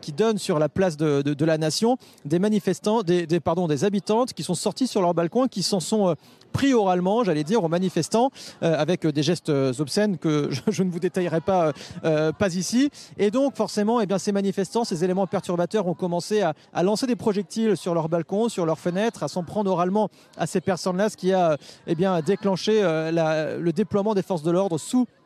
qui 0.00 0.12
donne 0.12 0.38
sur 0.38 0.58
la 0.58 0.68
place 0.68 0.96
de, 0.96 1.22
de, 1.22 1.44
la 1.44 1.58
Nation, 1.58 1.96
des 2.24 2.38
manifestants, 2.38 3.02
des, 3.02 3.26
pardon, 3.40 3.66
des 3.66 3.84
habitantes 3.84 4.32
qui 4.32 4.42
sont 4.42 4.54
sortis 4.54 4.86
sur 4.86 5.02
leur 5.02 5.14
balcon 5.14 5.46
et 5.46 5.48
qui 5.48 5.62
sont 5.62 5.80
sont 5.88 6.08
euh, 6.08 6.14
pris 6.52 6.74
oralement, 6.74 7.24
j'allais 7.24 7.44
dire, 7.44 7.62
aux 7.64 7.68
manifestants, 7.68 8.30
euh, 8.62 8.76
avec 8.78 9.06
des 9.06 9.22
gestes 9.22 9.50
obscènes 9.50 10.18
que 10.18 10.48
je, 10.68 10.82
ne 10.82 10.90
vous 10.90 11.00
détaillerai 11.00 11.40
pas, 11.40 11.72
euh, 12.04 12.32
pas 12.32 12.54
ici. 12.54 12.90
Et 13.18 13.30
donc, 13.30 13.56
forcément, 13.56 14.00
eh 14.00 14.06
bien, 14.06 14.18
ces 14.18 14.32
manifestants, 14.32 14.84
ces 14.84 15.04
éléments 15.04 15.26
perturbateurs 15.26 15.86
ont 15.86 15.94
commencé 15.94 16.42
à, 16.42 16.54
lancer 16.82 17.06
des 17.06 17.16
projectiles 17.16 17.76
sur 17.76 17.94
leurs 17.94 18.08
balcons, 18.08 18.48
sur 18.48 18.64
leurs 18.66 18.78
fenêtres, 18.78 19.22
à 19.22 19.28
s'en 19.28 19.42
prendre 19.42 19.70
oralement 19.70 20.08
à 20.36 20.46
ces 20.46 20.60
personnes-là, 20.60 21.10
ce 21.10 21.16
qui 21.16 21.32
a 21.32 21.56
eh 21.86 21.94
bien, 21.94 22.20
déclenché 22.20 22.80
le 22.82 23.70
déploiement 23.72 24.14
des 24.14 24.22
forces 24.22 24.42
de 24.42 24.50
l'ordre 24.50 24.78
sous 24.78 25.06
euh, 25.06 25.17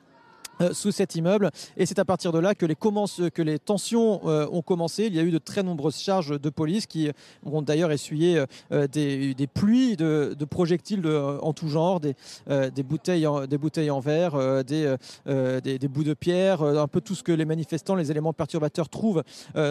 sous 0.72 0.92
cet 0.92 1.14
immeuble. 1.14 1.50
Et 1.76 1.86
c'est 1.86 1.98
à 1.98 2.04
partir 2.04 2.32
de 2.32 2.38
là 2.38 2.54
que 2.54 2.66
les, 2.66 3.58
tensions 3.58 4.20
euh, 4.26 4.46
ont 4.50 4.62
commencé. 4.62 5.06
Il 5.06 5.14
y 5.14 5.18
a 5.18 5.22
eu 5.22 5.30
de 5.30 5.38
très 5.38 5.62
nombreuses 5.62 5.98
charges 5.98 6.40
de 6.40 6.50
police 6.50 6.86
qui 6.86 7.10
ont 7.44 7.62
d'ailleurs 7.62 7.92
essuyé 7.92 8.44
euh, 8.72 8.86
des, 8.86 9.34
des, 9.34 9.46
pluies 9.46 9.96
de, 9.96 10.36
projectiles 10.48 11.06
en 11.06 11.52
tout 11.52 11.68
genre, 11.68 12.00
des, 12.00 12.14
des, 12.48 12.82
bouteilles, 12.82 13.26
en, 13.26 13.46
des 13.46 13.58
bouteilles 13.58 13.90
en 13.90 14.00
verre, 14.00 14.64
des, 14.64 14.96
des, 15.26 15.88
bouts 15.88 16.04
de 16.04 16.14
pierre, 16.14 16.62
un 16.62 16.88
peu 16.88 17.00
tout 17.00 17.14
ce 17.14 17.22
que 17.22 17.32
les 17.32 17.44
manifestants, 17.44 17.94
les 17.94 18.10
éléments 18.10 18.32
perturbateurs 18.32 18.88
trouvent, 18.88 19.22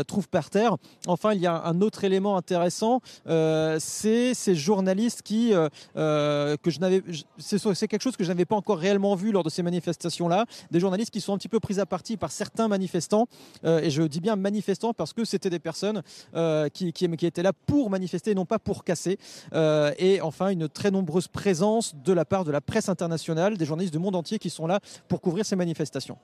trouvent 0.07 0.29
par 0.29 0.49
terre. 0.49 0.77
Enfin, 1.07 1.33
il 1.33 1.41
y 1.41 1.47
a 1.47 1.63
un 1.65 1.81
autre 1.81 2.03
élément 2.03 2.37
intéressant, 2.37 3.01
c'est 3.25 4.33
ces 4.33 4.55
journalistes 4.55 5.21
qui, 5.21 5.51
que 5.95 6.57
je 6.65 6.79
n'avais, 6.79 7.03
c'est 7.37 7.87
quelque 7.87 8.01
chose 8.01 8.17
que 8.17 8.23
je 8.23 8.29
n'avais 8.29 8.45
pas 8.45 8.55
encore 8.55 8.77
réellement 8.77 9.15
vu 9.15 9.31
lors 9.31 9.43
de 9.43 9.49
ces 9.49 9.63
manifestations-là 9.63 10.45
des 10.71 10.79
journalistes 10.79 11.11
qui 11.11 11.21
sont 11.21 11.33
un 11.33 11.37
petit 11.37 11.49
peu 11.49 11.59
pris 11.59 11.79
à 11.79 11.85
partie 11.85 12.17
par 12.17 12.31
certains 12.31 12.67
manifestants. 12.67 13.27
Euh, 13.65 13.81
et 13.81 13.89
je 13.89 14.01
dis 14.03 14.21
bien 14.21 14.35
manifestants 14.35 14.93
parce 14.93 15.13
que 15.13 15.25
c'était 15.25 15.49
des 15.49 15.59
personnes 15.59 16.01
euh, 16.35 16.69
qui, 16.69 16.87
étaient 16.87 17.43
là 17.43 17.53
pour 17.53 17.89
manifester 17.89 18.33
non 18.33 18.45
pas 18.45 18.59
pour 18.59 18.83
casser. 18.83 19.19
Euh, 19.53 19.91
et 19.97 20.21
enfin, 20.21 20.49
une 20.49 20.69
très 20.69 20.91
nombreuse 20.91 21.27
présence 21.27 21.93
de 22.03 22.13
la 22.13 22.25
part 22.25 22.45
de 22.45 22.51
la 22.51 22.61
presse 22.61 22.89
internationale, 22.89 23.57
des 23.57 23.65
journalistes 23.65 23.93
du 23.93 23.99
monde 23.99 24.15
entier 24.15 24.39
qui 24.39 24.49
sont 24.49 24.67
là 24.67 24.79
pour 25.07 25.21
couvrir 25.21 25.45
ces 25.45 25.55
manifestations. 25.55 26.17